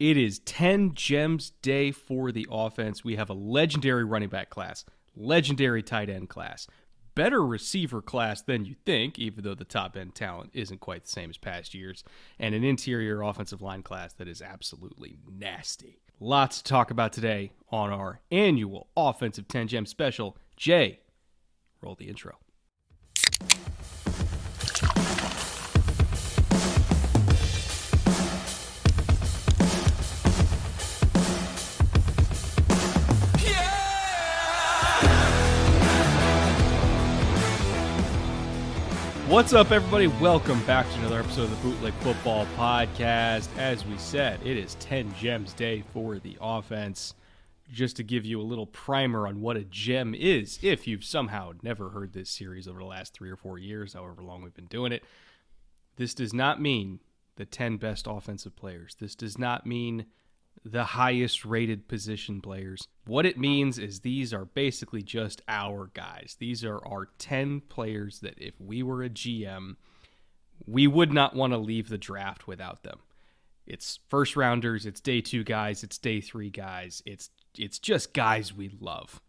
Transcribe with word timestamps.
It 0.00 0.16
is 0.16 0.38
10 0.38 0.94
gems 0.94 1.50
day 1.60 1.92
for 1.92 2.32
the 2.32 2.48
offense. 2.50 3.04
We 3.04 3.16
have 3.16 3.28
a 3.28 3.34
legendary 3.34 4.02
running 4.02 4.30
back 4.30 4.48
class, 4.48 4.86
legendary 5.14 5.82
tight 5.82 6.08
end 6.08 6.30
class, 6.30 6.66
better 7.14 7.44
receiver 7.44 8.00
class 8.00 8.40
than 8.40 8.64
you 8.64 8.76
think, 8.86 9.18
even 9.18 9.44
though 9.44 9.54
the 9.54 9.66
top 9.66 9.98
end 9.98 10.14
talent 10.14 10.52
isn't 10.54 10.80
quite 10.80 11.02
the 11.02 11.10
same 11.10 11.28
as 11.28 11.36
past 11.36 11.74
years, 11.74 12.02
and 12.38 12.54
an 12.54 12.64
interior 12.64 13.20
offensive 13.20 13.60
line 13.60 13.82
class 13.82 14.14
that 14.14 14.26
is 14.26 14.40
absolutely 14.40 15.18
nasty. 15.30 16.00
Lots 16.18 16.62
to 16.62 16.64
talk 16.64 16.90
about 16.90 17.12
today 17.12 17.52
on 17.70 17.90
our 17.90 18.22
annual 18.30 18.88
offensive 18.96 19.48
10 19.48 19.68
gem 19.68 19.84
special. 19.84 20.34
Jay, 20.56 21.00
roll 21.82 21.94
the 21.94 22.08
intro. 22.08 22.38
What's 39.30 39.52
up, 39.52 39.70
everybody? 39.70 40.08
Welcome 40.08 40.60
back 40.66 40.90
to 40.90 40.98
another 40.98 41.20
episode 41.20 41.44
of 41.44 41.50
the 41.50 41.68
Bootleg 41.68 41.94
Football 42.00 42.46
Podcast. 42.56 43.48
As 43.56 43.86
we 43.86 43.96
said, 43.96 44.40
it 44.44 44.56
is 44.56 44.74
10 44.80 45.14
gems 45.14 45.52
day 45.52 45.84
for 45.92 46.18
the 46.18 46.36
offense. 46.40 47.14
Just 47.70 47.94
to 47.98 48.02
give 48.02 48.26
you 48.26 48.40
a 48.40 48.42
little 48.42 48.66
primer 48.66 49.28
on 49.28 49.40
what 49.40 49.56
a 49.56 49.62
gem 49.62 50.16
is, 50.16 50.58
if 50.62 50.88
you've 50.88 51.04
somehow 51.04 51.52
never 51.62 51.90
heard 51.90 52.12
this 52.12 52.28
series 52.28 52.66
over 52.66 52.80
the 52.80 52.84
last 52.84 53.14
three 53.14 53.30
or 53.30 53.36
four 53.36 53.56
years, 53.56 53.92
however 53.92 54.20
long 54.20 54.42
we've 54.42 54.52
been 54.52 54.66
doing 54.66 54.90
it, 54.90 55.04
this 55.94 56.12
does 56.12 56.34
not 56.34 56.60
mean 56.60 56.98
the 57.36 57.44
10 57.46 57.76
best 57.76 58.08
offensive 58.08 58.56
players. 58.56 58.96
This 58.98 59.14
does 59.14 59.38
not 59.38 59.64
mean 59.64 60.06
the 60.64 60.84
highest 60.84 61.44
rated 61.44 61.88
position 61.88 62.40
players. 62.40 62.86
What 63.06 63.26
it 63.26 63.38
means 63.38 63.78
is 63.78 64.00
these 64.00 64.34
are 64.34 64.44
basically 64.44 65.02
just 65.02 65.42
our 65.48 65.90
guys. 65.94 66.36
These 66.38 66.64
are 66.64 66.84
our 66.86 67.08
10 67.18 67.62
players 67.62 68.20
that 68.20 68.34
if 68.36 68.60
we 68.60 68.82
were 68.82 69.02
a 69.02 69.08
GM, 69.08 69.76
we 70.66 70.86
would 70.86 71.12
not 71.12 71.34
want 71.34 71.52
to 71.52 71.58
leave 71.58 71.88
the 71.88 71.98
draft 71.98 72.46
without 72.46 72.82
them. 72.82 73.00
It's 73.66 74.00
first 74.08 74.36
rounders, 74.36 74.84
it's 74.84 75.00
day 75.00 75.20
2 75.20 75.44
guys, 75.44 75.82
it's 75.82 75.96
day 75.96 76.20
3 76.20 76.50
guys. 76.50 77.02
It's 77.06 77.30
it's 77.58 77.78
just 77.78 78.14
guys 78.14 78.54
we 78.54 78.70
love. 78.80 79.20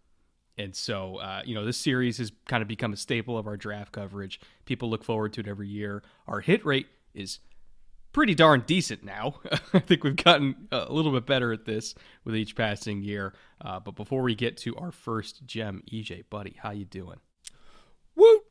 And 0.58 0.75
so, 0.75 1.18
uh, 1.18 1.42
you 1.46 1.56
know, 1.56 1.66
this 1.66 1.78
series 1.78 2.18
has 2.19 2.31
kind 2.48 2.62
of 2.62 2.68
become 2.68 2.94
a 2.94 2.98
staple 2.98 3.38
of 3.38 3.48
our 3.48 3.58
draft 3.58 3.92
coverage. 3.92 4.40
People 4.66 4.90
look 4.90 5.03
forward 5.03 5.34
to 5.34 5.42
it 5.42 5.48
every 5.48 5.68
year. 5.68 6.03
Our 6.28 6.42
hit 6.42 6.63
rate 6.66 6.88
is 7.16 7.40
pretty 8.14 8.36
darn 8.36 8.64
decent 8.66 9.04
now. 9.04 9.36
I 9.74 9.80
think 9.80 10.04
we've 10.04 10.16
gotten 10.16 10.68
a 10.72 10.92
little 10.92 11.12
bit 11.12 11.26
better 11.26 11.52
at 11.54 11.66
this 11.66 11.96
with 12.24 12.36
each 12.36 12.56
passing 12.56 13.04
year. 13.04 13.34
Uh, 13.60 13.80
but 13.80 13.96
before 13.96 14.22
we 14.22 14.36
get 14.36 14.58
to 14.58 14.76
our 14.76 14.92
first 14.92 15.46
gem, 15.46 15.84
EJ, 15.92 16.26
buddy, 16.30 16.58
how 16.62 16.72
you 16.72 16.86
doing? 16.86 17.20
Woo! 18.16 18.42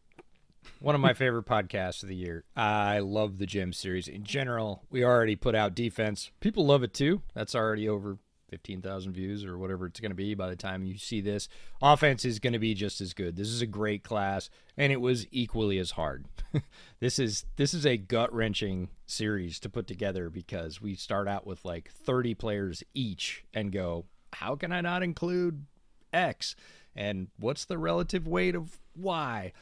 One 0.78 0.94
of 0.94 1.00
my 1.00 1.12
favorite 1.12 1.47
podcasts 1.47 2.03
of 2.03 2.09
the 2.09 2.16
year. 2.16 2.44
I 2.56 3.00
love 3.00 3.38
the 3.38 3.47
gem 3.47 3.72
series 3.72 4.09
in 4.09 4.25
general. 4.25 4.84
We 4.91 5.04
already 5.04 5.37
put 5.37 5.54
out 5.54 5.75
defense. 5.75 6.31
People 6.41 6.66
love 6.66 6.82
it 6.82 6.94
too. 6.94 7.22
That's 7.34 7.54
already 7.54 7.88
over 7.88 8.19
15,000 8.50 9.12
views 9.12 9.44
or 9.44 9.56
whatever 9.56 9.86
it's 9.86 10.00
going 10.00 10.10
to 10.10 10.16
be 10.16 10.34
by 10.34 10.48
the 10.48 10.56
time 10.56 10.84
you 10.84 10.98
see 10.98 11.20
this. 11.20 11.48
Offense 11.80 12.24
is 12.24 12.38
going 12.38 12.52
to 12.52 12.58
be 12.58 12.74
just 12.74 13.00
as 13.00 13.14
good. 13.14 13.36
This 13.36 13.48
is 13.48 13.62
a 13.62 13.66
great 13.66 14.02
class 14.02 14.50
and 14.76 14.92
it 14.92 15.00
was 15.00 15.26
equally 15.30 15.78
as 15.78 15.92
hard. 15.92 16.26
this 17.00 17.18
is 17.18 17.46
this 17.56 17.72
is 17.72 17.86
a 17.86 17.96
gut-wrenching 17.96 18.90
series 19.06 19.58
to 19.60 19.68
put 19.68 19.86
together 19.86 20.28
because 20.28 20.82
we 20.82 20.94
start 20.94 21.28
out 21.28 21.46
with 21.46 21.64
like 21.64 21.90
30 21.90 22.34
players 22.34 22.82
each 22.92 23.44
and 23.54 23.72
go, 23.72 24.04
how 24.32 24.56
can 24.56 24.72
I 24.72 24.80
not 24.80 25.02
include 25.02 25.64
X? 26.12 26.56
And 26.96 27.28
what's 27.38 27.64
the 27.64 27.78
relative 27.78 28.26
weight 28.26 28.54
of 28.54 28.78
Y? 28.96 29.52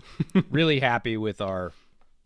really 0.50 0.80
happy 0.80 1.16
with 1.16 1.40
our 1.40 1.72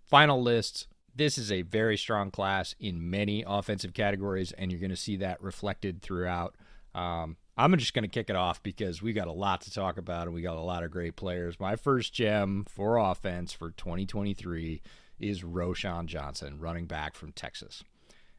final 0.06 0.42
list 0.42 0.86
this 1.16 1.38
is 1.38 1.50
a 1.50 1.62
very 1.62 1.96
strong 1.96 2.30
class 2.30 2.74
in 2.78 3.10
many 3.10 3.42
offensive 3.46 3.94
categories, 3.94 4.52
and 4.52 4.70
you're 4.70 4.80
going 4.80 4.90
to 4.90 4.96
see 4.96 5.16
that 5.16 5.42
reflected 5.42 6.02
throughout. 6.02 6.54
Um, 6.94 7.36
I'm 7.56 7.76
just 7.78 7.94
going 7.94 8.02
to 8.02 8.08
kick 8.08 8.28
it 8.28 8.36
off 8.36 8.62
because 8.62 9.00
we 9.00 9.12
got 9.12 9.28
a 9.28 9.32
lot 9.32 9.62
to 9.62 9.72
talk 9.72 9.96
about 9.96 10.26
and 10.26 10.34
we 10.34 10.42
got 10.42 10.56
a 10.56 10.60
lot 10.60 10.82
of 10.82 10.90
great 10.90 11.16
players. 11.16 11.58
My 11.58 11.74
first 11.74 12.12
gem 12.12 12.66
for 12.68 12.98
offense 12.98 13.52
for 13.52 13.70
2023 13.70 14.82
is 15.18 15.42
Roschon 15.42 16.06
Johnson, 16.06 16.58
running 16.58 16.86
back 16.86 17.14
from 17.14 17.32
Texas. 17.32 17.82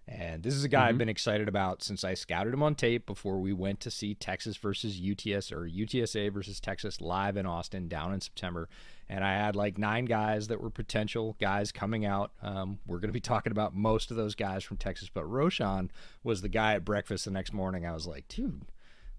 And 0.07 0.41
this 0.41 0.53
is 0.53 0.63
a 0.63 0.69
guy 0.69 0.79
mm-hmm. 0.79 0.89
I've 0.89 0.97
been 0.97 1.09
excited 1.09 1.49
about 1.49 1.83
since 1.83 2.03
I 2.05 2.13
scouted 2.13 2.53
him 2.53 2.63
on 2.63 2.75
tape 2.75 3.05
before 3.05 3.39
we 3.39 3.51
went 3.51 3.81
to 3.81 3.91
see 3.91 4.15
Texas 4.15 4.55
versus 4.55 5.01
UTS 5.01 5.51
or 5.51 5.67
UTSA 5.67 6.31
versus 6.31 6.61
Texas 6.61 7.01
live 7.01 7.35
in 7.35 7.45
Austin 7.45 7.89
down 7.89 8.13
in 8.13 8.21
September. 8.21 8.69
And 9.09 9.23
I 9.23 9.33
had 9.33 9.55
like 9.55 9.77
nine 9.77 10.05
guys 10.05 10.47
that 10.47 10.61
were 10.61 10.69
potential 10.69 11.35
guys 11.41 11.73
coming 11.73 12.05
out. 12.05 12.31
Um, 12.41 12.79
we're 12.87 12.99
going 12.99 13.09
to 13.09 13.13
be 13.13 13.19
talking 13.21 13.51
about 13.51 13.75
most 13.75 14.09
of 14.09 14.17
those 14.17 14.33
guys 14.33 14.63
from 14.63 14.77
Texas, 14.77 15.09
but 15.13 15.25
Roschon 15.25 15.89
was 16.23 16.41
the 16.41 16.49
guy 16.49 16.75
at 16.75 16.85
breakfast 16.85 17.25
the 17.25 17.31
next 17.31 17.53
morning. 17.53 17.85
I 17.85 17.91
was 17.91 18.07
like, 18.07 18.29
dude, 18.29 18.71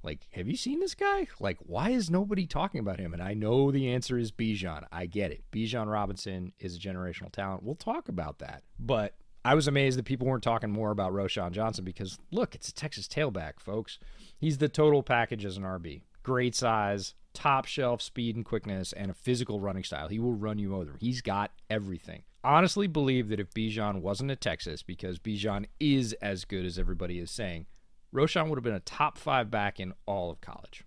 like, 0.02 0.26
have 0.32 0.48
you 0.48 0.56
seen 0.56 0.80
this 0.80 0.94
guy? 0.94 1.26
Like, 1.38 1.58
why 1.60 1.90
is 1.90 2.08
nobody 2.08 2.46
talking 2.46 2.80
about 2.80 2.98
him? 2.98 3.12
And 3.12 3.22
I 3.22 3.34
know 3.34 3.70
the 3.70 3.90
answer 3.90 4.16
is 4.16 4.32
Bijan. 4.32 4.86
I 4.90 5.04
get 5.04 5.32
it. 5.32 5.44
Bijan 5.52 5.90
Robinson 5.90 6.52
is 6.58 6.76
a 6.76 6.80
generational 6.80 7.30
talent. 7.30 7.62
We'll 7.62 7.74
talk 7.74 8.08
about 8.08 8.38
that. 8.38 8.62
But 8.78 9.14
I 9.44 9.54
was 9.54 9.68
amazed 9.68 9.98
that 9.98 10.04
people 10.04 10.26
weren't 10.26 10.42
talking 10.42 10.70
more 10.70 10.90
about 10.90 11.12
Roschon 11.12 11.52
Johnson 11.52 11.84
because 11.84 12.18
look, 12.30 12.54
it's 12.54 12.68
a 12.68 12.74
Texas 12.74 13.08
tailback, 13.08 13.60
folks. 13.60 13.98
He's 14.36 14.58
the 14.58 14.68
total 14.68 15.02
package 15.02 15.44
as 15.44 15.56
an 15.56 15.62
RB. 15.62 16.02
Great 16.22 16.54
size, 16.54 17.14
top 17.32 17.64
shelf 17.64 18.02
speed 18.02 18.36
and 18.36 18.44
quickness, 18.44 18.92
and 18.92 19.10
a 19.10 19.14
physical 19.14 19.60
running 19.60 19.84
style. 19.84 20.08
He 20.08 20.18
will 20.18 20.34
run 20.34 20.58
you 20.58 20.76
over. 20.76 20.96
He's 21.00 21.22
got 21.22 21.52
everything. 21.70 22.22
Honestly, 22.44 22.86
believe 22.86 23.28
that 23.28 23.40
if 23.40 23.50
Bijan 23.50 24.00
wasn't 24.00 24.30
at 24.30 24.40
Texas, 24.40 24.82
because 24.82 25.18
Bijan 25.18 25.66
is 25.80 26.12
as 26.14 26.44
good 26.44 26.64
as 26.64 26.78
everybody 26.78 27.18
is 27.18 27.30
saying, 27.30 27.66
Roschon 28.14 28.48
would 28.48 28.56
have 28.56 28.64
been 28.64 28.74
a 28.74 28.80
top 28.80 29.18
five 29.18 29.50
back 29.50 29.80
in 29.80 29.92
all 30.06 30.30
of 30.30 30.40
college, 30.40 30.84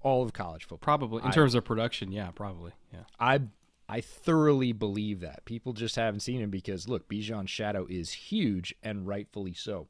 all 0.00 0.22
of 0.22 0.32
college 0.32 0.62
football. 0.62 0.78
Probably 0.78 1.22
in 1.22 1.28
I, 1.28 1.32
terms 1.32 1.54
of 1.54 1.64
production, 1.64 2.10
yeah, 2.10 2.30
probably, 2.30 2.72
yeah. 2.92 3.00
I 3.20 3.40
I 3.88 4.00
thoroughly 4.00 4.72
believe 4.72 5.20
that. 5.20 5.44
People 5.44 5.72
just 5.72 5.96
haven't 5.96 6.20
seen 6.20 6.40
him 6.40 6.50
because 6.50 6.88
look, 6.88 7.08
Bijan's 7.08 7.50
shadow 7.50 7.86
is 7.88 8.12
huge 8.12 8.74
and 8.82 9.06
rightfully 9.06 9.52
so. 9.52 9.88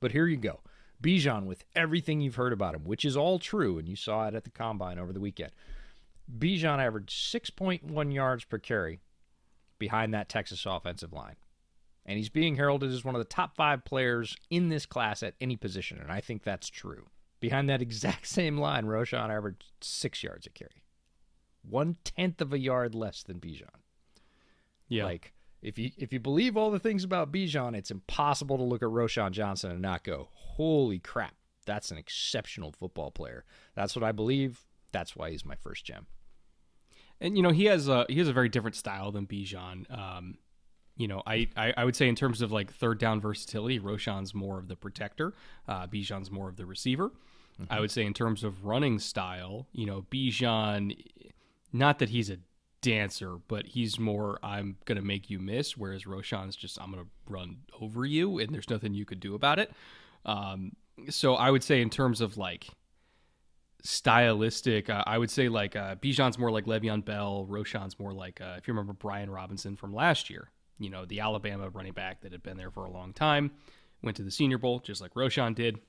But 0.00 0.12
here 0.12 0.26
you 0.26 0.36
go. 0.36 0.60
Bijan, 1.02 1.44
with 1.44 1.64
everything 1.74 2.20
you've 2.20 2.36
heard 2.36 2.52
about 2.52 2.74
him, 2.74 2.84
which 2.84 3.04
is 3.04 3.16
all 3.16 3.38
true, 3.38 3.78
and 3.78 3.88
you 3.88 3.96
saw 3.96 4.28
it 4.28 4.34
at 4.34 4.44
the 4.44 4.50
combine 4.50 4.98
over 4.98 5.12
the 5.12 5.20
weekend. 5.20 5.52
Bijan 6.38 6.78
averaged 6.78 7.10
6.1 7.10 8.12
yards 8.12 8.44
per 8.44 8.58
carry 8.58 9.00
behind 9.78 10.12
that 10.14 10.28
Texas 10.28 10.64
offensive 10.66 11.12
line. 11.12 11.36
And 12.04 12.18
he's 12.18 12.28
being 12.28 12.56
heralded 12.56 12.92
as 12.92 13.04
one 13.04 13.14
of 13.14 13.20
the 13.20 13.24
top 13.24 13.56
five 13.56 13.84
players 13.84 14.36
in 14.48 14.68
this 14.68 14.86
class 14.86 15.22
at 15.22 15.34
any 15.40 15.56
position, 15.56 15.98
and 15.98 16.10
I 16.10 16.20
think 16.20 16.42
that's 16.42 16.68
true. 16.68 17.06
Behind 17.40 17.68
that 17.68 17.82
exact 17.82 18.26
same 18.26 18.58
line, 18.58 18.84
Roschon 18.84 19.30
averaged 19.30 19.64
six 19.80 20.22
yards 20.22 20.46
a 20.46 20.50
carry 20.50 20.82
one 21.68 21.96
tenth 22.04 22.40
of 22.40 22.52
a 22.52 22.58
yard 22.58 22.94
less 22.94 23.22
than 23.22 23.40
Bijan. 23.40 23.68
Yeah. 24.88 25.04
Like 25.04 25.32
if 25.62 25.78
you 25.78 25.90
if 25.96 26.12
you 26.12 26.20
believe 26.20 26.56
all 26.56 26.70
the 26.70 26.78
things 26.78 27.04
about 27.04 27.32
Bijan, 27.32 27.76
it's 27.76 27.90
impossible 27.90 28.56
to 28.56 28.62
look 28.62 28.82
at 28.82 28.88
Roschon 28.88 29.32
Johnson 29.32 29.70
and 29.70 29.82
not 29.82 30.04
go, 30.04 30.28
"Holy 30.32 30.98
crap, 30.98 31.34
that's 31.64 31.90
an 31.90 31.98
exceptional 31.98 32.72
football 32.72 33.10
player." 33.10 33.44
That's 33.74 33.96
what 33.96 34.04
I 34.04 34.12
believe. 34.12 34.64
That's 34.92 35.16
why 35.16 35.30
he's 35.30 35.44
my 35.44 35.56
first 35.56 35.84
gem. 35.84 36.06
And 37.20 37.36
you 37.36 37.42
know 37.42 37.50
he 37.50 37.64
has 37.66 37.88
a 37.88 38.06
he 38.08 38.18
has 38.18 38.28
a 38.28 38.32
very 38.32 38.48
different 38.48 38.76
style 38.76 39.10
than 39.10 39.26
Bijan. 39.26 39.90
Um, 39.90 40.38
you 40.96 41.08
know, 41.08 41.22
I, 41.26 41.48
I, 41.56 41.74
I 41.76 41.84
would 41.84 41.94
say 41.94 42.08
in 42.08 42.14
terms 42.14 42.40
of 42.40 42.52
like 42.52 42.72
third 42.72 42.98
down 42.98 43.20
versatility, 43.20 43.78
Roschon's 43.78 44.34
more 44.34 44.58
of 44.58 44.68
the 44.68 44.76
protector, 44.76 45.34
uh, 45.68 45.86
Bijan's 45.86 46.30
more 46.30 46.48
of 46.48 46.56
the 46.56 46.64
receiver. 46.64 47.10
Mm-hmm. 47.60 47.72
I 47.72 47.80
would 47.80 47.90
say 47.90 48.04
in 48.04 48.14
terms 48.14 48.44
of 48.44 48.64
running 48.64 48.98
style, 48.98 49.66
you 49.72 49.86
know, 49.86 50.06
Bijan, 50.10 50.96
not 51.72 51.98
that 51.98 52.08
he's 52.08 52.30
a 52.30 52.38
dancer, 52.82 53.36
but 53.48 53.66
he's 53.66 53.98
more 53.98 54.38
I'm 54.42 54.76
gonna 54.84 55.02
make 55.02 55.30
you 55.30 55.38
miss, 55.38 55.76
whereas 55.76 56.04
Roschon's 56.04 56.56
just 56.56 56.80
I'm 56.80 56.90
gonna 56.90 57.06
run 57.28 57.58
over 57.80 58.04
you, 58.04 58.38
and 58.38 58.54
there's 58.54 58.70
nothing 58.70 58.94
you 58.94 59.04
could 59.04 59.20
do 59.20 59.34
about 59.34 59.58
it. 59.58 59.72
Um, 60.24 60.72
so 61.10 61.34
I 61.34 61.50
would 61.50 61.62
say 61.62 61.82
in 61.82 61.90
terms 61.90 62.20
of 62.20 62.36
like 62.36 62.68
stylistic, 63.82 64.88
uh, 64.88 65.04
I 65.06 65.18
would 65.18 65.30
say 65.30 65.48
like 65.48 65.76
uh, 65.76 65.96
Bijan's 65.96 66.38
more 66.38 66.50
like 66.50 66.66
Le'Veon 66.66 67.04
Bell, 67.04 67.46
Roschon's 67.48 67.98
more 67.98 68.12
like 68.12 68.40
uh, 68.40 68.54
if 68.56 68.66
you 68.66 68.72
remember 68.74 68.92
Brian 68.92 69.30
Robinson 69.30 69.76
from 69.76 69.92
last 69.92 70.30
year, 70.30 70.50
you 70.78 70.90
know 70.90 71.04
the 71.04 71.20
Alabama 71.20 71.68
running 71.70 71.92
back 71.92 72.20
that 72.22 72.32
had 72.32 72.42
been 72.42 72.56
there 72.56 72.70
for 72.70 72.84
a 72.84 72.90
long 72.90 73.12
time, 73.12 73.50
went 74.02 74.16
to 74.16 74.22
the 74.22 74.30
Senior 74.30 74.58
Bowl 74.58 74.80
just 74.80 75.00
like 75.00 75.14
Roschon 75.14 75.54
did 75.54 75.80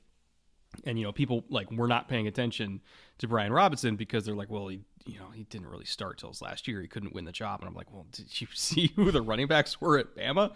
and 0.86 0.98
you 0.98 1.06
know 1.06 1.12
people 1.12 1.44
like 1.50 1.72
were 1.72 1.88
not 1.88 2.08
paying 2.08 2.28
attention 2.28 2.82
to 3.20 3.28
Brian 3.28 3.52
Robinson 3.52 3.96
because 3.96 4.26
they're 4.26 4.36
like, 4.36 4.50
well, 4.50 4.68
he 4.68 4.82
you 5.08 5.20
know 5.20 5.30
he 5.34 5.44
didn't 5.44 5.68
really 5.68 5.86
start 5.86 6.18
till 6.18 6.30
his 6.30 6.42
last 6.42 6.68
year. 6.68 6.82
He 6.82 6.88
couldn't 6.88 7.14
win 7.14 7.26
the 7.26 7.32
job, 7.32 7.62
and 7.62 7.68
I'm 7.68 7.76
like, 7.76 7.92
well, 7.92 8.06
did 8.12 8.40
you 8.40 8.48
see 8.54 8.92
who 8.96 9.12
the 9.12 9.22
running 9.22 9.48
backs 9.48 9.80
were 9.82 9.98
at 9.98 10.16
Bama? 10.16 10.54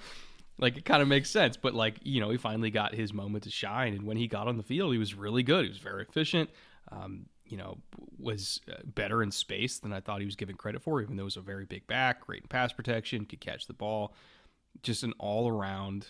Like 0.57 0.77
it 0.77 0.85
kind 0.85 1.01
of 1.01 1.07
makes 1.07 1.29
sense, 1.29 1.57
but 1.57 1.73
like 1.73 1.97
you 2.03 2.21
know 2.21 2.29
he 2.29 2.37
finally 2.37 2.69
got 2.69 2.93
his 2.93 3.13
moment 3.13 3.45
to 3.45 3.49
shine, 3.49 3.93
and 3.93 4.03
when 4.03 4.17
he 4.17 4.27
got 4.27 4.47
on 4.47 4.57
the 4.57 4.63
field, 4.63 4.91
he 4.91 4.99
was 4.99 5.15
really 5.15 5.43
good. 5.43 5.63
He 5.63 5.69
was 5.69 5.79
very 5.79 6.03
efficient. 6.03 6.49
Um, 6.91 7.25
you 7.45 7.57
know, 7.57 7.77
was 8.17 8.61
uh, 8.71 8.77
better 8.85 9.21
in 9.21 9.29
space 9.29 9.79
than 9.79 9.91
I 9.91 9.99
thought 9.99 10.19
he 10.19 10.25
was 10.25 10.37
given 10.37 10.55
credit 10.55 10.81
for, 10.81 11.01
even 11.01 11.17
though 11.17 11.23
he 11.23 11.25
was 11.25 11.37
a 11.37 11.41
very 11.41 11.65
big 11.65 11.85
back, 11.85 12.25
great 12.25 12.43
in 12.43 12.47
pass 12.47 12.71
protection, 12.71 13.25
could 13.25 13.41
catch 13.41 13.67
the 13.67 13.73
ball, 13.73 14.13
just 14.83 15.03
an 15.03 15.13
all 15.19 15.49
around 15.49 16.07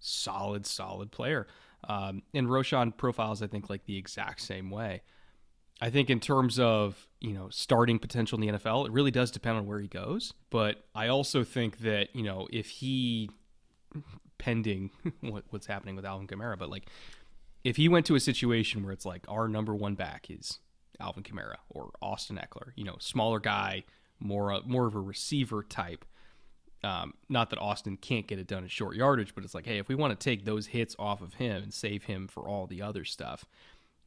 solid, 0.00 0.66
solid 0.66 1.12
player. 1.12 1.46
Um, 1.88 2.22
and 2.34 2.48
Roschon 2.48 2.96
profiles, 2.96 3.40
I 3.40 3.46
think, 3.46 3.70
like 3.70 3.84
the 3.84 3.96
exact 3.96 4.40
same 4.40 4.70
way. 4.70 5.02
I 5.80 5.90
think 5.90 6.10
in 6.10 6.20
terms 6.20 6.58
of 6.58 7.06
you 7.20 7.32
know 7.32 7.48
starting 7.50 7.98
potential 7.98 8.40
in 8.40 8.46
the 8.46 8.58
NFL, 8.58 8.86
it 8.86 8.92
really 8.92 9.10
does 9.10 9.30
depend 9.30 9.56
on 9.56 9.66
where 9.66 9.80
he 9.80 9.88
goes. 9.88 10.34
But 10.50 10.84
I 10.94 11.08
also 11.08 11.44
think 11.44 11.78
that 11.78 12.14
you 12.14 12.22
know 12.22 12.48
if 12.52 12.68
he, 12.68 13.30
pending 14.38 14.90
what, 15.20 15.44
what's 15.50 15.66
happening 15.66 15.96
with 15.96 16.04
Alvin 16.04 16.26
Kamara, 16.26 16.58
but 16.58 16.70
like 16.70 16.86
if 17.64 17.76
he 17.76 17.88
went 17.88 18.06
to 18.06 18.14
a 18.14 18.20
situation 18.20 18.82
where 18.82 18.92
it's 18.92 19.06
like 19.06 19.24
our 19.28 19.48
number 19.48 19.74
one 19.74 19.94
back 19.94 20.26
is 20.30 20.58
Alvin 20.98 21.22
Kamara 21.22 21.56
or 21.68 21.90
Austin 22.00 22.38
Ekeler, 22.38 22.72
you 22.76 22.84
know, 22.84 22.96
smaller 22.98 23.40
guy, 23.40 23.84
more 24.18 24.52
uh, 24.52 24.60
more 24.66 24.86
of 24.86 24.94
a 24.94 25.00
receiver 25.00 25.62
type, 25.62 26.04
um, 26.82 27.14
not 27.28 27.50
that 27.50 27.58
Austin 27.58 27.96
can't 27.96 28.26
get 28.26 28.38
it 28.38 28.46
done 28.46 28.62
in 28.62 28.68
short 28.68 28.96
yardage, 28.96 29.34
but 29.34 29.44
it's 29.44 29.54
like, 29.54 29.66
hey, 29.66 29.78
if 29.78 29.88
we 29.88 29.94
want 29.94 30.18
to 30.18 30.24
take 30.24 30.44
those 30.44 30.68
hits 30.68 30.96
off 30.98 31.20
of 31.20 31.34
him 31.34 31.62
and 31.62 31.74
save 31.74 32.04
him 32.04 32.26
for 32.26 32.48
all 32.48 32.66
the 32.66 32.80
other 32.80 33.04
stuff, 33.04 33.44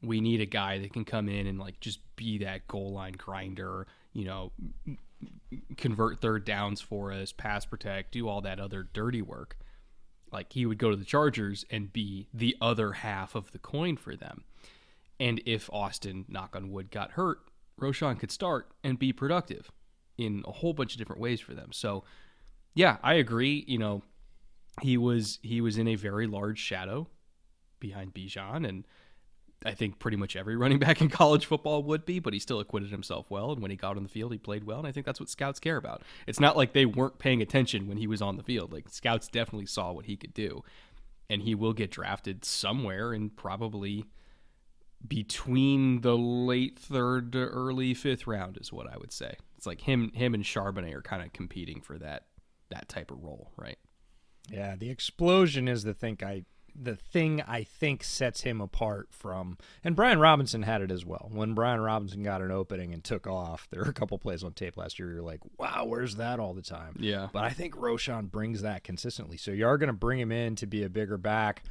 we 0.02 0.20
need 0.20 0.40
a 0.40 0.46
guy 0.46 0.78
that 0.78 0.92
can 0.92 1.04
come 1.04 1.28
in 1.28 1.46
and 1.46 1.58
like 1.58 1.80
just 1.80 2.00
be 2.16 2.38
that 2.38 2.66
goal 2.68 2.92
line 2.92 3.14
grinder, 3.14 3.86
you 4.12 4.24
know, 4.24 4.52
convert 5.76 6.20
third 6.20 6.44
downs 6.44 6.80
for 6.80 7.12
us, 7.12 7.32
pass 7.32 7.64
protect, 7.64 8.12
do 8.12 8.28
all 8.28 8.40
that 8.42 8.60
other 8.60 8.88
dirty 8.92 9.22
work. 9.22 9.56
Like 10.32 10.52
he 10.52 10.66
would 10.66 10.78
go 10.78 10.90
to 10.90 10.96
the 10.96 11.04
Chargers 11.04 11.64
and 11.70 11.92
be 11.92 12.28
the 12.34 12.56
other 12.60 12.92
half 12.92 13.34
of 13.34 13.52
the 13.52 13.58
coin 13.58 13.96
for 13.96 14.16
them. 14.16 14.44
And 15.20 15.40
if 15.46 15.70
Austin, 15.72 16.24
knock 16.28 16.56
on 16.56 16.70
wood, 16.70 16.90
got 16.90 17.12
hurt, 17.12 17.38
Roschon 17.80 18.18
could 18.18 18.30
start 18.30 18.68
and 18.82 18.98
be 18.98 19.12
productive 19.12 19.70
in 20.18 20.42
a 20.46 20.52
whole 20.52 20.72
bunch 20.72 20.92
of 20.92 20.98
different 20.98 21.20
ways 21.20 21.40
for 21.40 21.54
them. 21.54 21.70
So 21.72 22.04
yeah, 22.74 22.96
I 23.02 23.14
agree. 23.14 23.64
You 23.66 23.78
know, 23.78 24.02
he 24.82 24.96
was 24.96 25.38
he 25.42 25.60
was 25.60 25.78
in 25.78 25.88
a 25.88 25.94
very 25.94 26.26
large 26.26 26.58
shadow 26.58 27.08
behind 27.78 28.14
Bijan, 28.14 28.68
and 28.68 28.84
I 29.64 29.72
think 29.72 29.98
pretty 29.98 30.16
much 30.16 30.36
every 30.36 30.56
running 30.56 30.78
back 30.80 31.00
in 31.00 31.08
college 31.08 31.46
football 31.46 31.82
would 31.82 32.04
be, 32.04 32.18
but 32.18 32.32
he 32.32 32.38
still 32.38 32.60
acquitted 32.60 32.90
himself 32.90 33.30
well. 33.30 33.52
And 33.52 33.62
when 33.62 33.70
he 33.70 33.76
got 33.76 33.96
on 33.96 34.02
the 34.02 34.08
field, 34.08 34.32
he 34.32 34.38
played 34.38 34.64
well. 34.64 34.78
And 34.78 34.86
I 34.86 34.92
think 34.92 35.06
that's 35.06 35.20
what 35.20 35.28
scouts 35.28 35.60
care 35.60 35.76
about. 35.76 36.02
It's 36.26 36.40
not 36.40 36.56
like 36.56 36.72
they 36.72 36.86
weren't 36.86 37.18
paying 37.18 37.42
attention 37.42 37.88
when 37.88 37.98
he 37.98 38.06
was 38.06 38.22
on 38.22 38.36
the 38.36 38.42
field. 38.42 38.72
Like 38.72 38.88
scouts 38.88 39.28
definitely 39.28 39.66
saw 39.66 39.92
what 39.92 40.06
he 40.06 40.16
could 40.16 40.34
do, 40.34 40.62
and 41.28 41.42
he 41.42 41.54
will 41.54 41.72
get 41.72 41.90
drafted 41.90 42.44
somewhere 42.44 43.12
and 43.12 43.34
probably 43.34 44.04
between 45.06 46.00
the 46.00 46.16
late 46.16 46.78
third 46.78 47.32
to 47.32 47.38
early 47.38 47.92
fifth 47.94 48.26
round 48.26 48.56
is 48.58 48.72
what 48.72 48.90
I 48.90 48.96
would 48.96 49.12
say. 49.12 49.36
It's 49.56 49.66
like 49.66 49.82
him 49.82 50.12
him 50.14 50.34
and 50.34 50.44
Charbonnet 50.44 50.94
are 50.94 51.02
kind 51.02 51.22
of 51.22 51.32
competing 51.32 51.80
for 51.80 51.98
that 51.98 52.24
that 52.70 52.88
type 52.88 53.10
of 53.10 53.22
role, 53.22 53.52
right? 53.56 53.78
Yeah, 54.50 54.76
the 54.76 54.90
explosion 54.90 55.68
is 55.68 55.84
the 55.84 55.94
thing 55.94 56.18
I 56.22 56.44
the 56.74 56.96
thing 56.96 57.42
I 57.46 57.62
think 57.62 58.02
sets 58.02 58.42
him 58.42 58.60
apart 58.60 59.08
from 59.10 59.58
and 59.82 59.94
Brian 59.94 60.18
Robinson 60.18 60.62
had 60.62 60.82
it 60.82 60.90
as 60.90 61.04
well. 61.04 61.30
When 61.32 61.54
Brian 61.54 61.80
Robinson 61.80 62.22
got 62.22 62.42
an 62.42 62.50
opening 62.50 62.92
and 62.92 63.02
took 63.02 63.26
off, 63.26 63.68
there 63.70 63.82
were 63.82 63.90
a 63.90 63.94
couple 63.94 64.18
plays 64.18 64.42
on 64.42 64.52
tape 64.52 64.76
last 64.76 64.98
year 64.98 65.12
you're 65.12 65.22
like, 65.22 65.40
"Wow, 65.58 65.84
where's 65.86 66.16
that 66.16 66.40
all 66.40 66.54
the 66.54 66.62
time?" 66.62 66.96
Yeah. 66.98 67.28
But 67.32 67.44
I 67.44 67.50
think 67.50 67.76
Roschon 67.76 68.30
brings 68.30 68.62
that 68.62 68.84
consistently. 68.84 69.36
So 69.36 69.50
you 69.50 69.66
are 69.66 69.78
going 69.78 69.88
to 69.88 69.92
bring 69.92 70.18
him 70.18 70.32
in 70.32 70.56
to 70.56 70.66
be 70.66 70.82
a 70.82 70.88
bigger 70.88 71.16
back 71.18 71.62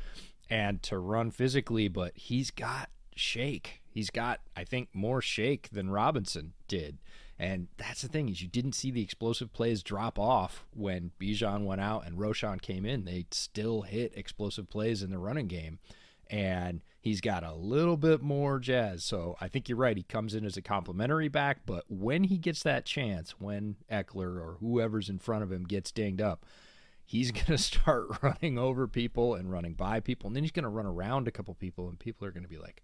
and 0.49 0.81
to 0.83 0.97
run 0.97 1.31
physically, 1.31 1.87
but 1.87 2.13
he's 2.15 2.51
got 2.51 2.89
shake. 3.15 3.81
He's 3.89 4.09
got 4.09 4.39
I 4.55 4.63
think 4.63 4.89
more 4.93 5.21
shake 5.21 5.69
than 5.71 5.89
Robinson 5.89 6.53
did. 6.67 6.99
And 7.43 7.67
that's 7.75 8.01
the 8.01 8.07
thing 8.07 8.29
is 8.29 8.41
you 8.41 8.47
didn't 8.47 8.71
see 8.71 8.89
the 8.89 9.01
explosive 9.01 9.51
plays 9.51 9.83
drop 9.83 10.17
off 10.17 10.63
when 10.73 11.11
Bijan 11.19 11.65
went 11.65 11.81
out 11.81 12.07
and 12.07 12.17
Roschon 12.17 12.61
came 12.61 12.85
in. 12.85 13.03
They 13.03 13.25
still 13.31 13.81
hit 13.81 14.13
explosive 14.15 14.69
plays 14.69 15.03
in 15.03 15.11
the 15.11 15.19
running 15.19 15.47
game. 15.47 15.79
And 16.29 16.79
he's 17.01 17.19
got 17.19 17.43
a 17.43 17.53
little 17.53 17.97
bit 17.97 18.21
more 18.21 18.59
jazz. 18.59 19.03
So 19.03 19.35
I 19.41 19.49
think 19.49 19.67
you're 19.67 19.77
right. 19.77 19.97
He 19.97 20.03
comes 20.03 20.33
in 20.33 20.45
as 20.45 20.55
a 20.55 20.61
complimentary 20.61 21.27
back, 21.27 21.65
but 21.65 21.83
when 21.89 22.23
he 22.23 22.37
gets 22.37 22.63
that 22.63 22.85
chance, 22.85 23.31
when 23.39 23.75
Ekeler 23.91 24.37
or 24.37 24.55
whoever's 24.61 25.09
in 25.09 25.19
front 25.19 25.43
of 25.43 25.51
him 25.51 25.65
gets 25.65 25.91
dinged 25.91 26.21
up, 26.21 26.45
he's 27.03 27.31
going 27.33 27.45
to 27.47 27.57
start 27.57 28.07
running 28.21 28.57
over 28.57 28.87
people 28.87 29.35
and 29.35 29.51
running 29.51 29.73
by 29.73 29.99
people. 29.99 30.27
And 30.27 30.35
then 30.35 30.45
he's 30.45 30.53
going 30.53 30.63
to 30.63 30.69
run 30.69 30.85
around 30.85 31.27
a 31.27 31.31
couple 31.31 31.53
people, 31.55 31.89
and 31.89 31.99
people 31.99 32.25
are 32.25 32.31
going 32.31 32.43
to 32.43 32.49
be 32.49 32.57
like, 32.57 32.83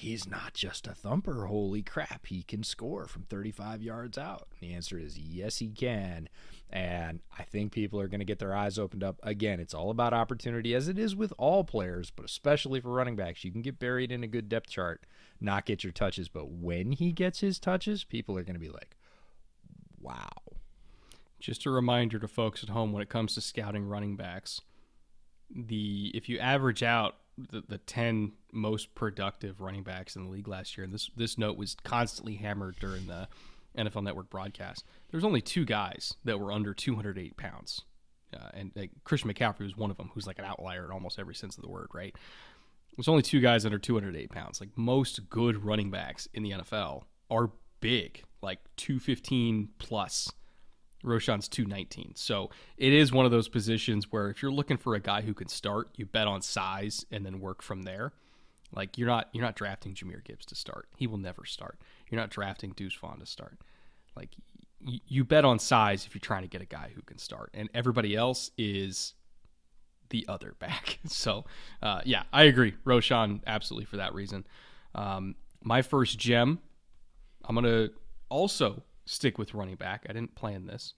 he's 0.00 0.26
not 0.26 0.54
just 0.54 0.86
a 0.86 0.94
thumper. 0.94 1.46
Holy 1.46 1.82
crap, 1.82 2.26
he 2.26 2.42
can 2.42 2.62
score 2.62 3.06
from 3.06 3.24
35 3.24 3.82
yards 3.82 4.16
out. 4.16 4.48
And 4.50 4.70
the 4.70 4.74
answer 4.74 4.98
is 4.98 5.18
yes, 5.18 5.58
he 5.58 5.68
can. 5.68 6.28
And 6.70 7.20
I 7.38 7.42
think 7.42 7.72
people 7.72 8.00
are 8.00 8.08
going 8.08 8.20
to 8.20 8.26
get 8.26 8.38
their 8.38 8.54
eyes 8.54 8.78
opened 8.78 9.04
up. 9.04 9.18
Again, 9.22 9.60
it's 9.60 9.74
all 9.74 9.90
about 9.90 10.14
opportunity, 10.14 10.74
as 10.74 10.88
it 10.88 10.98
is 10.98 11.14
with 11.14 11.32
all 11.36 11.64
players, 11.64 12.10
but 12.10 12.24
especially 12.24 12.80
for 12.80 12.90
running 12.90 13.16
backs. 13.16 13.44
You 13.44 13.52
can 13.52 13.62
get 13.62 13.78
buried 13.78 14.10
in 14.10 14.24
a 14.24 14.28
good 14.28 14.48
depth 14.48 14.70
chart, 14.70 15.04
not 15.40 15.66
get 15.66 15.84
your 15.84 15.92
touches. 15.92 16.28
But 16.28 16.48
when 16.48 16.92
he 16.92 17.12
gets 17.12 17.40
his 17.40 17.58
touches, 17.58 18.02
people 18.02 18.38
are 18.38 18.44
going 18.44 18.54
to 18.54 18.60
be 18.60 18.70
like, 18.70 18.96
wow. 20.00 20.30
Just 21.38 21.66
a 21.66 21.70
reminder 21.70 22.18
to 22.18 22.28
folks 22.28 22.62
at 22.62 22.70
home 22.70 22.92
when 22.92 23.02
it 23.02 23.10
comes 23.10 23.34
to 23.34 23.40
scouting 23.40 23.86
running 23.86 24.16
backs, 24.16 24.62
the 25.54 26.10
if 26.14 26.28
you 26.28 26.38
average 26.38 26.82
out 26.82 27.16
the, 27.50 27.62
the 27.66 27.78
10 27.78 28.32
most 28.52 28.94
productive 28.94 29.60
running 29.60 29.82
backs 29.82 30.16
in 30.16 30.24
the 30.24 30.30
league 30.30 30.48
last 30.48 30.76
year, 30.76 30.84
and 30.84 30.92
this 30.92 31.10
this 31.16 31.38
note 31.38 31.56
was 31.56 31.76
constantly 31.84 32.36
hammered 32.36 32.76
during 32.80 33.06
the 33.06 33.28
NFL 33.76 34.02
Network 34.02 34.30
broadcast. 34.30 34.84
There's 35.10 35.24
only 35.24 35.40
two 35.40 35.64
guys 35.64 36.14
that 36.24 36.38
were 36.38 36.52
under 36.52 36.74
208 36.74 37.36
pounds, 37.36 37.82
uh, 38.34 38.48
and 38.54 38.72
uh, 38.76 38.82
Christian 39.04 39.32
McCaffrey 39.32 39.60
was 39.60 39.76
one 39.76 39.90
of 39.90 39.96
them, 39.96 40.10
who's 40.14 40.26
like 40.26 40.38
an 40.38 40.44
outlier 40.44 40.84
in 40.84 40.90
almost 40.90 41.18
every 41.18 41.34
sense 41.34 41.56
of 41.56 41.62
the 41.62 41.70
word. 41.70 41.88
Right? 41.94 42.14
There's 42.96 43.08
only 43.08 43.22
two 43.22 43.40
guys 43.40 43.64
under 43.64 43.78
208 43.78 44.30
pounds. 44.30 44.60
Like 44.60 44.70
most 44.76 45.28
good 45.30 45.64
running 45.64 45.90
backs 45.90 46.28
in 46.34 46.42
the 46.42 46.50
NFL 46.50 47.04
are 47.30 47.50
big, 47.80 48.24
like 48.42 48.58
215 48.76 49.70
plus. 49.78 50.30
Roschon's 51.04 51.48
219. 51.48 52.12
So 52.14 52.50
it 52.76 52.92
is 52.92 53.12
one 53.12 53.24
of 53.24 53.30
those 53.30 53.48
positions 53.48 54.12
where 54.12 54.28
if 54.28 54.42
you're 54.42 54.52
looking 54.52 54.76
for 54.76 54.94
a 54.94 55.00
guy 55.00 55.22
who 55.22 55.34
can 55.34 55.48
start, 55.48 55.88
you 55.96 56.06
bet 56.06 56.26
on 56.26 56.42
size 56.42 57.04
and 57.10 57.24
then 57.24 57.40
work 57.40 57.62
from 57.62 57.82
there. 57.82 58.12
Like 58.72 58.98
you're 58.98 59.08
not 59.08 59.28
you're 59.32 59.44
not 59.44 59.56
drafting 59.56 59.94
Jahmyr 59.94 60.22
Gibbs 60.22 60.46
to 60.46 60.54
start. 60.54 60.88
He 60.96 61.06
will 61.06 61.18
never 61.18 61.44
start. 61.44 61.80
You're 62.08 62.20
not 62.20 62.30
drafting 62.30 62.72
Deuce 62.76 62.94
Vaughn 62.94 63.18
to 63.18 63.26
start. 63.26 63.58
Like 64.16 64.30
you 64.80 65.24
bet 65.24 65.44
on 65.44 65.58
size 65.58 66.06
if 66.06 66.14
you're 66.14 66.20
trying 66.20 66.42
to 66.42 66.48
get 66.48 66.62
a 66.62 66.66
guy 66.66 66.90
who 66.94 67.02
can 67.02 67.18
start, 67.18 67.50
and 67.52 67.68
everybody 67.74 68.14
else 68.14 68.50
is 68.56 69.14
the 70.10 70.24
other 70.28 70.54
back. 70.58 70.98
So 71.08 71.44
uh, 71.82 72.02
yeah, 72.04 72.22
I 72.32 72.44
agree. 72.44 72.74
Roschon, 72.84 73.40
absolutely 73.46 73.86
for 73.86 73.96
that 73.96 74.14
reason. 74.14 74.46
Um, 74.94 75.34
my 75.62 75.82
first 75.82 76.18
gem, 76.18 76.60
I'm 77.44 77.54
gonna 77.54 77.88
also 78.28 78.82
stick 79.10 79.38
with 79.38 79.54
running 79.54 79.76
back. 79.76 80.06
I 80.08 80.12
didn't 80.12 80.34
plan 80.34 80.66
this, 80.66 80.94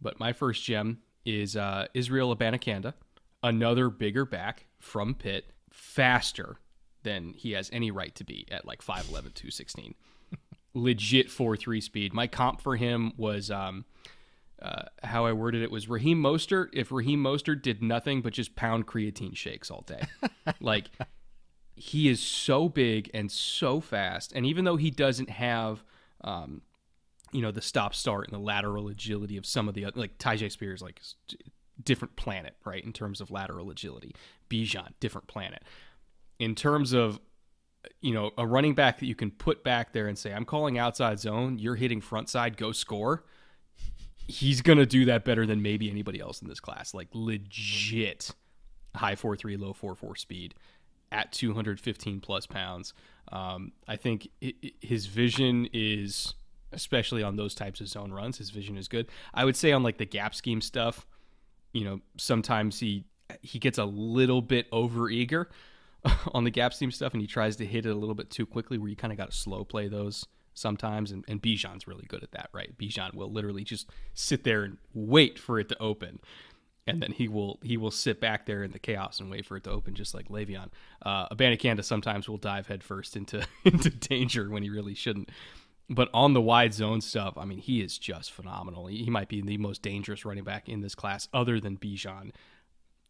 but 0.00 0.18
my 0.18 0.32
first 0.32 0.64
gem 0.64 1.00
is 1.24 1.56
uh, 1.56 1.86
Israel 1.94 2.34
Abanikanda, 2.34 2.94
another 3.42 3.90
bigger 3.90 4.24
back 4.24 4.66
from 4.78 5.14
Pitt, 5.14 5.52
faster 5.70 6.56
than 7.02 7.34
he 7.34 7.52
has 7.52 7.70
any 7.72 7.90
right 7.90 8.14
to 8.14 8.24
be 8.24 8.46
at 8.50 8.66
like 8.66 8.82
5'11", 8.82 9.10
216. 9.10 9.94
Legit 10.74 11.28
4-3 11.28 11.82
speed. 11.82 12.12
My 12.12 12.26
comp 12.26 12.60
for 12.60 12.76
him 12.76 13.12
was 13.16 13.50
um, 13.50 13.84
uh, 14.62 14.84
how 15.02 15.26
I 15.26 15.32
worded 15.32 15.62
it 15.62 15.70
was 15.70 15.88
Raheem 15.88 16.22
Mostert. 16.22 16.68
If 16.72 16.92
Raheem 16.92 17.22
Mostert 17.22 17.62
did 17.62 17.82
nothing 17.82 18.22
but 18.22 18.32
just 18.32 18.56
pound 18.56 18.86
creatine 18.86 19.36
shakes 19.36 19.70
all 19.70 19.82
day, 19.82 20.02
like 20.60 20.90
he 21.74 22.08
is 22.08 22.20
so 22.20 22.68
big 22.68 23.10
and 23.14 23.30
so 23.30 23.80
fast. 23.80 24.32
And 24.32 24.46
even 24.46 24.64
though 24.64 24.76
he 24.76 24.90
doesn't 24.90 25.30
have, 25.30 25.82
um, 26.22 26.62
you 27.32 27.42
know, 27.42 27.50
the 27.50 27.62
stop 27.62 27.94
start 27.94 28.26
and 28.26 28.34
the 28.34 28.44
lateral 28.44 28.88
agility 28.88 29.36
of 29.36 29.46
some 29.46 29.68
of 29.68 29.74
the 29.74 29.84
other, 29.84 29.98
like 29.98 30.18
Tyjae 30.18 30.50
Spears, 30.50 30.82
like 30.82 31.00
different 31.82 32.16
planet, 32.16 32.56
right? 32.64 32.84
In 32.84 32.92
terms 32.92 33.20
of 33.20 33.30
lateral 33.30 33.70
agility, 33.70 34.14
Bijan, 34.48 34.88
different 35.00 35.26
planet. 35.26 35.62
In 36.38 36.54
terms 36.54 36.92
of 36.92 37.20
you 38.02 38.12
know, 38.12 38.30
a 38.36 38.46
running 38.46 38.74
back 38.74 38.98
that 38.98 39.06
you 39.06 39.14
can 39.14 39.30
put 39.30 39.64
back 39.64 39.94
there 39.94 40.06
and 40.06 40.18
say, 40.18 40.34
I'm 40.34 40.44
calling 40.44 40.76
outside 40.76 41.18
zone, 41.18 41.58
you're 41.58 41.76
hitting 41.76 42.02
front 42.02 42.28
side, 42.28 42.58
go 42.58 42.72
score 42.72 43.24
he's 44.30 44.62
gonna 44.62 44.86
do 44.86 45.04
that 45.06 45.24
better 45.24 45.44
than 45.44 45.60
maybe 45.60 45.90
anybody 45.90 46.20
else 46.20 46.40
in 46.40 46.48
this 46.48 46.60
class. 46.60 46.94
Like 46.94 47.08
legit 47.12 48.30
high 48.94 49.16
four 49.16 49.36
three, 49.36 49.56
low 49.56 49.72
four 49.72 49.94
four 49.94 50.16
speed 50.16 50.54
at 51.12 51.32
215 51.32 52.20
plus 52.20 52.46
pounds. 52.46 52.94
Um, 53.32 53.72
I 53.88 53.96
think 53.96 54.28
his 54.80 55.06
vision 55.06 55.68
is, 55.72 56.34
especially 56.72 57.22
on 57.22 57.36
those 57.36 57.54
types 57.54 57.80
of 57.80 57.88
zone 57.88 58.12
runs, 58.12 58.38
his 58.38 58.50
vision 58.50 58.76
is 58.76 58.88
good. 58.88 59.08
I 59.34 59.44
would 59.44 59.56
say 59.56 59.72
on 59.72 59.82
like 59.82 59.98
the 59.98 60.06
gap 60.06 60.34
scheme 60.34 60.60
stuff, 60.60 61.06
you 61.72 61.84
know, 61.84 62.00
sometimes 62.16 62.80
he 62.80 63.04
he 63.42 63.58
gets 63.58 63.78
a 63.78 63.84
little 63.84 64.42
bit 64.42 64.66
over 64.72 65.08
eager 65.08 65.50
on 66.34 66.44
the 66.44 66.50
gap 66.50 66.74
scheme 66.74 66.90
stuff, 66.90 67.12
and 67.12 67.20
he 67.20 67.26
tries 67.26 67.56
to 67.56 67.66
hit 67.66 67.86
it 67.86 67.90
a 67.90 67.94
little 67.94 68.14
bit 68.14 68.30
too 68.30 68.46
quickly, 68.46 68.78
where 68.78 68.88
you 68.88 68.96
kind 68.96 69.12
of 69.12 69.18
got 69.18 69.30
to 69.30 69.36
slow 69.36 69.64
play 69.64 69.88
those 69.88 70.26
sometimes, 70.54 71.10
and, 71.12 71.24
and 71.28 71.42
Bijan's 71.42 71.86
really 71.86 72.06
good 72.08 72.22
at 72.22 72.32
that, 72.32 72.50
right? 72.52 72.76
Bijan 72.76 73.14
will 73.14 73.32
literally 73.32 73.64
just 73.64 73.88
sit 74.14 74.44
there 74.44 74.62
and 74.64 74.78
wait 74.94 75.38
for 75.38 75.58
it 75.58 75.68
to 75.68 75.78
open. 75.80 76.20
And 76.86 77.00
then 77.00 77.12
he 77.12 77.28
will 77.28 77.60
he 77.62 77.76
will 77.76 77.90
sit 77.92 78.20
back 78.20 78.46
there 78.46 78.64
in 78.64 78.72
the 78.72 78.78
chaos 78.78 79.20
and 79.20 79.30
wait 79.30 79.46
for 79.46 79.56
it 79.56 79.64
to 79.64 79.70
open, 79.70 79.94
just 79.94 80.12
like 80.12 80.28
Le'Veon. 80.28 80.70
Uh, 81.02 81.28
Abanikanda 81.28 81.84
sometimes 81.84 82.28
will 82.28 82.38
dive 82.38 82.66
headfirst 82.66 83.16
into 83.16 83.46
into 83.64 83.90
danger 83.90 84.50
when 84.50 84.62
he 84.62 84.70
really 84.70 84.94
shouldn't. 84.94 85.28
But 85.92 86.08
on 86.14 86.34
the 86.34 86.40
wide 86.40 86.72
zone 86.72 87.00
stuff, 87.00 87.36
I 87.36 87.44
mean, 87.44 87.58
he 87.58 87.82
is 87.82 87.98
just 87.98 88.30
phenomenal. 88.30 88.86
He, 88.86 89.10
might 89.10 89.28
be 89.28 89.42
the 89.42 89.58
most 89.58 89.82
dangerous 89.82 90.24
running 90.24 90.44
back 90.44 90.68
in 90.68 90.82
this 90.82 90.94
class, 90.94 91.28
other 91.34 91.58
than 91.58 91.76
Bijan 91.76 92.30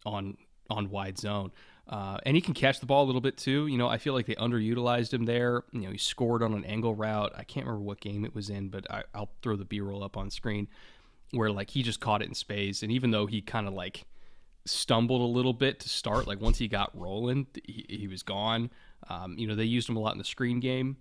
on 0.07 0.39
on 0.71 0.89
wide 0.89 1.19
zone. 1.19 1.53
Uh, 1.89 2.19
and 2.25 2.37
he 2.37 2.41
can 2.41 2.55
catch 2.55 2.79
the 2.81 2.87
ball 2.87 3.05
a 3.05 3.07
little 3.07 3.21
bit 3.21 3.37
too. 3.37 3.67
You 3.67 3.77
know, 3.77 3.89
I 3.89 3.99
feel 3.99 4.15
like 4.15 4.25
they 4.25 4.37
underutilized 4.37 5.13
him 5.13 5.25
there. 5.27 5.65
You 5.73 5.81
know, 5.83 5.91
he 5.91 5.99
scored 5.99 6.43
on 6.43 6.55
an 6.55 6.65
angle 6.65 6.95
route. 6.95 7.33
I 7.37 7.43
can't 7.43 7.67
remember 7.67 7.85
what 7.85 8.01
game 8.01 8.25
it 8.25 8.35
was 8.35 8.49
in, 8.49 8.69
but 8.69 8.91
I, 8.91 9.03
will 9.15 9.31
throw 9.43 9.57
the 9.57 9.65
B 9.65 9.81
roll 9.81 10.03
up 10.03 10.17
on 10.17 10.31
screen 10.31 10.69
where 11.33 11.51
like 11.51 11.71
he 11.71 11.83
just 11.83 12.01
caught 12.01 12.23
it 12.23 12.29
in 12.29 12.35
space. 12.35 12.83
And 12.83 12.93
even 12.93 13.11
though 13.11 13.27
he 13.27 13.43
kind 13.43 13.67
of 13.67 13.75
like 13.75 14.07
stumbled 14.65 15.21
a 15.21 15.25
little 15.25 15.53
bit 15.53 15.81
to 15.81 15.89
start, 15.89 16.27
like 16.27 16.41
once 16.41 16.59
he 16.59 16.69
got 16.69 16.97
rolling, 16.99 17.49
he, 17.65 17.85
he 17.89 18.09
was 18.09 18.23
gone. 18.23 18.71
Um, 19.09 19.37
you 19.37 19.49
know, 19.49 19.57
they 19.57 19.65
used 19.65 19.89
him 19.89 19.97
a 19.97 20.01
lot 20.01 20.13
in 20.13 20.19
the 20.19 20.25
screen 20.25 20.61
game 20.61 20.97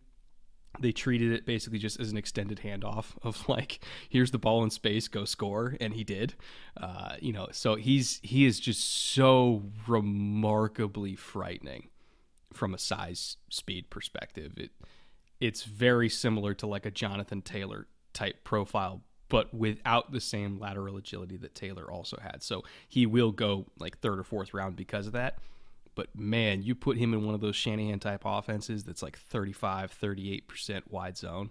they 0.81 0.91
treated 0.91 1.31
it 1.31 1.45
basically 1.45 1.79
just 1.79 1.99
as 1.99 2.11
an 2.11 2.17
extended 2.17 2.59
handoff 2.63 3.07
of 3.23 3.47
like 3.49 3.79
here's 4.09 4.31
the 4.31 4.37
ball 4.37 4.63
in 4.63 4.69
space 4.69 5.07
go 5.07 5.25
score 5.25 5.75
and 5.79 5.93
he 5.93 6.03
did. 6.03 6.35
Uh, 6.77 7.15
you 7.19 7.33
know 7.33 7.47
so 7.51 7.75
he's 7.75 8.19
he 8.23 8.45
is 8.45 8.59
just 8.59 9.13
so 9.13 9.63
remarkably 9.87 11.15
frightening 11.15 11.89
from 12.53 12.73
a 12.73 12.77
size 12.77 13.37
speed 13.49 13.89
perspective. 13.89 14.53
It 14.57 14.71
it's 15.39 15.63
very 15.63 16.09
similar 16.09 16.53
to 16.55 16.67
like 16.67 16.85
a 16.85 16.91
Jonathan 16.91 17.41
Taylor 17.41 17.87
type 18.13 18.43
profile 18.43 19.01
but 19.29 19.53
without 19.53 20.11
the 20.11 20.19
same 20.19 20.59
lateral 20.59 20.97
agility 20.97 21.37
that 21.37 21.53
Taylor 21.53 21.89
also 21.89 22.17
had. 22.19 22.41
So 22.41 22.63
he 22.87 23.05
will 23.05 23.31
go 23.31 23.67
like 23.77 23.99
third 23.99 24.17
or 24.17 24.23
fourth 24.23 24.55
round 24.55 24.75
because 24.75 25.05
of 25.05 25.13
that 25.13 25.37
but 25.99 26.17
man, 26.17 26.63
you 26.63 26.75
put 26.75 26.95
him 26.95 27.13
in 27.13 27.25
one 27.25 27.35
of 27.35 27.41
those 27.41 27.57
Shanahan 27.57 27.99
type 27.99 28.21
offenses 28.23 28.85
that's 28.85 29.03
like 29.03 29.19
35, 29.19 29.93
38% 30.01 30.83
wide 30.87 31.17
zone. 31.17 31.49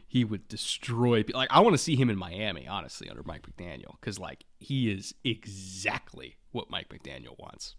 he 0.06 0.22
would 0.22 0.46
destroy. 0.46 1.24
Like 1.34 1.48
I 1.50 1.58
want 1.58 1.74
to 1.74 1.78
see 1.78 1.96
him 1.96 2.08
in 2.08 2.16
Miami, 2.16 2.68
honestly, 2.68 3.10
under 3.10 3.24
Mike 3.24 3.42
McDaniel, 3.42 3.98
because 4.00 4.16
like 4.16 4.44
he 4.60 4.92
is 4.92 5.12
exactly 5.24 6.36
what 6.52 6.70
Mike 6.70 6.88
McDaniel 6.88 7.36
wants. 7.36 7.74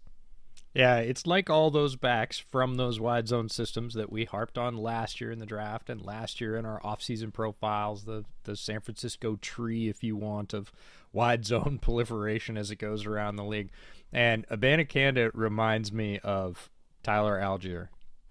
Yeah, 0.73 0.97
it's 0.97 1.25
like 1.25 1.49
all 1.49 1.71
those 1.71 1.95
backs 1.95 2.37
from 2.37 2.75
those 2.75 2.99
wide 2.99 3.27
zone 3.27 3.49
systems 3.49 3.95
that 3.95 4.11
we 4.11 4.25
harped 4.25 4.57
on 4.57 4.77
last 4.77 5.19
year 5.19 5.31
in 5.31 5.39
the 5.39 5.45
draft 5.45 5.89
and 5.89 6.05
last 6.05 6.39
year 6.39 6.55
in 6.55 6.65
our 6.65 6.79
offseason 6.81 7.33
profiles, 7.33 8.03
the 8.03 8.23
the 8.43 8.55
San 8.55 8.79
Francisco 8.81 9.35
tree, 9.37 9.89
if 9.89 10.03
you 10.03 10.15
want, 10.15 10.53
of 10.53 10.71
wide 11.11 11.45
zone 11.45 11.79
proliferation 11.81 12.55
as 12.55 12.69
it 12.69 12.75
goes 12.75 13.05
around 13.05 13.35
the 13.35 13.43
league. 13.43 13.71
And 14.13 14.47
Abanikanda 14.49 15.31
reminds 15.33 15.91
me 15.91 16.19
of 16.19 16.69
Tyler 17.01 17.39
Allgeier. 17.39 17.89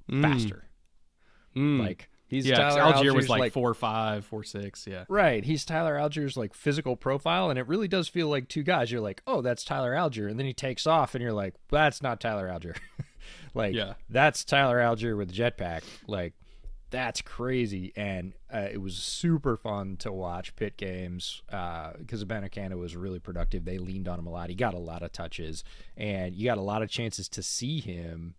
mm. 0.09 0.23
faster. 0.23 0.65
Mm. 1.57 1.81
Like 1.81 2.09
He's 2.29 2.47
yeah, 2.47 2.57
Tyler 2.57 2.81
Allgeier 2.81 2.95
Allgeier's 2.95 3.15
was 3.15 3.29
like, 3.31 3.41
like 3.41 3.53
four 3.53 3.73
five, 3.73 4.25
four 4.27 4.45
six, 4.45 4.87
yeah. 4.87 5.05
Right. 5.09 5.43
He's 5.43 5.65
Tyler 5.65 5.97
Allgeier's 5.97 6.37
like 6.37 6.53
physical 6.55 6.95
profile, 6.95 7.49
and 7.49 7.59
it 7.59 7.67
really 7.67 7.89
does 7.89 8.07
feel 8.07 8.29
like 8.29 8.49
two 8.49 8.63
guys. 8.63 8.93
You're 8.93 9.01
like, 9.01 9.23
oh, 9.27 9.41
that's 9.41 9.65
Tyler 9.65 9.95
Allgeier, 9.95 10.31
and 10.31 10.39
then 10.39 10.47
he 10.47 10.53
takes 10.53 10.87
off, 10.87 11.15
and 11.15 11.23
you're 11.23 11.33
like, 11.33 11.55
that's 11.71 12.03
not 12.03 12.21
Tyler 12.21 12.49
Allgeier. 12.49 12.77
like, 13.55 13.75
yeah. 13.75 13.95
that's 14.11 14.45
Tyler 14.45 14.79
Allgeier 14.79 15.17
with 15.17 15.33
jetpack. 15.33 15.83
Like, 16.07 16.35
that's 16.91 17.23
crazy, 17.23 17.95
and 17.97 18.35
uh, 18.53 18.69
it 18.73 18.81
was 18.81 18.97
super 18.97 19.57
fun 19.57 19.97
to 19.99 20.13
watch 20.13 20.55
Pitt 20.55 20.77
games 20.77 21.43
because 21.47 22.23
uh, 22.23 22.77
was 22.77 22.97
really 22.97 23.19
productive. 23.21 23.65
They 23.65 23.79
leaned 23.79 24.09
on 24.09 24.19
him 24.19 24.27
a 24.27 24.31
lot. 24.31 24.51
He 24.51 24.55
got 24.55 24.75
a 24.75 24.79
lot 24.79 25.03
of 25.03 25.13
touches, 25.13 25.65
and 25.97 26.35
you 26.35 26.45
got 26.45 26.59
a 26.59 26.63
lot 26.63 26.83
of 26.83 26.91
chances 26.91 27.29
to 27.31 27.43
see 27.43 27.81
him 27.81 28.35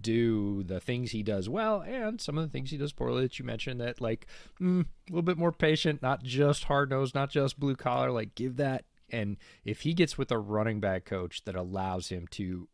do 0.00 0.62
the 0.64 0.80
things 0.80 1.10
he 1.10 1.22
does 1.22 1.48
well 1.48 1.82
and 1.82 2.20
some 2.20 2.38
of 2.38 2.44
the 2.44 2.50
things 2.50 2.70
he 2.70 2.76
does 2.76 2.92
poorly 2.92 3.22
that 3.22 3.38
you 3.38 3.44
mentioned 3.44 3.80
that 3.80 4.00
like 4.00 4.26
mm, 4.60 4.82
a 4.82 5.10
little 5.10 5.22
bit 5.22 5.38
more 5.38 5.52
patient 5.52 6.02
not 6.02 6.22
just 6.22 6.64
hard 6.64 6.90
nosed 6.90 7.14
not 7.14 7.30
just 7.30 7.58
blue 7.58 7.76
collar 7.76 8.10
like 8.10 8.34
give 8.34 8.56
that. 8.56 8.84
And 9.08 9.36
if 9.64 9.82
he 9.82 9.94
gets 9.94 10.18
with 10.18 10.32
a 10.32 10.38
running 10.38 10.80
back 10.80 11.04
coach 11.04 11.44
that 11.44 11.54
allows 11.54 12.08
him 12.08 12.26
to 12.32 12.68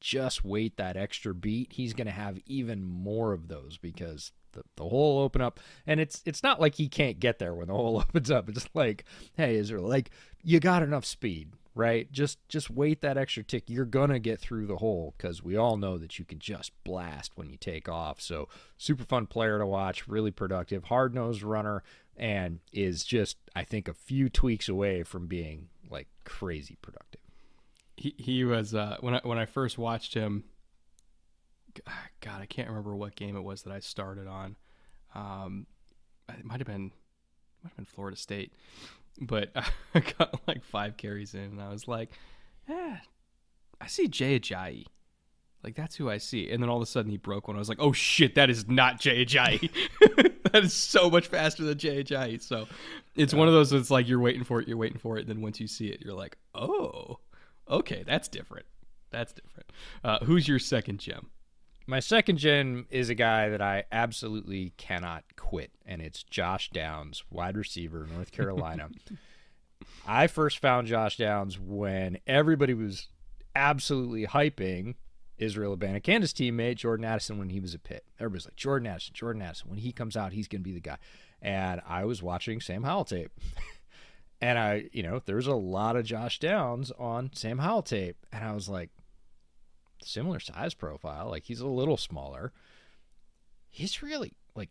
just 0.00 0.44
wait 0.44 0.76
that 0.76 0.96
extra 0.96 1.34
beat 1.34 1.72
he's 1.72 1.94
going 1.94 2.06
to 2.06 2.12
have 2.12 2.38
even 2.46 2.84
more 2.84 3.32
of 3.32 3.48
those 3.48 3.78
because 3.78 4.32
the, 4.52 4.62
the 4.76 4.84
hole 4.84 5.20
open 5.20 5.42
up. 5.42 5.60
And 5.86 6.00
it's 6.00 6.22
it's 6.24 6.42
not 6.42 6.60
like 6.60 6.76
he 6.76 6.88
can't 6.88 7.20
get 7.20 7.38
there 7.38 7.54
when 7.54 7.68
the 7.68 7.74
hole 7.74 7.98
opens 8.08 8.30
up. 8.30 8.48
It's 8.48 8.68
like 8.74 9.04
hey 9.36 9.56
is 9.56 9.68
there 9.68 9.80
like 9.80 10.10
you 10.42 10.60
got 10.60 10.82
enough 10.82 11.04
speed 11.04 11.52
right? 11.76 12.10
Just 12.10 12.38
just 12.48 12.70
wait 12.70 13.02
that 13.02 13.18
extra 13.18 13.44
tick. 13.44 13.64
You're 13.68 13.84
gonna 13.84 14.18
get 14.18 14.40
through 14.40 14.66
the 14.66 14.78
hole 14.78 15.14
because 15.16 15.42
we 15.42 15.56
all 15.56 15.76
know 15.76 15.98
that 15.98 16.18
you 16.18 16.24
can 16.24 16.38
just 16.38 16.72
blast 16.82 17.32
when 17.36 17.50
you 17.50 17.58
take 17.58 17.86
off. 17.88 18.20
So 18.20 18.48
super 18.78 19.04
fun 19.04 19.26
player 19.26 19.58
to 19.58 19.66
watch, 19.66 20.08
really 20.08 20.30
productive, 20.30 20.84
hard 20.84 21.14
nosed 21.14 21.42
runner, 21.42 21.84
and 22.16 22.60
is 22.72 23.04
just 23.04 23.36
I 23.54 23.62
think 23.62 23.86
a 23.86 23.94
few 23.94 24.30
tweaks 24.30 24.70
away 24.70 25.02
from 25.02 25.26
being 25.26 25.68
like 25.90 26.08
crazy 26.24 26.78
productive. 26.80 27.20
He 27.96 28.14
he 28.16 28.42
was 28.42 28.74
uh, 28.74 28.96
when 29.00 29.14
I 29.14 29.20
when 29.22 29.38
I 29.38 29.44
first 29.44 29.76
watched 29.76 30.14
him. 30.14 30.44
God, 32.20 32.40
I 32.40 32.46
can't 32.46 32.68
remember 32.68 32.96
what 32.96 33.16
game 33.16 33.36
it 33.36 33.44
was 33.44 33.62
that 33.62 33.72
I 33.72 33.80
started 33.80 34.26
on. 34.26 34.56
Um, 35.14 35.66
it 36.26 36.42
might 36.42 36.58
have 36.60 36.66
been 36.66 36.90
might 37.62 37.70
have 37.70 37.76
been 37.76 37.84
Florida 37.84 38.16
State, 38.16 38.54
but 39.20 39.50
I 39.94 40.00
got 40.00 40.40
like 40.46 40.64
five 40.64 40.96
carries 40.96 41.34
in, 41.34 41.40
and 41.40 41.62
I 41.62 41.70
was 41.70 41.88
like, 41.88 42.10
eh, 42.68 42.96
I 43.80 43.86
see 43.86 44.08
Jay 44.08 44.38
Ajayi. 44.38 44.86
Like 45.62 45.74
that's 45.74 45.96
who 45.96 46.08
I 46.08 46.18
see. 46.18 46.50
And 46.50 46.62
then 46.62 46.70
all 46.70 46.76
of 46.76 46.82
a 46.82 46.86
sudden 46.86 47.10
he 47.10 47.16
broke 47.16 47.48
one. 47.48 47.56
I 47.56 47.58
was 47.58 47.68
like, 47.68 47.80
oh 47.80 47.92
shit, 47.92 48.36
that 48.36 48.50
is 48.50 48.68
not 48.68 49.00
Jay 49.00 49.24
Ajayi. 49.24 49.68
that 50.52 50.62
is 50.62 50.72
so 50.72 51.10
much 51.10 51.26
faster 51.26 51.64
than 51.64 51.76
Jay 51.76 52.04
Ajayi. 52.04 52.40
So 52.40 52.66
it's 53.16 53.34
one 53.34 53.48
of 53.48 53.54
those 53.54 53.70
that's 53.70 53.90
like 53.90 54.08
you're 54.08 54.20
waiting 54.20 54.44
for 54.44 54.60
it, 54.60 54.68
you're 54.68 54.76
waiting 54.76 54.98
for 54.98 55.16
it, 55.16 55.22
and 55.22 55.28
then 55.28 55.40
once 55.40 55.58
you 55.58 55.66
see 55.66 55.88
it, 55.88 56.02
you're 56.04 56.14
like, 56.14 56.36
oh, 56.54 57.18
okay, 57.68 58.04
that's 58.06 58.28
different. 58.28 58.66
That's 59.10 59.32
different. 59.32 59.70
Uh, 60.04 60.18
who's 60.24 60.46
your 60.46 60.58
second 60.58 61.00
gem? 61.00 61.30
My 61.86 62.00
second 62.00 62.38
gen 62.38 62.86
is 62.90 63.08
a 63.08 63.14
guy 63.14 63.48
that 63.48 63.62
I 63.62 63.84
absolutely 63.92 64.72
cannot 64.76 65.24
quit, 65.36 65.70
and 65.84 66.02
it's 66.02 66.24
Josh 66.24 66.70
Downs, 66.70 67.22
wide 67.30 67.56
receiver, 67.56 68.08
North 68.12 68.32
Carolina. 68.32 68.88
I 70.06 70.26
first 70.26 70.58
found 70.58 70.88
Josh 70.88 71.16
Downs 71.16 71.60
when 71.60 72.18
everybody 72.26 72.74
was 72.74 73.08
absolutely 73.54 74.26
hyping 74.26 74.96
Israel 75.38 75.76
Abanikanda's 75.76 76.32
teammate, 76.32 76.76
Jordan 76.76 77.04
Addison, 77.04 77.38
when 77.38 77.50
he 77.50 77.60
was 77.60 77.74
at 77.74 77.84
Pitt. 77.84 78.04
Everybody's 78.18 78.46
like, 78.46 78.56
Jordan 78.56 78.88
Addison, 78.88 79.14
Jordan 79.14 79.42
Addison. 79.42 79.70
When 79.70 79.78
he 79.78 79.92
comes 79.92 80.16
out, 80.16 80.32
he's 80.32 80.48
going 80.48 80.62
to 80.62 80.68
be 80.68 80.74
the 80.74 80.80
guy. 80.80 80.96
And 81.40 81.80
I 81.86 82.04
was 82.04 82.22
watching 82.22 82.60
Sam 82.60 82.82
Howell 82.82 83.04
tape. 83.04 83.30
And 84.40 84.58
I, 84.58 84.90
you 84.92 85.02
know, 85.02 85.22
there's 85.24 85.46
a 85.46 85.54
lot 85.54 85.96
of 85.96 86.04
Josh 86.04 86.38
Downs 86.38 86.92
on 86.98 87.30
Sam 87.32 87.58
Howell 87.58 87.82
tape. 87.82 88.16
And 88.32 88.44
I 88.44 88.52
was 88.52 88.68
like, 88.68 88.90
similar 90.06 90.40
size 90.40 90.74
profile. 90.74 91.28
Like 91.30 91.44
he's 91.44 91.60
a 91.60 91.66
little 91.66 91.96
smaller. 91.96 92.52
He's 93.68 94.02
really 94.02 94.32
like, 94.54 94.70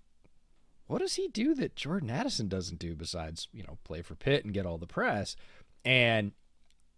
what 0.88 1.00
does 1.00 1.16
he 1.16 1.28
do 1.28 1.54
that 1.56 1.76
Jordan 1.76 2.10
Addison 2.10 2.48
doesn't 2.48 2.80
do 2.80 2.96
besides, 2.96 3.48
you 3.52 3.64
know, 3.64 3.78
play 3.84 4.02
for 4.02 4.16
Pitt 4.16 4.46
and 4.46 4.54
get 4.54 4.66
all 4.66 4.78
the 4.78 4.88
press? 4.88 5.36
And 5.84 6.32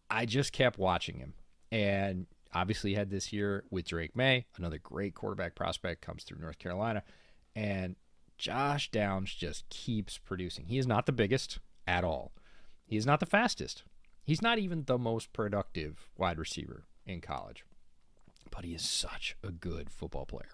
I 0.10 0.26
just 0.26 0.54
kept 0.54 0.78
watching 0.80 1.18
him. 1.18 1.34
And 1.72 2.28
obviously 2.54 2.94
had 2.94 3.10
this 3.10 3.34
year 3.34 3.66
with 3.70 3.88
Drake 3.88 4.16
Maye, 4.16 4.46
another 4.58 4.78
great 4.78 5.14
quarterback 5.14 5.54
prospect 5.54 6.02
comes 6.02 6.24
through 6.24 6.40
North 6.40 6.60
Carolina. 6.60 7.04
And 7.56 7.96
Josh 8.38 8.90
Downs 8.92 9.34
just 9.34 9.68
keeps 9.70 10.18
producing. 10.18 10.68
He 10.68 10.78
is 10.78 10.88
not 10.88 11.06
the 11.06 11.12
biggest 11.12 11.60
at 11.86 12.04
all. 12.04 12.32
He 12.86 12.96
is 12.96 13.06
not 13.06 13.20
the 13.20 13.26
fastest. 13.26 13.84
He's 14.24 14.42
not 14.42 14.60
even 14.60 14.84
the 14.86 14.98
most 14.98 15.34
productive 15.34 16.10
wide 16.18 16.38
receiver 16.38 16.84
in 17.06 17.22
college. 17.22 17.64
But 18.52 18.66
he 18.66 18.74
is 18.74 18.82
such 18.82 19.36
a 19.44 19.52
good 19.52 19.90
football 19.90 20.26
player. 20.26 20.52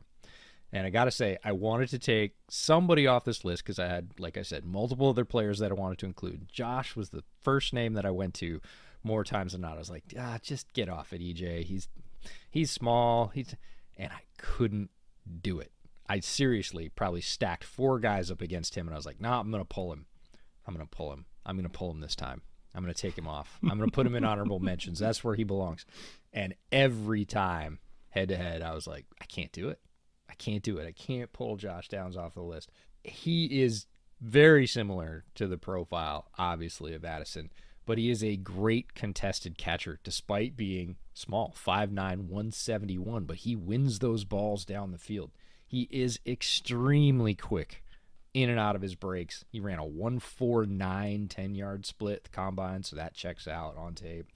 And 0.71 0.87
I 0.87 0.89
got 0.89 1.05
to 1.05 1.11
say, 1.11 1.37
I 1.43 1.51
wanted 1.51 1.89
to 1.89 1.99
take 1.99 2.33
somebody 2.49 3.05
off 3.05 3.25
this 3.25 3.45
list 3.45 3.63
because 3.63 3.77
I 3.77 3.85
had, 3.85 4.09
like 4.17 4.37
I 4.37 4.41
said, 4.41 4.65
multiple 4.65 5.07
other 5.07 5.23
players 5.23 5.59
that 5.59 5.69
I 5.69 5.75
wanted 5.75 5.99
to 5.99 6.07
include. 6.07 6.49
Josh 6.51 6.95
was 6.95 7.09
the 7.09 7.23
first 7.43 7.73
name 7.73 7.93
that 7.93 8.07
I 8.07 8.11
went 8.11 8.33
to 8.35 8.59
more 9.03 9.23
times 9.23 9.51
than 9.51 9.61
not. 9.61 9.75
I 9.75 9.79
was 9.79 9.91
like, 9.91 10.03
ah, 10.19 10.39
just 10.41 10.73
get 10.73 10.89
off 10.89 11.13
it, 11.13 11.21
EJ. 11.21 11.63
He's 11.65 11.87
he's 12.49 12.71
small. 12.71 13.27
He's 13.27 13.55
and 13.97 14.11
I 14.11 14.21
couldn't 14.37 14.89
do 15.41 15.59
it. 15.59 15.71
I 16.09 16.19
seriously 16.21 16.89
probably 16.89 17.21
stacked 17.21 17.63
four 17.63 17.99
guys 17.99 18.31
up 18.31 18.41
against 18.41 18.75
him, 18.75 18.87
and 18.87 18.95
I 18.95 18.97
was 18.97 19.05
like, 19.05 19.21
nah, 19.21 19.39
I'm 19.39 19.51
gonna 19.51 19.65
pull 19.65 19.93
him. 19.93 20.07
I'm 20.65 20.73
gonna 20.73 20.87
pull 20.87 21.13
him. 21.13 21.25
I'm 21.45 21.55
gonna 21.55 21.69
pull 21.69 21.91
him 21.91 21.99
this 21.99 22.15
time. 22.15 22.41
I'm 22.73 22.83
gonna 22.83 22.93
take 22.93 23.17
him 23.17 23.27
off. 23.27 23.59
I'm 23.63 23.77
gonna 23.77 23.91
put 23.91 24.07
him 24.07 24.15
in 24.15 24.23
honorable 24.23 24.59
mentions. 24.61 24.99
That's 24.99 25.23
where 25.23 25.35
he 25.35 25.43
belongs. 25.43 25.85
And 26.31 26.55
every 26.71 27.25
time, 27.25 27.79
head 28.09 28.29
to 28.29 28.37
head, 28.37 28.61
I 28.61 28.73
was 28.73 28.87
like, 28.87 29.05
I 29.21 29.25
can't 29.25 29.51
do 29.51 29.69
it. 29.69 29.79
I 30.29 30.33
can't 30.35 30.63
do 30.63 30.77
it. 30.77 30.87
I 30.87 30.91
can't 30.91 31.31
pull 31.31 31.57
Josh 31.57 31.89
Downs 31.89 32.17
off 32.17 32.33
the 32.33 32.41
list. 32.41 32.71
He 33.03 33.61
is 33.61 33.85
very 34.19 34.65
similar 34.65 35.25
to 35.35 35.47
the 35.47 35.57
profile, 35.57 36.27
obviously, 36.37 36.93
of 36.93 37.05
Addison 37.05 37.49
but 37.85 37.97
he 37.97 38.09
is 38.09 38.23
a 38.23 38.37
great 38.37 38.93
contested 38.93 39.57
catcher 39.57 39.99
despite 40.03 40.55
being 40.55 40.95
small 41.13 41.53
5'9 41.55 41.91
171 42.27 43.25
but 43.25 43.37
he 43.37 43.55
wins 43.55 43.99
those 43.99 44.23
balls 44.23 44.65
down 44.65 44.91
the 44.91 44.97
field 44.97 45.31
he 45.67 45.87
is 45.91 46.19
extremely 46.25 47.35
quick 47.35 47.83
in 48.33 48.49
and 48.49 48.59
out 48.59 48.75
of 48.75 48.81
his 48.81 48.95
breaks. 48.95 49.45
He 49.49 49.59
ran 49.59 49.79
a 49.79 49.85
149 49.85 51.27
10 51.27 51.55
yard 51.55 51.85
split 51.85 52.29
combine 52.31 52.83
so 52.83 52.95
that 52.95 53.13
checks 53.13 53.47
out 53.47 53.77
on 53.77 53.95
tape 53.95 54.27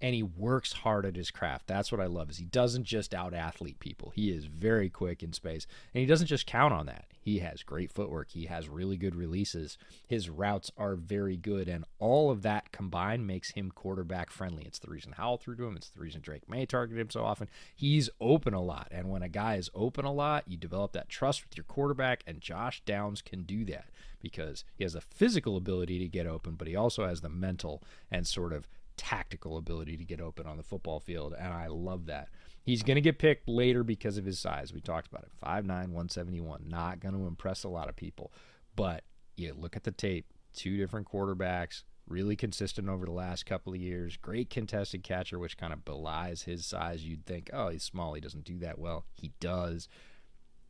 and 0.00 0.14
he 0.14 0.22
works 0.22 0.72
hard 0.72 1.06
at 1.06 1.16
his 1.16 1.30
craft. 1.30 1.66
That's 1.66 1.90
what 1.90 2.00
I 2.00 2.06
love 2.06 2.30
is 2.30 2.36
he 2.36 2.44
doesn't 2.44 2.84
just 2.84 3.14
out 3.14 3.32
athlete 3.32 3.80
people. 3.80 4.12
He 4.14 4.30
is 4.30 4.46
very 4.46 4.90
quick 4.90 5.22
in 5.22 5.32
space 5.32 5.66
and 5.94 6.00
he 6.00 6.06
doesn't 6.06 6.26
just 6.26 6.46
count 6.46 6.74
on 6.74 6.86
that. 6.86 7.06
He 7.20 7.38
has 7.40 7.62
great 7.62 7.90
footwork. 7.90 8.30
He 8.30 8.46
has 8.46 8.68
really 8.68 8.96
good 8.96 9.16
releases. 9.16 9.78
His 10.06 10.28
routes 10.28 10.70
are 10.76 10.94
very 10.94 11.36
good 11.36 11.68
and 11.68 11.84
all 11.98 12.30
of 12.30 12.42
that 12.42 12.72
combined 12.72 13.26
makes 13.26 13.52
him 13.52 13.70
quarterback 13.70 14.30
friendly. 14.30 14.64
It's 14.64 14.78
the 14.78 14.90
reason 14.90 15.12
Howell 15.12 15.38
threw 15.38 15.56
to 15.56 15.64
him. 15.64 15.76
It's 15.76 15.88
the 15.88 16.00
reason 16.00 16.20
Drake 16.20 16.48
Maye 16.48 16.66
targeted 16.66 17.00
him 17.00 17.10
so 17.10 17.24
often. 17.24 17.48
He's 17.74 18.10
open 18.20 18.54
a 18.54 18.62
lot 18.62 18.88
and 18.90 19.10
when 19.10 19.22
a 19.22 19.28
guy 19.28 19.56
is 19.56 19.70
open 19.74 20.04
a 20.04 20.12
lot, 20.12 20.44
you 20.46 20.56
develop 20.56 20.92
that 20.92 21.08
trust 21.08 21.42
with 21.44 21.56
your 21.56 21.64
quarterback 21.64 22.22
and 22.26 22.40
Josh 22.40 22.82
Downs 22.84 23.22
can 23.22 23.44
do 23.44 23.64
that 23.66 23.86
because 24.20 24.64
he 24.74 24.84
has 24.84 24.94
the 24.94 25.00
physical 25.00 25.56
ability 25.56 25.98
to 26.00 26.08
get 26.08 26.26
open, 26.26 26.54
but 26.54 26.66
he 26.66 26.74
also 26.74 27.06
has 27.06 27.20
the 27.20 27.28
mental 27.28 27.82
and 28.10 28.26
sort 28.26 28.52
of 28.52 28.66
tactical 28.96 29.56
ability 29.56 29.96
to 29.96 30.04
get 30.04 30.20
open 30.20 30.46
on 30.46 30.56
the 30.56 30.62
football 30.62 31.00
field, 31.00 31.34
and 31.38 31.52
I 31.52 31.66
love 31.68 32.06
that. 32.06 32.28
He's 32.62 32.82
going 32.82 32.96
to 32.96 33.00
get 33.00 33.18
picked 33.18 33.48
later 33.48 33.84
because 33.84 34.18
of 34.18 34.24
his 34.24 34.40
size. 34.40 34.72
We 34.72 34.80
talked 34.80 35.06
about 35.06 35.22
it 35.22 35.30
5'9, 35.44 35.66
171. 35.68 36.64
Not 36.66 36.98
going 37.00 37.14
to 37.14 37.26
impress 37.26 37.62
a 37.62 37.68
lot 37.68 37.88
of 37.88 37.94
people. 37.94 38.32
But 38.74 39.04
you 39.36 39.54
look 39.54 39.76
at 39.76 39.84
the 39.84 39.92
tape, 39.92 40.26
two 40.52 40.76
different 40.76 41.08
quarterbacks, 41.08 41.84
really 42.08 42.34
consistent 42.36 42.88
over 42.88 43.06
the 43.06 43.12
last 43.12 43.46
couple 43.46 43.72
of 43.72 43.80
years. 43.80 44.16
Great 44.16 44.50
contested 44.50 45.04
catcher, 45.04 45.38
which 45.38 45.56
kind 45.56 45.72
of 45.72 45.84
belies 45.84 46.42
his 46.42 46.66
size. 46.66 47.04
You'd 47.04 47.24
think, 47.26 47.50
oh, 47.52 47.68
he's 47.68 47.84
small. 47.84 48.14
He 48.14 48.20
doesn't 48.20 48.44
do 48.44 48.58
that 48.58 48.78
well. 48.78 49.04
He 49.14 49.32
does. 49.38 49.88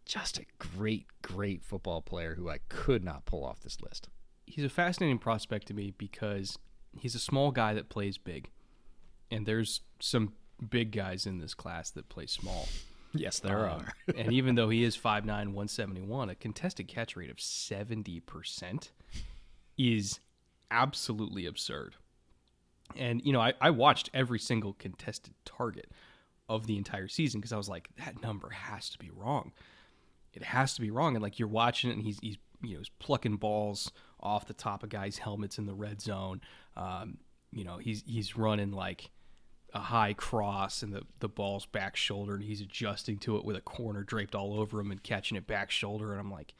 Just 0.04 0.38
a 0.38 0.44
great, 0.58 1.06
great 1.22 1.64
football 1.64 2.02
player 2.02 2.34
who 2.34 2.48
I 2.48 2.58
could 2.68 3.04
not 3.04 3.24
pull 3.24 3.44
off 3.44 3.60
this 3.60 3.80
list. 3.80 4.08
He's 4.46 4.64
a 4.64 4.68
fascinating 4.68 5.18
prospect 5.18 5.66
to 5.68 5.74
me 5.74 5.92
because 5.96 6.58
he's 7.00 7.14
a 7.14 7.20
small 7.20 7.50
guy 7.50 7.74
that 7.74 7.88
plays 7.88 8.18
big, 8.18 8.50
and 9.30 9.46
there's 9.46 9.80
some 10.00 10.32
big 10.70 10.92
guys 10.92 11.26
in 11.26 11.38
this 11.38 11.54
class 11.54 11.90
that 11.90 12.08
play 12.08 12.26
small. 12.26 12.68
Yes, 13.12 13.38
there 13.38 13.68
um, 13.68 13.80
are. 13.80 13.92
and 14.16 14.32
even 14.32 14.54
though 14.54 14.68
he 14.68 14.84
is 14.84 14.96
5'9", 14.96 15.26
171, 15.26 16.30
a 16.30 16.34
contested 16.34 16.88
catch 16.88 17.16
rate 17.16 17.30
of 17.30 17.36
70% 17.36 18.90
is 19.78 20.20
absolutely 20.70 21.46
absurd. 21.46 21.96
And, 22.96 23.20
you 23.24 23.32
know, 23.32 23.40
I, 23.40 23.54
I 23.60 23.70
watched 23.70 24.10
every 24.14 24.38
single 24.38 24.74
contested 24.74 25.34
target 25.44 25.90
of 26.48 26.66
the 26.66 26.76
entire 26.76 27.08
season 27.08 27.40
because 27.40 27.52
I 27.52 27.56
was 27.56 27.68
like, 27.68 27.88
that 28.04 28.22
number 28.22 28.50
has 28.50 28.88
to 28.90 28.98
be 28.98 29.10
wrong. 29.10 29.52
It 30.32 30.44
has 30.44 30.74
to 30.74 30.80
be 30.80 30.90
wrong. 30.90 31.16
And, 31.16 31.22
like, 31.22 31.38
you're 31.38 31.48
watching 31.48 31.90
it 31.90 31.94
and 31.94 32.02
he's, 32.02 32.18
he's 32.20 32.36
you 32.62 32.74
know, 32.74 32.78
he's 32.78 32.90
plucking 32.98 33.36
balls 33.36 33.90
off 34.20 34.46
the 34.46 34.54
top 34.54 34.82
of 34.82 34.88
guys' 34.88 35.18
helmets 35.18 35.58
in 35.58 35.66
the 35.66 35.74
red 35.74 36.00
zone. 36.00 36.40
Um, 36.76 37.18
you 37.52 37.64
know, 37.64 37.78
he's 37.78 38.02
he's 38.06 38.36
running 38.36 38.72
like 38.72 39.10
a 39.74 39.80
high 39.80 40.12
cross 40.14 40.82
and 40.82 40.92
the, 40.92 41.02
the 41.18 41.28
ball's 41.28 41.66
back 41.66 41.96
shoulder 41.96 42.34
and 42.34 42.42
he's 42.42 42.60
adjusting 42.60 43.18
to 43.18 43.36
it 43.36 43.44
with 43.44 43.56
a 43.56 43.60
corner 43.60 44.02
draped 44.02 44.34
all 44.34 44.58
over 44.58 44.80
him 44.80 44.90
and 44.90 45.02
catching 45.02 45.36
it 45.36 45.46
back 45.46 45.70
shoulder 45.70 46.12
and 46.12 46.20
I'm 46.20 46.30
like 46.30 46.54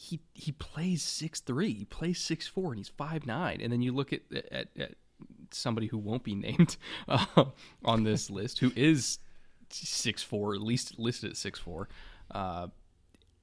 he 0.00 0.20
he 0.32 0.52
plays 0.52 1.02
six 1.02 1.40
three, 1.40 1.74
he 1.74 1.84
plays 1.84 2.18
six 2.18 2.46
four 2.46 2.70
and 2.70 2.78
he's 2.78 2.88
five 2.88 3.26
nine. 3.26 3.60
And 3.60 3.72
then 3.72 3.82
you 3.82 3.92
look 3.92 4.12
at 4.12 4.22
at, 4.50 4.68
at 4.78 4.94
somebody 5.50 5.88
who 5.88 5.98
won't 5.98 6.24
be 6.24 6.34
named 6.34 6.76
uh, 7.08 7.44
on 7.84 8.04
this 8.04 8.30
list 8.30 8.60
who 8.60 8.72
is 8.74 9.18
six 9.70 10.22
four, 10.22 10.54
at 10.54 10.62
least 10.62 10.98
listed 10.98 11.30
at 11.30 11.36
six 11.36 11.58
four. 11.58 11.88
Uh, 12.30 12.68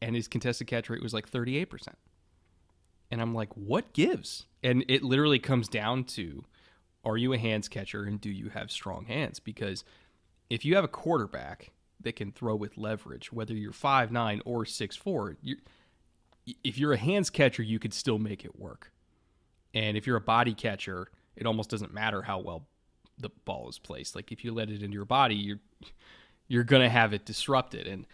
and 0.01 0.15
his 0.15 0.27
contested 0.27 0.67
catch 0.67 0.89
rate 0.89 1.01
was 1.01 1.13
like 1.13 1.29
38%. 1.29 1.87
And 3.09 3.21
I'm 3.21 3.33
like, 3.33 3.55
what 3.55 3.93
gives? 3.93 4.45
And 4.63 4.83
it 4.87 5.03
literally 5.03 5.39
comes 5.39 5.67
down 5.67 6.03
to 6.05 6.43
are 7.05 7.17
you 7.17 7.31
a 7.31 7.37
hands 7.37 7.69
catcher 7.69 8.03
and 8.03 8.19
do 8.19 8.29
you 8.29 8.49
have 8.49 8.69
strong 8.69 9.05
hands? 9.05 9.39
Because 9.39 9.83
if 10.49 10.65
you 10.65 10.75
have 10.75 10.83
a 10.83 10.89
quarterback 10.89 11.71
that 12.01 12.15
can 12.17 12.31
throw 12.31 12.55
with 12.55 12.77
leverage, 12.77 13.31
whether 13.31 13.53
you're 13.53 13.71
five 13.71 14.11
nine 14.11 14.41
or 14.45 14.65
six 14.65 14.95
four, 14.95 15.37
you 15.41 15.57
if 16.63 16.77
you're 16.77 16.93
a 16.93 16.97
hands 16.97 17.29
catcher, 17.29 17.63
you 17.63 17.79
could 17.79 17.93
still 17.93 18.19
make 18.19 18.43
it 18.45 18.59
work. 18.59 18.91
And 19.73 19.97
if 19.97 20.07
you're 20.07 20.17
a 20.17 20.21
body 20.21 20.53
catcher, 20.53 21.09
it 21.35 21.45
almost 21.45 21.69
doesn't 21.69 21.93
matter 21.93 22.21
how 22.21 22.39
well 22.39 22.67
the 23.17 23.29
ball 23.45 23.69
is 23.69 23.79
placed. 23.79 24.15
Like 24.15 24.31
if 24.31 24.43
you 24.43 24.53
let 24.53 24.69
it 24.69 24.81
into 24.81 24.93
your 24.93 25.05
body, 25.05 25.35
you're 25.35 25.59
you're 26.47 26.63
gonna 26.63 26.89
have 26.89 27.13
it 27.13 27.25
disrupted. 27.25 27.87
And 27.87 28.05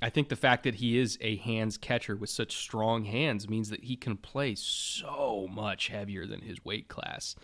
I 0.00 0.10
think 0.10 0.28
the 0.28 0.36
fact 0.36 0.62
that 0.62 0.76
he 0.76 0.98
is 0.98 1.18
a 1.20 1.36
hands 1.36 1.76
catcher 1.76 2.16
with 2.16 2.30
such 2.30 2.56
strong 2.56 3.04
hands 3.04 3.48
means 3.48 3.70
that 3.70 3.84
he 3.84 3.96
can 3.96 4.16
play 4.16 4.54
so 4.54 5.48
much 5.50 5.88
heavier 5.88 6.24
than 6.24 6.40
his 6.40 6.64
weight 6.64 6.88
class. 6.88 7.34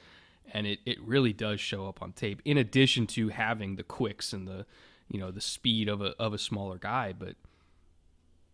And 0.52 0.66
it, 0.66 0.78
it 0.86 1.00
really 1.02 1.32
does 1.32 1.60
show 1.60 1.88
up 1.88 2.00
on 2.00 2.12
tape, 2.12 2.40
in 2.44 2.58
addition 2.58 3.06
to 3.08 3.28
having 3.30 3.76
the 3.76 3.82
quicks 3.82 4.32
and 4.32 4.46
the 4.46 4.66
you 5.08 5.18
know 5.18 5.30
the 5.30 5.40
speed 5.40 5.88
of 5.88 6.00
a 6.00 6.14
of 6.18 6.32
a 6.32 6.38
smaller 6.38 6.78
guy. 6.78 7.12
But 7.12 7.36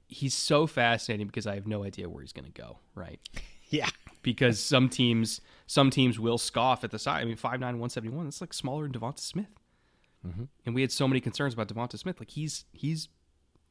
he's 0.08 0.34
so 0.34 0.66
fascinating 0.66 1.26
because 1.26 1.46
I 1.46 1.54
have 1.54 1.66
no 1.66 1.84
idea 1.84 2.08
where 2.08 2.22
he's 2.22 2.32
gonna 2.32 2.48
go, 2.50 2.78
right? 2.94 3.20
Yeah. 3.70 3.88
Because 4.22 4.58
some 4.58 4.88
teams 4.88 5.40
some 5.68 5.90
teams 5.90 6.18
will 6.18 6.38
scoff 6.38 6.82
at 6.82 6.90
the 6.90 6.98
size. 6.98 7.22
I 7.22 7.24
mean, 7.24 7.36
5'9", 7.36 7.60
171, 7.60 8.24
that's 8.24 8.40
like 8.40 8.52
smaller 8.52 8.82
than 8.82 8.92
Devonta 8.92 9.20
Smith. 9.20 9.46
Mm-hmm. 10.26 10.44
And 10.66 10.74
we 10.74 10.80
had 10.80 10.90
so 10.90 11.06
many 11.06 11.20
concerns 11.20 11.54
about 11.54 11.68
Devonta 11.68 11.96
Smith. 11.96 12.18
Like 12.18 12.30
he's 12.30 12.64
he's 12.72 13.08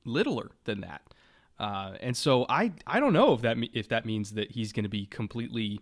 littler 0.05 0.51
than 0.65 0.81
that. 0.81 1.01
Uh, 1.59 1.93
and 1.99 2.15
so 2.15 2.45
I 2.47 2.71
I 2.87 2.99
don't 2.99 3.13
know 3.13 3.33
if 3.33 3.41
that 3.41 3.57
if 3.73 3.89
that 3.89 4.05
means 4.05 4.31
that 4.31 4.51
he's 4.51 4.71
going 4.71 4.83
to 4.83 4.89
be 4.89 5.05
completely 5.05 5.79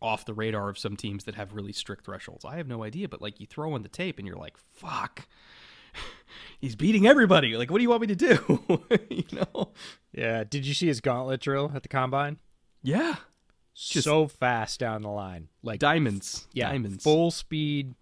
off 0.00 0.24
the 0.24 0.34
radar 0.34 0.68
of 0.68 0.78
some 0.78 0.96
teams 0.96 1.24
that 1.24 1.34
have 1.34 1.54
really 1.54 1.72
strict 1.72 2.04
thresholds. 2.04 2.44
I 2.44 2.56
have 2.56 2.68
no 2.68 2.84
idea, 2.84 3.08
but 3.08 3.20
like 3.20 3.40
you 3.40 3.46
throw 3.46 3.74
in 3.74 3.82
the 3.82 3.88
tape 3.88 4.18
and 4.18 4.26
you're 4.26 4.36
like, 4.36 4.56
fuck. 4.56 5.26
He's 6.60 6.76
beating 6.76 7.06
everybody. 7.06 7.56
Like, 7.56 7.70
what 7.70 7.78
do 7.78 7.82
you 7.82 7.90
want 7.90 8.02
me 8.02 8.06
to 8.08 8.14
do? 8.14 8.60
you 9.08 9.24
know? 9.32 9.70
Yeah. 10.12 10.44
Did 10.44 10.66
you 10.66 10.74
see 10.74 10.86
his 10.86 11.00
gauntlet 11.00 11.40
drill 11.40 11.72
at 11.74 11.82
the 11.82 11.88
combine? 11.88 12.38
Yeah. 12.82 13.16
Just 13.74 14.04
so 14.04 14.26
fast 14.26 14.80
down 14.80 15.02
the 15.02 15.08
line. 15.08 15.48
Like 15.62 15.80
diamonds. 15.80 16.46
Yeah. 16.52 16.70
Diamonds. 16.70 17.04
Full 17.04 17.30
speed, 17.30 17.94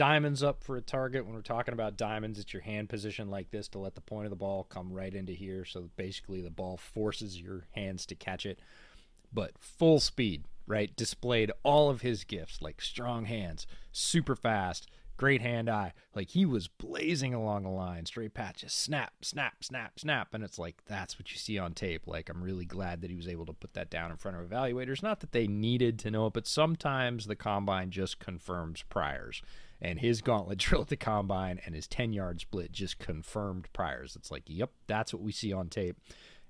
diamonds 0.00 0.42
up 0.42 0.64
for 0.64 0.78
a 0.78 0.80
target. 0.80 1.26
When 1.26 1.34
we're 1.34 1.42
talking 1.42 1.74
about 1.74 1.98
diamonds, 1.98 2.38
it's 2.38 2.54
your 2.54 2.62
hand 2.62 2.88
position 2.88 3.28
like 3.28 3.50
this 3.50 3.68
to 3.68 3.78
let 3.78 3.94
the 3.94 4.00
point 4.00 4.24
of 4.24 4.30
the 4.30 4.34
ball 4.36 4.64
come 4.64 4.90
right 4.90 5.14
into 5.14 5.34
here. 5.34 5.66
So 5.66 5.90
basically, 5.96 6.40
the 6.40 6.48
ball 6.48 6.78
forces 6.78 7.38
your 7.38 7.66
hands 7.74 8.06
to 8.06 8.14
catch 8.14 8.46
it. 8.46 8.60
but 9.32 9.52
full 9.58 10.00
speed, 10.00 10.44
right? 10.66 10.94
Displayed 10.96 11.52
all 11.62 11.90
of 11.90 12.00
his 12.02 12.24
gifts 12.24 12.60
like 12.60 12.80
strong 12.80 13.24
hands, 13.26 13.66
super 13.92 14.36
fast, 14.36 14.88
great 15.16 15.40
hand 15.40 15.68
eye. 15.68 15.92
Like 16.14 16.30
he 16.30 16.44
was 16.46 16.68
blazing 16.68 17.34
along 17.34 17.64
the 17.64 17.70
line, 17.70 18.06
straight 18.06 18.34
patches, 18.34 18.72
snap, 18.72 19.12
snap, 19.22 19.62
snap, 19.62 19.98
snap. 19.98 20.28
And 20.32 20.42
it's 20.42 20.58
like, 20.58 20.82
that's 20.86 21.18
what 21.18 21.30
you 21.32 21.38
see 21.38 21.58
on 21.58 21.74
tape. 21.74 22.06
Like, 22.06 22.28
I'm 22.28 22.42
really 22.42 22.64
glad 22.64 23.02
that 23.02 23.10
he 23.10 23.16
was 23.16 23.28
able 23.28 23.46
to 23.46 23.52
put 23.52 23.74
that 23.74 23.90
down 23.90 24.10
in 24.10 24.16
front 24.16 24.36
of 24.36 24.48
evaluators. 24.48 25.02
Not 25.02 25.20
that 25.20 25.32
they 25.32 25.46
needed 25.46 25.98
to 26.00 26.10
know 26.10 26.26
it, 26.26 26.32
but 26.32 26.46
sometimes 26.46 27.26
the 27.26 27.36
combine 27.36 27.90
just 27.90 28.18
confirms 28.18 28.82
priors. 28.88 29.42
And 29.82 30.00
his 30.00 30.20
gauntlet 30.20 30.58
drill 30.58 30.82
at 30.82 30.88
the 30.88 30.96
combine 30.96 31.60
and 31.64 31.74
his 31.74 31.86
10 31.86 32.12
yard 32.12 32.40
split 32.40 32.72
just 32.72 32.98
confirmed 32.98 33.68
priors. 33.72 34.16
It's 34.16 34.30
like, 34.30 34.44
yep, 34.46 34.70
that's 34.86 35.12
what 35.12 35.22
we 35.22 35.32
see 35.32 35.52
on 35.52 35.68
tape. 35.68 35.96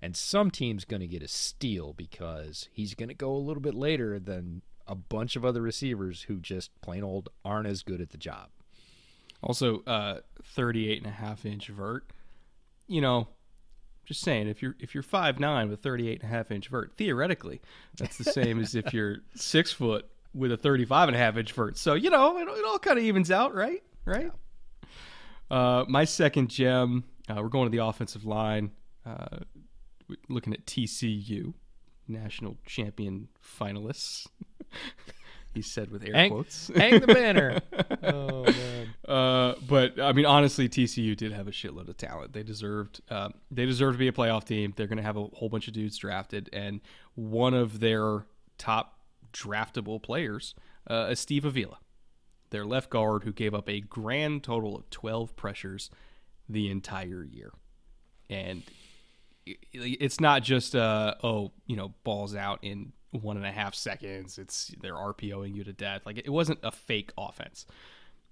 And 0.02 0.16
some 0.16 0.50
team's 0.50 0.84
going 0.84 1.00
to 1.00 1.06
get 1.06 1.22
a 1.22 1.28
steal 1.28 1.92
because 1.92 2.68
he's 2.72 2.94
going 2.94 3.10
to 3.10 3.14
go 3.14 3.32
a 3.32 3.36
little 3.36 3.60
bit 3.60 3.74
later 3.74 4.18
than 4.18 4.62
a 4.86 4.94
bunch 4.94 5.36
of 5.36 5.44
other 5.44 5.60
receivers 5.60 6.22
who 6.22 6.40
just 6.40 6.70
plain 6.80 7.04
old 7.04 7.28
aren't 7.44 7.68
as 7.68 7.82
good 7.82 8.00
at 8.00 8.10
the 8.10 8.18
job. 8.18 8.48
Also, 9.42 9.82
uh, 9.86 10.20
38 10.42 10.98
and 10.98 11.06
a 11.06 11.10
half 11.14 11.44
inch 11.44 11.68
vert. 11.68 12.10
You 12.86 13.00
know, 13.00 13.28
just 14.04 14.22
saying, 14.22 14.48
if 14.48 14.60
you're 14.62 14.74
if 14.80 14.94
you're 14.94 15.02
five 15.02 15.38
nine 15.38 15.70
with 15.70 15.80
38 15.80 16.22
and 16.22 16.30
a 16.30 16.34
half 16.34 16.50
inch 16.50 16.68
vert, 16.68 16.92
theoretically, 16.96 17.60
that's 17.96 18.18
the 18.18 18.24
same 18.24 18.60
as 18.60 18.74
if 18.74 18.92
you're 18.92 19.18
six 19.34 19.72
foot 19.72 20.10
with 20.34 20.52
a 20.52 20.56
35 20.56 21.08
and 21.08 21.16
a 21.16 21.18
half 21.18 21.36
inch 21.36 21.52
vert. 21.52 21.76
So 21.76 21.94
you 21.94 22.10
know, 22.10 22.38
it, 22.38 22.48
it 22.48 22.64
all 22.64 22.78
kind 22.78 22.98
of 22.98 23.04
evens 23.04 23.30
out, 23.30 23.54
right? 23.54 23.82
Right. 24.04 24.30
Yeah. 24.30 24.88
Uh, 25.50 25.84
my 25.88 26.04
second 26.04 26.48
gem. 26.48 27.04
Uh, 27.28 27.40
we're 27.42 27.48
going 27.48 27.70
to 27.70 27.76
the 27.76 27.84
offensive 27.84 28.24
line. 28.24 28.72
Uh, 29.06 29.38
looking 30.28 30.52
at 30.52 30.66
TCU, 30.66 31.54
national 32.08 32.56
champion 32.66 33.28
finalists. 33.42 34.26
he 35.54 35.62
said 35.62 35.90
with 35.90 36.04
air 36.04 36.14
hang, 36.14 36.30
quotes. 36.30 36.70
hang 36.74 37.00
the 37.00 37.06
banner. 37.06 37.60
oh 38.02 38.44
man. 38.44 38.94
Uh, 39.06 39.54
but 39.68 40.00
I 40.00 40.12
mean, 40.12 40.26
honestly, 40.26 40.68
TCU 40.68 41.16
did 41.16 41.32
have 41.32 41.48
a 41.48 41.52
shitload 41.52 41.88
of 41.88 41.96
talent. 41.96 42.32
They 42.32 42.42
deserved. 42.42 43.00
Uh, 43.10 43.30
they 43.50 43.66
deserve 43.66 43.94
to 43.94 43.98
be 43.98 44.08
a 44.08 44.12
playoff 44.12 44.44
team. 44.44 44.72
They're 44.76 44.86
going 44.86 44.98
to 44.98 45.04
have 45.04 45.16
a 45.16 45.24
whole 45.24 45.48
bunch 45.48 45.68
of 45.68 45.74
dudes 45.74 45.96
drafted, 45.96 46.50
and 46.52 46.80
one 47.14 47.54
of 47.54 47.80
their 47.80 48.26
top 48.58 48.99
draftable 49.32 50.02
players 50.02 50.54
uh, 50.88 51.08
is 51.10 51.20
Steve 51.20 51.44
Avila, 51.44 51.78
their 52.50 52.64
left 52.64 52.90
guard, 52.90 53.24
who 53.24 53.32
gave 53.32 53.54
up 53.54 53.68
a 53.68 53.80
grand 53.80 54.42
total 54.42 54.76
of 54.76 54.88
twelve 54.90 55.36
pressures 55.36 55.90
the 56.48 56.70
entire 56.70 57.24
year, 57.24 57.52
and 58.28 58.62
it's 59.72 60.20
not 60.20 60.42
just 60.42 60.76
uh 60.76 61.14
oh 61.24 61.50
you 61.66 61.74
know 61.74 61.94
balls 62.04 62.36
out 62.36 62.58
in 62.62 62.92
one 63.12 63.36
and 63.36 63.46
a 63.46 63.52
half 63.52 63.74
seconds. 63.74 64.38
It's 64.38 64.72
they're 64.80 64.94
RPOing 64.94 65.54
you 65.54 65.64
to 65.64 65.72
death. 65.72 66.02
Like 66.06 66.18
it 66.18 66.30
wasn't 66.30 66.60
a 66.62 66.70
fake 66.70 67.12
offense 67.18 67.66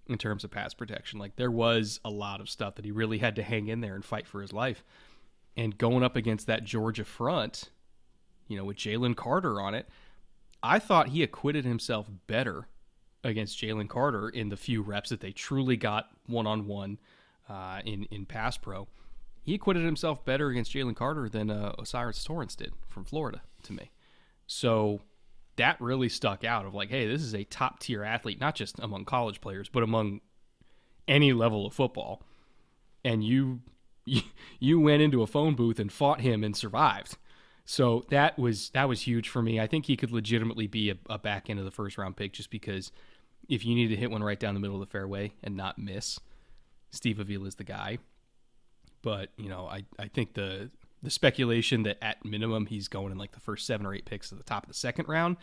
in 0.08 0.18
terms 0.18 0.44
of 0.44 0.50
pass 0.50 0.74
protection. 0.74 1.18
Like 1.18 1.36
there 1.36 1.50
was 1.50 2.00
a 2.04 2.10
lot 2.10 2.40
of 2.40 2.48
stuff 2.48 2.76
that 2.76 2.84
he 2.84 2.90
really 2.90 3.18
had 3.18 3.36
to 3.36 3.42
hang 3.42 3.68
in 3.68 3.80
there 3.80 3.94
and 3.94 4.04
fight 4.04 4.26
for 4.26 4.40
his 4.40 4.52
life. 4.52 4.84
And 5.56 5.76
going 5.76 6.02
up 6.02 6.16
against 6.16 6.46
that 6.46 6.64
Georgia 6.64 7.04
front, 7.04 7.70
you 8.46 8.56
know, 8.56 8.64
with 8.64 8.76
Jalen 8.76 9.16
Carter 9.16 9.60
on 9.60 9.74
it, 9.74 9.88
I 10.62 10.78
thought 10.78 11.08
he 11.08 11.22
acquitted 11.22 11.64
himself 11.64 12.08
better 12.26 12.66
against 13.24 13.60
Jalen 13.60 13.88
Carter 13.88 14.28
in 14.28 14.48
the 14.48 14.56
few 14.56 14.82
reps 14.82 15.10
that 15.10 15.20
they 15.20 15.32
truly 15.32 15.76
got 15.76 16.10
one 16.26 16.46
on 16.46 16.66
one 16.66 16.98
in 17.84 18.04
in 18.10 18.26
pass 18.26 18.56
pro. 18.56 18.88
He 19.42 19.54
acquitted 19.54 19.84
himself 19.84 20.24
better 20.24 20.48
against 20.48 20.72
Jalen 20.74 20.94
Carter 20.94 21.28
than 21.28 21.50
uh, 21.50 21.74
O'Cyrus 21.78 22.22
Torrence 22.22 22.54
did 22.54 22.72
from 22.86 23.04
Florida 23.04 23.40
to 23.62 23.72
me. 23.72 23.90
So 24.46 25.00
that 25.56 25.80
really 25.80 26.08
stuck 26.08 26.44
out 26.44 26.66
of 26.66 26.74
like, 26.74 26.90
hey, 26.90 27.06
this 27.06 27.22
is 27.22 27.34
a 27.34 27.44
top 27.44 27.80
tier 27.80 28.04
athlete, 28.04 28.40
not 28.40 28.54
just 28.54 28.78
among 28.78 29.04
college 29.04 29.40
players, 29.40 29.68
but 29.68 29.82
among 29.82 30.20
any 31.06 31.32
level 31.32 31.66
of 31.66 31.72
football. 31.72 32.22
And 33.04 33.24
you 33.24 33.60
you 34.60 34.80
went 34.80 35.02
into 35.02 35.22
a 35.22 35.26
phone 35.26 35.54
booth 35.54 35.78
and 35.78 35.92
fought 35.92 36.20
him 36.20 36.44
and 36.44 36.56
survived. 36.56 37.16
So 37.70 38.06
that 38.08 38.38
was 38.38 38.70
that 38.70 38.88
was 38.88 39.02
huge 39.02 39.28
for 39.28 39.42
me. 39.42 39.60
I 39.60 39.66
think 39.66 39.84
he 39.84 39.96
could 39.98 40.10
legitimately 40.10 40.66
be 40.66 40.88
a, 40.88 40.96
a 41.10 41.18
back 41.18 41.50
end 41.50 41.58
of 41.58 41.66
the 41.66 41.70
first 41.70 41.98
round 41.98 42.16
pick 42.16 42.32
just 42.32 42.50
because 42.50 42.90
if 43.46 43.62
you 43.62 43.74
need 43.74 43.88
to 43.88 43.96
hit 43.96 44.10
one 44.10 44.22
right 44.22 44.40
down 44.40 44.54
the 44.54 44.60
middle 44.60 44.80
of 44.80 44.88
the 44.88 44.90
fairway 44.90 45.34
and 45.44 45.54
not 45.54 45.78
miss, 45.78 46.18
Steve 46.92 47.18
Avila 47.18 47.46
is 47.46 47.56
the 47.56 47.64
guy. 47.64 47.98
But 49.02 49.32
you 49.36 49.50
know, 49.50 49.66
I 49.66 49.84
I 49.98 50.08
think 50.08 50.32
the 50.32 50.70
the 51.02 51.10
speculation 51.10 51.82
that 51.82 51.98
at 52.00 52.24
minimum 52.24 52.64
he's 52.64 52.88
going 52.88 53.12
in 53.12 53.18
like 53.18 53.32
the 53.32 53.40
first 53.40 53.66
seven 53.66 53.84
or 53.84 53.92
eight 53.92 54.06
picks 54.06 54.32
at 54.32 54.38
the 54.38 54.44
top 54.44 54.62
of 54.62 54.68
the 54.68 54.74
second 54.74 55.06
round 55.06 55.36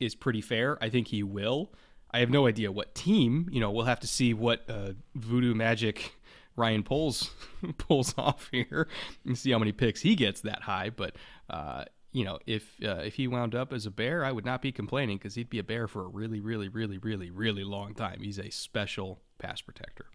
is 0.00 0.14
pretty 0.14 0.40
fair. 0.40 0.82
I 0.82 0.88
think 0.88 1.08
he 1.08 1.22
will. 1.22 1.74
I 2.10 2.20
have 2.20 2.30
no 2.30 2.46
idea 2.46 2.72
what 2.72 2.94
team. 2.94 3.50
You 3.52 3.60
know, 3.60 3.70
we'll 3.70 3.84
have 3.84 4.00
to 4.00 4.06
see 4.06 4.32
what 4.32 4.64
uh, 4.66 4.92
voodoo 5.14 5.54
magic 5.54 6.14
Ryan 6.56 6.82
Poles 6.82 7.30
pulls 7.78 8.14
off 8.18 8.48
here 8.52 8.88
and 9.24 9.36
see 9.36 9.50
how 9.50 9.58
many 9.58 9.72
picks 9.72 10.00
he 10.00 10.14
gets 10.14 10.42
that 10.42 10.62
high. 10.62 10.90
But 10.90 11.16
uh, 11.50 11.84
you 12.12 12.24
know, 12.24 12.38
if 12.46 12.76
uh, 12.82 13.02
if 13.04 13.14
he 13.14 13.28
wound 13.28 13.54
up 13.54 13.72
as 13.72 13.86
a 13.86 13.90
bear, 13.90 14.24
I 14.24 14.32
would 14.32 14.44
not 14.44 14.62
be 14.62 14.72
complaining 14.72 15.18
because 15.18 15.34
he'd 15.34 15.50
be 15.50 15.58
a 15.58 15.64
bear 15.64 15.86
for 15.86 16.04
a 16.04 16.08
really, 16.08 16.40
really, 16.40 16.68
really, 16.68 16.98
really, 16.98 17.30
really 17.30 17.64
long 17.64 17.94
time. 17.94 18.20
He's 18.22 18.38
a 18.38 18.50
special 18.50 19.20
pass 19.38 19.60
protector. 19.60 20.06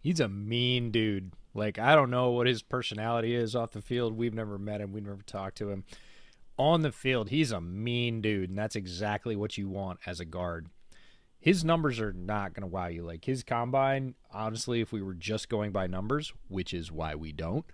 He's 0.00 0.20
a 0.20 0.28
mean 0.28 0.90
dude. 0.90 1.32
Like 1.54 1.78
I 1.78 1.94
don't 1.94 2.10
know 2.10 2.30
what 2.30 2.46
his 2.46 2.62
personality 2.62 3.34
is 3.34 3.54
off 3.54 3.72
the 3.72 3.82
field. 3.82 4.16
We've 4.16 4.34
never 4.34 4.58
met 4.58 4.80
him. 4.80 4.92
We've 4.92 5.04
never 5.04 5.22
talked 5.22 5.58
to 5.58 5.70
him. 5.70 5.84
On 6.56 6.82
the 6.82 6.92
field, 6.92 7.30
he's 7.30 7.50
a 7.50 7.60
mean 7.60 8.20
dude, 8.20 8.50
and 8.50 8.58
that's 8.58 8.76
exactly 8.76 9.34
what 9.34 9.58
you 9.58 9.68
want 9.68 9.98
as 10.06 10.20
a 10.20 10.24
guard. 10.24 10.68
His 11.40 11.64
numbers 11.64 12.00
are 12.00 12.12
not 12.12 12.54
going 12.54 12.62
to 12.62 12.66
wow 12.66 12.86
you. 12.86 13.02
Like 13.02 13.24
his 13.24 13.42
combine, 13.42 14.14
honestly, 14.32 14.80
if 14.80 14.92
we 14.92 15.02
were 15.02 15.14
just 15.14 15.48
going 15.48 15.72
by 15.72 15.86
numbers, 15.86 16.32
which 16.48 16.72
is 16.72 16.92
why 16.92 17.14
we 17.16 17.32
don't, 17.32 17.66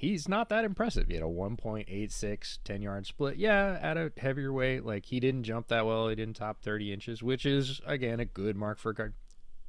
he's 0.00 0.26
not 0.26 0.48
that 0.48 0.64
impressive. 0.64 1.08
He 1.08 1.14
had 1.14 1.22
a 1.22 1.26
1.86 1.26 2.58
10 2.64 2.82
yard 2.82 3.06
split. 3.06 3.36
Yeah, 3.36 3.78
at 3.82 3.98
a 3.98 4.10
heavier 4.16 4.50
weight. 4.50 4.84
Like 4.84 5.04
he 5.04 5.20
didn't 5.20 5.42
jump 5.42 5.68
that 5.68 5.84
well. 5.84 6.08
He 6.08 6.14
didn't 6.14 6.36
top 6.36 6.62
30 6.62 6.92
inches, 6.92 7.22
which 7.22 7.44
is, 7.44 7.82
again, 7.86 8.18
a 8.18 8.24
good 8.24 8.56
mark 8.56 8.78
for 8.78 8.90
a 8.90 8.94
guard. 8.94 9.12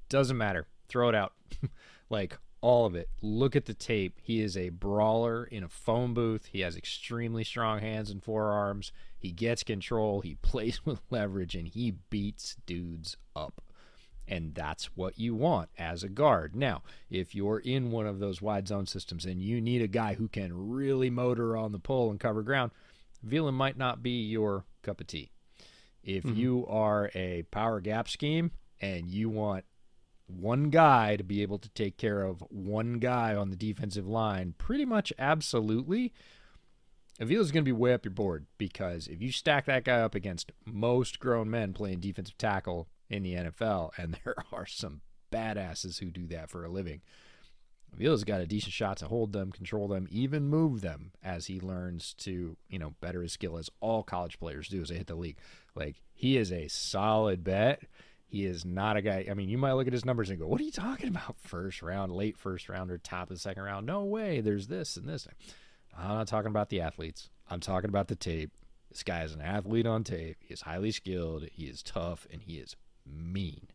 Doesn't 0.08 0.38
matter. 0.38 0.68
Throw 0.88 1.10
it 1.10 1.16
out. 1.16 1.34
like 2.10 2.38
all 2.62 2.86
of 2.86 2.96
it. 2.96 3.10
Look 3.22 3.58
at 3.58 3.66
the 3.66 3.74
tape. 3.74 4.20
He 4.24 4.42
is 4.42 4.56
a 4.56 4.70
brawler 4.70 5.44
in 5.44 5.64
a 5.64 5.70
phone 5.70 6.14
booth. 6.14 6.46
He 6.46 6.62
has 6.62 6.78
extremely 6.78 7.44
strong 7.44 7.80
hands 7.80 8.10
and 8.10 8.24
forearms. 8.24 8.94
He 9.20 9.32
gets 9.32 9.64
control. 9.64 10.22
He 10.22 10.36
plays 10.42 10.86
with 10.86 11.02
leverage 11.10 11.56
and 11.56 11.68
he 11.68 11.92
beats 12.10 12.56
dudes 12.66 13.18
up. 13.36 13.62
And 14.32 14.56
that's 14.56 14.86
what 14.96 15.20
you 15.20 15.36
want 15.36 15.70
as 15.78 16.04
a 16.04 16.10
guard. 16.10 16.56
Now, 16.56 16.84
if 17.10 17.36
you're 17.36 17.60
in 17.60 17.92
one 17.92 18.08
of 18.08 18.20
those 18.20 18.42
wide 18.42 18.66
zone 18.66 18.86
systems 18.88 19.26
and 19.26 19.42
you 19.42 19.60
need 19.60 19.82
a 19.82 19.88
guy 19.88 20.14
who 20.14 20.30
can 20.30 20.70
really 20.70 21.10
motor 21.10 21.58
on 21.58 21.74
the 21.74 21.80
pull 21.80 22.10
and 22.10 22.18
cover 22.18 22.42
ground, 22.42 22.72
Avila 23.26 23.52
might 23.52 23.78
not 23.78 24.02
be 24.02 24.24
your 24.24 24.64
cup 24.84 25.02
of 25.02 25.08
tea. 25.08 25.32
If 26.02 26.24
mm-hmm. 26.24 26.40
you 26.40 26.66
are 26.70 27.12
a 27.14 27.44
power 27.52 27.82
gap 27.82 28.08
scheme 28.08 28.52
and 28.80 29.10
you 29.10 29.30
want 29.30 29.66
one 30.28 30.70
guy 30.70 31.18
to 31.18 31.26
be 31.26 31.42
able 31.42 31.60
to 31.60 31.70
take 31.70 31.98
care 31.98 32.24
of 32.24 32.42
one 32.50 33.00
guy 33.00 33.36
on 33.36 33.50
the 33.50 33.58
defensive 33.58 34.08
line, 34.08 34.56
pretty 34.58 34.86
much 34.86 35.12
absolutely, 35.20 36.14
Avila's 37.20 37.52
going 37.52 37.66
to 37.66 37.70
be 37.70 37.74
way 37.74 37.94
up 37.94 38.06
your 38.06 38.14
board 38.14 38.46
because 38.58 39.08
if 39.08 39.22
you 39.22 39.30
stack 39.30 39.66
that 39.66 39.84
guy 39.84 40.00
up 40.00 40.16
against 40.16 40.54
most 40.66 41.20
grown 41.20 41.50
men 41.50 41.74
playing 41.74 42.00
defensive 42.00 42.38
tackle 42.38 42.88
in 43.12 43.24
the 43.24 43.34
NFL, 43.34 43.92
and 43.98 44.18
there 44.24 44.36
are 44.52 44.66
some 44.66 45.02
badasses 45.32 46.00
who 46.00 46.10
do 46.12 46.28
that 46.28 46.50
for 46.50 46.66
a 46.66 46.70
living, 46.70 47.02
Avila's 47.94 48.24
got 48.24 48.40
a 48.40 48.48
decent 48.48 48.72
shot 48.72 48.98
to 48.98 49.08
hold 49.08 49.34
them, 49.34 49.52
control 49.52 49.90
them, 49.90 50.08
even 50.10 50.48
move 50.48 50.80
them 50.80 51.12
as 51.22 51.48
he 51.48 51.60
learns 51.60 52.14
to, 52.20 52.56
you 52.70 52.80
know, 52.80 52.96
better 53.02 53.22
his 53.22 53.34
skill 53.34 53.58
as 53.58 53.70
all 53.82 54.02
college 54.02 54.40
players 54.40 54.70
do 54.70 54.82
as 54.82 54.88
they 54.88 54.96
hit 54.96 55.08
the 55.08 55.16
league. 55.16 55.38
Like 55.76 55.98
he 56.14 56.38
is 56.38 56.54
a 56.54 56.70
solid 56.70 57.44
bet 57.44 57.84
he 58.32 58.46
is 58.46 58.64
not 58.64 58.96
a 58.96 59.02
guy. 59.02 59.26
I 59.30 59.34
mean, 59.34 59.50
you 59.50 59.58
might 59.58 59.74
look 59.74 59.88
at 59.88 59.94
his 59.94 60.06
numbers 60.06 60.30
and 60.30 60.40
go, 60.40 60.48
"What 60.48 60.62
are 60.62 60.64
you 60.64 60.72
talking 60.72 61.10
about? 61.10 61.36
First 61.42 61.82
round, 61.82 62.14
late 62.14 62.38
first 62.38 62.70
round, 62.70 62.90
or 62.90 62.98
top 62.98 63.24
of 63.24 63.36
the 63.36 63.42
second 63.42 63.64
round? 63.64 63.86
No 63.86 64.06
way. 64.06 64.40
There's 64.40 64.68
this 64.68 64.96
and 64.96 65.08
this." 65.08 65.28
I'm 65.98 66.16
not 66.16 66.28
talking 66.28 66.50
about 66.50 66.70
the 66.70 66.80
athletes. 66.80 67.30
I'm 67.50 67.60
talking 67.60 67.90
about 67.90 68.08
the 68.08 68.16
tape. 68.16 68.52
This 68.90 69.04
guy 69.04 69.24
is 69.24 69.34
an 69.34 69.42
athlete 69.42 69.86
on 69.86 70.06
tape. 70.06 70.38
He 70.40 70.54
is 70.54 70.62
highly 70.62 70.92
skilled. 70.92 71.44
He 71.52 71.66
is 71.66 71.84
tough, 71.84 72.26
and 72.32 72.42
he 72.42 72.54
is 72.54 72.78
mean. 73.06 73.68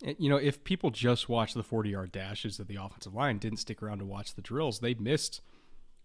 You 0.00 0.30
know, 0.30 0.36
if 0.36 0.62
people 0.62 0.90
just 0.90 1.28
watched 1.28 1.54
the 1.54 1.62
40 1.62 1.90
yard 1.90 2.12
dashes 2.12 2.60
of 2.60 2.68
the 2.68 2.76
offensive 2.76 3.14
line, 3.14 3.38
didn't 3.38 3.58
stick 3.58 3.82
around 3.82 3.98
to 3.98 4.04
watch 4.04 4.34
the 4.34 4.42
drills, 4.42 4.78
they 4.78 4.94
missed 4.94 5.40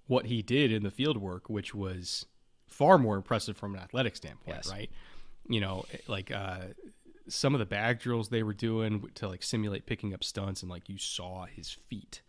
what 0.07 0.25
he 0.25 0.41
did 0.41 0.71
in 0.71 0.83
the 0.83 0.91
field 0.91 1.17
work, 1.17 1.49
which 1.49 1.75
was 1.75 2.25
far 2.67 2.97
more 2.97 3.15
impressive 3.15 3.55
from 3.55 3.75
an 3.75 3.81
athletic 3.81 4.15
standpoint, 4.15 4.57
yes. 4.57 4.71
right? 4.71 4.89
You 5.47 5.61
know, 5.61 5.85
like 6.07 6.31
uh, 6.31 6.61
some 7.27 7.53
of 7.53 7.59
the 7.59 7.65
bag 7.65 7.99
drills 7.99 8.29
they 8.29 8.41
were 8.41 8.53
doing 8.53 9.07
to 9.15 9.27
like 9.27 9.43
simulate 9.43 9.85
picking 9.85 10.13
up 10.13 10.23
stunts 10.23 10.63
and 10.63 10.71
like 10.71 10.89
you 10.89 10.97
saw 10.97 11.45
his 11.45 11.69
feet 11.69 12.21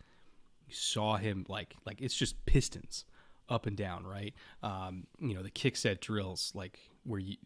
you 0.69 0.75
saw 0.75 1.17
him 1.17 1.45
like 1.49 1.77
like 1.85 2.01
it's 2.01 2.15
just 2.15 2.45
pistons 2.47 3.05
up 3.49 3.67
and 3.67 3.77
down, 3.77 4.07
right? 4.07 4.35
Um, 4.63 5.07
you 5.21 5.35
know, 5.35 5.43
the 5.43 5.51
kick 5.51 5.77
set 5.77 6.01
drills, 6.01 6.53
like 6.55 6.79
where 7.05 7.21
you, 7.21 7.37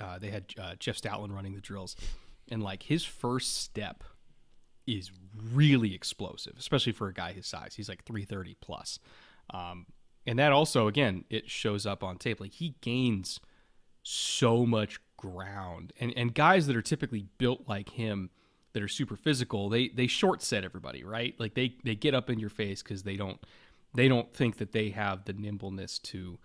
uh, 0.00 0.18
they 0.18 0.30
had 0.30 0.44
uh, 0.60 0.74
Jeff 0.78 1.00
Stoutland 1.00 1.34
running 1.34 1.54
the 1.54 1.60
drills, 1.60 1.96
and 2.50 2.62
like 2.62 2.84
his 2.84 3.04
first 3.04 3.62
step 3.62 4.04
is 4.86 5.10
really 5.52 5.94
explosive, 5.94 6.54
especially 6.58 6.92
for 6.92 7.08
a 7.08 7.12
guy 7.12 7.32
his 7.32 7.46
size. 7.46 7.74
He's 7.74 7.88
like 7.88 8.04
330 8.04 8.56
plus. 8.60 8.98
Um, 9.50 9.86
and 10.26 10.38
that 10.38 10.52
also, 10.52 10.86
again, 10.86 11.24
it 11.30 11.50
shows 11.50 11.86
up 11.86 12.02
on 12.02 12.18
tape. 12.18 12.40
Like 12.40 12.52
he 12.52 12.76
gains 12.80 13.40
so 14.02 14.64
much 14.64 15.00
ground, 15.16 15.92
and 15.98 16.12
and 16.16 16.34
guys 16.34 16.66
that 16.66 16.76
are 16.76 16.82
typically 16.82 17.26
built 17.38 17.62
like 17.68 17.90
him, 17.90 18.30
that 18.76 18.82
are 18.82 18.88
super 18.88 19.16
physical, 19.16 19.70
they 19.70 19.88
they 19.88 20.06
short 20.06 20.42
set 20.42 20.62
everybody, 20.62 21.02
right? 21.02 21.34
Like 21.38 21.54
they 21.54 21.76
they 21.82 21.94
get 21.94 22.14
up 22.14 22.28
in 22.28 22.38
your 22.38 22.50
face 22.50 22.82
because 22.82 23.04
they 23.04 23.16
don't 23.16 23.40
they 23.94 24.06
don't 24.06 24.30
think 24.34 24.58
that 24.58 24.72
they 24.72 24.90
have 24.90 25.24
the 25.24 25.32
nimbleness 25.32 25.98
to, 26.00 26.38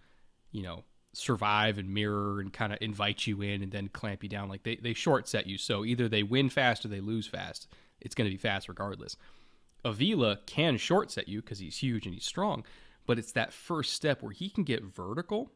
you 0.53 0.63
know, 0.63 0.85
survive 1.13 1.77
and 1.77 1.93
mirror 1.93 2.39
and 2.39 2.53
kind 2.53 2.71
of 2.71 2.79
invite 2.81 3.27
you 3.27 3.41
in 3.41 3.61
and 3.61 3.71
then 3.71 3.89
clamp 3.89 4.23
you 4.23 4.29
down. 4.29 4.49
Like 4.49 4.63
they, 4.63 4.77
they 4.77 4.93
short 4.93 5.27
set 5.27 5.47
you. 5.47 5.57
So 5.57 5.83
either 5.83 6.07
they 6.07 6.23
win 6.23 6.49
fast 6.49 6.85
or 6.85 6.87
they 6.87 7.01
lose 7.01 7.27
fast. 7.27 7.67
It's 7.99 8.15
going 8.15 8.29
to 8.29 8.33
be 8.33 8.37
fast 8.37 8.69
regardless. 8.69 9.17
Avila 9.83 10.39
can 10.45 10.77
short 10.77 11.11
set 11.11 11.27
you 11.27 11.41
because 11.41 11.59
he's 11.59 11.77
huge 11.77 12.05
and 12.05 12.13
he's 12.13 12.25
strong, 12.25 12.63
but 13.05 13.17
it's 13.19 13.31
that 13.33 13.53
first 13.53 13.93
step 13.93 14.21
where 14.21 14.31
he 14.31 14.49
can 14.49 14.63
get 14.63 14.83
vertical 14.83 15.51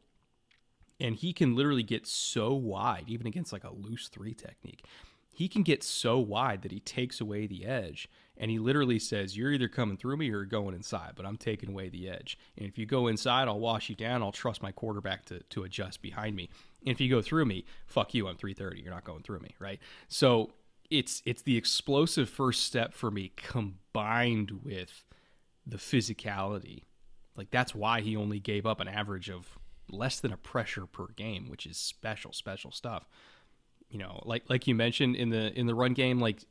and 0.99 1.15
he 1.15 1.33
can 1.33 1.55
literally 1.55 1.83
get 1.83 2.07
so 2.07 2.53
wide, 2.53 3.05
even 3.07 3.27
against 3.27 3.53
like 3.53 3.63
a 3.63 3.73
loose 3.73 4.07
three 4.07 4.33
technique. 4.33 4.83
He 5.31 5.47
can 5.47 5.63
get 5.63 5.83
so 5.83 6.17
wide 6.17 6.61
that 6.61 6.71
he 6.71 6.79
takes 6.79 7.19
away 7.19 7.45
the 7.45 7.65
edge 7.65 8.09
and 8.37 8.51
he 8.51 8.59
literally 8.59 8.99
says, 8.99 9.37
You're 9.37 9.51
either 9.51 9.67
coming 9.67 9.97
through 9.97 10.17
me 10.17 10.29
or 10.31 10.45
going 10.45 10.75
inside, 10.75 11.13
but 11.15 11.25
I'm 11.25 11.37
taking 11.37 11.69
away 11.69 11.89
the 11.89 12.09
edge. 12.09 12.37
And 12.57 12.67
if 12.67 12.77
you 12.77 12.85
go 12.85 13.07
inside, 13.07 13.47
I'll 13.47 13.59
wash 13.59 13.89
you 13.89 13.95
down. 13.95 14.21
I'll 14.21 14.31
trust 14.31 14.61
my 14.61 14.71
quarterback 14.71 15.25
to, 15.25 15.39
to 15.39 15.63
adjust 15.63 16.01
behind 16.01 16.35
me. 16.35 16.49
And 16.85 16.91
if 16.91 17.01
you 17.01 17.09
go 17.09 17.21
through 17.21 17.45
me, 17.45 17.65
fuck 17.87 18.13
you, 18.13 18.27
I'm 18.27 18.35
330. 18.35 18.81
You're 18.81 18.93
not 18.93 19.05
going 19.05 19.23
through 19.23 19.39
me, 19.39 19.55
right? 19.59 19.79
So 20.07 20.51
it's 20.89 21.21
it's 21.25 21.41
the 21.41 21.57
explosive 21.57 22.29
first 22.29 22.63
step 22.63 22.93
for 22.93 23.09
me 23.09 23.31
combined 23.35 24.59
with 24.63 25.03
the 25.65 25.77
physicality. 25.77 26.83
Like 27.35 27.51
that's 27.51 27.73
why 27.73 28.01
he 28.01 28.15
only 28.15 28.39
gave 28.39 28.65
up 28.65 28.79
an 28.79 28.87
average 28.87 29.29
of 29.29 29.57
less 29.89 30.19
than 30.19 30.33
a 30.33 30.37
pressure 30.37 30.85
per 30.85 31.07
game, 31.15 31.49
which 31.49 31.65
is 31.65 31.77
special, 31.77 32.33
special 32.33 32.71
stuff. 32.71 33.07
You 33.89 33.99
know, 33.99 34.21
like 34.25 34.43
like 34.49 34.67
you 34.67 34.75
mentioned 34.75 35.15
in 35.15 35.29
the 35.29 35.57
in 35.57 35.67
the 35.67 35.75
run 35.75 35.93
game, 35.93 36.19
like 36.19 36.43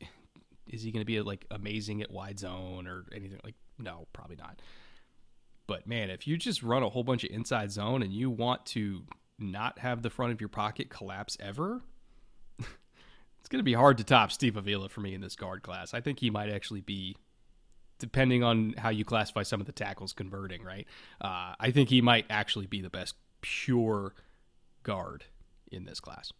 is 0.67 0.83
he 0.83 0.91
going 0.91 1.01
to 1.01 1.05
be 1.05 1.21
like 1.21 1.45
amazing 1.51 2.01
at 2.01 2.11
wide 2.11 2.39
zone 2.39 2.87
or 2.87 3.05
anything? 3.13 3.39
Like 3.43 3.55
no 3.77 4.07
probably 4.13 4.35
not. 4.35 4.61
But 5.67 5.87
man 5.87 6.09
if 6.09 6.27
you 6.27 6.37
just 6.37 6.63
run 6.63 6.83
a 6.83 6.89
whole 6.89 7.03
bunch 7.03 7.23
of 7.23 7.31
inside 7.31 7.71
zone 7.71 8.03
and 8.03 8.13
you 8.13 8.29
want 8.29 8.65
to 8.67 9.03
not 9.39 9.79
have 9.79 10.01
the 10.01 10.09
front 10.09 10.31
of 10.31 10.39
your 10.39 10.47
pocket 10.47 10.89
collapse 10.89 11.37
ever 11.41 11.81
it's 12.59 13.49
going 13.49 13.59
to 13.59 13.63
be 13.63 13.73
hard 13.73 13.97
to 13.97 14.03
top 14.03 14.31
steve 14.31 14.55
avila 14.55 14.87
for 14.87 15.01
me 15.01 15.13
in 15.13 15.21
this 15.21 15.35
guard 15.35 15.61
class. 15.61 15.93
I 15.93 16.01
think 16.01 16.19
he 16.19 16.29
might 16.29 16.49
actually 16.49 16.81
be 16.81 17.17
depending 17.97 18.43
on 18.43 18.75
how 18.77 18.89
you 18.89 19.05
classify 19.05 19.43
some 19.43 19.59
of 19.59 19.65
the 19.65 19.73
tackles 19.73 20.13
converting 20.13 20.63
right? 20.63 20.87
Uh, 21.21 21.53
i 21.59 21.71
think 21.71 21.89
he 21.89 22.01
might 22.01 22.25
actually 22.29 22.67
be 22.67 22.81
the 22.81 22.89
best 22.89 23.15
pure 23.41 24.13
guard 24.83 25.25
in 25.71 25.85
this 25.85 25.99
class 25.99 26.31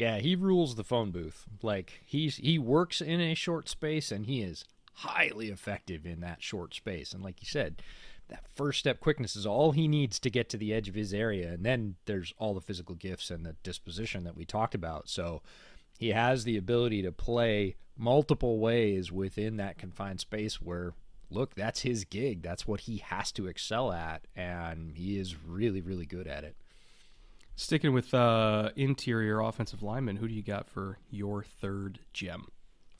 yeah, 0.00 0.18
he 0.18 0.34
rules 0.36 0.74
the 0.74 0.84
phone 0.84 1.10
booth. 1.10 1.44
Like 1.62 2.00
he's 2.04 2.36
he 2.36 2.58
works 2.58 3.00
in 3.00 3.20
a 3.20 3.34
short 3.34 3.68
space 3.68 4.10
and 4.10 4.26
he 4.26 4.42
is 4.42 4.64
highly 4.94 5.48
effective 5.48 6.04
in 6.04 6.20
that 6.20 6.42
short 6.42 6.74
space. 6.74 7.12
And 7.12 7.22
like 7.22 7.40
you 7.40 7.46
said, 7.46 7.82
that 8.28 8.44
first 8.54 8.80
step 8.80 9.00
quickness 9.00 9.36
is 9.36 9.46
all 9.46 9.72
he 9.72 9.88
needs 9.88 10.18
to 10.18 10.30
get 10.30 10.48
to 10.50 10.56
the 10.56 10.74
edge 10.74 10.88
of 10.88 10.94
his 10.94 11.14
area. 11.14 11.52
And 11.52 11.64
then 11.64 11.96
there's 12.06 12.34
all 12.38 12.54
the 12.54 12.60
physical 12.60 12.94
gifts 12.94 13.30
and 13.30 13.44
the 13.44 13.56
disposition 13.62 14.24
that 14.24 14.36
we 14.36 14.44
talked 14.44 14.74
about. 14.74 15.08
So 15.08 15.42
he 15.98 16.08
has 16.10 16.44
the 16.44 16.56
ability 16.56 17.02
to 17.02 17.12
play 17.12 17.76
multiple 17.96 18.58
ways 18.58 19.10
within 19.10 19.56
that 19.56 19.78
confined 19.78 20.20
space 20.20 20.60
where 20.60 20.94
look, 21.30 21.54
that's 21.54 21.82
his 21.82 22.04
gig. 22.04 22.42
That's 22.42 22.66
what 22.66 22.80
he 22.80 22.98
has 22.98 23.30
to 23.32 23.46
excel 23.48 23.92
at 23.92 24.22
and 24.34 24.96
he 24.96 25.18
is 25.18 25.36
really 25.36 25.80
really 25.80 26.06
good 26.06 26.26
at 26.26 26.44
it. 26.44 26.56
Sticking 27.60 27.92
with 27.92 28.14
uh, 28.14 28.70
interior 28.76 29.40
offensive 29.40 29.82
lineman, 29.82 30.18
who 30.18 30.28
do 30.28 30.34
you 30.34 30.44
got 30.44 30.68
for 30.68 31.00
your 31.10 31.42
third 31.42 31.98
gem? 32.12 32.46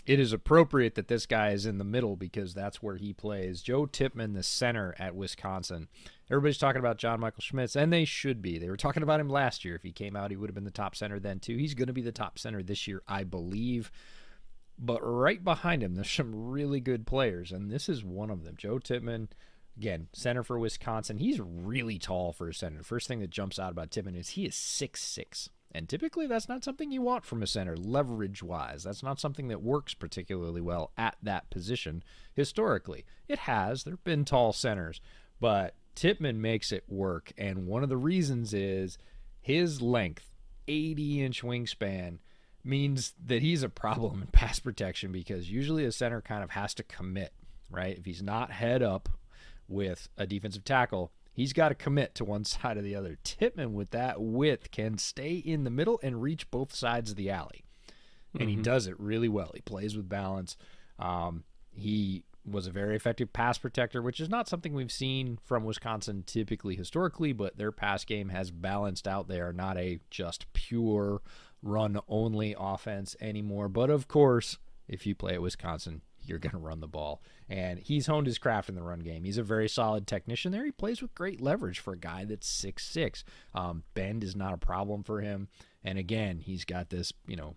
It 0.05 0.18
is 0.18 0.33
appropriate 0.33 0.97
that 0.97 1.07
this 1.07 1.27
guy 1.27 1.51
is 1.51 1.64
in 1.64 1.79
the 1.79 1.85
middle 1.85 2.16
because 2.16 2.55
that's 2.55 2.83
where 2.83 2.97
he 2.97 3.12
plays. 3.12 3.62
Joe 3.62 3.87
Tippmann, 3.87 4.33
the 4.33 4.42
center 4.42 4.97
at 4.99 5.14
Wisconsin. 5.14 5.87
Everybody's 6.29 6.59
talking 6.59 6.81
about 6.81 6.99
John 6.99 7.21
Michael 7.21 7.40
Schmitz, 7.40 7.77
and 7.77 7.92
they 7.92 8.05
should 8.05 8.42
be. 8.42 8.59
They 8.59 8.68
were 8.68 8.77
talking 8.77 9.05
about 9.05 9.21
him 9.21 9.29
last 9.29 9.64
year. 9.64 9.77
If 9.77 9.85
he 9.85 9.92
came 9.92 10.16
out, 10.16 10.33
he 10.33 10.37
would 10.37 10.51
have 10.51 10.57
been 10.57 10.64
the 10.64 10.73
top 10.73 10.97
center 10.97 11.21
then, 11.21 11.38
too. 11.38 11.57
He's 11.57 11.75
going 11.75 11.87
to 11.87 11.92
be 11.92 12.03
the 12.03 12.11
top 12.11 12.37
center 12.37 12.61
this 12.61 12.88
year, 12.88 13.01
I 13.07 13.23
believe. 13.23 13.92
But 14.77 14.99
right 15.03 15.44
behind 15.44 15.85
him, 15.85 15.94
there's 15.94 16.11
some 16.11 16.51
really 16.51 16.81
good 16.81 17.07
players, 17.07 17.53
and 17.53 17.71
this 17.71 17.88
is 17.88 18.03
one 18.03 18.29
of 18.29 18.42
them. 18.42 18.57
Joe 18.59 18.81
Tippmann 18.81 19.29
Again, 19.79 20.09
center 20.12 20.43
for 20.43 20.59
Wisconsin. 20.59 21.19
He's 21.19 21.41
really 21.41 22.01
tall 22.01 22.33
for 22.33 22.49
a 22.49 22.55
center. 22.55 22.83
First 22.83 23.07
thing 23.07 23.21
that 23.21 23.31
jumps 23.31 23.61
out 23.61 23.71
about 23.71 23.93
Tippmann 23.93 24.17
is 24.17 24.31
he 24.31 24.45
is 24.45 24.57
six 24.57 25.01
six, 25.01 25.51
And 25.71 25.88
typically, 25.88 26.27
that's 26.27 26.49
not 26.49 26.64
something 26.64 26.91
you 26.91 27.01
want 27.01 27.25
from 27.25 27.45
a 27.45 27.47
center, 27.47 27.77
leverage 27.77 28.43
wise. 28.43 28.83
That's 28.83 29.05
not 29.05 29.21
something 29.21 29.47
that 29.49 29.62
works 29.62 29.95
particularly 29.95 30.61
well 30.61 30.91
at 30.99 31.17
that 31.23 31.49
position 31.51 32.03
historically. 32.35 33.05
It 33.29 33.41
has. 33.41 33.85
There 33.85 33.93
have 33.93 34.03
been 34.03 34.25
tall 34.25 34.53
centers, 34.53 35.01
but 35.38 35.77
Tippmann 35.95 36.41
makes 36.41 36.73
it 36.73 36.83
work. 36.88 37.33
And 37.38 37.69
one 37.69 37.85
of 37.85 37.88
the 37.88 37.97
reasons 37.97 38.53
is 38.53 38.99
his 39.41 39.81
length 39.81 40.29
80 40.67 41.23
inch 41.23 41.43
wingspan 41.43 42.19
means 42.64 43.14
that 43.25 43.43
he's 43.43 43.62
a 43.62 43.69
problem 43.69 44.23
in 44.23 44.27
pass 44.33 44.59
protection 44.59 45.12
because 45.12 45.53
usually 45.53 45.85
a 45.85 45.93
center 45.93 46.21
kind 46.21 46.43
of 46.43 46.51
has 46.51 46.75
to 46.75 46.83
commit, 46.83 47.33
right? 47.71 47.97
If 47.97 48.05
he's 48.05 48.25
not 48.25 48.51
head 48.51 48.83
up 48.83 49.09
with 49.69 50.09
a 50.17 50.27
defensive 50.27 50.65
tackle, 50.65 51.13
he's 51.33 51.53
got 51.53 51.69
to 51.69 51.75
commit 51.75 52.15
to 52.17 52.25
one 52.25 52.45
side 52.47 52.77
or 52.77 52.83
the 52.83 52.97
other. 52.97 53.19
Tippmann, 53.23 53.75
with 53.75 53.91
that 53.91 54.21
width, 54.21 54.71
can 54.71 54.99
stay 54.99 55.35
in 55.35 55.65
the 55.65 55.71
middle 55.71 56.01
and 56.03 56.23
reach 56.23 56.51
both 56.51 56.75
sides 56.75 57.11
of 57.11 57.17
the 57.17 57.31
alley. 57.31 57.65
And 58.35 58.43
mm-hmm. 58.43 58.59
he 58.59 58.63
does 58.63 58.87
it 58.87 58.99
really 58.99 59.29
well. 59.29 59.53
He 59.55 59.61
plays 59.61 59.97
with 59.97 60.09
balance. 60.09 60.57
Um, 60.99 61.45
he 61.73 62.25
was 62.45 62.67
a 62.67 62.71
very 62.71 62.97
effective 62.97 63.33
pass 63.33 63.59
protector, 63.59 64.03
which 64.03 64.21
is 64.21 64.29
not 64.29 64.49
something 64.49 64.73
we've 64.73 64.93
seen 64.93 65.39
from 65.45 65.65
Wisconsin 65.65 66.25
typically 66.27 66.77
historically, 66.77 67.33
but 67.33 67.57
their 67.57 67.73
pass 67.73 68.05
game 68.05 68.31
has 68.31 68.51
balanced 68.51 69.07
out. 69.07 69.29
They 69.29 69.41
are 69.41 69.53
not 69.53 69.77
a 69.77 70.01
just 70.11 70.53
pure 70.53 71.21
run 71.63 71.99
only 72.09 72.55
offense 72.59 73.17
anymore. 73.21 73.69
But 73.69 73.91
of 73.91 74.09
course, 74.09 74.59
if 74.87 75.07
you 75.07 75.15
play 75.15 75.35
at 75.35 75.43
Wisconsin, 75.43 76.03
you're 76.29 76.38
going 76.38 76.53
to 76.53 76.59
run 76.59 76.81
the 76.81 76.87
ball. 76.87 77.23
And 77.49 77.79
he's 77.79 78.07
honed 78.07 78.27
his 78.27 78.38
craft 78.38 78.69
in 78.69 78.75
the 78.75 78.83
run 78.83 79.01
game. 79.01 79.25
He's 79.25 79.38
a 79.38 79.43
very 79.43 79.69
solid 79.69 80.07
technician 80.07 80.53
there. 80.53 80.64
He 80.64 80.73
plays 80.73 81.01
with 81.01 81.14
great 81.14 81.41
leverage 81.41 81.79
for 81.79 81.95
a 81.95 81.99
guy 81.99 82.25
that's 82.25 82.49
six 82.49 82.87
six. 82.87 83.25
Um, 83.55 83.85
bend 83.95 84.25
is 84.25 84.37
not 84.37 84.55
a 84.55 84.59
problem 84.59 85.03
for 85.03 85.21
him. 85.21 85.49
And 85.85 85.99
again, 85.99 86.38
he's 86.38 86.64
got 86.64 86.91
this, 86.91 87.12
you 87.27 87.37
know, 87.37 87.57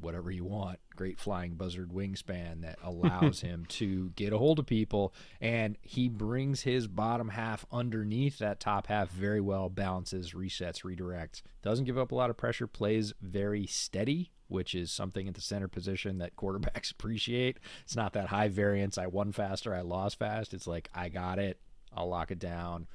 whatever 0.00 0.30
you 0.30 0.44
want, 0.44 0.78
great 0.96 1.18
flying 1.18 1.54
buzzard 1.54 1.90
wingspan 1.90 2.62
that 2.62 2.78
allows 2.82 3.40
him 3.40 3.64
to 3.66 4.10
get 4.10 4.32
a 4.32 4.38
hold 4.38 4.58
of 4.58 4.66
people. 4.66 5.14
And 5.40 5.76
he 5.80 6.08
brings 6.08 6.62
his 6.62 6.86
bottom 6.86 7.30
half 7.30 7.66
underneath 7.72 8.38
that 8.38 8.60
top 8.60 8.86
half 8.86 9.10
very 9.10 9.40
well, 9.40 9.68
balances, 9.68 10.32
resets, 10.32 10.82
redirects, 10.82 11.42
doesn't 11.62 11.84
give 11.84 11.98
up 11.98 12.12
a 12.12 12.14
lot 12.14 12.30
of 12.30 12.36
pressure, 12.36 12.66
plays 12.66 13.12
very 13.20 13.66
steady 13.66 14.32
which 14.48 14.74
is 14.74 14.90
something 14.90 15.28
at 15.28 15.34
the 15.34 15.40
center 15.40 15.68
position 15.68 16.18
that 16.18 16.36
quarterbacks 16.36 16.90
appreciate. 16.92 17.58
It's 17.84 17.96
not 17.96 18.12
that 18.14 18.28
high 18.28 18.48
variance. 18.48 18.98
I 18.98 19.06
won 19.06 19.32
faster, 19.32 19.74
I 19.74 19.82
lost 19.82 20.18
fast. 20.18 20.54
It's 20.54 20.66
like 20.66 20.90
I 20.94 21.08
got 21.08 21.38
it. 21.38 21.58
I'll 21.94 22.08
lock 22.08 22.30
it 22.30 22.38
down. 22.38 22.86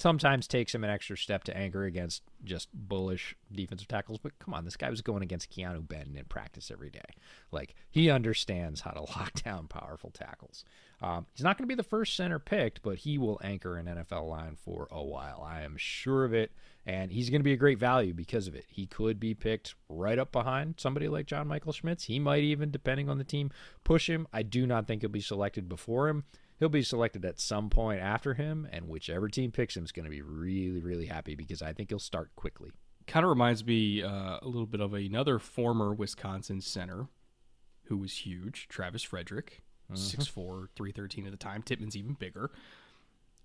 Sometimes 0.00 0.46
takes 0.46 0.74
him 0.74 0.82
an 0.82 0.90
extra 0.90 1.16
step 1.16 1.44
to 1.44 1.56
anchor 1.56 1.84
against 1.84 2.22
just 2.42 2.68
bullish 2.72 3.36
defensive 3.52 3.88
tackles, 3.88 4.18
but 4.18 4.38
come 4.38 4.54
on, 4.54 4.64
this 4.64 4.76
guy 4.76 4.88
was 4.88 5.02
going 5.02 5.22
against 5.22 5.50
Keanu 5.50 5.86
Benton 5.86 6.16
in 6.16 6.24
practice 6.24 6.70
every 6.70 6.90
day. 6.90 7.00
Like 7.52 7.74
he 7.90 8.10
understands 8.10 8.80
how 8.80 8.92
to 8.92 9.00
lock 9.16 9.34
down 9.42 9.68
powerful 9.68 10.10
tackles. 10.10 10.64
Um, 11.02 11.26
he's 11.34 11.44
not 11.44 11.56
going 11.56 11.68
to 11.68 11.72
be 11.72 11.74
the 11.74 11.82
first 11.82 12.16
center 12.16 12.38
picked, 12.38 12.82
but 12.82 12.98
he 12.98 13.18
will 13.18 13.40
anchor 13.42 13.76
an 13.76 13.86
NFL 13.86 14.28
line 14.28 14.56
for 14.56 14.88
a 14.90 15.02
while. 15.02 15.46
I 15.46 15.62
am 15.62 15.76
sure 15.76 16.24
of 16.24 16.32
it 16.32 16.52
and 16.86 17.12
he's 17.12 17.30
going 17.30 17.40
to 17.40 17.44
be 17.44 17.52
a 17.52 17.58
great 17.58 17.78
value 17.78 18.14
because 18.14 18.48
of 18.48 18.54
it. 18.54 18.64
He 18.68 18.86
could 18.86 19.20
be 19.20 19.34
picked 19.34 19.74
right 19.88 20.18
up 20.18 20.32
behind 20.32 20.74
somebody 20.78 21.08
like 21.08 21.26
John 21.26 21.46
Michael 21.46 21.72
Schmitz. 21.72 22.04
He 22.04 22.18
might 22.18 22.42
even, 22.42 22.70
depending 22.70 23.08
on 23.08 23.18
the 23.18 23.24
team, 23.24 23.50
push 23.84 24.08
him. 24.08 24.26
I 24.32 24.42
do 24.42 24.66
not 24.66 24.86
think 24.86 25.02
he'll 25.02 25.10
be 25.10 25.20
selected 25.20 25.68
before 25.68 26.08
him. 26.08 26.24
He'll 26.60 26.68
be 26.68 26.82
selected 26.82 27.24
at 27.24 27.40
some 27.40 27.70
point 27.70 28.00
after 28.00 28.34
him, 28.34 28.68
and 28.70 28.86
whichever 28.86 29.28
team 29.28 29.50
picks 29.50 29.74
him 29.74 29.84
is 29.84 29.92
going 29.92 30.04
to 30.04 30.10
be 30.10 30.20
really, 30.20 30.82
really 30.82 31.06
happy 31.06 31.34
because 31.34 31.62
I 31.62 31.72
think 31.72 31.88
he'll 31.88 31.98
start 31.98 32.36
quickly. 32.36 32.70
Kind 33.06 33.24
of 33.24 33.30
reminds 33.30 33.64
me 33.64 34.02
uh, 34.02 34.38
a 34.42 34.46
little 34.46 34.66
bit 34.66 34.82
of 34.82 34.92
another 34.92 35.38
former 35.38 35.94
Wisconsin 35.94 36.60
center 36.60 37.06
who 37.84 37.96
was 37.96 38.26
huge, 38.26 38.68
Travis 38.68 39.02
Frederick, 39.02 39.62
mm-hmm. 39.90 40.20
6'4, 40.20 40.68
313 40.76 41.24
at 41.24 41.30
the 41.30 41.38
time. 41.38 41.62
Tippmann's 41.62 41.96
even 41.96 42.12
bigger. 42.12 42.50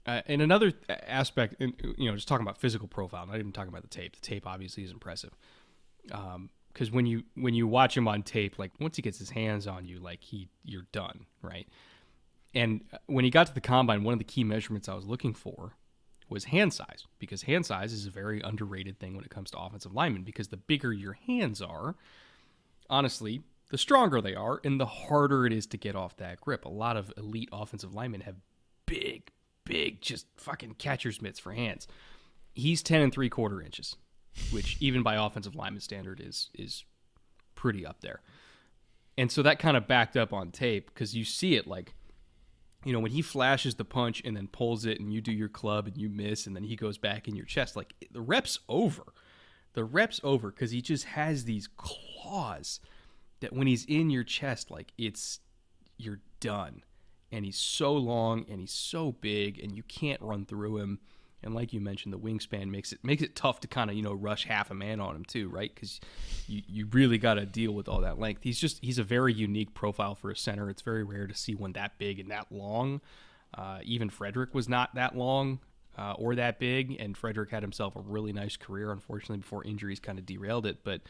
Uh, 0.06 0.22
and 0.28 0.42
another 0.42 0.74
aspect, 1.08 1.56
you 1.60 2.10
know, 2.10 2.16
just 2.16 2.28
talking 2.28 2.46
about 2.46 2.58
physical 2.58 2.90
profile, 2.90 3.26
not 3.26 3.40
even 3.40 3.54
talking 3.54 3.70
about 3.70 3.82
the 3.82 3.88
tape. 3.88 4.14
The 4.14 4.22
tape 4.22 4.46
obviously 4.46 4.84
is 4.84 4.92
impressive, 4.92 5.32
because 6.04 6.28
um, 6.36 6.50
when 6.92 7.06
you 7.06 7.24
when 7.36 7.54
you 7.54 7.66
watch 7.66 7.96
him 7.96 8.10
on 8.10 8.24
tape, 8.24 8.60
like 8.60 8.72
once 8.80 8.98
he 8.98 9.02
gets 9.02 9.18
his 9.18 9.30
hands 9.30 9.68
on 9.68 9.86
you, 9.86 10.00
like 10.00 10.22
he 10.22 10.50
you're 10.64 10.86
done, 10.92 11.26
right? 11.42 11.68
And 12.56 12.82
uh, 12.92 12.98
when 13.06 13.26
he 13.26 13.30
got 13.30 13.48
to 13.48 13.54
the 13.54 13.62
combine, 13.62 14.04
one 14.04 14.14
of 14.14 14.20
the 14.20 14.26
key 14.26 14.44
measurements 14.44 14.90
I 14.90 14.96
was 14.96 15.06
looking 15.06 15.34
for 15.34 15.74
was 16.30 16.46
hand 16.46 16.74
size, 16.74 17.06
because 17.20 17.44
hand 17.44 17.66
size 17.66 17.94
is 17.94 18.08
a 18.08 18.10
very 18.10 18.42
underrated 18.42 18.98
thing 18.98 19.16
when 19.16 19.24
it 19.24 19.30
comes 19.30 19.52
to 19.52 19.60
offensive 19.60 19.94
linemen. 19.94 20.24
Because 20.24 20.48
the 20.48 20.58
bigger 20.58 20.92
your 20.92 21.14
hands 21.14 21.62
are, 21.62 21.96
honestly, 22.90 23.44
the 23.70 23.78
stronger 23.78 24.22
they 24.22 24.34
are, 24.34 24.62
and 24.64 24.80
the 24.80 24.86
harder 24.86 25.46
it 25.46 25.54
is 25.54 25.68
to 25.68 25.78
get 25.78 25.96
off 25.96 26.18
that 26.18 26.42
grip. 26.42 26.66
A 26.66 26.70
lot 26.70 26.98
of 26.98 27.14
elite 27.18 27.50
offensive 27.52 27.94
linemen 27.94 28.22
have 28.22 28.36
big, 28.86 29.32
big, 29.66 30.02
just 30.02 30.28
fucking 30.38 30.76
catcher's 30.76 31.22
mitts 31.22 31.40
for 31.40 31.54
hands. 31.54 31.88
He's 32.54 32.82
ten 32.82 33.02
and 33.02 33.12
three 33.12 33.30
quarter 33.30 33.62
inches, 33.62 33.98
which 34.52 34.78
even 34.80 35.04
by 35.04 35.16
offensive 35.16 35.56
lineman 35.56 35.82
standard 35.82 36.22
is 36.24 36.50
is 36.54 36.86
pretty 37.54 37.86
up 37.86 38.02
there. 38.02 38.22
And 39.18 39.32
so 39.32 39.42
that 39.44 39.60
kind 39.60 39.76
of 39.76 39.88
backed 39.88 40.16
up 40.16 40.34
on 40.34 40.52
tape 40.52 40.94
because 40.94 41.16
you 41.16 41.26
see 41.26 41.56
it 41.56 41.68
like, 41.68 41.94
you 42.86 42.94
know, 42.94 43.00
when 43.00 43.12
he 43.12 43.24
flashes 43.24 43.76
the 43.76 43.84
punch 43.84 44.22
and 44.24 44.38
then 44.38 44.48
pulls 44.48 44.86
it 44.86 45.00
and 45.00 45.12
you 45.12 45.20
do 45.20 45.32
your 45.32 45.50
club 45.50 45.88
and 45.88 45.98
you 45.98 46.08
miss 46.08 46.46
and 46.46 46.56
then 46.56 46.64
he 46.64 46.76
goes 46.76 47.00
back 47.00 47.28
in 47.28 47.36
your 47.36 47.46
chest, 47.46 47.76
like 47.76 47.94
the 48.12 48.22
rep's 48.22 48.60
over. 48.70 49.04
The 49.74 49.84
rep's 49.84 50.22
over 50.24 50.52
because 50.52 50.72
he 50.72 50.82
just 50.82 51.06
has 51.06 51.44
these 51.44 51.68
claws 51.76 52.80
that 53.42 53.52
when 53.52 53.68
he's 53.68 53.86
in 53.86 54.12
your 54.12 54.24
chest, 54.24 54.70
like 54.70 54.94
it's 54.98 55.40
you're 55.98 56.22
done. 56.40 56.84
And 57.32 57.44
he's 57.44 57.58
so 57.58 57.92
long 57.94 58.46
and 58.50 58.60
he's 58.60 58.72
so 58.72 59.12
big 59.14 59.60
and 59.60 59.76
you 59.76 59.84
can't 59.84 60.22
run 60.22 60.46
through 60.46 60.78
him. 60.78 61.00
And 61.46 61.54
like 61.54 61.72
you 61.74 61.80
mentioned, 61.80 62.14
the 62.14 62.20
wingspan 62.20 62.70
makes 62.70 62.92
it 62.92 63.04
makes 63.04 63.22
it 63.22 63.36
tough 63.36 63.60
to 63.62 63.68
kind 63.68 63.90
of 63.90 63.96
you 63.96 64.02
know 64.02 64.14
rush 64.14 64.46
half 64.46 64.72
a 64.72 64.74
man 64.74 65.00
on 65.00 65.16
him 65.16 65.26
too, 65.26 65.48
right? 65.50 65.74
Because 65.74 66.00
you 66.48 66.62
you 66.68 66.86
really 66.88 67.18
got 67.18 67.36
to 67.36 67.46
deal 67.46 67.72
with 67.72 67.88
all 67.88 68.02
that 68.02 68.20
length. 68.20 68.42
He's 68.44 68.60
just 68.60 68.84
he's 68.84 68.98
a 68.98 69.04
very 69.04 69.34
unique 69.34 69.74
profile 69.74 70.16
for 70.16 70.32
a 70.32 70.36
center. 70.36 70.70
It's 70.70 70.82
very 70.82 71.04
rare 71.04 71.28
to 71.28 71.36
see 71.36 71.56
one 71.56 71.74
that 71.74 71.98
big 71.98 72.20
and 72.20 72.32
that 72.32 72.52
long. 72.52 73.02
Uh, 73.54 73.80
even 73.84 74.10
Frederick 74.10 74.54
was 74.54 74.68
not 74.68 74.96
that 74.96 75.16
long 75.16 75.60
uh, 75.98 76.14
or 76.18 76.36
that 76.36 76.60
big, 76.60 77.00
and 77.00 77.18
Frederick 77.18 77.52
had 77.52 77.64
himself 77.64 77.96
a 77.96 78.02
really 78.02 78.34
nice 78.34 78.58
career. 78.58 78.92
Unfortunately, 78.92 79.38
before 79.38 79.64
injuries 79.64 80.00
kind 80.00 80.20
of 80.20 80.26
derailed 80.26 80.66
it, 80.66 80.84
but 80.84 81.02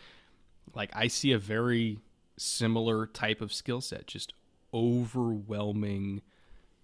like 0.74 0.92
I 0.94 1.08
see 1.08 1.32
a 1.32 1.40
very 1.40 2.00
similar 2.38 3.08
type 3.08 3.42
of 3.42 3.54
skill 3.54 3.82
set, 3.82 4.08
just 4.08 4.34
overwhelming, 4.74 6.22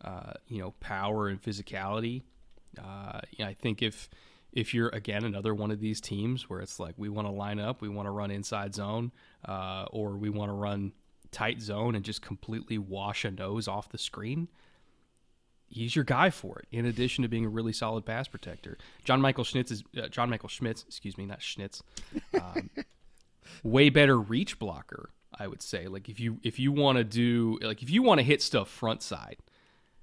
uh, 0.04 0.34
you 0.48 0.60
know, 0.60 0.74
power 0.80 1.28
and 1.28 1.42
physicality. 1.42 2.24
Uh, 2.80 3.22
you 3.32 3.44
know, 3.44 3.50
I 3.50 3.54
think 3.54 3.82
if 3.82 4.10
if 4.54 4.74
you're 4.74 4.90
again 4.90 5.24
another 5.24 5.54
one 5.54 5.72
of 5.72 5.80
these 5.80 6.02
teams 6.02 6.50
where 6.50 6.60
it's 6.60 6.80
like 6.80 6.96
we 6.98 7.10
want 7.10 7.28
to 7.28 7.32
line 7.32 7.60
up, 7.60 7.82
we 7.82 7.90
want 7.90 8.08
to 8.08 8.12
run 8.12 8.32
inside 8.32 8.76
zone, 8.76 9.12
uh, 9.46 9.86
or 9.92 10.18
we 10.18 10.30
want 10.30 10.50
to 10.50 10.54
run 10.54 10.94
tight 11.32 11.62
zone 11.62 11.96
and 11.96 12.04
just 12.04 12.22
completely 12.22 12.78
wash 12.78 13.24
a 13.24 13.32
nose 13.32 13.68
off 13.68 13.90
the 13.90 13.98
screen. 13.98 14.50
He's 15.70 15.96
your 15.96 16.04
guy 16.04 16.32
for 16.32 16.60
it. 16.60 16.68
In 16.72 16.86
addition 16.86 17.22
to 17.22 17.30
being 17.30 17.46
a 17.46 17.50
really 17.50 17.72
solid 17.72 18.06
pass 18.06 18.28
protector, 18.28 18.78
John 19.06 19.22
Michael 19.22 19.46
Schmitz 19.46 19.72
is 19.72 19.84
uh, 19.98 20.10
John 20.10 20.30
Michael 20.30 20.50
Schmitz. 20.50 20.84
Excuse 20.86 21.18
me, 21.18 21.26
not 21.26 21.40
Schnitz. 21.40 21.82
Um, 22.34 22.70
way 23.64 23.90
better 23.90 24.20
reach 24.20 24.60
blocker 24.60 25.12
I 25.38 25.48
would 25.48 25.62
say. 25.62 25.88
Like 25.88 26.10
if 26.10 26.20
you 26.20 26.40
if 26.44 26.60
you 26.60 26.72
want 26.72 26.98
to 26.98 27.04
do 27.04 27.58
like 27.62 27.82
if 27.82 27.90
you 27.90 28.04
want 28.04 28.20
to 28.20 28.24
hit 28.24 28.42
stuff 28.42 28.70
front 28.70 29.02
side, 29.02 29.38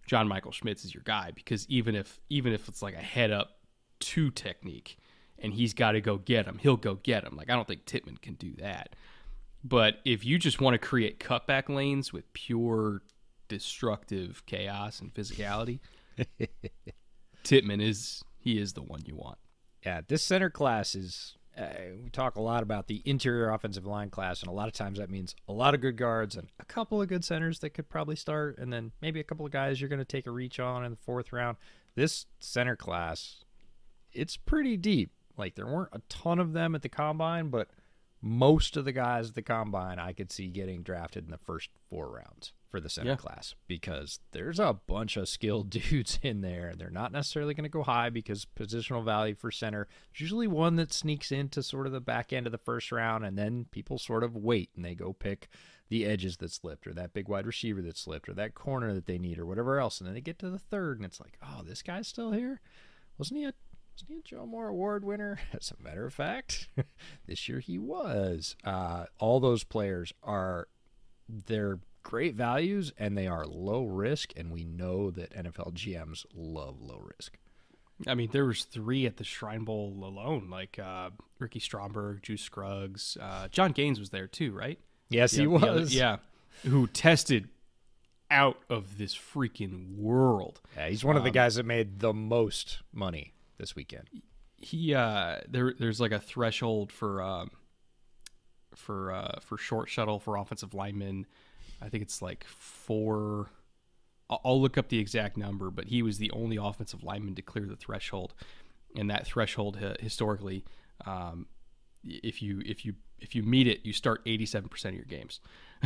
John 0.09 0.27
Michael 0.27 0.53
Schmitz 0.53 0.85
is 0.85 0.95
your 0.95 1.03
guy 1.05 1.31
because 1.35 1.69
even 1.69 1.95
if 1.95 2.19
even 2.31 2.53
if 2.53 2.67
it's 2.67 2.83
like 2.83 2.95
a 2.95 3.01
head 3.01 3.31
up 3.31 3.59
two 4.01 4.31
technique 4.31 4.97
and 5.39 5.53
he's 5.53 5.75
got 5.75 5.93
to 5.93 6.01
go 6.01 6.17
get 6.17 6.47
him, 6.47 6.59
he'll 6.59 6.79
go 6.79 6.95
get 6.95 7.25
him. 7.25 7.37
Like 7.37 7.51
I 7.51 7.55
don't 7.55 7.69
think 7.69 7.85
Tippmann 7.85 8.17
can 8.17 8.35
do 8.35 8.55
that. 8.59 8.97
But 9.63 9.99
if 10.05 10.25
you 10.25 10.39
just 10.39 10.61
want 10.61 10.75
to 10.75 10.79
create 10.79 11.21
cutback 11.21 11.69
lanes 11.69 12.13
with 12.13 12.33
pure 12.33 13.03
destructive 13.49 14.45
chaos 14.47 15.01
and 15.01 15.13
physicality, 15.13 15.81
Tippmann 17.45 17.83
is 17.83 18.23
he 18.39 18.59
is 18.59 18.73
the 18.73 18.83
one 18.83 19.03
you 19.05 19.15
want. 19.15 19.39
Yeah, 19.85 20.01
this 20.09 20.23
center 20.25 20.49
class 20.49 20.95
is 20.95 21.37
uh, 21.59 21.69
we 22.03 22.11
talk 22.11 22.37
a 22.37 22.41
lot 22.41 22.63
about 22.63 22.87
the 22.87 23.03
interior 23.05 23.51
offensive 23.51 23.87
line 23.87 24.11
class, 24.11 24.41
and 24.41 24.49
a 24.49 24.55
lot 24.55 24.69
of 24.69 24.75
times 24.75 24.99
that 24.99 25.11
means 25.11 25.35
a 25.49 25.53
lot 25.53 25.75
of 25.75 25.81
good 25.81 25.97
guards 25.97 26.37
and 26.37 26.49
a 26.61 26.65
couple 26.65 27.03
of 27.03 27.09
good 27.09 27.25
centers 27.25 27.59
that 27.61 27.71
could 27.71 27.89
probably 27.89 28.17
start, 28.17 28.59
and 28.59 28.73
then 28.73 28.93
maybe 29.01 29.21
a 29.21 29.25
couple 29.25 29.45
of 29.45 29.53
guys 29.53 29.81
you're 29.81 29.89
going 29.89 29.99
to 29.99 30.05
take 30.05 30.27
a 30.27 30.31
reach 30.31 30.61
on 30.61 30.85
in 30.85 30.91
the 30.93 30.97
fourth 30.97 31.33
round. 31.33 31.57
This 31.95 32.27
center 32.39 32.77
class, 32.77 33.45
it's 34.13 34.37
pretty 34.37 34.77
deep. 34.77 35.11
Like 35.37 35.55
there 35.55 35.67
weren't 35.67 35.91
a 35.93 36.03
ton 36.09 36.39
of 36.39 36.53
them 36.53 36.75
at 36.75 36.83
the 36.83 36.89
combine, 36.89 37.49
but 37.49 37.69
most 38.21 38.77
of 38.77 38.85
the 38.85 38.93
guys 38.93 39.31
at 39.31 39.35
the 39.35 39.43
combine 39.43 39.99
I 39.99 40.13
could 40.13 40.33
see 40.33 40.49
getting 40.49 40.83
drafted 40.83 41.25
in 41.25 41.31
the 41.31 41.39
first 41.39 41.71
four 41.89 42.09
rounds 42.09 42.53
for 42.71 42.81
the 42.81 42.89
center 42.89 43.11
yeah. 43.11 43.17
class 43.17 43.55
because 43.67 44.21
there's 44.33 44.59
a 44.59 44.79
bunch 44.87 45.17
of 45.17 45.29
skilled 45.29 45.71
dudes 45.71 46.19
in 46.23 46.41
there. 46.41 46.75
They're 46.77 46.91
not 46.91 47.13
necessarily 47.13 47.55
going 47.55 47.65
to 47.65 47.71
go 47.71 47.83
high 47.83 48.11
because 48.11 48.47
positional 48.59 49.05
value 49.05 49.35
for 49.35 49.51
center 49.51 49.89
is 50.15 50.21
usually 50.21 50.47
one 50.47 50.77
that 50.77 50.93
sneaks 50.93 51.33
into 51.33 51.63
sort 51.63 51.87
of 51.87 51.93
the 51.93 52.01
back 52.01 52.33
end 52.33 52.47
of 52.47 52.53
the 52.53 52.59
first 52.59 52.93
round, 52.93 53.25
and 53.25 53.39
then 53.39 53.67
people 53.71 53.99
sort 53.99 54.25
of 54.25 54.37
wait 54.37 54.71
and 54.77 54.85
they 54.85 54.95
go 54.95 55.13
pick 55.13 55.49
the 55.89 56.05
edges 56.05 56.37
that 56.39 56.53
slipped 56.53 56.87
or 56.87 56.93
that 56.93 57.15
big 57.15 57.29
wide 57.29 57.47
receiver 57.47 57.81
that 57.83 57.97
slipped 57.97 58.29
or 58.29 58.35
that 58.35 58.55
corner 58.55 58.93
that 58.93 59.07
they 59.07 59.19
need 59.19 59.39
or 59.39 59.47
whatever 59.47 59.79
else. 59.81 59.99
And 59.99 60.07
then 60.07 60.15
they 60.15 60.21
get 60.21 60.39
to 60.41 60.51
the 60.51 60.59
third 60.59 60.99
and 60.99 61.07
it's 61.07 61.21
like, 61.21 61.39
oh, 61.43 61.63
this 61.65 61.83
guy's 61.83 62.09
still 62.09 62.33
here? 62.33 62.61
Wasn't 63.17 63.39
he 63.39 63.45
a 63.45 63.55
wasn't 63.95 64.11
he 64.11 64.19
a 64.19 64.23
Joe 64.23 64.47
Moore 64.47 64.69
Award 64.69 65.05
winner? 65.05 65.41
As 65.53 65.73
a 65.73 65.83
matter 65.83 66.07
of 66.07 66.15
fact, 66.15 66.69
this 67.27 67.49
year 67.49 67.61
he 67.61 67.79
was. 67.79 68.55
Uh, 68.65 69.07
all 69.19 69.41
those 69.41 69.65
players 69.65 70.13
are 70.23 70.69
they're 71.29 71.81
great 72.03 72.35
values 72.35 72.93
and 72.99 73.17
they 73.17 73.27
are 73.27 73.47
low 73.47 73.85
risk, 73.85 74.33
and 74.37 74.51
we 74.51 74.65
know 74.65 75.11
that 75.11 75.31
NFL 75.33 75.75
GMs 75.75 76.25
love 76.35 76.81
low 76.81 77.03
risk. 77.17 77.39
I 78.07 78.15
mean, 78.15 78.29
there 78.33 78.45
was 78.45 78.65
three 78.65 79.07
at 79.07 79.17
the 79.17 79.25
Shrine 79.25 79.65
Bowl 79.65 79.93
alone, 80.05 80.49
like 80.51 80.79
uh, 80.79 81.11
Ricky 81.39 81.59
Stromberg, 81.59 82.23
Juice 82.23 82.43
Scruggs, 82.43 83.17
uh, 83.21 83.49
Jon 83.49 83.73
Gaines 83.73 83.99
was 83.99 84.11
there 84.11 84.29
too, 84.29 84.53
right? 84.53 84.79
Yes, 85.11 85.33
he 85.33 85.47
was. 85.47 85.63
Other, 85.63 85.81
yeah, 85.83 86.17
who 86.65 86.87
tested 86.87 87.49
out 88.31 88.59
of 88.69 88.99
this 88.99 89.17
freaking 89.17 89.97
world. 89.97 90.61
Yeah, 90.77 90.89
he's 90.89 91.05
one 91.05 91.17
um, 91.17 91.19
of 91.19 91.25
the 91.25 91.31
um, 91.31 91.35
guys 91.35 91.57
that 91.57 91.65
made 91.65 91.99
the 92.01 92.13
most 92.13 92.83
money 92.93 93.33
this 93.59 93.75
weekend. 93.75 94.09
He 94.57 94.95
uh, 94.95 95.39
there, 95.49 95.75
there's 95.79 96.01
like 96.01 96.13
a 96.13 96.21
threshold 96.21 96.93
for 96.93 97.23
um, 97.23 97.51
for 98.75 99.13
uh, 99.13 99.39
for 99.41 99.59
short 99.59 99.89
shuttle 99.89 100.19
for 100.19 100.37
offensive 100.37 100.75
linemen 100.75 101.27
I 101.81 101.89
think 101.89 102.03
it's 102.03 102.23
like 102.23 102.45
four. 102.45 103.51
I'll 104.31 104.61
look 104.61 104.77
up 104.77 104.89
the 104.89 104.99
exact 104.99 105.39
number, 105.39 105.71
but 105.71 105.87
he 105.87 106.03
was 106.03 106.19
the 106.19 106.31
only 106.33 106.57
offensive 106.57 107.03
lineman 107.03 107.35
to 107.37 107.43
clear 107.43 107.65
the 107.65 107.77
threshold, 107.77 108.35
and 108.95 109.09
that 109.11 109.27
threshold 109.27 109.79
historically, 110.01 110.65
um, 111.07 111.47
if 112.05 112.43
you 112.43 112.63
if 112.67 112.85
you 112.85 112.95
if 113.21 113.35
you 113.35 113.43
meet 113.43 113.67
it, 113.67 113.81
you 113.85 113.93
start 113.93 114.25
87% 114.27 114.85
of 114.87 114.95
your 114.95 115.05
games, 115.05 115.41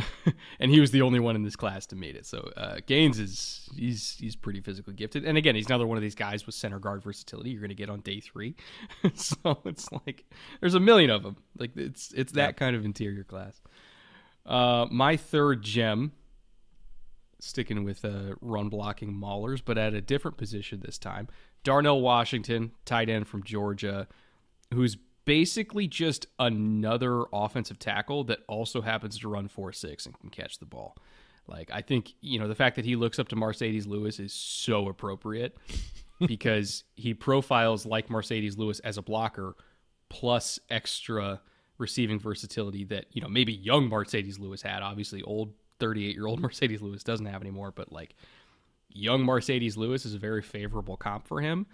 and 0.59 0.69
he 0.69 0.79
was 0.79 0.91
the 0.91 1.01
only 1.01 1.19
one 1.19 1.35
in 1.35 1.43
this 1.43 1.55
class 1.55 1.85
to 1.87 1.95
meet 1.95 2.15
it. 2.15 2.25
So 2.25 2.51
uh, 2.55 2.77
Gaines 2.85 3.19
is 3.19 3.69
he's 3.75 4.17
he's 4.19 4.35
pretty 4.35 4.61
physically 4.61 4.93
gifted, 4.93 5.25
and 5.25 5.37
again, 5.37 5.55
he's 5.55 5.67
another 5.67 5.87
one 5.87 5.97
of 5.97 6.01
these 6.03 6.15
guys 6.15 6.45
with 6.45 6.55
center 6.55 6.79
guard 6.79 7.03
versatility. 7.03 7.49
You're 7.49 7.61
going 7.61 7.69
to 7.69 7.75
get 7.75 7.89
on 7.89 8.01
day 8.01 8.19
three, 8.19 8.55
so 9.15 9.61
it's 9.65 9.91
like 10.05 10.25
there's 10.59 10.75
a 10.75 10.79
million 10.79 11.09
of 11.09 11.23
them. 11.23 11.37
Like 11.57 11.75
it's 11.75 12.11
it's 12.13 12.33
that 12.33 12.57
kind 12.57 12.75
of 12.75 12.85
interior 12.85 13.23
class. 13.23 13.61
Uh, 14.45 14.87
my 14.91 15.15
third 15.15 15.61
gem, 15.61 16.11
sticking 17.39 17.83
with 17.83 18.03
uh, 18.05 18.35
run 18.41 18.69
blocking 18.69 19.13
maulers, 19.13 19.61
but 19.63 19.77
at 19.77 19.93
a 19.93 20.01
different 20.01 20.37
position 20.37 20.81
this 20.83 20.97
time. 20.97 21.27
Darnell 21.63 22.01
Washington, 22.01 22.71
tight 22.85 23.09
end 23.09 23.27
from 23.27 23.43
Georgia, 23.43 24.07
who's 24.73 24.97
basically 25.25 25.87
just 25.87 26.27
another 26.39 27.23
offensive 27.31 27.79
tackle 27.79 28.23
that 28.25 28.39
also 28.47 28.81
happens 28.81 29.17
to 29.19 29.29
run 29.29 29.47
4 29.47 29.71
6 29.71 30.05
and 30.05 30.19
can 30.19 30.29
catch 30.29 30.59
the 30.59 30.65
ball. 30.65 30.97
Like, 31.47 31.69
I 31.73 31.81
think, 31.81 32.13
you 32.21 32.39
know, 32.39 32.47
the 32.47 32.55
fact 32.55 32.75
that 32.77 32.85
he 32.85 32.95
looks 32.95 33.19
up 33.19 33.27
to 33.29 33.35
Marcedes 33.35 33.87
Lewis 33.87 34.19
is 34.19 34.33
so 34.33 34.87
appropriate 34.87 35.57
because 36.25 36.83
he 36.95 37.13
profiles 37.13 37.85
like 37.85 38.07
Marcedes 38.07 38.57
Lewis 38.57 38.79
as 38.79 38.97
a 38.97 39.01
blocker 39.01 39.55
plus 40.09 40.59
extra 40.69 41.41
receiving 41.77 42.19
versatility 42.19 42.83
that 42.85 43.05
you 43.11 43.21
know 43.21 43.27
maybe 43.27 43.53
young 43.53 43.89
Marcedes 43.89 44.39
Lewis 44.39 44.61
had. 44.61 44.81
Obviously, 44.81 45.21
old 45.23 45.53
38 45.79 46.15
year 46.15 46.27
old 46.27 46.41
Marcedes 46.43 46.81
Lewis 46.81 47.03
doesn't 47.03 47.25
have 47.25 47.41
anymore, 47.41 47.71
but 47.71 47.91
like 47.91 48.15
young 48.89 49.23
Marcedes 49.23 49.77
Lewis 49.77 50.05
is 50.05 50.13
a 50.13 50.19
very 50.19 50.41
favorable 50.41 50.97
comp 50.97 51.27
for 51.27 51.41
him. 51.41 51.65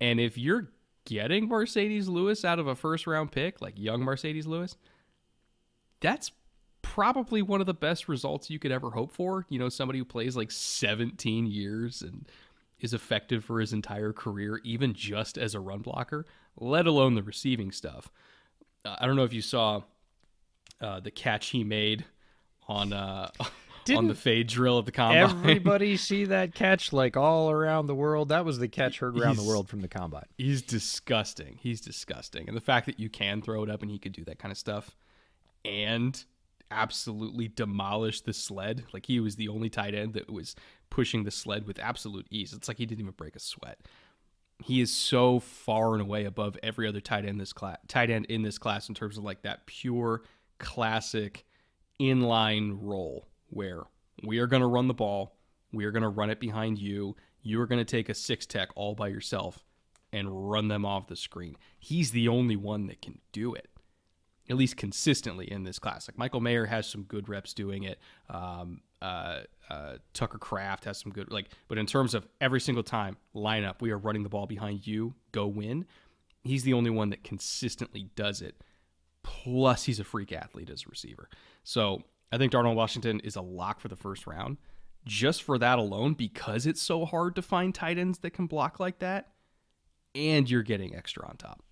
And 0.00 0.18
if 0.18 0.36
you're 0.36 0.68
getting 1.04 1.48
Marcedes 1.48 2.08
Lewis 2.08 2.44
out 2.44 2.58
of 2.58 2.66
a 2.66 2.74
first 2.74 3.06
round 3.06 3.32
pick, 3.32 3.60
like 3.60 3.78
young 3.78 4.02
Marcedes 4.02 4.46
Lewis, 4.46 4.76
that's 6.00 6.32
probably 6.82 7.40
one 7.42 7.60
of 7.60 7.66
the 7.66 7.74
best 7.74 8.08
results 8.08 8.50
you 8.50 8.58
could 8.58 8.72
ever 8.72 8.90
hope 8.90 9.12
for. 9.12 9.46
You 9.48 9.58
know, 9.58 9.68
somebody 9.68 9.98
who 9.98 10.04
plays 10.04 10.36
like 10.36 10.50
17 10.50 11.46
years 11.46 12.02
and 12.02 12.26
is 12.80 12.92
effective 12.92 13.44
for 13.44 13.60
his 13.60 13.72
entire 13.72 14.12
career, 14.12 14.60
even 14.64 14.92
just 14.92 15.38
as 15.38 15.54
a 15.54 15.60
run 15.60 15.80
blocker, 15.80 16.26
let 16.58 16.86
alone 16.86 17.14
the 17.14 17.22
receiving 17.22 17.70
stuff. 17.70 18.10
Uh, 18.84 18.96
I 18.98 19.06
don't 19.06 19.16
know 19.16 19.24
if 19.24 19.32
you 19.32 19.42
saw 19.42 19.82
uh, 20.80 21.00
the 21.00 21.10
catch 21.10 21.48
he 21.48 21.64
made 21.64 22.04
on 22.68 22.92
uh, 22.92 23.30
on 23.94 24.08
the 24.08 24.14
fade 24.14 24.46
drill 24.46 24.78
at 24.78 24.86
the 24.86 24.92
combine. 24.92 25.18
Everybody 25.18 25.96
see 25.96 26.26
that 26.26 26.54
catch 26.54 26.92
like 26.92 27.16
all 27.16 27.50
around 27.50 27.86
the 27.86 27.94
world. 27.94 28.28
That 28.28 28.44
was 28.44 28.58
the 28.58 28.68
catch 28.68 28.98
heard 28.98 29.18
around 29.18 29.36
the 29.36 29.44
world 29.44 29.68
from 29.68 29.80
the 29.80 29.88
combine. 29.88 30.26
He's 30.36 30.62
disgusting. 30.62 31.58
He's 31.60 31.80
disgusting. 31.80 32.48
And 32.48 32.56
the 32.56 32.62
fact 32.62 32.86
that 32.86 32.98
you 32.98 33.08
can 33.08 33.42
throw 33.42 33.62
it 33.62 33.70
up 33.70 33.82
and 33.82 33.90
he 33.90 33.98
could 33.98 34.12
do 34.12 34.24
that 34.24 34.38
kind 34.38 34.52
of 34.52 34.58
stuff 34.58 34.96
and 35.64 36.24
absolutely 36.70 37.48
demolish 37.48 38.22
the 38.22 38.32
sled. 38.32 38.84
Like 38.92 39.06
he 39.06 39.20
was 39.20 39.36
the 39.36 39.48
only 39.48 39.68
tight 39.68 39.94
end 39.94 40.14
that 40.14 40.30
was 40.30 40.56
pushing 40.90 41.24
the 41.24 41.30
sled 41.30 41.66
with 41.66 41.78
absolute 41.78 42.26
ease. 42.30 42.52
It's 42.52 42.68
like 42.68 42.78
he 42.78 42.86
didn't 42.86 43.00
even 43.00 43.12
break 43.12 43.36
a 43.36 43.40
sweat. 43.40 43.78
He 44.64 44.80
is 44.80 44.92
so 44.92 45.40
far 45.40 45.94
and 45.94 46.02
away 46.02 46.24
above 46.24 46.56
every 46.62 46.86
other 46.86 47.00
tight 47.00 47.24
end 47.24 47.40
this 47.40 47.52
class 47.52 47.78
tight 47.88 48.10
end 48.10 48.26
in 48.26 48.42
this 48.42 48.58
class 48.58 48.88
in 48.88 48.94
terms 48.94 49.18
of 49.18 49.24
like 49.24 49.42
that 49.42 49.66
pure 49.66 50.22
classic 50.58 51.44
inline 52.00 52.78
role 52.80 53.28
where 53.50 53.82
we 54.22 54.38
are 54.38 54.46
going 54.46 54.60
to 54.60 54.66
run 54.66 54.88
the 54.88 54.94
ball, 54.94 55.36
we 55.72 55.84
are 55.84 55.90
going 55.90 56.02
to 56.02 56.08
run 56.08 56.30
it 56.30 56.40
behind 56.40 56.78
you, 56.78 57.16
you 57.42 57.60
are 57.60 57.66
going 57.66 57.80
to 57.80 57.84
take 57.84 58.08
a 58.08 58.14
six 58.14 58.46
tech 58.46 58.68
all 58.76 58.94
by 58.94 59.08
yourself 59.08 59.64
and 60.12 60.50
run 60.50 60.68
them 60.68 60.84
off 60.84 61.08
the 61.08 61.16
screen. 61.16 61.56
He's 61.78 62.10
the 62.10 62.28
only 62.28 62.56
one 62.56 62.86
that 62.86 63.02
can 63.02 63.18
do 63.32 63.54
it, 63.54 63.68
at 64.52 64.58
least 64.58 64.76
consistently 64.76 65.50
in 65.50 65.64
this 65.64 65.78
class. 65.78 66.06
Like 66.06 66.18
Michael 66.18 66.40
Mayer 66.42 66.66
has 66.66 66.86
some 66.86 67.04
good 67.04 67.26
reps 67.26 67.54
doing 67.54 67.84
it. 67.84 67.98
Um, 68.28 68.82
uh, 69.00 69.40
uh, 69.70 69.94
Tucker 70.12 70.36
Kraft 70.36 70.84
has 70.84 70.98
some 70.98 71.10
good 71.10 71.32
like, 71.32 71.48
but 71.68 71.78
in 71.78 71.86
terms 71.86 72.12
of 72.12 72.28
every 72.38 72.60
single 72.60 72.82
time 72.82 73.16
lineup, 73.34 73.80
we 73.80 73.90
are 73.92 73.96
running 73.96 74.24
the 74.24 74.28
ball 74.28 74.46
behind 74.46 74.86
you, 74.86 75.14
go 75.32 75.46
win. 75.46 75.86
He's 76.44 76.64
the 76.64 76.74
only 76.74 76.90
one 76.90 77.08
that 77.08 77.24
consistently 77.24 78.10
does 78.14 78.42
it. 78.42 78.62
Plus, 79.22 79.84
he's 79.84 79.98
a 79.98 80.04
freak 80.04 80.32
athlete 80.32 80.68
as 80.68 80.82
a 80.82 80.90
receiver. 80.90 81.30
So 81.64 82.02
I 82.30 82.36
think 82.36 82.52
Darnell 82.52 82.74
Washington 82.74 83.20
is 83.20 83.36
a 83.36 83.40
lock 83.40 83.80
for 83.80 83.88
the 83.88 83.96
first 83.96 84.26
round. 84.26 84.58
Just 85.06 85.42
for 85.42 85.56
that 85.56 85.78
alone, 85.78 86.12
because 86.12 86.66
it's 86.66 86.82
so 86.82 87.06
hard 87.06 87.34
to 87.36 87.42
find 87.42 87.74
tight 87.74 87.96
ends 87.96 88.18
that 88.18 88.32
can 88.32 88.46
block 88.46 88.78
like 88.78 88.98
that, 88.98 89.30
and 90.14 90.48
you're 90.50 90.62
getting 90.62 90.94
extra 90.94 91.26
on 91.26 91.38
top. 91.38 91.62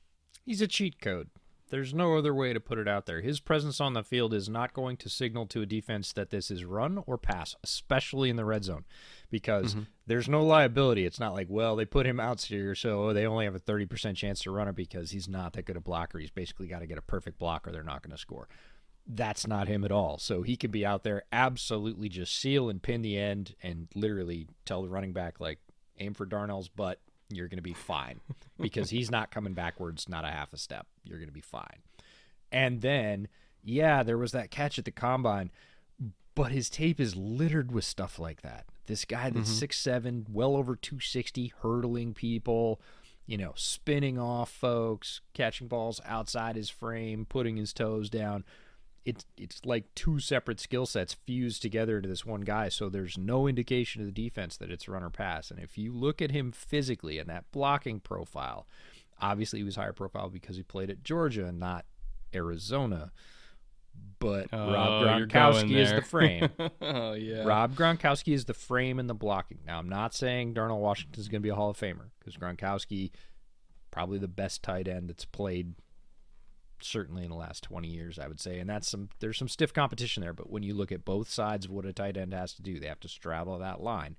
He's 0.47 0.63
a 0.63 0.67
cheat 0.67 0.99
code. 1.01 1.29
There's 1.71 1.95
no 1.95 2.17
other 2.17 2.35
way 2.35 2.53
to 2.53 2.61
put 2.61 2.79
it 2.79 2.89
out 2.89 3.07
there. 3.07 3.21
His 3.21 3.41
presence 3.41 3.81
on 3.81 3.95
the 3.95 4.03
field 4.03 4.35
is 4.35 4.49
not 4.49 4.75
going 4.75 4.97
to 4.99 5.09
signal 5.09 5.47
to 5.47 5.63
a 5.63 5.67
defense 5.67 6.13
that 6.13 6.31
this 6.31 6.51
is 6.51 6.65
run 6.65 7.03
or 7.07 7.17
pass, 7.17 7.55
especially 7.63 8.29
in 8.29 8.37
the 8.37 8.45
red 8.45 8.65
zone, 8.65 8.85
because 9.31 9.75
mm-hmm. 9.75 9.85
there's 10.07 10.29
no 10.29 10.45
liability. 10.45 11.07
It's 11.07 11.21
not 11.21 11.33
like, 11.33 11.47
well, 11.49 11.77
they 11.77 11.85
put 11.85 12.07
him 12.07 12.19
out 12.19 12.43
here, 12.43 12.75
so 12.75 13.05
oh, 13.05 13.13
they 13.13 13.25
only 13.25 13.45
have 13.45 13.55
a 13.55 13.61
30% 13.61 14.17
chance 14.17 14.41
to 14.41 14.51
run 14.51 14.69
it 14.69 14.75
because 14.75 15.13
he's 15.13 15.29
not 15.29 15.53
that 15.53 15.65
good 15.65 15.77
a 15.77 15.81
blocker. 15.81 16.19
He's 16.19 16.31
basically 16.31 16.67
got 16.67 16.81
to 16.81 16.87
get 16.87 16.99
a 16.99 17.03
perfect 17.03 17.39
block 17.39 17.67
or 17.67 17.73
they're 17.73 17.83
not 17.83 18.03
going 18.03 18.13
to 18.13 18.19
score. 18.19 18.49
That's 19.07 19.47
not 19.47 19.69
him 19.69 19.85
at 19.85 19.93
all. 19.93 20.19
So 20.19 20.43
he 20.43 20.57
could 20.57 20.73
be 20.73 20.85
out 20.85 21.05
there, 21.05 21.23
absolutely 21.33 22.09
just 22.09 22.39
seal 22.39 22.69
and 22.69 22.83
pin 22.83 23.03
the 23.03 23.17
end 23.17 23.55
and 23.63 23.89
literally 23.95 24.49
tell 24.65 24.83
the 24.83 24.89
running 24.89 25.13
back, 25.13 25.41
like, 25.41 25.59
aim 25.99 26.15
for 26.15 26.27
Darnell's 26.27 26.69
butt. 26.69 27.01
You're 27.31 27.49
going 27.49 27.59
to 27.59 27.63
be 27.63 27.75
fine 27.75 28.21
because 28.61 28.91
he's 28.91 29.11
not 29.11 29.31
coming 29.31 29.55
backwards, 29.55 30.09
not 30.09 30.25
a 30.25 30.29
half 30.29 30.53
a 30.53 30.57
step. 30.59 30.87
You're 31.05 31.19
going 31.19 31.29
to 31.29 31.35
be 31.35 31.41
fine. 31.41 31.83
And 32.53 32.81
then, 32.81 33.29
yeah, 33.63 34.03
there 34.03 34.19
was 34.19 34.33
that 34.33 34.51
catch 34.51 34.79
at 34.79 34.85
the 34.85 34.91
combine, 34.91 35.51
but 36.35 36.53
his 36.53 36.71
tape 36.71 37.01
is 37.01 37.17
littered 37.17 37.73
with 37.73 37.85
stuff 37.85 38.19
like 38.19 38.43
that. 38.43 38.67
This 38.87 39.05
guy 39.05 39.31
that's 39.31 39.49
mm-hmm. 39.49 39.59
six 39.59 39.79
seven, 39.79 40.27
well 40.31 40.57
over 40.57 40.75
260, 40.75 41.53
hurdling 41.63 42.15
people, 42.15 42.81
you 43.27 43.37
know, 43.39 43.53
spinning 43.55 44.19
off 44.19 44.51
folks, 44.51 45.21
catching 45.35 45.69
balls 45.69 46.01
outside 46.05 46.57
his 46.57 46.71
frame, 46.71 47.25
putting 47.29 47.57
his 47.57 47.73
toes 47.73 48.11
down. 48.11 48.45
It's 49.05 49.25
it's 49.37 49.65
like 49.65 49.95
two 49.95 50.21
separate 50.21 50.61
skill 50.61 50.85
sets 50.85 51.15
fused 51.15 51.63
together 51.63 51.97
into 51.97 52.09
this 52.09 52.27
one 52.27 52.43
guy. 52.43 52.69
So 52.69 52.89
there's 52.89 53.17
no 53.17 53.47
indication 53.49 54.01
to 54.01 54.07
the 54.07 54.13
defense 54.13 54.57
that 54.59 54.71
it's 54.71 54.89
run 54.89 55.03
or 55.03 55.11
pass. 55.11 55.51
And 55.51 55.59
if 55.59 55.79
you 55.79 55.93
look 55.93 56.21
at 56.21 56.31
him 56.31 56.53
physically 56.53 57.19
and 57.19 57.29
that 57.29 57.51
blocking 57.51 58.01
profile, 58.01 58.67
obviously 59.21 59.61
he 59.61 59.65
was 59.65 59.77
higher 59.77 59.93
profile 59.93 60.29
because 60.29 60.57
he 60.57 60.63
played 60.63 60.91
at 60.91 61.03
Georgia 61.03 61.47
and 61.47 61.59
not 61.59 61.87
Arizona. 62.35 63.13
But 64.19 64.49
oh, 64.53 64.73
Rob 64.73 64.89
Oh, 64.89 65.17
you're 65.17 65.27
Gronkowski 65.27 65.77
is 65.77 65.93
the 65.93 66.03
frame. 66.03 66.49
oh 66.81 67.13
yeah. 67.15 67.43
Rob 67.43 67.75
Gronkowski 67.75 68.35
is 68.35 68.45
the 68.45 68.55
frame 68.55 68.99
and 68.99 69.09
the 69.09 69.15
blocking. 69.15 69.59
Now, 69.67 69.79
I'm 69.79 69.89
not 69.89 70.15
saying 70.15 70.55
Darnell 70.55 70.79
Washington 70.81 71.21
is 71.21 71.29
going 71.29 71.41
to 71.41 71.43
be 71.43 71.49
a 71.49 71.55
Hall 71.55 71.71
of 71.71 71.79
Famer 71.79 72.11
because 72.19 72.37
Gronkowski, 72.37 73.11
probably 73.91 74.19
the 74.19 74.29
best 74.29 74.63
tight 74.63 74.89
end 74.89 75.09
that's 75.09 75.25
played 75.25 75.75
certainly 76.83 77.25
in 77.25 77.31
the 77.31 77.37
last 77.37 77.63
20 77.65 77.89
years, 77.89 78.19
I 78.19 78.29
would 78.29 78.41
say. 78.41 78.59
And 78.59 78.69
that's 78.69 78.89
some 78.89 79.09
there's 79.21 79.39
some 79.39 79.49
stiff 79.49 79.73
competition 79.73 80.23
there. 80.23 80.33
But 80.33 80.51
when 80.51 80.63
you 80.63 80.75
look 80.75 80.93
at 80.93 81.05
both 81.05 81.31
sides 81.31 81.67
of 81.67 81.73
what 81.73 81.87
a 81.87 81.93
tight 81.93 82.17
end 82.17 82.33
has 82.33 82.55
to 82.55 82.63
do, 82.63 82.79
they 82.79 82.87
have 82.87 83.01
to 83.01 83.09
straddle 83.09 83.59
that 83.59 83.81
line. 83.81 84.17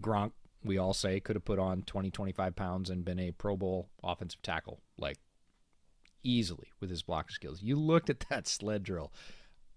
Gronk, 0.00 0.32
we 0.64 0.78
all 0.78 0.94
say, 0.94 1.20
could 1.20 1.36
have 1.36 1.44
put 1.44 1.58
on 1.58 1.82
20, 1.82 2.10
25 2.10 2.56
pounds 2.56 2.90
and 2.90 3.04
been 3.04 3.18
a 3.18 3.32
Pro 3.32 3.56
Bowl 3.56 3.88
offensive 4.02 4.42
tackle, 4.42 4.80
like 4.98 5.18
easily 6.22 6.72
with 6.80 6.90
his 6.90 7.02
block 7.02 7.30
skills. 7.30 7.62
You 7.62 7.76
looked 7.76 8.10
at 8.10 8.24
that 8.28 8.46
sled 8.46 8.82
drill. 8.82 9.12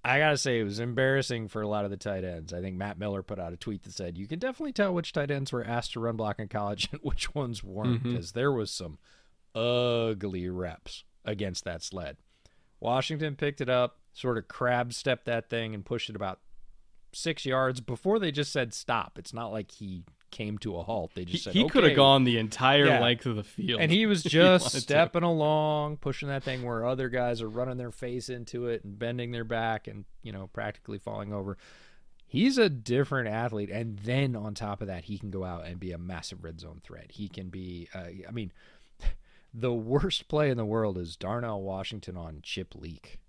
I 0.04 0.20
gotta 0.20 0.38
say, 0.38 0.60
it 0.60 0.64
was 0.64 0.80
embarrassing 0.80 1.50
for 1.50 1.62
a 1.62 1.68
lot 1.68 1.84
of 1.84 1.91
the 1.91 1.97
tight 1.97 2.24
ends. 2.24 2.54
I 2.54 2.62
think 2.62 2.78
Matt 2.78 2.97
Miller 2.97 3.22
put 3.22 3.38
out 3.38 3.52
a 3.52 3.58
tweet 3.58 3.84
that 3.84 3.91
said, 3.91 4.18
"You 4.18 4.28
can 4.28 4.39
definitely 4.39 4.72
tell 4.72 4.93
which 4.93 5.12
tight 5.12 5.30
ends 5.30 5.52
were 5.52 5.64
asked 5.64 5.93
to 5.93 6.00
run 6.00 6.16
block 6.16 6.39
in 6.39 6.47
college 6.47 6.88
and 6.91 7.02
which 7.02 7.36
ones 7.36 7.64
weren't, 7.64 8.00
mm-hmm. 8.00 8.14
because 8.14 8.32
there 8.32 8.52
was 8.52 8.72
some 8.72 8.97
ugly 9.54 10.47
reps 10.50 11.04
against 11.26 11.63
that 11.65 11.84
sled." 11.84 12.17
Washington 12.80 13.36
picked 13.36 13.61
it 13.61 13.70
up, 13.70 13.99
sort 14.13 14.38
of 14.38 14.47
crab 14.47 14.93
stepped 14.93 15.26
that 15.26 15.49
thing, 15.49 15.74
and 15.76 15.86
pushed 15.86 16.09
it 16.09 16.15
about 16.15 16.39
six 17.11 17.45
yards 17.45 17.82
before 17.82 18.20
they 18.20 18.32
just 18.32 18.51
said 18.51 18.74
stop. 18.74 19.17
It's 19.17 19.34
not 19.34 19.51
like 19.51 19.72
he 19.72 20.03
came 20.32 20.59
to 20.59 20.78
a 20.78 20.84
halt. 20.84 21.11
They 21.15 21.22
He, 21.22 21.32
just 21.32 21.43
said 21.45 21.53
he 21.55 21.67
could 21.67 21.84
have 21.84 21.95
gone 21.95 22.24
the 22.24 22.38
entire 22.38 22.86
Yeah. 22.86 22.99
length 23.01 23.26
of 23.26 23.36
the 23.36 23.43
field, 23.43 23.82
And 23.82 23.91
he 23.91 24.05
was 24.05 24.22
just 24.24 24.72
to. 24.72 24.80
stepping 24.82 25.24
along, 25.24 25.97
pushing 25.97 26.28
that 26.30 26.43
thing 26.43 26.61
where 26.63 26.86
other 26.86 27.09
guys 27.09 27.41
are 27.41 27.49
running 27.49 27.78
their 27.78 27.91
face 27.91 28.30
into 28.30 28.67
it 28.67 28.84
and 28.84 28.97
bending 28.99 29.32
their 29.32 29.43
back 29.43 29.88
and, 29.88 30.05
you 30.22 30.32
know, 30.32 30.45
practically 30.53 30.99
falling 30.99 31.34
over. 31.34 31.57
He's 32.28 32.59
a 32.59 32.70
different 32.70 33.28
athlete. 33.28 33.72
And 33.72 33.97
then 33.97 34.36
on 34.36 34.53
top 34.53 34.82
of 34.82 34.88
that, 34.88 35.05
he 35.05 35.17
can 35.17 35.32
go 35.32 35.43
out 35.43 35.65
and 35.65 35.80
be 35.80 35.93
a 35.93 35.97
massive 35.97 36.43
red 36.43 36.59
zone 36.59 36.80
threat. 36.84 37.11
He 37.13 37.28
can 37.28 37.49
be, 37.49 37.89
uh, 37.95 38.09
I 38.28 38.32
mean, 38.32 38.51
the 39.54 39.74
worst 39.74 40.28
play 40.28 40.50
in 40.50 40.58
the 40.58 40.66
world 40.66 40.97
is 40.97 41.16
Darnell 41.16 41.62
Washington 41.62 42.18
on 42.18 42.39
chip 42.43 42.76
leak. 42.76 43.20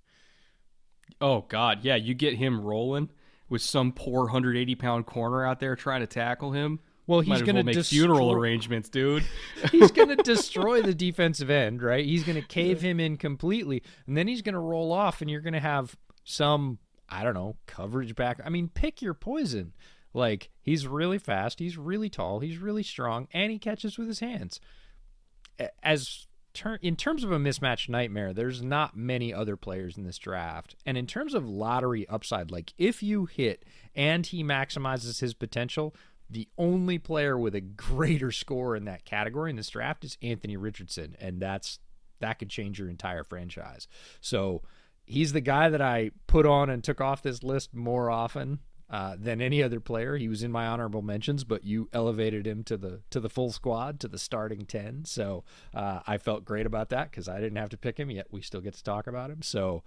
Oh 1.21 1.43
God, 1.49 1.81
yeah, 1.83 1.97
you 1.97 2.14
get 2.14 2.37
him 2.37 2.61
rolling 2.61 3.11
with 3.49 3.62
some 3.62 3.93
poor 3.93 4.21
180 4.25 4.75
pound 4.77 5.07
corner 5.07 5.45
out 5.45 5.61
there 5.61 5.77
trying 5.77 6.01
to 6.01 6.07
tackle 6.07 6.53
him. 6.53 6.81
Well, 7.07 7.21
he's 7.21 7.43
gonna 7.43 7.59
well 7.59 7.64
make 7.64 7.75
destroy- 7.75 7.99
funeral 7.99 8.33
arrangements, 8.33 8.89
dude. 8.89 9.25
he's 9.73 9.91
going 9.91 10.09
to 10.16 10.23
destroy 10.23 10.81
the 10.81 10.95
defensive 10.95 11.51
end, 11.51 11.83
right? 11.83 12.05
He's 12.05 12.23
going 12.23 12.41
to 12.41 12.47
cave 12.47 12.81
him 12.81 13.01
in 13.01 13.16
completely, 13.16 13.83
and 14.07 14.16
then 14.16 14.29
he's 14.29 14.43
going 14.43 14.53
to 14.53 14.61
roll 14.61 14.93
off, 14.93 15.21
and 15.21 15.29
you're 15.29 15.41
going 15.41 15.55
to 15.55 15.61
have 15.61 15.97
some, 16.23 16.79
I 17.09 17.25
don't 17.25 17.35
know, 17.35 17.57
coverage 17.66 18.14
back. 18.14 18.41
I 18.45 18.49
mean, 18.49 18.68
pick 18.68 19.03
your 19.03 19.14
poison. 19.14 19.73
Like, 20.14 20.51
he's 20.62 20.87
really 20.87 21.18
fast, 21.18 21.59
he's 21.59 21.77
really 21.77 22.11
tall, 22.11 22.39
he's 22.41 22.59
really 22.59 22.83
strong, 22.85 23.27
and 23.33 23.51
he 23.51 23.59
catches 23.59 23.99
with 23.99 24.07
his 24.07 24.21
hands. 24.21 24.61
As 25.82 26.26
ter- 26.54 26.78
in 26.82 26.96
terms 26.96 27.24
of 27.24 27.32
a 27.32 27.38
mismatch 27.38 27.88
nightmare, 27.88 28.32
there's 28.32 28.62
not 28.62 28.96
many 28.96 29.32
other 29.32 29.56
players 29.56 29.96
in 29.96 30.04
this 30.04 30.18
draft. 30.18 30.74
And 30.86 30.96
in 30.96 31.06
terms 31.06 31.34
of 31.34 31.46
lottery 31.46 32.08
upside, 32.08 32.50
like 32.50 32.72
if 32.78 33.02
you 33.02 33.26
hit 33.26 33.64
and 33.94 34.26
he 34.26 34.42
maximizes 34.42 35.20
his 35.20 35.34
potential, 35.34 35.94
the 36.28 36.48
only 36.56 36.98
player 36.98 37.36
with 37.36 37.54
a 37.54 37.61
greater 37.61 38.30
score 38.30 38.76
in 38.76 38.84
that 38.84 39.04
category 39.04 39.50
in 39.50 39.56
this 39.56 39.70
draft 39.70 40.04
is 40.04 40.16
Anthony 40.22 40.56
Richardson, 40.56 41.16
and 41.20 41.40
that's 41.40 41.80
that 42.20 42.38
could 42.38 42.50
change 42.50 42.78
your 42.78 42.88
entire 42.88 43.24
franchise. 43.24 43.88
So 44.20 44.62
he's 45.06 45.32
the 45.32 45.40
guy 45.40 45.68
that 45.70 45.80
I 45.82 46.11
put 46.26 46.46
on 46.46 46.70
and 46.70 46.84
took 46.84 47.00
off 47.00 47.22
this 47.22 47.42
list 47.42 47.74
more 47.74 48.11
often 48.11 48.61
uh, 48.91 49.16
than 49.18 49.41
any 49.41 49.62
other 49.62 49.80
player. 49.80 50.16
He 50.16 50.28
was 50.28 50.43
in 50.43 50.51
my 50.51 50.66
honorable 50.66 51.03
mentions, 51.03 51.45
but 51.45 51.64
you 51.64 51.88
elevated 51.93 52.47
him 52.47 52.64
to 52.64 52.76
the 52.76 53.03
to 53.11 53.20
the 53.20 53.30
full 53.30 53.53
squad 53.53 54.01
to 54.01 54.09
the 54.09 54.18
starting 54.18 54.66
ten. 54.66 55.05
So 55.05 55.45
uh, 55.72 56.01
I 56.07 56.18
felt 56.18 56.45
great 56.45 56.66
about 56.66 56.88
that 56.91 57.11
because 57.11 57.28
I 57.28 57.41
didn't 57.41 57.59
have 57.59 57.70
to 57.70 57.78
pick 57.78 57.99
him 57.99 58.11
yet. 58.11 58.26
We 58.30 58.43
still 58.43 58.61
get 58.61 58.74
to 58.74 58.84
talk 58.84 59.07
about 59.07 59.30
him. 59.30 59.43
So 59.43 59.82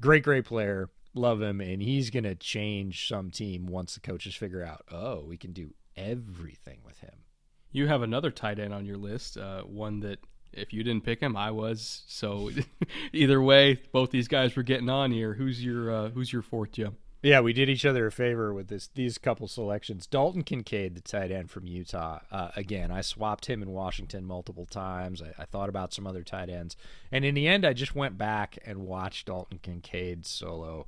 great, 0.00 0.24
great 0.24 0.44
player. 0.44 0.90
Love 1.14 1.40
him, 1.40 1.60
and 1.60 1.80
he's 1.80 2.10
gonna 2.10 2.34
change 2.34 3.08
some 3.08 3.30
team 3.30 3.66
once 3.66 3.94
the 3.94 4.00
coaches 4.00 4.34
figure 4.34 4.64
out. 4.64 4.84
Oh, 4.90 5.24
we 5.24 5.36
can 5.36 5.52
do 5.52 5.74
everything 5.96 6.80
with 6.84 6.98
him. 6.98 7.24
You 7.70 7.86
have 7.86 8.02
another 8.02 8.30
tight 8.30 8.58
end 8.58 8.74
on 8.74 8.86
your 8.86 8.96
list, 8.96 9.36
uh, 9.36 9.62
one 9.62 10.00
that 10.00 10.18
if 10.52 10.72
you 10.72 10.82
didn't 10.82 11.04
pick 11.04 11.20
him, 11.20 11.36
I 11.36 11.50
was. 11.50 12.02
So 12.08 12.50
either 13.12 13.40
way, 13.40 13.80
both 13.92 14.10
these 14.10 14.28
guys 14.28 14.56
were 14.56 14.62
getting 14.62 14.90
on 14.90 15.12
here. 15.12 15.34
Who's 15.34 15.64
your 15.64 15.90
uh, 15.90 16.08
Who's 16.10 16.32
your 16.32 16.42
fourth, 16.42 16.72
gem? 16.72 16.96
Yeah, 17.20 17.40
we 17.40 17.52
did 17.52 17.68
each 17.68 17.84
other 17.84 18.06
a 18.06 18.12
favor 18.12 18.54
with 18.54 18.68
this 18.68 18.88
these 18.94 19.18
couple 19.18 19.48
selections. 19.48 20.06
Dalton 20.06 20.44
Kincaid, 20.44 20.94
the 20.94 21.00
tight 21.00 21.32
end 21.32 21.50
from 21.50 21.66
Utah. 21.66 22.20
Uh, 22.30 22.50
again, 22.54 22.92
I 22.92 23.00
swapped 23.00 23.46
him 23.46 23.60
in 23.60 23.70
Washington 23.70 24.24
multiple 24.24 24.66
times. 24.66 25.20
I, 25.20 25.32
I, 25.36 25.44
thought 25.44 25.68
about 25.68 25.92
some 25.92 26.06
other 26.06 26.22
tight 26.22 26.48
ends, 26.48 26.76
and 27.10 27.24
in 27.24 27.34
the 27.34 27.48
end, 27.48 27.66
I 27.66 27.72
just 27.72 27.96
went 27.96 28.16
back 28.18 28.58
and 28.64 28.86
watched 28.86 29.26
Dalton 29.26 29.58
Kincaid 29.60 30.26
solo, 30.26 30.86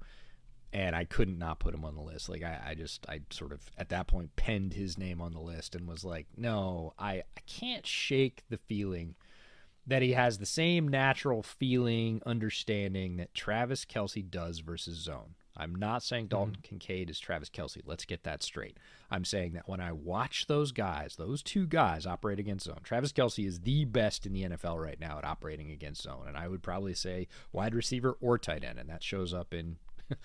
and 0.73 0.95
I 0.95 1.05
couldn't 1.05 1.39
not 1.39 1.59
put 1.59 1.75
him 1.75 1.85
on 1.85 1.97
the 1.97 2.01
list. 2.03 2.29
Like 2.29 2.45
I, 2.45 2.61
I 2.65 2.75
just, 2.77 3.05
I 3.09 3.23
sort 3.31 3.51
of 3.51 3.69
at 3.77 3.89
that 3.89 4.07
point 4.07 4.37
penned 4.37 4.75
his 4.75 4.97
name 4.97 5.21
on 5.21 5.33
the 5.33 5.41
list 5.41 5.75
and 5.75 5.89
was 5.89 6.05
like, 6.05 6.29
no, 6.37 6.95
I, 6.97 7.25
I 7.37 7.41
can't 7.49 7.87
shake 7.87 8.45
the 8.49 8.59
feeling 8.69 9.17
that 9.85 10.03
he 10.03 10.13
has 10.13 10.39
the 10.39 10.47
same 10.47 10.87
natural 10.87 11.43
feeling, 11.43 12.23
understanding 12.25 13.17
that 13.17 13.35
Travis 13.35 13.85
Kelce 13.85 14.31
does 14.31 14.61
versus 14.61 14.97
zone 14.97 15.35
I'm 15.57 15.75
not 15.75 16.03
saying 16.03 16.29
Dalton 16.29 16.55
mm-hmm. 16.55 16.63
Kincaid 16.63 17.11
is 17.11 17.19
Travis 17.19 17.51
Kelce. 17.51 17.83
Let's 17.85 18.05
get 18.05 18.25
that 18.25 18.43
straight. 18.43 18.79
I'm 19.11 19.25
saying 19.25 19.53
that 19.53 19.69
when 19.69 19.81
I 19.81 19.93
watch 19.93 20.47
those 20.47 20.73
guys, 20.73 21.17
those 21.17 21.43
two 21.43 21.67
guys 21.67 22.07
operate 22.07 22.39
against 22.39 22.67
zone, 22.67 22.81
Travis 22.83 23.13
Kelce 23.13 23.47
is 23.47 23.61
the 23.61 23.85
best 23.85 24.27
in 24.27 24.33
the 24.33 24.45
NFL 24.45 24.83
right 24.83 25.01
now 25.01 25.19
at 25.19 25.25
operating 25.25 25.71
against 25.71 26.03
zone. 26.03 26.25
And 26.29 26.37
I 26.37 26.49
would 26.49 26.63
probably 26.63 26.95
say 26.95 27.29
wide 27.53 27.75
receiver 27.75 28.17
or 28.21 28.39
tight 28.39 28.65
end. 28.65 28.79
And 28.79 28.89
that 28.89 29.03
shows 29.03 29.35
up 29.35 29.53
in 29.53 29.77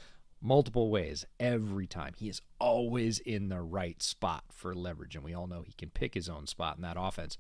multiple 0.42 0.90
ways 0.90 1.26
every 1.40 1.88
time. 1.88 2.14
He 2.16 2.30
is 2.30 2.42
always 2.60 3.20
in 3.20 3.50
the 3.50 3.62
right 3.62 4.02
spot 4.02 4.44
for 4.52 4.76
leverage. 4.76 5.16
And 5.16 5.24
we 5.24 5.34
all 5.34 5.48
know 5.48 5.64
he 5.64 5.74
can 5.74 5.90
pick 5.90 6.14
his 6.14 6.30
own 6.30 6.48
spot 6.48 6.78
in 6.78 6.84
that 6.84 6.98
offense. 7.00 7.38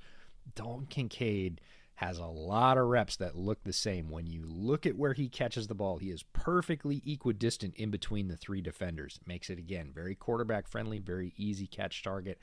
Dalton 0.55 0.87
Kincaid 0.87 1.61
has 1.95 2.17
a 2.17 2.25
lot 2.25 2.77
of 2.77 2.87
reps 2.87 3.15
that 3.17 3.37
look 3.37 3.63
the 3.63 3.73
same. 3.73 4.09
When 4.09 4.27
you 4.27 4.43
look 4.45 4.85
at 4.85 4.97
where 4.97 5.13
he 5.13 5.29
catches 5.29 5.67
the 5.67 5.75
ball, 5.75 5.97
he 5.97 6.11
is 6.11 6.23
perfectly 6.33 7.01
equidistant 7.05 7.75
in 7.75 7.89
between 7.89 8.27
the 8.27 8.37
three 8.37 8.61
defenders. 8.61 9.19
Makes 9.25 9.49
it 9.49 9.57
again 9.59 9.91
very 9.93 10.15
quarterback 10.15 10.67
friendly, 10.67 10.99
very 10.99 11.33
easy 11.37 11.67
catch 11.67 12.03
target. 12.03 12.39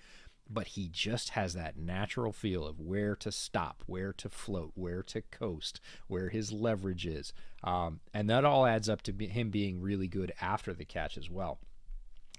But 0.50 0.68
he 0.68 0.88
just 0.88 1.30
has 1.30 1.54
that 1.54 1.76
natural 1.76 2.32
feel 2.32 2.66
of 2.66 2.80
where 2.80 3.14
to 3.16 3.30
stop, 3.30 3.82
where 3.86 4.12
to 4.14 4.28
float, 4.28 4.72
where 4.74 5.02
to 5.04 5.22
coast, 5.22 5.80
where 6.08 6.30
his 6.30 6.50
leverage 6.50 7.06
is. 7.06 7.32
Um, 7.62 8.00
and 8.12 8.28
that 8.28 8.44
all 8.44 8.66
adds 8.66 8.88
up 8.88 9.02
to 9.02 9.12
be 9.12 9.28
him 9.28 9.50
being 9.50 9.80
really 9.80 10.08
good 10.08 10.32
after 10.40 10.74
the 10.74 10.84
catch 10.84 11.16
as 11.16 11.30
well. 11.30 11.58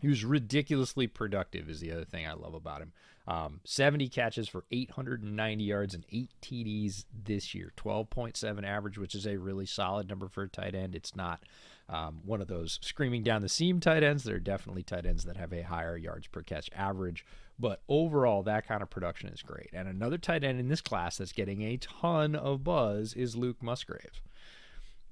He 0.04 0.10
was 0.10 0.26
ridiculously 0.26 1.08
productive, 1.08 1.70
is 1.70 1.80
the 1.80 1.94
other 1.94 2.04
thing 2.04 2.28
I 2.28 2.34
love 2.34 2.54
about 2.54 2.82
him. 2.82 2.92
Um, 3.26 3.62
70 3.64 4.10
catches 4.10 4.50
for 4.50 4.66
890 4.70 5.64
yards 5.64 5.94
and 5.94 6.04
eight 6.12 6.30
TDs 6.42 7.06
this 7.24 7.56
year, 7.56 7.72
12.7 7.78 8.66
average, 8.66 8.98
which 8.98 9.16
is 9.16 9.26
a 9.26 9.38
really 9.38 9.66
solid 9.66 10.10
number 10.10 10.28
for 10.28 10.44
a 10.44 10.50
tight 10.50 10.76
end. 10.76 10.94
It's 10.94 11.16
not 11.16 11.44
um, 11.88 12.20
one 12.26 12.42
of 12.42 12.50
those 12.50 12.80
screaming 12.82 13.24
down 13.24 13.44
the 13.44 13.48
seam 13.48 13.80
tight 13.80 14.04
ends. 14.04 14.26
There 14.26 14.36
are 14.36 14.40
definitely 14.40 14.84
tight 14.84 15.06
ends 15.06 15.24
that 15.24 15.38
have 15.38 15.54
a 15.54 15.64
higher 15.64 15.96
yards 15.96 16.28
per 16.28 16.42
catch 16.42 16.70
average, 16.76 17.26
but 17.58 17.82
overall, 17.88 18.44
that 18.44 18.68
kind 18.68 18.84
of 18.84 18.90
production 18.90 19.30
is 19.30 19.42
great. 19.42 19.70
And 19.72 19.88
another 19.88 20.18
tight 20.18 20.44
end 20.44 20.60
in 20.60 20.68
this 20.68 20.82
class 20.82 21.16
that's 21.16 21.32
getting 21.32 21.62
a 21.62 21.78
ton 21.78 22.36
of 22.36 22.66
buzz 22.66 23.14
is 23.14 23.38
Luke 23.38 23.64
Musgrave. 23.64 24.22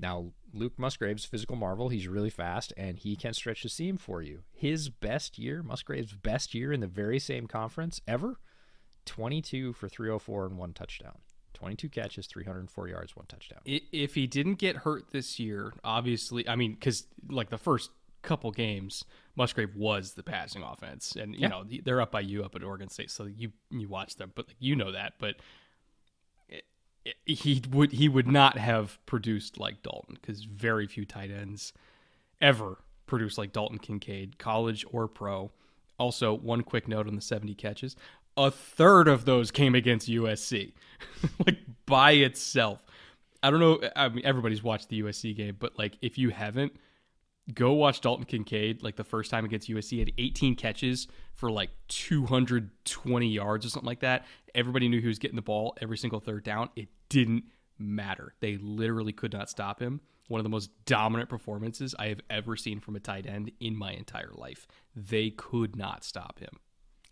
Now, 0.01 0.31
Luke 0.53 0.77
Musgrave's 0.77 1.25
physical 1.25 1.55
marvel. 1.55 1.89
He's 1.89 2.07
really 2.07 2.29
fast 2.29 2.73
and 2.75 2.97
he 2.97 3.15
can 3.15 3.33
stretch 3.33 3.63
the 3.63 3.69
seam 3.69 3.97
for 3.97 4.21
you. 4.21 4.41
His 4.51 4.89
best 4.89 5.37
year, 5.37 5.61
Musgrave's 5.61 6.13
best 6.13 6.53
year 6.55 6.73
in 6.73 6.79
the 6.79 6.87
very 6.87 7.19
same 7.19 7.47
conference 7.47 8.01
ever, 8.07 8.39
22 9.05 9.73
for 9.73 9.87
304 9.87 10.47
and 10.47 10.57
one 10.57 10.73
touchdown. 10.73 11.19
22 11.53 11.89
catches, 11.89 12.25
304 12.25 12.87
yards, 12.87 13.15
one 13.15 13.27
touchdown. 13.27 13.59
If 13.65 14.15
he 14.15 14.25
didn't 14.25 14.55
get 14.55 14.77
hurt 14.77 15.11
this 15.11 15.39
year, 15.39 15.73
obviously, 15.83 16.47
I 16.47 16.55
mean, 16.55 16.73
because 16.73 17.05
like 17.29 17.51
the 17.51 17.57
first 17.59 17.91
couple 18.23 18.51
games, 18.51 19.03
Musgrave 19.35 19.75
was 19.75 20.13
the 20.13 20.23
passing 20.23 20.63
offense, 20.63 21.15
and 21.15 21.35
you 21.35 21.41
yeah. 21.41 21.47
know 21.49 21.63
they're 21.83 22.01
up 22.01 22.11
by 22.11 22.21
you 22.21 22.43
up 22.43 22.55
at 22.55 22.63
Oregon 22.63 22.89
State, 22.89 23.11
so 23.11 23.25
you 23.25 23.51
you 23.69 23.87
watch 23.87 24.15
them, 24.15 24.31
but 24.33 24.47
like, 24.47 24.57
you 24.59 24.75
know 24.75 24.91
that. 24.91 25.13
But 25.19 25.35
he 27.25 27.61
would 27.71 27.91
he 27.91 28.07
would 28.07 28.27
not 28.27 28.57
have 28.57 28.99
produced 29.05 29.59
like 29.59 29.81
Dalton 29.81 30.17
because 30.21 30.43
very 30.43 30.87
few 30.87 31.05
tight 31.05 31.31
ends 31.31 31.73
ever 32.39 32.79
produce 33.05 33.37
like 33.37 33.51
Dalton 33.51 33.79
Kincaid, 33.79 34.37
college 34.37 34.85
or 34.91 35.07
pro. 35.07 35.51
Also, 35.97 36.33
one 36.33 36.61
quick 36.61 36.87
note 36.87 37.07
on 37.07 37.15
the 37.15 37.21
70 37.21 37.53
catches: 37.55 37.95
a 38.37 38.51
third 38.51 39.07
of 39.07 39.25
those 39.25 39.51
came 39.51 39.75
against 39.75 40.09
USC, 40.09 40.73
like 41.45 41.57
by 41.85 42.11
itself. 42.13 42.83
I 43.43 43.49
don't 43.49 43.59
know. 43.59 43.81
I 43.95 44.09
mean, 44.09 44.23
everybody's 44.25 44.61
watched 44.61 44.89
the 44.89 45.01
USC 45.01 45.35
game, 45.35 45.57
but 45.59 45.77
like 45.77 45.97
if 46.01 46.17
you 46.17 46.29
haven't, 46.29 46.73
go 47.53 47.73
watch 47.73 48.01
Dalton 48.01 48.25
Kincaid 48.25 48.83
like 48.83 48.95
the 48.95 49.03
first 49.03 49.31
time 49.31 49.45
against 49.45 49.69
USC. 49.69 49.89
He 49.89 49.99
had 49.99 50.11
18 50.17 50.55
catches 50.55 51.07
for 51.33 51.51
like 51.51 51.69
220 51.89 53.27
yards 53.27 53.65
or 53.65 53.69
something 53.69 53.87
like 53.87 54.01
that. 54.01 54.25
Everybody 54.53 54.87
knew 54.87 55.01
he 55.01 55.07
was 55.07 55.19
getting 55.19 55.35
the 55.35 55.41
ball 55.41 55.75
every 55.81 55.97
single 55.97 56.19
third 56.19 56.43
down. 56.43 56.69
It 56.75 56.89
didn't 57.09 57.45
matter. 57.77 58.33
They 58.39 58.57
literally 58.57 59.13
could 59.13 59.33
not 59.33 59.49
stop 59.49 59.79
him. 59.79 60.01
One 60.27 60.39
of 60.39 60.43
the 60.43 60.49
most 60.49 60.69
dominant 60.85 61.29
performances 61.29 61.93
I 61.99 62.07
have 62.07 62.21
ever 62.29 62.55
seen 62.55 62.79
from 62.79 62.95
a 62.95 62.99
tight 62.99 63.25
end 63.25 63.51
in 63.59 63.75
my 63.75 63.91
entire 63.91 64.31
life. 64.33 64.67
They 64.95 65.29
could 65.31 65.75
not 65.75 66.03
stop 66.03 66.39
him. 66.39 66.59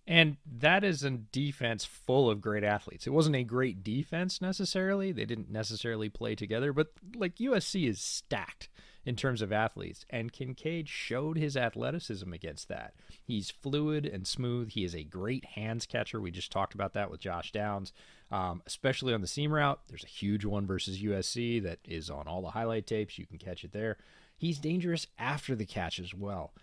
And 0.07 0.37
that 0.57 0.83
is 0.83 1.03
a 1.03 1.11
defense 1.11 1.85
full 1.85 2.31
of 2.31 2.41
great 2.41 2.63
athletes. 2.63 3.05
It 3.05 3.11
wasn't 3.11 3.35
a 3.35 3.43
great 3.43 3.83
defense 3.83 4.41
necessarily. 4.41 5.11
They 5.11 5.25
didn't 5.25 5.51
necessarily 5.51 6.09
play 6.09 6.33
together, 6.33 6.73
but 6.73 6.87
like 7.15 7.35
USC 7.35 7.87
is 7.87 8.01
stacked 8.01 8.69
in 9.05 9.15
terms 9.15 9.41
of 9.41 9.51
athletes. 9.51 10.05
And 10.09 10.31
Kincaid 10.31 10.89
showed 10.89 11.37
his 11.37 11.55
athleticism 11.55 12.31
against 12.33 12.67
that. 12.67 12.93
He's 13.23 13.49
fluid 13.49 14.05
and 14.05 14.27
smooth. 14.27 14.69
He 14.71 14.83
is 14.83 14.95
a 14.95 15.03
great 15.03 15.45
hands 15.45 15.85
catcher. 15.85 16.19
We 16.19 16.31
just 16.31 16.51
talked 16.51 16.73
about 16.73 16.93
that 16.93 17.09
with 17.09 17.21
Josh 17.21 17.51
Downs, 17.51 17.93
um, 18.31 18.61
especially 18.65 19.13
on 19.13 19.21
the 19.21 19.27
seam 19.27 19.51
route. 19.53 19.79
There's 19.87 20.03
a 20.03 20.07
huge 20.07 20.45
one 20.45 20.67
versus 20.67 21.01
USC 21.01 21.63
that 21.63 21.79
is 21.85 22.09
on 22.09 22.27
all 22.27 22.41
the 22.41 22.51
highlight 22.51 22.87
tapes. 22.87 23.17
You 23.17 23.25
can 23.25 23.37
catch 23.37 23.63
it 23.63 23.71
there. 23.71 23.97
He's 24.37 24.57
dangerous 24.57 25.07
after 25.17 25.55
the 25.55 25.65
catch 25.65 25.99
as 25.99 26.13
well. 26.13 26.53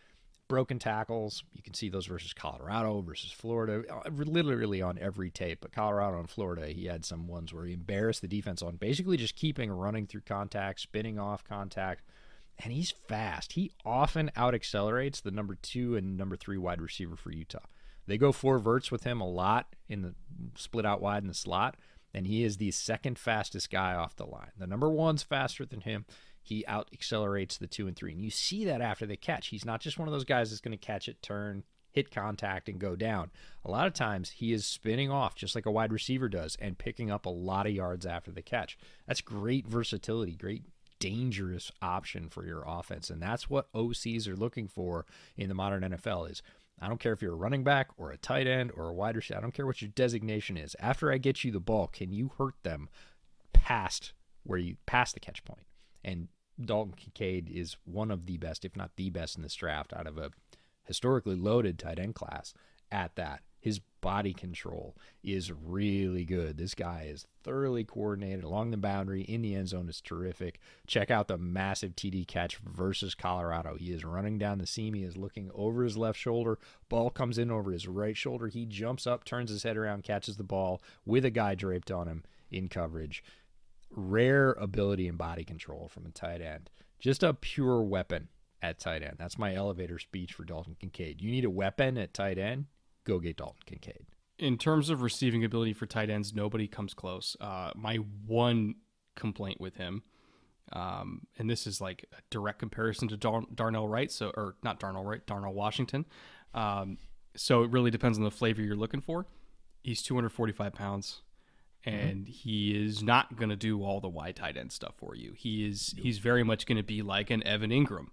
Broken 0.48 0.78
tackles, 0.78 1.42
you 1.52 1.62
can 1.62 1.74
see 1.74 1.88
those 1.88 2.06
versus 2.06 2.32
Colorado, 2.32 3.00
versus 3.00 3.32
Florida, 3.32 3.82
uh, 3.92 4.08
literally 4.10 4.80
on 4.80 4.96
every 4.98 5.28
tape. 5.28 5.58
But 5.60 5.72
Colorado 5.72 6.20
and 6.20 6.30
Florida, 6.30 6.68
he 6.68 6.86
had 6.86 7.04
some 7.04 7.26
ones 7.26 7.52
where 7.52 7.64
he 7.64 7.72
embarrassed 7.72 8.22
the 8.22 8.28
defense 8.28 8.62
on 8.62 8.76
basically 8.76 9.16
just 9.16 9.34
keeping 9.34 9.72
running 9.72 10.06
through 10.06 10.20
contact, 10.20 10.80
spinning 10.80 11.18
off 11.18 11.42
contact, 11.42 12.04
and 12.62 12.72
he's 12.72 12.90
fast. 12.90 13.52
He 13.52 13.72
often 13.84 14.30
out 14.36 14.54
accelerates 14.54 15.20
the 15.20 15.30
number 15.30 15.54
two 15.54 15.96
and 15.96 16.16
number 16.16 16.36
three 16.36 16.58
wide 16.58 16.80
receiver 16.80 17.16
for 17.16 17.30
Utah. 17.30 17.66
They 18.06 18.18
go 18.18 18.32
four 18.32 18.58
verts 18.58 18.90
with 18.90 19.04
him 19.04 19.20
a 19.20 19.28
lot 19.28 19.74
in 19.88 20.02
the 20.02 20.14
split 20.56 20.86
out 20.86 21.00
wide 21.00 21.22
in 21.22 21.28
the 21.28 21.34
slot, 21.34 21.76
and 22.14 22.26
he 22.26 22.44
is 22.44 22.56
the 22.56 22.70
second 22.70 23.18
fastest 23.18 23.70
guy 23.70 23.94
off 23.94 24.16
the 24.16 24.26
line. 24.26 24.52
The 24.56 24.66
number 24.66 24.88
one's 24.88 25.22
faster 25.22 25.66
than 25.66 25.80
him. 25.80 26.06
He 26.40 26.64
out 26.66 26.88
accelerates 26.92 27.58
the 27.58 27.66
two 27.66 27.88
and 27.88 27.96
three. 27.96 28.12
And 28.12 28.22
you 28.22 28.30
see 28.30 28.64
that 28.66 28.80
after 28.80 29.04
the 29.04 29.16
catch. 29.16 29.48
He's 29.48 29.64
not 29.64 29.80
just 29.80 29.98
one 29.98 30.06
of 30.06 30.12
those 30.12 30.24
guys 30.24 30.50
that's 30.50 30.60
going 30.60 30.78
to 30.78 30.86
catch 30.86 31.08
it, 31.08 31.20
turn, 31.20 31.64
hit 31.90 32.12
contact, 32.12 32.68
and 32.68 32.78
go 32.78 32.94
down. 32.94 33.32
A 33.64 33.70
lot 33.70 33.88
of 33.88 33.94
times 33.94 34.30
he 34.30 34.52
is 34.52 34.64
spinning 34.64 35.10
off 35.10 35.34
just 35.34 35.56
like 35.56 35.66
a 35.66 35.72
wide 35.72 35.92
receiver 35.92 36.28
does 36.28 36.56
and 36.60 36.78
picking 36.78 37.10
up 37.10 37.26
a 37.26 37.30
lot 37.30 37.66
of 37.66 37.72
yards 37.72 38.06
after 38.06 38.30
the 38.30 38.42
catch. 38.42 38.78
That's 39.08 39.20
great 39.20 39.66
versatility, 39.66 40.36
great 40.36 40.62
dangerous 40.98 41.70
option 41.82 42.28
for 42.28 42.46
your 42.46 42.64
offense. 42.66 43.10
And 43.10 43.22
that's 43.22 43.50
what 43.50 43.72
OCs 43.72 44.28
are 44.28 44.36
looking 44.36 44.68
for 44.68 45.06
in 45.36 45.48
the 45.48 45.54
modern 45.54 45.82
NFL 45.82 46.30
is 46.30 46.42
I 46.80 46.88
don't 46.88 47.00
care 47.00 47.12
if 47.12 47.22
you're 47.22 47.32
a 47.32 47.36
running 47.36 47.64
back 47.64 47.88
or 47.96 48.10
a 48.10 48.18
tight 48.18 48.46
end 48.46 48.70
or 48.74 48.88
a 48.88 48.94
wide 48.94 49.16
receiver. 49.16 49.38
I 49.38 49.42
don't 49.42 49.54
care 49.54 49.66
what 49.66 49.80
your 49.80 49.90
designation 49.94 50.56
is. 50.56 50.76
After 50.78 51.10
I 51.10 51.18
get 51.18 51.42
you 51.42 51.50
the 51.50 51.60
ball, 51.60 51.86
can 51.86 52.12
you 52.12 52.32
hurt 52.36 52.54
them 52.62 52.88
past 53.52 54.12
where 54.42 54.58
you 54.58 54.76
past 54.84 55.14
the 55.14 55.20
catch 55.20 55.44
point? 55.44 55.66
And 56.04 56.28
Dalton 56.62 56.94
Kincaid 56.94 57.50
is 57.50 57.76
one 57.84 58.10
of 58.10 58.26
the 58.26 58.36
best, 58.36 58.64
if 58.64 58.76
not 58.76 58.96
the 58.96 59.10
best 59.10 59.36
in 59.36 59.42
this 59.42 59.54
draft 59.54 59.92
out 59.94 60.06
of 60.06 60.18
a 60.18 60.30
historically 60.84 61.34
loaded 61.34 61.78
tight 61.78 61.98
end 61.98 62.14
class 62.14 62.54
at 62.90 63.16
that. 63.16 63.40
His 63.58 63.80
body 64.06 64.32
control 64.32 64.96
is 65.24 65.50
really 65.50 66.24
good. 66.24 66.56
This 66.56 66.76
guy 66.76 67.08
is 67.10 67.26
thoroughly 67.42 67.82
coordinated 67.82 68.44
along 68.44 68.70
the 68.70 68.76
boundary 68.76 69.22
in 69.22 69.42
the 69.42 69.56
end 69.56 69.66
zone 69.66 69.88
is 69.88 70.00
terrific. 70.00 70.60
Check 70.86 71.10
out 71.10 71.26
the 71.26 71.36
massive 71.36 71.96
TD 71.96 72.24
catch 72.28 72.58
versus 72.58 73.16
Colorado. 73.16 73.74
He 73.74 73.90
is 73.90 74.04
running 74.04 74.38
down 74.38 74.58
the 74.58 74.66
seam. 74.68 74.94
He 74.94 75.02
is 75.02 75.16
looking 75.16 75.50
over 75.56 75.82
his 75.82 75.96
left 75.96 76.20
shoulder. 76.20 76.56
Ball 76.88 77.10
comes 77.10 77.36
in 77.36 77.50
over 77.50 77.72
his 77.72 77.88
right 77.88 78.16
shoulder. 78.16 78.46
He 78.46 78.64
jumps 78.64 79.08
up, 79.08 79.24
turns 79.24 79.50
his 79.50 79.64
head 79.64 79.76
around, 79.76 80.04
catches 80.04 80.36
the 80.36 80.44
ball 80.44 80.80
with 81.04 81.24
a 81.24 81.30
guy 81.30 81.56
draped 81.56 81.90
on 81.90 82.06
him 82.06 82.22
in 82.48 82.68
coverage. 82.68 83.24
Rare 83.90 84.52
ability 84.52 85.08
and 85.08 85.18
body 85.18 85.42
control 85.42 85.88
from 85.88 86.06
a 86.06 86.10
tight 86.10 86.40
end. 86.40 86.70
Just 87.00 87.24
a 87.24 87.34
pure 87.34 87.82
weapon 87.82 88.28
at 88.62 88.78
tight 88.78 89.02
end. 89.02 89.16
That's 89.18 89.36
my 89.36 89.52
elevator 89.52 89.98
speech 89.98 90.32
for 90.32 90.44
Dalton 90.44 90.76
Kincaid. 90.78 91.20
You 91.20 91.32
need 91.32 91.44
a 91.44 91.50
weapon 91.50 91.98
at 91.98 92.14
tight 92.14 92.38
end 92.38 92.66
go 93.06 93.18
get 93.18 93.38
Dalton 93.38 93.62
Kincaid. 93.64 94.04
In 94.38 94.58
terms 94.58 94.90
of 94.90 95.00
receiving 95.00 95.44
ability 95.44 95.72
for 95.72 95.86
tight 95.86 96.10
ends, 96.10 96.34
nobody 96.34 96.66
comes 96.68 96.92
close. 96.92 97.36
Uh, 97.40 97.70
my 97.74 97.96
one 98.26 98.74
complaint 99.14 99.60
with 99.60 99.76
him, 99.76 100.02
Um, 100.72 101.26
and 101.38 101.48
this 101.48 101.66
is 101.66 101.80
like 101.80 102.04
a 102.12 102.20
direct 102.28 102.58
comparison 102.58 103.08
to 103.08 103.16
Dar- 103.16 103.46
Darnell 103.54 103.88
Wright, 103.88 104.10
so 104.10 104.32
or 104.36 104.56
not 104.62 104.80
Darnell 104.80 105.04
Wright, 105.04 105.24
Darnell 105.24 105.54
Washington. 105.54 106.04
Um, 106.54 106.98
so 107.36 107.62
it 107.62 107.70
really 107.70 107.90
depends 107.90 108.18
on 108.18 108.24
the 108.24 108.30
flavor 108.32 108.60
you're 108.62 108.74
looking 108.76 109.00
for. 109.00 109.26
He's 109.82 110.02
245 110.02 110.72
pounds, 110.74 111.22
and 111.84 112.22
mm-hmm. 112.24 112.32
he 112.32 112.84
is 112.84 113.02
not 113.02 113.36
going 113.36 113.50
to 113.50 113.56
do 113.56 113.84
all 113.84 114.00
the 114.00 114.08
wide 114.08 114.34
tight 114.36 114.56
end 114.56 114.72
stuff 114.72 114.94
for 114.96 115.14
you. 115.14 115.32
He 115.36 115.66
is 115.66 115.94
he's 115.96 116.18
very 116.18 116.42
much 116.42 116.66
going 116.66 116.78
to 116.78 116.82
be 116.82 117.00
like 117.00 117.30
an 117.30 117.46
Evan 117.46 117.70
Engram, 117.70 118.08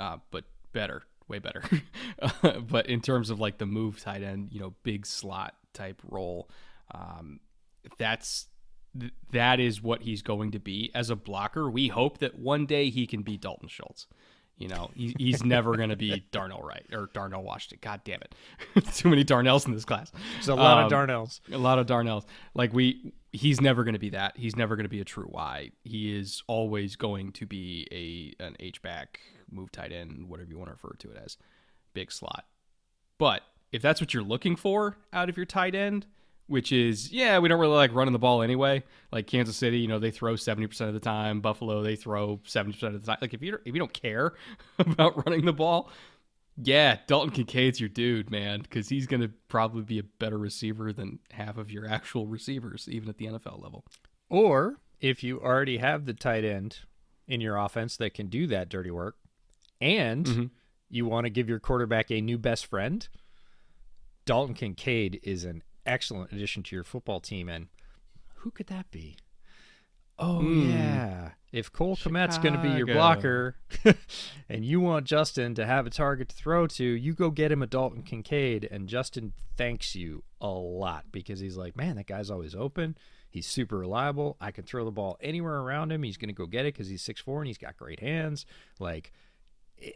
uh, 0.00 0.16
but 0.32 0.44
better, 0.72 1.04
way 1.28 1.38
better. 1.38 1.62
but 2.68 2.86
in 2.86 3.00
terms 3.00 3.30
of 3.30 3.40
like 3.40 3.58
the 3.58 3.66
move 3.66 4.00
tight 4.00 4.22
end, 4.22 4.48
you 4.52 4.60
know, 4.60 4.74
big 4.82 5.06
slot 5.06 5.54
type 5.72 6.00
role, 6.08 6.48
um, 6.92 7.40
that's 7.98 8.46
that 9.32 9.60
is 9.60 9.82
what 9.82 10.02
he's 10.02 10.22
going 10.22 10.52
to 10.52 10.58
be 10.58 10.90
as 10.94 11.10
a 11.10 11.16
blocker. 11.16 11.70
We 11.70 11.88
hope 11.88 12.18
that 12.18 12.38
one 12.38 12.66
day 12.66 12.90
he 12.90 13.06
can 13.06 13.22
be 13.22 13.36
Dalton 13.36 13.68
Schultz. 13.68 14.06
You 14.58 14.68
know, 14.68 14.90
he, 14.94 15.14
he's 15.18 15.44
never 15.44 15.76
going 15.76 15.90
to 15.90 15.96
be 15.96 16.24
Darnell 16.32 16.62
Wright 16.62 16.86
or 16.90 17.10
Darnell 17.12 17.42
Washington. 17.42 17.78
God 17.82 18.00
damn 18.04 18.20
it. 18.22 18.34
Too 18.94 19.10
many 19.10 19.22
Darnells 19.22 19.66
in 19.66 19.72
this 19.72 19.84
class. 19.84 20.10
There's 20.34 20.48
a 20.48 20.54
lot 20.54 20.78
um, 20.78 20.84
of 20.86 20.92
Darnells. 20.92 21.40
A 21.52 21.58
lot 21.58 21.78
of 21.78 21.86
Darnells. 21.86 22.24
Like 22.54 22.72
we 22.72 23.12
he's 23.32 23.60
never 23.60 23.84
going 23.84 23.94
to 23.94 24.00
be 24.00 24.10
that. 24.10 24.36
He's 24.36 24.56
never 24.56 24.74
going 24.74 24.84
to 24.84 24.90
be 24.90 25.00
a 25.00 25.04
true 25.04 25.28
Y. 25.28 25.72
He 25.84 26.16
is 26.16 26.42
always 26.46 26.96
going 26.96 27.32
to 27.32 27.46
be 27.46 28.34
a 28.40 28.42
an 28.42 28.56
H 28.58 28.80
back, 28.80 29.20
move 29.50 29.72
tight 29.72 29.92
end, 29.92 30.28
whatever 30.28 30.50
you 30.50 30.58
want 30.58 30.68
to 30.68 30.74
refer 30.74 30.94
to 30.98 31.10
it 31.10 31.20
as, 31.22 31.36
big 31.94 32.12
slot. 32.12 32.44
But 33.18 33.42
if 33.72 33.82
that's 33.82 34.00
what 34.00 34.14
you're 34.14 34.22
looking 34.22 34.56
for 34.56 34.96
out 35.12 35.28
of 35.28 35.36
your 35.36 35.46
tight 35.46 35.74
end, 35.74 36.06
which 36.48 36.70
is 36.70 37.10
yeah, 37.10 37.38
we 37.38 37.48
don't 37.48 37.58
really 37.58 37.74
like 37.74 37.94
running 37.94 38.12
the 38.12 38.18
ball 38.18 38.42
anyway. 38.42 38.84
Like 39.10 39.26
Kansas 39.26 39.56
City, 39.56 39.78
you 39.78 39.88
know, 39.88 39.98
they 39.98 40.10
throw 40.10 40.36
seventy 40.36 40.66
percent 40.66 40.88
of 40.88 40.94
the 40.94 41.00
time. 41.00 41.40
Buffalo, 41.40 41.82
they 41.82 41.96
throw 41.96 42.40
seventy 42.44 42.74
percent 42.74 42.94
of 42.94 43.02
the 43.02 43.06
time. 43.06 43.18
Like 43.20 43.34
if 43.34 43.42
you 43.42 43.58
if 43.64 43.74
you 43.74 43.80
don't 43.80 43.92
care 43.92 44.34
about 44.78 45.26
running 45.26 45.44
the 45.44 45.52
ball, 45.52 45.90
yeah, 46.62 46.98
Dalton 47.06 47.30
Kincaid's 47.30 47.80
your 47.80 47.88
dude, 47.88 48.30
man, 48.30 48.62
because 48.62 48.88
he's 48.88 49.06
going 49.06 49.22
to 49.22 49.30
probably 49.48 49.82
be 49.82 49.98
a 49.98 50.04
better 50.04 50.38
receiver 50.38 50.92
than 50.92 51.18
half 51.30 51.58
of 51.58 51.70
your 51.70 51.86
actual 51.86 52.26
receivers, 52.26 52.88
even 52.90 53.08
at 53.08 53.18
the 53.18 53.26
NFL 53.26 53.62
level. 53.62 53.84
Or 54.28 54.80
if 55.00 55.22
you 55.22 55.40
already 55.40 55.78
have 55.78 56.06
the 56.06 56.14
tight 56.14 56.44
end 56.44 56.78
in 57.28 57.40
your 57.40 57.56
offense 57.56 57.96
that 57.98 58.14
can 58.14 58.28
do 58.28 58.46
that 58.46 58.68
dirty 58.68 58.90
work, 58.90 59.16
and 59.80 60.26
mm-hmm. 60.26 60.44
you 60.88 61.06
want 61.06 61.24
to 61.24 61.30
give 61.30 61.48
your 61.48 61.60
quarterback 61.60 62.10
a 62.10 62.20
new 62.20 62.38
best 62.38 62.66
friend, 62.66 63.08
Dalton 64.24 64.54
Kincaid 64.54 65.20
is 65.22 65.44
an 65.44 65.62
excellent 65.84 66.32
addition 66.32 66.62
to 66.64 66.76
your 66.76 66.84
football 66.84 67.20
team. 67.20 67.48
And 67.48 67.68
who 68.36 68.50
could 68.50 68.66
that 68.66 68.90
be? 68.90 69.16
Oh 70.18 70.40
mm. 70.42 70.72
yeah, 70.72 71.30
if 71.52 71.70
Cole 71.70 71.96
Kmet's 71.96 72.38
going 72.38 72.54
to 72.54 72.62
be 72.62 72.70
your 72.70 72.86
blocker, 72.86 73.56
and 74.48 74.64
you 74.64 74.80
want 74.80 75.04
Justin 75.04 75.54
to 75.56 75.66
have 75.66 75.86
a 75.86 75.90
target 75.90 76.30
to 76.30 76.36
throw 76.36 76.66
to, 76.68 76.84
you 76.84 77.12
go 77.12 77.30
get 77.30 77.52
him 77.52 77.62
a 77.62 77.66
Dalton 77.66 78.02
Kincaid, 78.02 78.66
and 78.70 78.88
Justin 78.88 79.34
thanks 79.56 79.94
you 79.94 80.22
a 80.40 80.48
lot 80.48 81.04
because 81.12 81.40
he's 81.40 81.58
like, 81.58 81.76
man, 81.76 81.96
that 81.96 82.06
guy's 82.06 82.30
always 82.30 82.54
open. 82.54 82.96
He's 83.28 83.46
super 83.46 83.76
reliable. 83.76 84.38
I 84.40 84.50
can 84.52 84.64
throw 84.64 84.86
the 84.86 84.90
ball 84.90 85.18
anywhere 85.20 85.56
around 85.56 85.92
him. 85.92 86.02
He's 86.02 86.16
going 86.16 86.28
to 86.28 86.34
go 86.34 86.46
get 86.46 86.64
it 86.64 86.72
because 86.72 86.88
he's 86.88 87.02
six 87.02 87.20
four 87.20 87.40
and 87.40 87.46
he's 87.46 87.58
got 87.58 87.76
great 87.76 88.00
hands. 88.00 88.46
Like 88.78 89.12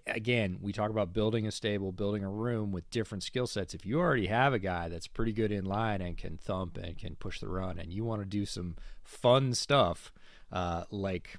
again, 0.06 0.58
we 0.60 0.72
talk 0.72 0.90
about 0.90 1.12
building 1.12 1.46
a 1.46 1.50
stable, 1.50 1.92
building 1.92 2.24
a 2.24 2.30
room 2.30 2.72
with 2.72 2.88
different 2.90 3.22
skill 3.22 3.46
sets. 3.46 3.74
If 3.74 3.86
you 3.86 3.98
already 3.98 4.26
have 4.26 4.52
a 4.52 4.58
guy 4.58 4.88
that's 4.88 5.06
pretty 5.06 5.32
good 5.32 5.52
in 5.52 5.64
line 5.64 6.00
and 6.00 6.16
can 6.16 6.36
thump 6.36 6.76
and 6.76 6.98
can 6.98 7.16
push 7.16 7.40
the 7.40 7.48
run, 7.48 7.78
and 7.78 7.92
you 7.92 8.04
want 8.04 8.22
to 8.22 8.26
do 8.26 8.44
some 8.44 8.76
fun 9.02 9.54
stuff, 9.54 10.12
uh, 10.52 10.84
like 10.90 11.38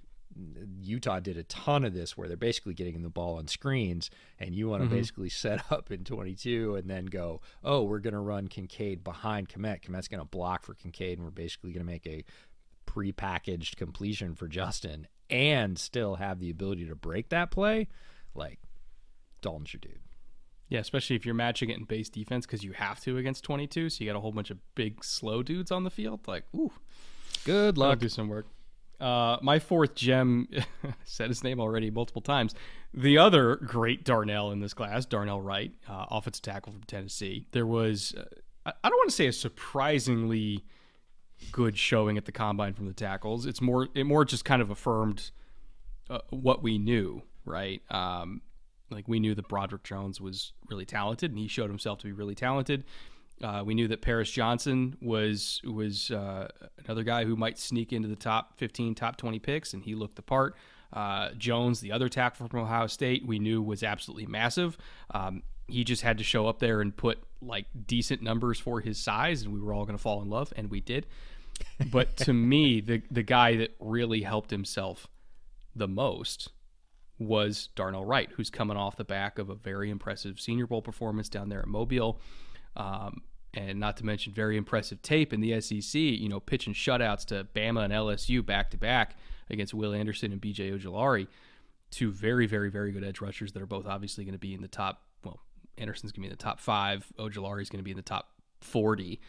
Utah 0.82 1.20
did 1.20 1.38
a 1.38 1.44
ton 1.44 1.84
of 1.86 1.94
this, 1.94 2.18
where 2.18 2.28
they're 2.28 2.38
basically 2.38 2.74
getting 2.74 3.02
the 3.04 3.10
ball 3.10 3.38
on 3.38 3.48
screens, 3.48 4.10
and 4.40 4.56
you 4.56 4.68
want 4.68 4.82
to 4.82 4.88
mm-hmm. 4.88 4.98
basically 4.98 5.30
set 5.30 5.72
up 5.72 5.92
in 5.92 6.04
22 6.04 6.76
and 6.76 6.90
then 6.90 7.06
go, 7.06 7.42
oh, 7.64 7.84
we're 7.84 8.00
going 8.00 8.14
to 8.14 8.20
run 8.20 8.48
Kincaid 8.48 9.04
behind 9.04 9.50
Kmet. 9.50 9.84
Kmet's 9.84 10.08
going 10.08 10.22
to 10.22 10.26
block 10.26 10.64
for 10.64 10.74
Kincaid, 10.74 11.18
and 11.18 11.26
we're 11.26 11.32
basically 11.32 11.72
going 11.72 11.86
to 11.86 11.92
make 11.92 12.08
a 12.08 12.24
pre-packaged 12.88 13.78
completion 13.78 14.36
for 14.36 14.48
Justin, 14.48 15.08
and 15.30 15.78
still 15.78 16.16
have 16.16 16.40
the 16.40 16.50
ability 16.50 16.88
to 16.88 16.96
break 16.96 17.30
that 17.30 17.52
play 17.52 17.88
like 18.36 18.60
Dalton's 19.42 19.74
your 19.74 19.80
dude. 19.80 20.00
Yeah, 20.70 20.80
especially 20.80 21.18
if 21.18 21.26
you're 21.26 21.36
matching 21.36 21.70
it 21.70 21.78
in 21.78 21.84
base 21.84 22.08
defense 22.08 22.46
because 22.46 22.64
you 22.64 22.72
have 22.72 23.02
to 23.02 23.18
against 23.18 23.44
22, 23.44 23.90
so 23.90 24.04
you 24.04 24.10
got 24.10 24.18
a 24.18 24.22
whole 24.22 24.32
bunch 24.32 24.52
of 24.52 24.58
big, 24.74 25.04
slow 25.04 25.44
dudes 25.44 25.70
on 25.70 25.84
the 25.84 25.90
field. 25.90 26.22
Like, 26.28 26.46
ooh, 26.56 26.72
good 27.44 27.78
luck. 27.78 28.00
do 28.00 28.08
some 28.08 28.30
work. 28.30 28.46
Uh, 29.02 29.38
my 29.42 29.60
fourth 29.60 29.96
gem 29.96 30.48
said 31.04 31.30
his 31.30 31.44
name 31.44 31.60
already 31.60 31.90
multiple 31.90 32.22
times. 32.22 32.56
The 32.94 33.18
other 33.18 33.58
great 33.58 34.06
Darnell 34.06 34.52
in 34.52 34.60
this 34.60 34.74
class, 34.74 35.06
Darnell 35.06 35.42
Wright, 35.42 35.74
uh, 35.90 36.06
offensive 36.10 36.44
tackle 36.44 36.72
from 36.72 36.84
Tennessee. 36.84 37.48
There 37.52 37.66
was, 37.66 38.14
uh, 38.16 38.72
I 38.84 38.90
don't 38.90 38.98
want 38.98 39.10
to 39.10 39.16
say 39.16 39.28
a 39.28 39.34
surprisingly 39.34 40.64
good 41.52 41.78
showing 41.78 42.18
at 42.18 42.26
the 42.26 42.32
combine 42.32 42.76
from 42.76 42.86
the 42.86 42.94
tackles. 42.94 43.46
It's 43.46 43.60
more, 43.60 43.90
it 43.96 44.06
more 44.06 44.24
just 44.24 44.46
kind 44.46 44.62
of 44.62 44.70
affirmed 44.70 45.32
uh, 46.10 46.20
what 46.30 46.62
we 46.62 46.78
knew 46.78 47.24
right? 47.46 47.82
Um, 47.92 48.42
like 48.90 49.08
we 49.08 49.20
knew 49.20 49.34
that 49.36 49.48
Broderick 49.48 49.84
Jones 49.84 50.20
was 50.20 50.54
really 50.70 50.86
talented, 50.86 51.32
and 51.32 51.40
he 51.40 51.48
showed 51.48 51.70
himself 51.70 52.00
to 52.00 52.06
be 52.06 52.12
really 52.12 52.36
talented. 52.36 52.84
Uh, 53.44 53.64
we 53.66 53.74
knew 53.74 53.88
that 53.88 54.02
Paris 54.02 54.30
Johnson 54.30 54.98
was 55.02 55.62
was 55.64 56.12
uh, 56.12 56.48
another 56.86 57.04
guy 57.04 57.26
who 57.26 57.36
might 57.36 57.58
sneak 57.58 57.92
into 57.92 58.08
the 58.08 58.16
top 58.16 58.58
15, 58.58 58.96
top 58.96 59.18
20 59.18 59.40
picks, 59.40 59.74
and 59.74 59.84
he 59.84 59.96
looked 59.96 60.16
the 60.16 60.22
part. 60.22 60.56
Uh, 60.94 61.30
Jones, 61.38 61.80
the 61.80 61.92
other 61.92 62.10
tackle 62.10 62.48
from 62.48 62.60
Ohio 62.60 62.88
State, 62.88 63.26
we 63.26 63.40
knew 63.40 63.62
was 63.62 63.82
absolutely 63.82 64.26
massive. 64.26 64.78
Um, 65.12 65.42
he 65.68 65.84
just 65.84 66.02
had 66.02 66.18
to 66.18 66.24
show 66.24 66.48
up 66.48 66.60
there 66.60 66.82
and 66.82 66.96
put 66.96 67.20
like 67.42 67.66
decent 67.88 68.22
numbers 68.22 68.60
for 68.60 68.82
his 68.82 69.00
size, 69.00 69.44
and 69.44 69.54
we 69.54 69.60
were 69.60 69.74
all 69.74 69.86
going 69.86 69.98
to 69.98 70.02
fall 70.02 70.22
in 70.22 70.30
love, 70.30 70.54
and 70.56 70.70
we 70.70 70.82
did. 70.82 71.08
But 71.92 72.18
to 72.18 72.34
me, 72.52 72.82
the 72.82 73.02
the 73.10 73.24
guy 73.24 73.56
that 73.58 73.76
really 73.80 74.22
helped 74.22 74.52
himself 74.52 75.08
the 75.76 75.88
most 75.88 76.50
was 77.22 77.70
Darnell 77.76 78.04
Wright, 78.04 78.30
who's 78.36 78.50
coming 78.50 78.78
off 78.78 78.98
the 78.98 79.04
back 79.04 79.38
of 79.38 79.50
a 79.50 79.56
very 79.56 79.92
impressive 79.92 80.40
Senior 80.40 80.66
Bowl 80.66 80.82
performance 80.82 81.30
down 81.30 81.50
there 81.50 81.60
at 81.60 81.68
Mobile. 81.68 82.20
Um, 82.76 83.22
and 83.54 83.80
not 83.80 83.98
to 83.98 84.06
mention 84.06 84.34
very 84.34 84.58
impressive 84.58 85.02
tape 85.02 85.32
in 85.34 85.40
the 85.40 85.60
SEC, 85.62 86.00
you 86.00 86.30
know, 86.30 86.40
pitching 86.40 86.74
shutouts 86.74 87.26
to 87.26 87.48
Bama 87.54 87.84
and 87.84 87.94
LSU 87.94 88.44
back 88.44 88.72
to 88.72 88.78
back 88.78 89.18
against 89.50 89.74
Will 89.74 89.94
Anderson 89.94 90.32
and 90.32 90.42
BJ 90.42 90.74
Ojulari, 90.74 91.28
two 91.92 92.12
very, 92.12 92.48
very, 92.48 92.72
very 92.72 92.92
good 92.92 93.04
edge 93.04 93.22
rushers 93.22 93.52
that 93.52 93.62
are 93.62 93.68
both 93.68 93.86
obviously 93.86 94.24
going 94.24 94.34
to 94.34 94.40
be 94.40 94.54
in 94.54 94.62
the 94.62 94.68
top. 94.68 95.02
Well, 95.24 95.40
Anderson's 95.78 96.12
going 96.12 96.24
to 96.24 96.30
be 96.30 96.32
in 96.32 96.38
the 96.38 96.44
top 96.44 96.60
five. 96.60 97.06
Ojulari's 97.20 97.70
going 97.70 97.80
to 97.80 97.84
be 97.84 97.92
in 97.92 97.98
the 97.98 98.04
top 98.04 98.30
40. 98.62 99.20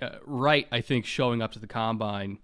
Uh, 0.00 0.10
Wright, 0.26 0.68
I 0.70 0.80
think, 0.80 1.06
showing 1.06 1.42
up 1.42 1.52
to 1.52 1.58
the 1.58 1.66
combine 1.66 2.38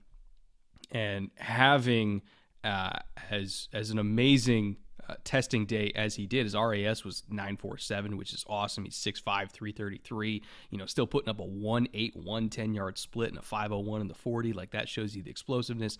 and 0.91 1.31
having 1.37 2.23
uh, 2.65 2.99
as 3.31 3.69
as 3.73 3.91
an 3.91 3.99
amazing 3.99 4.79
uh, 5.09 5.15
testing 5.23 5.67
day 5.67 5.93
as 5.95 6.15
he 6.15 6.27
did. 6.27 6.45
His 6.45 6.55
RAS 6.55 7.05
was 7.05 7.25
947, 7.29 8.17
which 8.17 8.33
is 8.33 8.45
awesome. 8.49 8.85
He's 8.85 8.97
6'5, 8.97 9.51
333. 9.51 10.43
You 10.71 10.79
know, 10.79 10.87
still 10.87 11.07
putting 11.07 11.29
up 11.29 11.41
a 11.41 11.45
1 11.45 11.89
8, 11.93 12.17
1 12.17 12.49
10 12.49 12.75
yard 12.75 12.99
split 12.99 13.29
and 13.29 13.39
a 13.39 13.43
501 13.43 14.01
in 14.01 14.09
the 14.09 14.15
40. 14.15 14.53
Like 14.53 14.71
that 14.71 14.89
shows 14.89 15.15
you 15.15 15.23
the 15.23 15.31
explosiveness. 15.31 15.99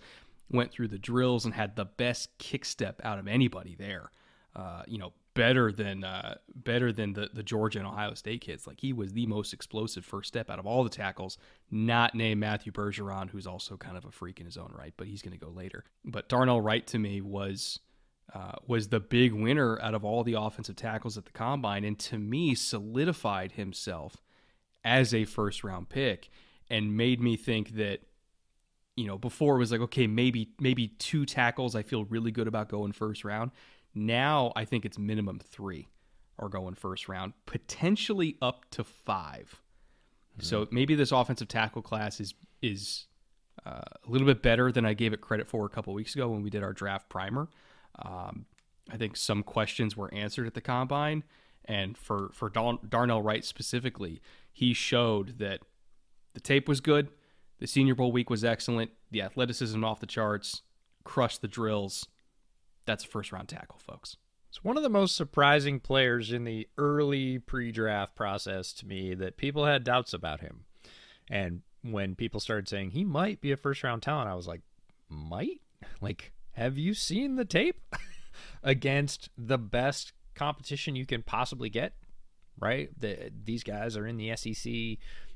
Went 0.49 0.71
through 0.71 0.89
the 0.89 0.99
drills 0.99 1.45
and 1.45 1.53
had 1.53 1.75
the 1.75 1.85
best 1.85 2.35
kick 2.37 2.65
step 2.65 3.01
out 3.03 3.19
of 3.19 3.27
anybody 3.27 3.75
there. 3.77 4.11
Uh, 4.55 4.83
you 4.87 4.97
know, 4.97 5.13
better 5.35 5.71
than 5.71 6.03
uh, 6.03 6.35
better 6.55 6.91
than 6.91 7.13
the 7.13 7.29
the 7.31 7.43
Georgia 7.43 7.77
and 7.77 7.87
Ohio 7.87 8.15
State 8.15 8.41
kids. 8.41 8.65
Like 8.65 8.79
he 8.79 8.91
was 8.91 9.13
the 9.13 9.27
most 9.27 9.53
explosive 9.53 10.03
first 10.03 10.29
step 10.29 10.49
out 10.49 10.57
of 10.57 10.65
all 10.65 10.83
the 10.83 10.89
tackles. 10.89 11.37
Not 11.69 12.15
named 12.15 12.39
Matthew 12.39 12.71
Bergeron, 12.71 13.29
who's 13.29 13.45
also 13.45 13.77
kind 13.77 13.97
of 13.97 14.05
a 14.05 14.11
freak 14.11 14.39
in 14.39 14.47
his 14.47 14.57
own 14.57 14.73
right, 14.75 14.93
but 14.97 15.07
he's 15.07 15.21
going 15.21 15.37
to 15.37 15.45
go 15.45 15.51
later. 15.51 15.83
But 16.03 16.27
Darnell 16.27 16.61
Wright 16.61 16.87
to 16.87 16.97
me 16.97 17.21
was. 17.21 17.79
Uh, 18.33 18.53
was 18.65 18.87
the 18.87 18.99
big 18.99 19.31
winner 19.33 19.79
out 19.81 19.93
of 19.93 20.03
all 20.03 20.23
the 20.23 20.33
offensive 20.33 20.75
tackles 20.75 21.15
at 21.15 21.25
the 21.25 21.31
combine, 21.31 21.83
and 21.83 21.99
to 21.99 22.17
me 22.17 22.55
solidified 22.55 23.51
himself 23.51 24.17
as 24.83 25.13
a 25.13 25.25
first 25.25 25.63
round 25.63 25.89
pick, 25.89 26.29
and 26.67 26.97
made 26.97 27.21
me 27.21 27.37
think 27.37 27.75
that 27.75 27.99
you 28.95 29.05
know 29.05 29.19
before 29.19 29.55
it 29.55 29.59
was 29.59 29.71
like 29.71 29.79
okay 29.79 30.07
maybe 30.07 30.49
maybe 30.59 30.87
two 30.87 31.23
tackles 31.23 31.75
I 31.75 31.83
feel 31.83 32.03
really 32.05 32.31
good 32.31 32.47
about 32.47 32.67
going 32.67 32.93
first 32.93 33.23
round 33.23 33.51
now 33.95 34.51
I 34.55 34.65
think 34.65 34.85
it's 34.85 34.99
minimum 34.99 35.39
three 35.39 35.87
are 36.37 36.49
going 36.49 36.75
first 36.75 37.07
round, 37.07 37.33
potentially 37.45 38.37
up 38.41 38.69
to 38.71 38.83
5 38.83 39.61
mm-hmm. 40.37 40.43
So 40.43 40.67
maybe 40.71 40.95
this 40.95 41.11
offensive 41.11 41.47
tackle 41.47 41.81
class 41.81 42.19
is 42.19 42.33
is 42.61 43.07
uh, 43.65 43.81
a 44.05 44.09
little 44.09 44.27
bit 44.27 44.41
better 44.41 44.71
than 44.71 44.85
I 44.85 44.93
gave 44.93 45.13
it 45.13 45.21
credit 45.21 45.47
for 45.47 45.65
a 45.65 45.69
couple 45.69 45.93
weeks 45.93 46.13
ago 46.13 46.29
when 46.29 46.41
we 46.43 46.49
did 46.49 46.63
our 46.63 46.73
draft 46.73 47.09
primer. 47.09 47.47
Um, 47.99 48.45
I 48.91 48.97
think 48.97 49.17
some 49.17 49.43
questions 49.43 49.97
were 49.97 50.13
answered 50.13 50.45
at 50.45 50.53
the 50.53 50.61
combine, 50.61 51.23
and 51.63 51.97
for 51.97 52.29
for 52.33 52.49
Dar- 52.49 52.79
Darnell 52.87 53.21
Wright 53.21 53.43
specifically, 53.43 54.21
he 54.51 54.73
showed 54.73 55.39
that 55.39 55.61
the 56.33 56.39
tape 56.39 56.67
was 56.67 56.81
good, 56.81 57.09
the 57.59 57.67
Senior 57.67 57.95
Bowl 57.95 58.11
week 58.11 58.29
was 58.29 58.43
excellent, 58.43 58.91
the 59.09 59.21
athleticism 59.21 59.83
off 59.83 59.99
the 59.99 60.05
charts, 60.05 60.61
crushed 61.03 61.41
the 61.41 61.47
drills. 61.47 62.07
That's 62.85 63.03
a 63.03 63.07
first 63.07 63.31
round 63.31 63.49
tackle, 63.49 63.79
folks. 63.79 64.17
It's 64.49 64.63
one 64.63 64.77
of 64.77 64.83
the 64.83 64.89
most 64.89 65.17
surprising 65.17 65.81
players 65.81 66.31
in 66.31 66.45
the 66.45 66.67
early 66.77 67.39
pre 67.39 67.71
draft 67.71 68.15
process 68.15 68.71
to 68.73 68.87
me 68.87 69.13
that 69.15 69.37
people 69.37 69.65
had 69.65 69.83
doubts 69.83 70.13
about 70.13 70.39
him. 70.39 70.63
And 71.29 71.61
when 71.81 72.15
people 72.15 72.39
started 72.39 72.69
saying 72.69 72.91
he 72.91 73.03
might 73.03 73.41
be 73.41 73.51
a 73.51 73.57
first 73.57 73.83
round 73.83 74.01
talent, 74.01 74.29
I 74.29 74.35
was 74.35 74.47
like, 74.47 74.61
might? 75.09 75.59
Like, 75.99 76.31
have 76.53 76.77
you 76.77 76.93
seen 76.93 77.35
the 77.35 77.43
tape 77.43 77.81
against 78.63 79.29
the 79.37 79.57
best 79.57 80.13
competition 80.35 80.95
you 80.95 81.05
can 81.05 81.21
possibly 81.21 81.69
get? 81.69 81.93
Right? 82.57 82.89
The, 82.97 83.31
these 83.43 83.63
guys 83.63 83.97
are 83.97 84.07
in 84.07 84.15
the 84.15 84.35
SEC. 84.37 84.73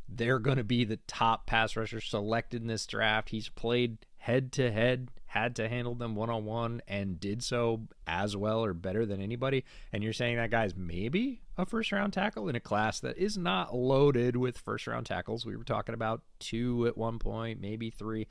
They're 0.07 0.39
going 0.39 0.57
to 0.57 0.63
be 0.63 0.85
the 0.85 0.99
top 1.07 1.45
pass 1.45 1.75
rusher 1.75 1.99
selected 1.99 2.61
in 2.61 2.67
this 2.67 2.87
draft. 2.87 3.29
He's 3.29 3.49
played 3.49 3.97
head 4.19 4.51
to 4.53 4.71
head, 4.71 5.09
had 5.25 5.55
to 5.55 5.67
handle 5.67 5.95
them 5.95 6.15
one 6.15 6.29
on 6.29 6.45
one, 6.45 6.81
and 6.87 7.19
did 7.19 7.43
so 7.43 7.87
as 8.05 8.35
well 8.37 8.63
or 8.63 8.73
better 8.73 9.05
than 9.05 9.21
anybody. 9.21 9.65
And 9.91 10.03
you're 10.03 10.13
saying 10.13 10.37
that 10.37 10.51
guy's 10.51 10.75
maybe 10.75 11.41
a 11.57 11.65
first 11.65 11.91
round 11.91 12.13
tackle 12.13 12.47
in 12.49 12.55
a 12.55 12.59
class 12.59 12.99
that 12.99 13.17
is 13.17 13.37
not 13.37 13.75
loaded 13.75 14.35
with 14.35 14.57
first 14.57 14.87
round 14.87 15.05
tackles. 15.05 15.45
We 15.45 15.55
were 15.55 15.63
talking 15.63 15.95
about 15.95 16.21
two 16.39 16.85
at 16.85 16.97
one 16.97 17.17
point, 17.17 17.59
maybe 17.61 17.89
three. 17.89 18.27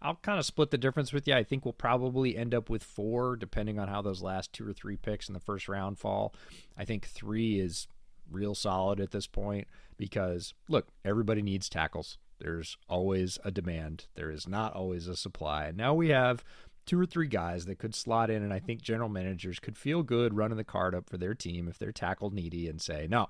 I'll 0.00 0.16
kind 0.16 0.38
of 0.38 0.44
split 0.44 0.70
the 0.70 0.78
difference 0.78 1.12
with 1.12 1.28
you. 1.28 1.34
I 1.34 1.44
think 1.44 1.64
we'll 1.64 1.72
probably 1.72 2.36
end 2.36 2.54
up 2.54 2.68
with 2.68 2.82
four, 2.82 3.36
depending 3.36 3.78
on 3.78 3.88
how 3.88 4.02
those 4.02 4.22
last 4.22 4.52
two 4.52 4.68
or 4.68 4.72
three 4.72 4.96
picks 4.96 5.28
in 5.28 5.34
the 5.34 5.40
first 5.40 5.68
round 5.68 5.98
fall. 5.98 6.34
I 6.76 6.84
think 6.84 7.06
three 7.06 7.60
is 7.60 7.86
real 8.30 8.54
solid 8.54 9.00
at 9.00 9.12
this 9.12 9.26
point 9.26 9.68
because, 9.96 10.54
look, 10.68 10.88
everybody 11.04 11.42
needs 11.42 11.68
tackles. 11.68 12.18
There's 12.42 12.76
always 12.88 13.38
a 13.44 13.50
demand, 13.50 14.06
there 14.14 14.30
is 14.30 14.48
not 14.48 14.74
always 14.74 15.06
a 15.06 15.16
supply. 15.16 15.66
And 15.66 15.76
now 15.76 15.94
we 15.94 16.08
have 16.08 16.44
two 16.86 16.98
or 16.98 17.06
three 17.06 17.28
guys 17.28 17.66
that 17.66 17.78
could 17.78 17.94
slot 17.94 18.30
in, 18.30 18.42
and 18.42 18.52
I 18.52 18.58
think 18.58 18.82
general 18.82 19.08
managers 19.08 19.60
could 19.60 19.78
feel 19.78 20.02
good 20.02 20.36
running 20.36 20.56
the 20.56 20.64
card 20.64 20.94
up 20.94 21.08
for 21.08 21.16
their 21.16 21.34
team 21.34 21.68
if 21.68 21.78
they're 21.78 21.92
tackle 21.92 22.30
needy 22.30 22.68
and 22.68 22.82
say, 22.82 23.06
no, 23.08 23.28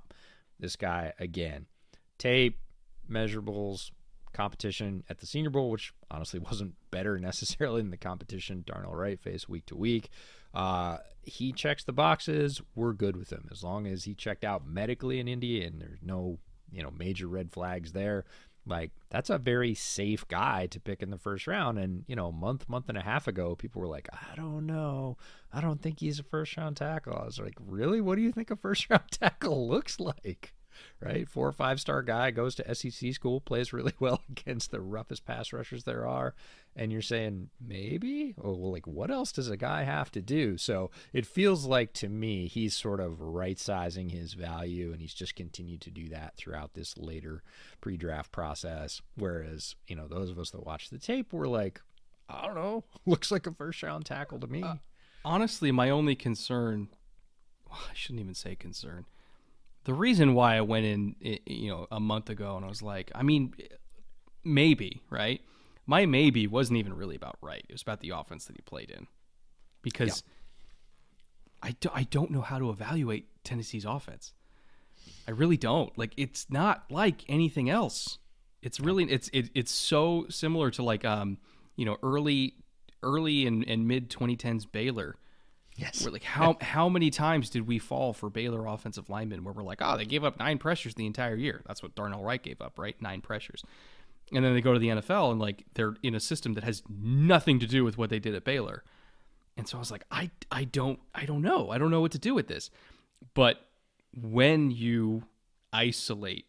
this 0.58 0.76
guy 0.76 1.12
again. 1.18 1.66
Tape, 2.16 2.58
measurables, 3.10 3.90
competition 4.32 5.04
at 5.10 5.18
the 5.18 5.26
Senior 5.26 5.50
Bowl, 5.50 5.70
which 5.70 5.92
honestly 6.10 6.40
wasn't 6.40 6.74
better 6.90 7.18
necessarily 7.18 7.82
than 7.82 7.90
the 7.90 7.96
competition 7.96 8.64
Darnell 8.66 8.94
Wright 8.94 9.20
faced 9.20 9.48
week 9.48 9.66
to 9.66 9.76
week. 9.76 10.08
Uh, 10.54 10.98
he 11.22 11.52
checks 11.52 11.84
the 11.84 11.92
boxes. 11.92 12.60
We're 12.74 12.92
good 12.94 13.16
with 13.16 13.30
him 13.30 13.48
as 13.52 13.62
long 13.62 13.86
as 13.86 14.04
he 14.04 14.14
checked 14.14 14.44
out 14.44 14.66
medically 14.66 15.20
in 15.20 15.28
Indy 15.28 15.62
and 15.62 15.80
there's 15.80 16.00
no 16.02 16.38
you 16.70 16.82
know 16.82 16.90
major 16.90 17.28
red 17.28 17.52
flags 17.52 17.92
there. 17.92 18.24
Like 18.66 18.92
that's 19.10 19.30
a 19.30 19.38
very 19.38 19.74
safe 19.74 20.26
guy 20.28 20.66
to 20.66 20.80
pick 20.80 21.02
in 21.02 21.10
the 21.10 21.18
first 21.18 21.46
round. 21.46 21.78
And 21.78 22.04
you 22.06 22.14
know, 22.16 22.28
a 22.28 22.32
month, 22.32 22.68
month 22.68 22.88
and 22.88 22.96
a 22.96 23.02
half 23.02 23.26
ago, 23.26 23.56
people 23.56 23.82
were 23.82 23.88
like, 23.88 24.08
"I 24.12 24.36
don't 24.36 24.66
know, 24.66 25.16
I 25.52 25.60
don't 25.60 25.82
think 25.82 26.00
he's 26.00 26.20
a 26.20 26.24
first 26.24 26.56
round 26.56 26.76
tackle." 26.76 27.16
I 27.16 27.24
was 27.24 27.40
like, 27.40 27.58
"Really? 27.60 28.00
What 28.00 28.16
do 28.16 28.22
you 28.22 28.32
think 28.32 28.50
a 28.50 28.56
first 28.56 28.88
round 28.90 29.10
tackle 29.10 29.68
looks 29.68 29.98
like?" 29.98 30.54
Right? 31.01 31.29
Four 31.29 31.49
or 31.49 31.53
five 31.53 31.81
star 31.81 32.03
guy 32.03 32.31
goes 32.31 32.55
to 32.57 32.75
SEC 32.75 33.12
school, 33.12 33.41
plays 33.41 33.73
really 33.73 33.95
well 34.01 34.23
against 34.31 34.70
the 34.70 34.81
roughest 34.81 35.25
pass 35.25 35.53
rushers 35.53 35.85
there 35.85 36.07
are. 36.07 36.35
And 36.75 36.91
you're 36.91 37.03
saying, 37.03 37.51
maybe? 37.61 38.35
Oh, 38.43 38.55
well, 38.55 38.73
like, 38.73 38.87
what 38.87 39.11
else 39.11 39.31
does 39.31 39.51
a 39.51 39.59
guy 39.59 39.83
have 39.83 40.11
to 40.12 40.23
do? 40.23 40.57
So 40.57 40.91
it 41.12 41.27
feels 41.27 41.66
like 41.66 41.93
to 41.95 42.09
me, 42.09 42.47
he's 42.47 42.75
sort 42.75 42.99
of 42.99 43.20
right 43.20 43.59
sizing 43.59 44.09
his 44.09 44.33
value, 44.33 44.91
and 44.91 45.03
he's 45.03 45.12
just 45.12 45.35
continued 45.35 45.83
to 45.83 45.91
do 45.91 46.09
that 46.09 46.37
throughout 46.37 46.73
this 46.73 46.97
later 46.97 47.43
pre 47.83 47.99
draft 47.99 48.33
process. 48.33 49.03
Whereas, 49.16 49.75
you 49.87 49.97
know, 49.97 50.09
those 50.09 50.31
of 50.31 50.39
us 50.39 50.51
that 50.51 50.64
watch 50.64 50.89
the 50.89 50.99
tape 50.99 51.33
were 51.33 51.49
like, 51.49 51.83
I 52.29 52.47
don't 52.47 52.55
know, 52.55 52.85
looks 53.07 53.31
like 53.31 53.47
a 53.47 53.53
first 53.53 53.83
round 53.83 54.07
tackle 54.07 54.41
to 54.41 54.47
me. 54.47 54.62
Uh, 54.62 54.77
honestly, 55.25 55.73
my 55.73 55.91
only 55.91 56.14
concern, 56.14 56.89
I 57.70 57.93
shouldn't 57.93 58.20
even 58.20 58.35
say 58.35 58.55
concern 58.55 59.05
the 59.85 59.95
reason 59.95 60.35
why 60.35 60.57
I 60.57 60.61
went 60.61 60.87
in, 60.87 61.16
you 61.47 61.70
know, 61.70 61.87
a 61.91 62.01
month 62.01 62.30
ago 62.30 62.57
and 62.57 62.64
I 62.64 62.68
was 62.68 62.83
like, 62.83 63.11
I 63.14 63.22
mean, 63.22 63.55
maybe, 64.45 65.03
right? 65.11 65.41
My 65.87 66.07
maybe 66.07 66.47
wasn't 66.47 66.78
even 66.78 66.95
really 66.95 67.16
about 67.16 67.39
right. 67.41 67.64
It 67.68 67.72
was 67.72 67.83
about 67.83 68.01
the 68.01 68.11
offense 68.11 68.45
that 68.47 68.57
he 68.57 68.62
played 68.62 68.91
in. 68.91 69.07
Because 69.83 70.22
yeah. 71.62 71.68
I, 71.68 71.70
do, 71.72 71.89
I 71.93 72.03
don't 72.05 72.30
know 72.30 72.41
how 72.41 72.59
to 72.59 72.70
evaluate 72.70 73.26
Tennessee's 73.43 73.85
offense. 73.85 74.33
I 75.26 75.33
really 75.33 75.57
don't. 75.57 75.97
Like 75.99 76.12
it's 76.16 76.47
not 76.49 76.85
like 76.91 77.24
anything 77.28 77.68
else. 77.68 78.18
It's 78.61 78.78
really 78.78 79.05
it's 79.05 79.28
it, 79.33 79.51
it's 79.55 79.72
so 79.72 80.26
similar 80.28 80.70
to 80.72 80.85
like 80.85 81.05
um, 81.05 81.39
you 81.76 81.85
know, 81.85 81.97
early 82.03 82.55
early 83.03 83.47
and, 83.47 83.66
and 83.68 83.89
mid 83.89 84.11
2010s 84.11 84.70
Baylor 84.70 85.16
Yes. 85.77 86.05
We're 86.05 86.12
like, 86.12 86.23
how 86.23 86.57
how 86.61 86.89
many 86.89 87.11
times 87.11 87.49
did 87.49 87.66
we 87.66 87.79
fall 87.79 88.12
for 88.12 88.29
Baylor 88.29 88.66
offensive 88.66 89.09
linemen 89.09 89.43
where 89.43 89.55
we're 89.55 89.62
like, 89.62 89.81
oh, 89.81 89.97
they 89.97 90.05
gave 90.05 90.25
up 90.25 90.39
nine 90.39 90.59
pressures 90.59 90.95
the 90.95 91.07
entire 91.07 91.35
year. 91.35 91.62
That's 91.66 91.83
what 91.83 91.95
Darnell 91.95 92.23
Wright 92.23 92.43
gave 92.43 92.61
up, 92.61 92.79
right? 92.79 93.01
Nine 93.01 93.20
pressures. 93.20 93.64
And 94.33 94.45
then 94.45 94.55
they 94.55 94.61
go 94.61 94.73
to 94.73 94.79
the 94.79 94.89
NFL 94.89 95.31
and 95.31 95.41
like 95.41 95.64
they're 95.75 95.95
in 96.03 96.14
a 96.14 96.20
system 96.20 96.55
that 96.55 96.64
has 96.64 96.83
nothing 96.89 97.59
to 97.61 97.66
do 97.66 97.85
with 97.85 97.99
what 97.99 98.11
they 98.11 98.18
did 98.18 98.35
at 98.35 98.45
Baylor. 98.45 98.85
And 99.57 99.66
so 99.66 99.79
I 99.79 99.81
was 99.81 99.91
like, 99.91 100.05
I 100.11 100.31
I 100.51 100.64
don't 100.64 101.01
I 101.14 101.25
don't 101.25 101.43
know. 101.43 101.70
I 101.70 101.79
don't 101.79 101.91
know 101.91 102.01
what 102.01 102.12
to 102.12 102.18
do 102.18 102.35
with 102.35 102.49
this. 102.49 102.70
But 103.35 103.66
when 104.14 104.70
you 104.70 105.25
isolate 105.73 106.47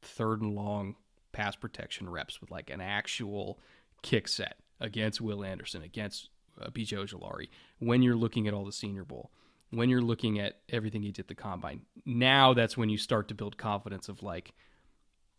third 0.00 0.40
and 0.40 0.54
long 0.54 0.96
pass 1.32 1.54
protection 1.54 2.08
reps 2.08 2.40
with 2.40 2.50
like 2.50 2.70
an 2.70 2.80
actual 2.80 3.58
kick 4.02 4.26
set 4.28 4.56
against 4.80 5.20
Will 5.20 5.44
Anderson, 5.44 5.82
against 5.82 6.30
uh, 6.60 6.68
BJ 6.70 6.94
Ojulari, 6.98 7.48
when 7.78 8.02
you're 8.02 8.16
looking 8.16 8.48
at 8.48 8.54
all 8.54 8.64
the 8.64 8.72
Senior 8.72 9.04
Bowl, 9.04 9.30
when 9.70 9.88
you're 9.88 10.00
looking 10.02 10.38
at 10.38 10.60
everything 10.68 11.02
he 11.02 11.12
did 11.12 11.28
the 11.28 11.34
combine, 11.34 11.82
now 12.04 12.54
that's 12.54 12.76
when 12.76 12.88
you 12.88 12.98
start 12.98 13.28
to 13.28 13.34
build 13.34 13.58
confidence 13.58 14.08
of 14.08 14.22
like, 14.22 14.54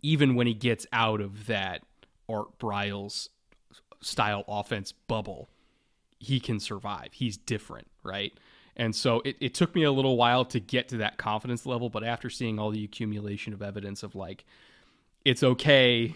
even 0.02 0.36
when 0.36 0.48
he 0.48 0.54
gets 0.54 0.86
out 0.94 1.20
of 1.20 1.48
that 1.48 1.82
Art 2.30 2.58
Briles 2.60 3.30
style 4.02 4.46
offense 4.48 4.92
bubble, 4.92 5.50
he 6.20 6.40
can 6.40 6.60
survive. 6.60 7.10
He's 7.12 7.38
different, 7.38 7.88
right? 8.04 8.34
And 8.76 8.96
so 8.96 9.22
it, 9.26 9.36
it 9.42 9.54
took 9.54 9.76
me 9.76 9.84
a 9.84 9.92
little 9.92 10.16
while 10.16 10.46
to 10.46 10.60
get 10.60 10.88
to 10.90 10.98
that 10.98 11.18
confidence 11.18 11.66
level, 11.66 11.90
but 11.90 12.04
after 12.04 12.30
seeing 12.30 12.60
all 12.60 12.72
the 12.72 12.84
accumulation 12.84 13.52
of 13.54 13.62
evidence 13.62 14.04
of 14.04 14.16
like, 14.16 14.46
it's 15.26 15.44
okay 15.44 16.16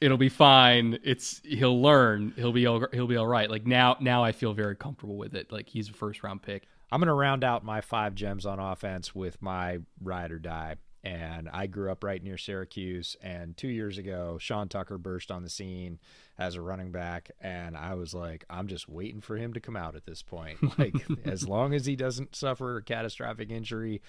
it'll 0.00 0.16
be 0.16 0.28
fine. 0.28 0.98
It's 1.02 1.40
he'll 1.44 1.80
learn. 1.80 2.32
He'll 2.36 2.52
be 2.52 2.62
he'll 2.62 3.06
be 3.06 3.16
all 3.16 3.26
right. 3.26 3.50
Like 3.50 3.66
now 3.66 3.96
now 4.00 4.22
I 4.24 4.32
feel 4.32 4.52
very 4.52 4.76
comfortable 4.76 5.16
with 5.16 5.34
it. 5.34 5.52
Like 5.52 5.68
he's 5.68 5.88
a 5.88 5.92
first 5.92 6.22
round 6.22 6.42
pick. 6.42 6.66
I'm 6.90 7.00
gonna 7.00 7.14
round 7.14 7.44
out 7.44 7.64
my 7.64 7.80
five 7.80 8.14
gems 8.14 8.46
on 8.46 8.58
offense 8.58 9.14
with 9.14 9.40
my 9.42 9.78
ride 10.02 10.32
or 10.32 10.38
die. 10.38 10.76
And 11.04 11.48
I 11.52 11.68
grew 11.68 11.92
up 11.92 12.02
right 12.02 12.20
near 12.20 12.36
Syracuse. 12.36 13.16
And 13.22 13.56
two 13.56 13.68
years 13.68 13.96
ago, 13.96 14.38
Sean 14.40 14.68
Tucker 14.68 14.98
burst 14.98 15.30
on 15.30 15.44
the 15.44 15.48
scene 15.48 16.00
as 16.36 16.56
a 16.56 16.60
running 16.60 16.90
back. 16.90 17.30
And 17.40 17.76
I 17.76 17.94
was 17.94 18.12
like, 18.12 18.44
I'm 18.50 18.66
just 18.66 18.88
waiting 18.88 19.20
for 19.20 19.36
him 19.36 19.52
to 19.52 19.60
come 19.60 19.76
out 19.76 19.94
at 19.94 20.04
this 20.04 20.22
point. 20.22 20.58
Like, 20.78 20.94
as 21.24 21.48
long 21.48 21.74
as 21.74 21.86
he 21.86 21.94
doesn't 21.94 22.34
suffer 22.34 22.76
a 22.76 22.82
catastrophic 22.82 23.50
injury, 23.52 24.02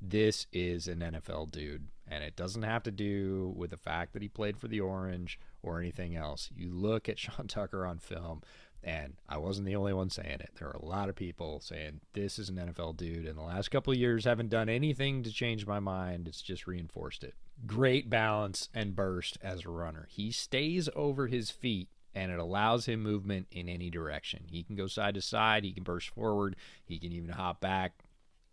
this 0.00 0.46
is 0.52 0.88
an 0.88 0.98
NFL 0.98 1.52
dude. 1.52 1.86
And 2.12 2.22
it 2.22 2.36
doesn't 2.36 2.62
have 2.62 2.82
to 2.82 2.90
do 2.90 3.54
with 3.56 3.70
the 3.70 3.78
fact 3.78 4.12
that 4.12 4.20
he 4.20 4.28
played 4.28 4.58
for 4.58 4.68
the 4.68 4.80
Orange 4.80 5.40
or 5.62 5.80
anything 5.80 6.14
else. 6.14 6.50
You 6.54 6.70
look 6.70 7.08
at 7.08 7.18
Sean 7.18 7.46
Tucker 7.46 7.86
on 7.86 7.98
film, 7.98 8.42
and 8.84 9.14
I 9.28 9.38
wasn't 9.38 9.66
the 9.66 9.76
only 9.76 9.94
one 9.94 10.10
saying 10.10 10.40
it. 10.40 10.50
There 10.58 10.68
are 10.68 10.76
a 10.76 10.84
lot 10.84 11.08
of 11.08 11.16
people 11.16 11.60
saying 11.60 12.00
this 12.12 12.38
is 12.38 12.50
an 12.50 12.56
NFL 12.56 12.98
dude, 12.98 13.26
and 13.26 13.38
the 13.38 13.42
last 13.42 13.70
couple 13.70 13.94
of 13.94 13.98
years 13.98 14.26
haven't 14.26 14.50
done 14.50 14.68
anything 14.68 15.22
to 15.22 15.32
change 15.32 15.66
my 15.66 15.80
mind. 15.80 16.28
It's 16.28 16.42
just 16.42 16.66
reinforced 16.66 17.24
it. 17.24 17.34
Great 17.66 18.10
balance 18.10 18.68
and 18.74 18.94
burst 18.94 19.38
as 19.42 19.64
a 19.64 19.70
runner. 19.70 20.06
He 20.10 20.32
stays 20.32 20.90
over 20.94 21.28
his 21.28 21.50
feet 21.50 21.88
and 22.14 22.30
it 22.30 22.38
allows 22.38 22.86
him 22.86 23.02
movement 23.02 23.46
in 23.50 23.70
any 23.70 23.88
direction. 23.88 24.44
He 24.46 24.62
can 24.62 24.76
go 24.76 24.86
side 24.86 25.14
to 25.14 25.22
side, 25.22 25.64
he 25.64 25.72
can 25.72 25.82
burst 25.82 26.10
forward, 26.10 26.56
he 26.84 26.98
can 26.98 27.12
even 27.12 27.30
hop 27.30 27.60
back, 27.60 28.04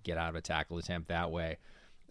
get 0.04 0.18
out 0.18 0.30
of 0.30 0.36
a 0.36 0.42
tackle 0.42 0.78
attempt 0.78 1.10
that 1.10 1.30
way. 1.32 1.58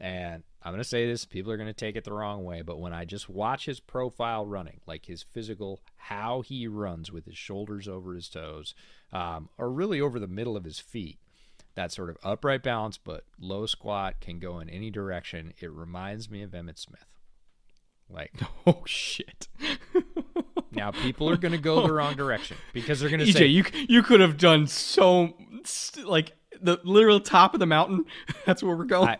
And 0.00 0.42
I'm 0.62 0.72
going 0.72 0.82
to 0.82 0.88
say 0.88 1.06
this, 1.06 1.24
people 1.24 1.50
are 1.50 1.56
going 1.56 1.68
to 1.68 1.72
take 1.72 1.96
it 1.96 2.04
the 2.04 2.12
wrong 2.12 2.44
way, 2.44 2.62
but 2.62 2.78
when 2.78 2.92
I 2.92 3.04
just 3.04 3.28
watch 3.28 3.66
his 3.66 3.80
profile 3.80 4.46
running, 4.46 4.80
like 4.86 5.06
his 5.06 5.22
physical, 5.22 5.80
how 5.96 6.42
he 6.42 6.68
runs 6.68 7.10
with 7.10 7.26
his 7.26 7.36
shoulders 7.36 7.88
over 7.88 8.14
his 8.14 8.28
toes, 8.28 8.74
um, 9.12 9.48
or 9.58 9.70
really 9.70 10.00
over 10.00 10.18
the 10.20 10.28
middle 10.28 10.56
of 10.56 10.64
his 10.64 10.78
feet, 10.78 11.18
that 11.74 11.92
sort 11.92 12.10
of 12.10 12.16
upright 12.22 12.62
balance, 12.62 12.98
but 12.98 13.24
low 13.40 13.66
squat 13.66 14.20
can 14.20 14.38
go 14.38 14.58
in 14.58 14.68
any 14.68 14.90
direction. 14.90 15.52
It 15.58 15.70
reminds 15.70 16.30
me 16.30 16.42
of 16.42 16.50
Emmitt 16.50 16.78
Smith. 16.78 17.06
Like, 18.10 18.32
oh 18.66 18.82
shit. 18.84 19.48
now 20.72 20.90
people 20.90 21.28
are 21.28 21.36
going 21.36 21.52
to 21.52 21.58
go 21.58 21.86
the 21.86 21.92
wrong 21.92 22.14
direction 22.14 22.56
because 22.72 23.00
they're 23.00 23.10
going 23.10 23.20
to 23.20 23.26
EJ, 23.26 23.32
say, 23.32 23.46
you 23.46 23.64
you 23.88 24.02
could 24.02 24.20
have 24.20 24.36
done 24.36 24.66
so 24.66 25.34
like 26.04 26.32
the 26.60 26.80
literal 26.84 27.20
top 27.20 27.54
of 27.54 27.60
the 27.60 27.66
mountain. 27.66 28.04
That's 28.46 28.62
where 28.62 28.76
we're 28.76 28.84
going. 28.84 29.08
I, 29.08 29.18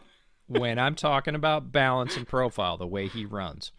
when 0.48 0.78
I'm 0.78 0.94
talking 0.94 1.34
about 1.34 1.70
balance 1.70 2.16
and 2.16 2.26
profile, 2.26 2.76
the 2.76 2.86
way 2.86 3.06
he 3.06 3.24
runs, 3.24 3.70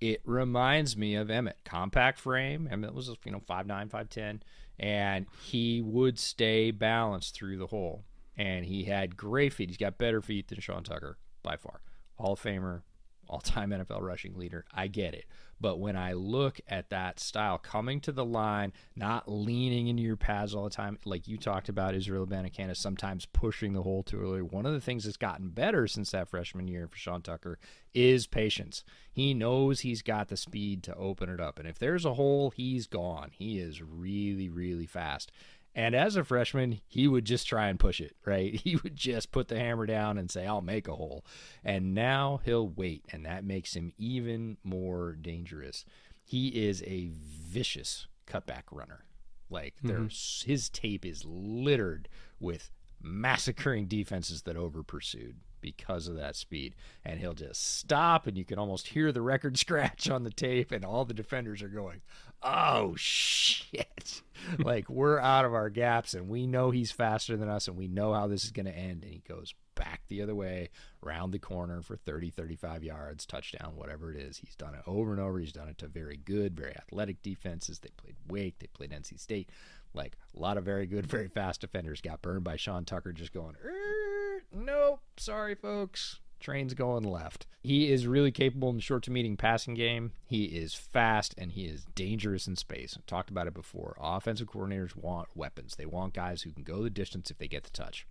it 0.00 0.22
reminds 0.24 0.96
me 0.96 1.16
of 1.16 1.28
Emmitt. 1.28 1.64
Compact 1.64 2.18
frame. 2.18 2.68
Emmitt 2.72 2.94
was, 2.94 3.10
you 3.24 3.32
know, 3.32 3.42
5'9, 3.48 3.90
5'10, 3.90 4.40
and 4.78 5.26
he 5.42 5.82
would 5.82 6.18
stay 6.18 6.70
balanced 6.70 7.34
through 7.34 7.58
the 7.58 7.66
hole. 7.66 8.04
And 8.36 8.64
he 8.64 8.84
had 8.84 9.16
great 9.16 9.52
feet. 9.52 9.68
He's 9.68 9.76
got 9.76 9.98
better 9.98 10.22
feet 10.22 10.48
than 10.48 10.60
Sean 10.60 10.84
Tucker 10.84 11.18
by 11.42 11.56
far. 11.56 11.80
Hall 12.16 12.34
of 12.34 12.40
Famer, 12.40 12.82
all 13.28 13.40
time 13.40 13.70
NFL 13.72 14.00
rushing 14.00 14.34
leader. 14.36 14.64
I 14.74 14.86
get 14.86 15.14
it. 15.14 15.26
But 15.60 15.80
when 15.80 15.96
I 15.96 16.12
look 16.12 16.60
at 16.68 16.90
that 16.90 17.18
style, 17.18 17.58
coming 17.58 18.00
to 18.02 18.12
the 18.12 18.24
line, 18.24 18.72
not 18.94 19.28
leaning 19.28 19.88
into 19.88 20.02
your 20.02 20.16
pads 20.16 20.54
all 20.54 20.64
the 20.64 20.70
time, 20.70 20.98
like 21.04 21.26
you 21.26 21.36
talked 21.36 21.68
about, 21.68 21.96
Israel 21.96 22.26
Abanikanda 22.26 22.76
sometimes 22.76 23.26
pushing 23.26 23.72
the 23.72 23.82
hole 23.82 24.04
too 24.04 24.20
early. 24.20 24.40
One 24.40 24.66
of 24.66 24.72
the 24.72 24.80
things 24.80 25.04
that's 25.04 25.16
gotten 25.16 25.48
better 25.48 25.88
since 25.88 26.12
that 26.12 26.28
freshman 26.28 26.68
year 26.68 26.86
for 26.86 26.96
Sean 26.96 27.22
Tucker 27.22 27.58
is 27.92 28.28
patience. 28.28 28.84
He 29.10 29.34
knows 29.34 29.80
he's 29.80 30.02
got 30.02 30.28
the 30.28 30.36
speed 30.36 30.84
to 30.84 30.94
open 30.94 31.28
it 31.28 31.40
up. 31.40 31.58
And 31.58 31.66
if 31.66 31.78
there's 31.78 32.04
a 32.04 32.14
hole, 32.14 32.50
he's 32.50 32.86
gone. 32.86 33.30
He 33.32 33.58
is 33.58 33.82
really, 33.82 34.48
really 34.48 34.86
fast. 34.86 35.32
And 35.78 35.94
as 35.94 36.16
a 36.16 36.24
freshman, 36.24 36.80
he 36.88 37.06
would 37.06 37.24
just 37.24 37.46
try 37.46 37.68
and 37.68 37.78
push 37.78 38.00
it, 38.00 38.16
right? 38.26 38.52
He 38.68 38.74
would 38.74 38.96
just 38.96 39.30
put 39.30 39.46
the 39.46 39.60
hammer 39.60 39.86
down 39.86 40.18
and 40.18 40.28
say, 40.28 40.44
I'll 40.44 40.60
make 40.60 40.88
a 40.88 40.96
hole. 40.96 41.24
And 41.64 41.94
now 41.94 42.40
he'll 42.44 42.68
wait, 42.68 43.04
and 43.12 43.24
that 43.24 43.44
makes 43.44 43.74
him 43.74 43.92
even 43.96 44.56
more 44.64 45.12
dangerous. 45.12 45.84
He 46.24 46.48
is 46.48 46.82
a 46.82 47.12
vicious 47.14 48.08
cutback 48.26 48.64
runner. 48.72 49.04
Like 49.50 49.76
mm-hmm. 49.76 49.86
there's 49.86 50.42
his 50.44 50.68
tape 50.68 51.06
is 51.06 51.24
littered 51.24 52.08
with 52.40 52.72
massacring 53.00 53.86
defenses 53.86 54.42
that 54.42 54.56
over 54.56 54.82
pursued 54.82 55.36
because 55.60 56.08
of 56.08 56.16
that 56.16 56.34
speed. 56.34 56.74
And 57.04 57.20
he'll 57.20 57.34
just 57.34 57.78
stop, 57.78 58.26
and 58.26 58.36
you 58.36 58.44
can 58.44 58.58
almost 58.58 58.88
hear 58.88 59.12
the 59.12 59.22
record 59.22 59.56
scratch 59.60 60.10
on 60.10 60.24
the 60.24 60.30
tape, 60.30 60.72
and 60.72 60.84
all 60.84 61.04
the 61.04 61.14
defenders 61.14 61.62
are 61.62 61.68
going, 61.68 62.00
oh 62.42 62.94
shit. 62.96 64.22
Like 64.58 64.88
we're 64.88 65.18
out 65.18 65.44
of 65.44 65.52
our 65.52 65.68
gaps 65.68 66.14
and 66.14 66.28
we 66.28 66.46
know 66.46 66.70
he's 66.70 66.92
faster 66.92 67.36
than 67.36 67.48
us 67.48 67.68
and 67.68 67.76
we 67.76 67.88
know 67.88 68.14
how 68.14 68.28
this 68.28 68.44
is 68.44 68.50
going 68.50 68.66
to 68.66 68.72
end 68.74 69.02
and 69.02 69.12
he 69.12 69.22
goes 69.28 69.52
back 69.74 70.02
the 70.08 70.22
other 70.22 70.34
way 70.34 70.70
round 71.02 71.34
the 71.34 71.38
corner 71.38 71.82
for 71.82 71.96
30 71.96 72.30
35 72.30 72.82
yards 72.82 73.26
touchdown 73.26 73.72
whatever 73.74 74.10
it 74.12 74.16
is. 74.16 74.38
He's 74.38 74.54
done 74.54 74.74
it 74.74 74.80
over 74.86 75.12
and 75.12 75.20
over. 75.20 75.38
He's 75.38 75.52
done 75.52 75.68
it 75.68 75.76
to 75.78 75.88
very 75.88 76.16
good 76.16 76.56
very 76.56 76.74
athletic 76.76 77.20
defenses. 77.20 77.80
They 77.80 77.90
played 77.96 78.16
wake. 78.28 78.60
They 78.60 78.68
played 78.68 78.92
nc 78.92 79.18
state. 79.20 79.50
Like 79.92 80.16
a 80.34 80.40
lot 80.40 80.56
of 80.56 80.64
very 80.64 80.86
good 80.86 81.06
very 81.06 81.28
fast 81.28 81.60
defenders. 81.60 82.00
Got 82.00 82.22
burned 82.22 82.44
by 82.44 82.56
sean 82.56 82.84
tucker 82.84 83.12
just 83.12 83.34
going 83.34 83.56
er, 83.62 84.44
nope. 84.54 85.00
Sorry 85.18 85.56
folks 85.56 86.20
train's 86.38 86.74
going 86.74 87.04
left. 87.04 87.46
He 87.60 87.90
is 87.90 88.06
really 88.06 88.30
capable 88.30 88.70
in 88.70 88.76
the 88.76 88.82
short 88.82 89.02
to 89.04 89.10
medium 89.10 89.36
passing 89.36 89.74
game. 89.74 90.12
He 90.26 90.44
is 90.44 90.74
fast 90.74 91.34
and 91.36 91.52
he 91.52 91.66
is 91.66 91.86
dangerous 91.94 92.46
in 92.46 92.56
space. 92.56 92.96
I 92.96 93.02
talked 93.06 93.30
about 93.30 93.46
it 93.46 93.54
before. 93.54 93.96
Offensive 94.00 94.48
coordinators 94.48 94.96
want 94.96 95.28
weapons. 95.34 95.76
They 95.76 95.86
want 95.86 96.14
guys 96.14 96.42
who 96.42 96.52
can 96.52 96.62
go 96.62 96.82
the 96.82 96.90
distance 96.90 97.30
if 97.30 97.38
they 97.38 97.48
get 97.48 97.64
the 97.64 97.70
touch. 97.70 98.06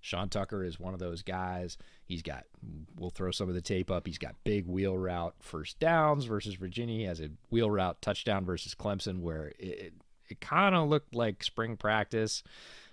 Sean 0.00 0.28
Tucker 0.28 0.62
is 0.64 0.78
one 0.78 0.94
of 0.94 1.00
those 1.00 1.22
guys. 1.22 1.76
He's 2.04 2.22
got, 2.22 2.44
we'll 2.96 3.10
throw 3.10 3.30
some 3.30 3.48
of 3.48 3.54
the 3.54 3.60
tape 3.60 3.90
up. 3.90 4.06
He's 4.06 4.18
got 4.18 4.36
big 4.44 4.66
wheel 4.66 4.96
route 4.96 5.34
first 5.40 5.78
downs 5.80 6.24
versus 6.24 6.54
Virginia. 6.54 6.98
He 6.98 7.04
has 7.04 7.20
a 7.20 7.30
wheel 7.50 7.70
route 7.70 8.00
touchdown 8.00 8.44
versus 8.44 8.74
Clemson 8.74 9.20
where 9.20 9.52
it, 9.58 9.66
it, 9.66 9.92
it 10.28 10.40
kind 10.40 10.74
of 10.74 10.88
looked 10.88 11.14
like 11.14 11.42
spring 11.42 11.76
practice. 11.76 12.42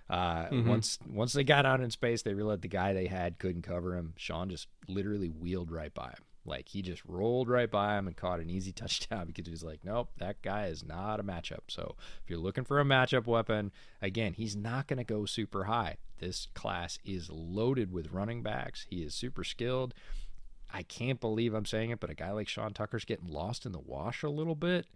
Uh, 0.08 0.46
mm-hmm. 0.46 0.68
Once 0.68 0.98
once 1.08 1.32
they 1.32 1.44
got 1.44 1.66
out 1.66 1.80
in 1.80 1.90
space, 1.90 2.22
they 2.22 2.34
realized 2.34 2.62
the 2.62 2.68
guy 2.68 2.92
they 2.92 3.06
had 3.06 3.38
couldn't 3.38 3.62
cover 3.62 3.96
him. 3.96 4.14
Sean 4.16 4.48
just 4.48 4.68
literally 4.88 5.28
wheeled 5.28 5.70
right 5.70 5.92
by 5.92 6.08
him. 6.08 6.22
Like 6.46 6.68
he 6.68 6.80
just 6.80 7.04
rolled 7.04 7.48
right 7.48 7.70
by 7.70 7.98
him 7.98 8.06
and 8.06 8.16
caught 8.16 8.40
an 8.40 8.48
easy 8.48 8.72
touchdown 8.72 9.26
because 9.26 9.46
he 9.46 9.50
was 9.50 9.64
like, 9.64 9.80
nope, 9.82 10.10
that 10.18 10.42
guy 10.42 10.66
is 10.66 10.84
not 10.84 11.20
a 11.20 11.24
matchup. 11.24 11.68
So 11.68 11.96
if 12.22 12.30
you're 12.30 12.38
looking 12.38 12.64
for 12.64 12.80
a 12.80 12.84
matchup 12.84 13.26
weapon, 13.26 13.72
again, 14.00 14.34
he's 14.34 14.56
not 14.56 14.86
going 14.86 14.98
to 14.98 15.04
go 15.04 15.26
super 15.26 15.64
high. 15.64 15.96
This 16.18 16.46
class 16.54 16.98
is 17.04 17.28
loaded 17.30 17.92
with 17.92 18.12
running 18.12 18.42
backs. 18.42 18.86
He 18.88 19.02
is 19.02 19.14
super 19.14 19.44
skilled. 19.44 19.92
I 20.72 20.82
can't 20.82 21.20
believe 21.20 21.54
I'm 21.54 21.66
saying 21.66 21.90
it, 21.90 22.00
but 22.00 22.10
a 22.10 22.14
guy 22.14 22.32
like 22.32 22.48
Sean 22.48 22.72
Tucker's 22.72 23.04
getting 23.04 23.28
lost 23.28 23.66
in 23.66 23.72
the 23.72 23.78
wash 23.78 24.22
a 24.22 24.28
little 24.28 24.54
bit. 24.54 24.86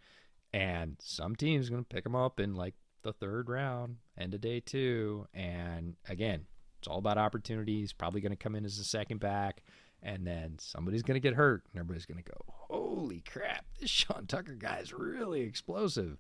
And 0.53 0.97
some 1.01 1.37
team's 1.37 1.71
going 1.71 1.85
to 1.85 1.89
pick 1.89 2.05
him 2.05 2.17
up 2.17 2.41
in 2.41 2.55
like 2.55 2.75
the 3.03 3.13
third 3.13 3.49
round, 3.49 3.97
end 4.19 4.35
of 4.35 4.41
day 4.41 4.61
two. 4.61 5.27
And 5.35 5.97
again, 6.09 6.47
it's 6.79 6.89
all 6.89 6.99
about 6.99 7.19
opportunities. 7.19 7.93
Probably 7.93 8.21
going 8.21 8.31
to 8.31 8.37
come 8.37 8.55
in 8.55 8.65
as 8.65 8.79
a 8.79 8.85
second 8.85 9.21
back. 9.21 9.63
And 10.03 10.27
then 10.27 10.57
somebody's 10.59 11.03
going 11.03 11.17
to 11.17 11.21
get 11.21 11.35
hurt. 11.35 11.65
And 11.71 11.81
everybody's 11.81 12.07
going 12.07 12.23
to 12.23 12.31
go, 12.31 12.39
holy 12.47 13.21
crap, 13.21 13.65
this 13.79 13.91
Sean 13.91 14.27
Tucker 14.27 14.55
guy 14.55 14.79
is 14.79 14.93
really 14.93 15.43
explosive. 15.43 16.17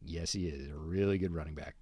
Yes, 0.00 0.32
he 0.32 0.48
is. 0.48 0.70
A 0.70 0.74
really 0.74 1.18
good 1.18 1.34
running 1.34 1.54
back. 1.54 1.76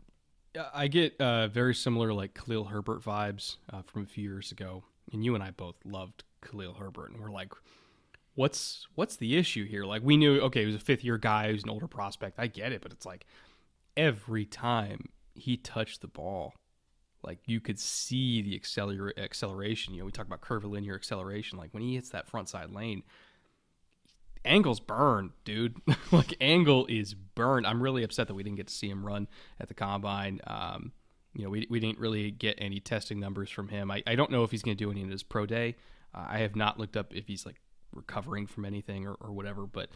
I 0.75 0.89
get 0.89 1.21
uh, 1.21 1.47
very 1.47 1.75
similar, 1.75 2.13
like 2.13 2.35
Khalil 2.35 2.65
Herbert 2.65 3.03
vibes 3.03 3.59
uh, 3.73 3.83
from 3.83 4.03
a 4.03 4.07
few 4.07 4.25
years 4.25 4.51
ago. 4.51 4.83
And 5.13 5.25
you 5.25 5.35
and 5.35 5.45
I 5.45 5.53
both 5.53 5.77
loved 5.85 6.25
Khalil 6.43 6.75
Herbert. 6.75 7.13
And 7.13 7.21
we're 7.21 7.31
like, 7.31 7.53
what's 8.35 8.87
what's 8.95 9.17
the 9.17 9.37
issue 9.37 9.67
here? 9.67 9.85
Like 9.85 10.03
we 10.03 10.17
knew, 10.17 10.41
okay, 10.41 10.61
he 10.61 10.67
was 10.67 10.75
a 10.75 10.81
fifth 10.81 11.05
year 11.05 11.19
guy, 11.19 11.51
who's 11.51 11.63
an 11.63 11.71
older 11.71 11.87
prospect. 11.87 12.39
I 12.39 12.47
get 12.47 12.73
it, 12.73 12.81
but 12.81 12.93
it's 12.93 13.07
like 13.07 13.27
every 13.97 14.45
time 14.45 15.09
he 15.35 15.57
touched 15.57 16.01
the 16.01 16.09
ball, 16.09 16.55
like 17.23 17.39
you 17.47 17.61
could 17.61 17.79
see 17.79 18.43
the 18.43 18.59
acceler- 18.59 19.17
acceleration. 19.19 19.95
You 19.95 20.01
know, 20.01 20.07
we 20.07 20.13
talk 20.13 20.27
about 20.27 20.41
curvilinear 20.41 20.95
acceleration. 20.95 21.59
Like 21.59 21.73
when 21.73 21.83
he 21.83 21.95
hits 21.95 22.11
that 22.11 22.29
front 22.29 22.49
side 22.49 22.71
lane, 22.71 23.03
Angle's 24.45 24.81
burned, 24.81 25.31
dude. 25.45 25.77
like 26.13 26.35
Angle 26.41 26.87
is 26.87 27.15
burned. 27.15 27.67
I'm 27.67 27.83
really 27.83 28.03
upset 28.03 28.29
that 28.29 28.35
we 28.35 28.43
didn't 28.43 28.57
get 28.57 28.69
to 28.69 28.75
see 28.75 28.89
him 28.89 29.05
run 29.05 29.29
at 29.61 29.69
the 29.69 29.75
combine. 29.75 30.41
Um, 30.47 30.93
you 31.35 31.45
know, 31.45 31.51
we, 31.51 31.67
we 31.71 31.79
didn't 31.79 31.99
really 31.99 32.31
get 32.31 32.57
any 32.59 32.81
testing 32.81 33.21
numbers 33.21 33.51
from 33.51 33.69
him. 33.69 33.91
I, 33.91 34.03
I 34.07 34.15
don't 34.15 34.31
know 34.31 34.43
if 34.43 34.51
he's 34.51 34.63
going 34.63 34.77
to 34.77 34.85
do 34.85 34.91
any 34.91 35.03
in 35.03 35.11
his 35.11 35.23
pro 35.23 35.47
day. 35.47 35.77
Uh, 36.15 36.27
I 36.29 36.39
have 36.39 36.57
not 36.57 36.79
looked 36.79 36.97
up 36.97 37.15
if 37.15 37.27
he's 37.27 37.47
like 37.47 37.61
recovering 37.93 38.47
from 38.47 38.65
anything 38.65 39.07
or, 39.07 39.15
or 39.21 39.33
whatever, 39.33 39.67
but 39.67 39.91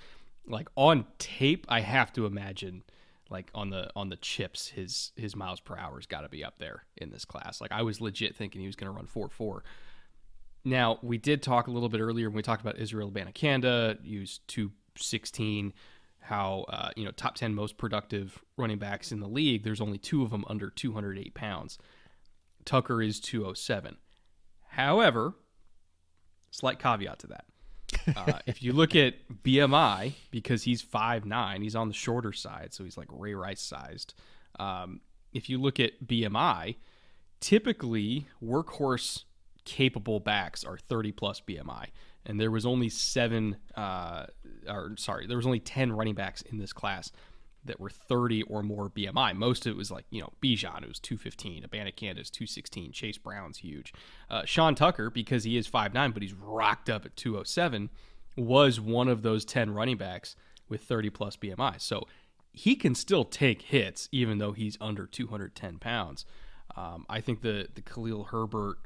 like 0.46 0.68
on 0.76 1.06
tape, 1.18 1.66
I 1.68 1.80
have 1.80 2.12
to 2.12 2.26
imagine 2.26 2.82
like 3.34 3.50
on 3.54 3.70
the 3.70 3.90
on 3.94 4.08
the 4.08 4.16
chips 4.16 4.68
his 4.68 5.12
his 5.16 5.34
miles 5.34 5.60
per 5.60 5.76
hour 5.76 5.96
has 5.96 6.06
got 6.06 6.22
to 6.22 6.28
be 6.28 6.44
up 6.44 6.58
there 6.58 6.84
in 6.96 7.10
this 7.10 7.24
class. 7.24 7.60
Like 7.60 7.72
i 7.72 7.82
was 7.82 8.00
legit 8.00 8.34
thinking 8.36 8.60
he 8.60 8.66
was 8.66 8.76
going 8.76 8.90
to 8.90 8.96
run 8.96 9.06
4-4 9.06 9.60
now 10.64 10.98
we 11.02 11.18
did 11.18 11.42
talk 11.42 11.66
a 11.66 11.70
little 11.70 11.88
bit 11.88 12.00
earlier 12.00 12.30
when 12.30 12.36
we 12.36 12.42
talked 12.42 12.62
about 12.62 12.78
israel 12.78 13.10
abanikanda 13.10 13.98
used 14.02 14.46
216 14.48 15.74
how 16.24 16.64
uh, 16.70 16.90
you 16.96 17.04
know 17.04 17.10
top 17.10 17.34
10 17.34 17.54
most 17.54 17.76
productive 17.76 18.42
running 18.56 18.78
backs 18.78 19.12
in 19.12 19.20
the 19.20 19.28
league. 19.28 19.62
There's 19.62 19.80
only 19.80 19.98
two 19.98 20.22
of 20.22 20.30
them 20.30 20.44
under 20.48 20.70
208 20.70 21.34
pounds. 21.34 21.78
Tucker 22.64 23.02
is 23.02 23.20
207 23.20 23.96
however 24.68 25.34
slight 26.50 26.78
caveat 26.78 27.18
to 27.20 27.26
that 27.26 27.44
uh, 28.16 28.38
if 28.46 28.62
you 28.62 28.72
look 28.72 28.94
at 28.96 29.14
BMI, 29.42 30.14
because 30.30 30.64
he's 30.64 30.82
five 30.82 31.24
nine, 31.24 31.62
he's 31.62 31.76
on 31.76 31.88
the 31.88 31.94
shorter 31.94 32.32
side, 32.32 32.72
so 32.72 32.84
he's 32.84 32.96
like 32.96 33.08
Ray 33.10 33.34
Rice 33.34 33.60
sized. 33.60 34.14
Um, 34.58 35.00
if 35.32 35.48
you 35.48 35.60
look 35.60 35.80
at 35.80 36.06
BMI, 36.06 36.76
typically 37.40 38.28
workhorse 38.42 39.24
capable 39.64 40.20
backs 40.20 40.64
are 40.64 40.78
30 40.78 41.12
plus 41.12 41.40
BMI, 41.40 41.86
and 42.26 42.40
there 42.40 42.50
was 42.50 42.64
only 42.64 42.88
seven, 42.88 43.56
uh, 43.74 44.26
or 44.68 44.94
sorry, 44.96 45.26
there 45.26 45.36
was 45.36 45.46
only 45.46 45.60
10 45.60 45.92
running 45.92 46.14
backs 46.14 46.42
in 46.42 46.58
this 46.58 46.72
class 46.72 47.10
that 47.64 47.80
were 47.80 47.90
30 47.90 48.42
or 48.44 48.62
more 48.62 48.90
BMI. 48.90 49.34
Most 49.36 49.66
of 49.66 49.72
it 49.72 49.76
was 49.76 49.90
like, 49.90 50.04
you 50.10 50.20
know, 50.20 50.32
Bijan, 50.42 50.84
who's 50.84 50.98
215, 50.98 51.62
Abanikanda 51.62 52.20
is 52.20 52.30
216, 52.30 52.92
Chase 52.92 53.18
Brown's 53.18 53.58
huge. 53.58 53.92
Uh, 54.30 54.44
Sean 54.44 54.74
Tucker, 54.74 55.10
because 55.10 55.44
he 55.44 55.56
is 55.56 55.68
5'9, 55.68 56.12
but 56.12 56.22
he's 56.22 56.34
rocked 56.34 56.90
up 56.90 57.04
at 57.04 57.16
207, 57.16 57.90
was 58.36 58.80
one 58.80 59.08
of 59.08 59.22
those 59.22 59.44
10 59.44 59.72
running 59.72 59.96
backs 59.96 60.36
with 60.68 60.82
30 60.82 61.10
plus 61.10 61.36
BMI. 61.36 61.80
So 61.80 62.06
he 62.52 62.76
can 62.76 62.94
still 62.94 63.24
take 63.24 63.62
hits 63.62 64.08
even 64.12 64.38
though 64.38 64.52
he's 64.52 64.78
under 64.80 65.06
210 65.06 65.78
pounds. 65.78 66.24
Um, 66.76 67.04
I 67.08 67.20
think 67.20 67.42
the, 67.42 67.68
the 67.74 67.82
Khalil 67.82 68.24
Herbert 68.24 68.78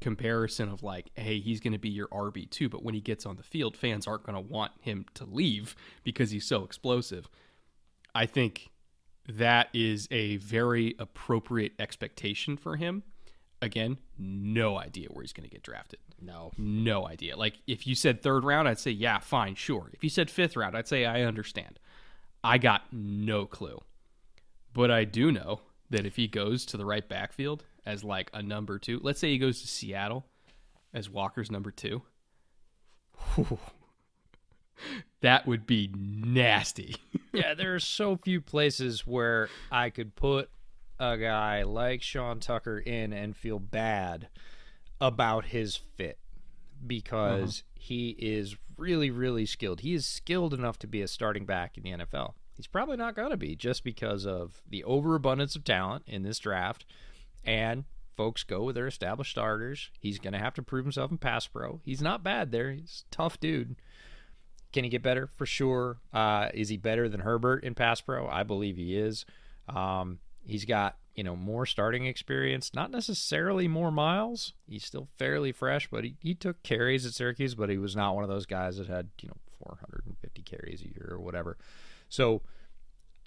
comparison 0.00 0.68
of 0.68 0.82
like, 0.82 1.10
hey, 1.14 1.40
he's 1.40 1.60
going 1.60 1.72
to 1.72 1.78
be 1.78 1.88
your 1.88 2.08
RB2, 2.08 2.70
but 2.70 2.82
when 2.82 2.94
he 2.94 3.00
gets 3.00 3.26
on 3.26 3.36
the 3.36 3.42
field, 3.42 3.76
fans 3.76 4.06
aren't 4.06 4.24
going 4.24 4.34
to 4.34 4.52
want 4.52 4.72
him 4.80 5.06
to 5.14 5.24
leave 5.24 5.74
because 6.04 6.30
he's 6.30 6.46
so 6.46 6.64
explosive. 6.64 7.28
I 8.16 8.24
think 8.24 8.70
that 9.28 9.68
is 9.74 10.08
a 10.10 10.38
very 10.38 10.94
appropriate 10.98 11.74
expectation 11.78 12.56
for 12.56 12.76
him. 12.76 13.02
Again, 13.60 13.98
no 14.18 14.78
idea 14.78 15.08
where 15.10 15.22
he's 15.22 15.34
going 15.34 15.46
to 15.46 15.52
get 15.52 15.62
drafted. 15.62 15.98
No. 16.18 16.50
No 16.56 17.06
idea. 17.06 17.36
Like, 17.36 17.58
if 17.66 17.86
you 17.86 17.94
said 17.94 18.22
third 18.22 18.42
round, 18.42 18.68
I'd 18.68 18.78
say, 18.78 18.90
yeah, 18.90 19.18
fine, 19.18 19.54
sure. 19.54 19.90
If 19.92 20.02
you 20.02 20.08
said 20.08 20.30
fifth 20.30 20.56
round, 20.56 20.74
I'd 20.74 20.88
say, 20.88 21.04
I 21.04 21.24
understand. 21.24 21.78
I 22.42 22.56
got 22.56 22.84
no 22.90 23.44
clue. 23.44 23.82
But 24.72 24.90
I 24.90 25.04
do 25.04 25.30
know 25.30 25.60
that 25.90 26.06
if 26.06 26.16
he 26.16 26.26
goes 26.26 26.64
to 26.66 26.78
the 26.78 26.86
right 26.86 27.06
backfield 27.06 27.64
as 27.84 28.02
like 28.02 28.30
a 28.32 28.42
number 28.42 28.78
two, 28.78 28.98
let's 29.02 29.20
say 29.20 29.28
he 29.28 29.38
goes 29.38 29.60
to 29.60 29.68
Seattle 29.68 30.24
as 30.94 31.10
Walker's 31.10 31.50
number 31.50 31.70
two, 31.70 32.00
that 35.20 35.46
would 35.46 35.66
be 35.66 35.90
nasty. 35.94 36.96
yeah, 37.32 37.54
there 37.54 37.74
are 37.74 37.80
so 37.80 38.16
few 38.16 38.40
places 38.40 39.06
where 39.06 39.48
I 39.70 39.90
could 39.90 40.14
put 40.14 40.50
a 40.98 41.16
guy 41.16 41.62
like 41.62 42.02
Sean 42.02 42.40
Tucker 42.40 42.78
in 42.78 43.12
and 43.12 43.36
feel 43.36 43.58
bad 43.58 44.28
about 45.00 45.46
his 45.46 45.76
fit 45.76 46.18
because 46.86 47.62
uh-huh. 47.64 47.80
he 47.80 48.10
is 48.18 48.56
really, 48.78 49.10
really 49.10 49.46
skilled. 49.46 49.80
He 49.80 49.94
is 49.94 50.06
skilled 50.06 50.54
enough 50.54 50.78
to 50.80 50.86
be 50.86 51.02
a 51.02 51.08
starting 51.08 51.46
back 51.46 51.76
in 51.76 51.82
the 51.82 52.04
NFL. 52.04 52.34
He's 52.54 52.66
probably 52.66 52.96
not 52.96 53.14
going 53.14 53.30
to 53.30 53.36
be 53.36 53.54
just 53.54 53.84
because 53.84 54.26
of 54.26 54.62
the 54.68 54.82
overabundance 54.84 55.56
of 55.56 55.64
talent 55.64 56.04
in 56.06 56.22
this 56.22 56.38
draft. 56.38 56.86
And 57.44 57.84
folks 58.16 58.44
go 58.44 58.62
with 58.62 58.74
their 58.74 58.86
established 58.86 59.30
starters. 59.30 59.90
He's 60.00 60.18
going 60.18 60.32
to 60.32 60.38
have 60.38 60.54
to 60.54 60.62
prove 60.62 60.86
himself 60.86 61.10
in 61.10 61.18
pass 61.18 61.46
pro. 61.46 61.80
He's 61.84 62.00
not 62.00 62.24
bad 62.24 62.50
there. 62.50 62.72
He's 62.72 63.04
a 63.10 63.14
tough 63.14 63.38
dude. 63.38 63.76
Can 64.72 64.84
he 64.84 64.90
get 64.90 65.02
better? 65.02 65.28
For 65.36 65.46
sure. 65.46 65.98
Uh, 66.12 66.48
is 66.52 66.68
he 66.68 66.76
better 66.76 67.08
than 67.08 67.20
Herbert 67.20 67.64
in 67.64 67.74
pass 67.74 68.00
pro? 68.00 68.28
I 68.28 68.42
believe 68.42 68.76
he 68.76 68.96
is. 68.96 69.24
Um, 69.68 70.18
he's 70.44 70.64
got 70.64 70.96
you 71.14 71.24
know 71.24 71.34
more 71.34 71.66
starting 71.66 72.06
experience, 72.06 72.72
not 72.74 72.90
necessarily 72.90 73.68
more 73.68 73.90
miles. 73.90 74.52
He's 74.68 74.84
still 74.84 75.08
fairly 75.18 75.50
fresh, 75.52 75.88
but 75.90 76.04
he, 76.04 76.14
he 76.20 76.34
took 76.34 76.62
carries 76.62 77.06
at 77.06 77.14
Syracuse, 77.14 77.54
but 77.54 77.70
he 77.70 77.78
was 77.78 77.96
not 77.96 78.14
one 78.14 78.22
of 78.24 78.30
those 78.30 78.46
guys 78.46 78.76
that 78.76 78.86
had 78.86 79.08
you 79.22 79.28
know 79.28 79.36
450 79.64 80.42
carries 80.42 80.82
a 80.82 80.88
year 80.88 81.08
or 81.10 81.20
whatever. 81.20 81.56
So 82.08 82.42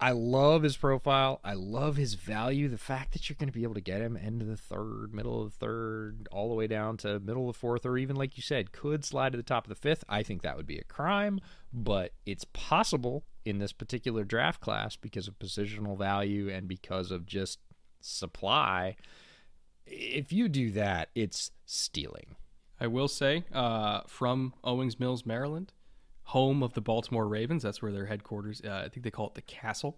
I 0.02 0.12
love 0.12 0.64
his 0.64 0.78
profile. 0.78 1.42
I 1.44 1.54
love 1.54 1.98
his 1.98 2.14
value. 2.14 2.70
The 2.70 2.78
fact 2.78 3.12
that 3.12 3.28
you're 3.28 3.36
going 3.38 3.50
to 3.50 3.54
be 3.54 3.64
able 3.64 3.74
to 3.74 3.82
get 3.82 4.02
him 4.02 4.16
into 4.16 4.46
the 4.46 4.56
third, 4.56 5.14
middle 5.14 5.42
of 5.42 5.52
the 5.52 5.58
third, 5.58 6.30
all 6.32 6.48
the 6.48 6.56
way 6.56 6.68
down 6.68 6.96
to 6.98 7.20
middle 7.20 7.50
of 7.50 7.56
the 7.56 7.60
fourth, 7.60 7.86
or 7.86 7.98
even 7.98 8.16
like 8.16 8.38
you 8.38 8.44
said, 8.44 8.72
could 8.72 9.04
slide 9.04 9.34
to 9.34 9.38
the 9.38 9.44
top 9.44 9.66
of 9.66 9.70
the 9.70 9.76
fifth. 9.76 10.06
I 10.08 10.24
think 10.24 10.42
that 10.42 10.56
would 10.56 10.68
be 10.68 10.78
a 10.78 10.86
crime, 10.86 11.42
but 11.74 12.14
it's 12.26 12.46
possible 12.54 13.26
in 13.44 13.60
this 13.60 13.74
particular 13.74 14.24
draft 14.24 14.62
class 14.62 14.96
because 14.96 15.28
of 15.28 15.38
positional 15.38 15.98
value 15.98 16.50
and 16.50 16.68
because 16.68 17.12
of 17.12 17.26
just 17.26 17.60
supply. 18.00 18.96
If 19.86 20.32
you 20.32 20.48
do 20.48 20.72
that, 20.72 21.10
it's 21.14 21.52
stealing. 21.66 22.36
I 22.80 22.88
will 22.88 23.10
say, 23.10 23.44
uh, 23.52 24.02
from 24.08 24.54
Owings 24.64 24.98
Mills, 24.98 25.26
Maryland, 25.26 25.74
home 26.30 26.62
of 26.62 26.74
the 26.74 26.82
Baltimore 26.82 27.28
Ravens. 27.28 27.64
That's 27.64 27.82
where 27.82 27.92
their 27.92 28.06
headquarters. 28.06 28.62
Uh, 28.64 28.84
I 28.86 28.90
think 28.90 29.04
they 29.04 29.10
call 29.12 29.28
it 29.28 29.34
the 29.34 29.42
Castle. 29.42 29.98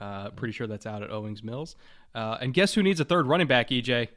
Uh, 0.00 0.30
pretty 0.30 0.52
sure 0.52 0.66
that's 0.66 0.86
out 0.86 1.02
at 1.02 1.10
Owings 1.10 1.42
Mills. 1.42 1.74
Uh, 2.14 2.38
and 2.40 2.54
guess 2.54 2.74
who 2.74 2.82
needs 2.82 3.00
a 3.00 3.04
third 3.04 3.26
running 3.26 3.46
back? 3.46 3.70
EJ. 3.70 4.08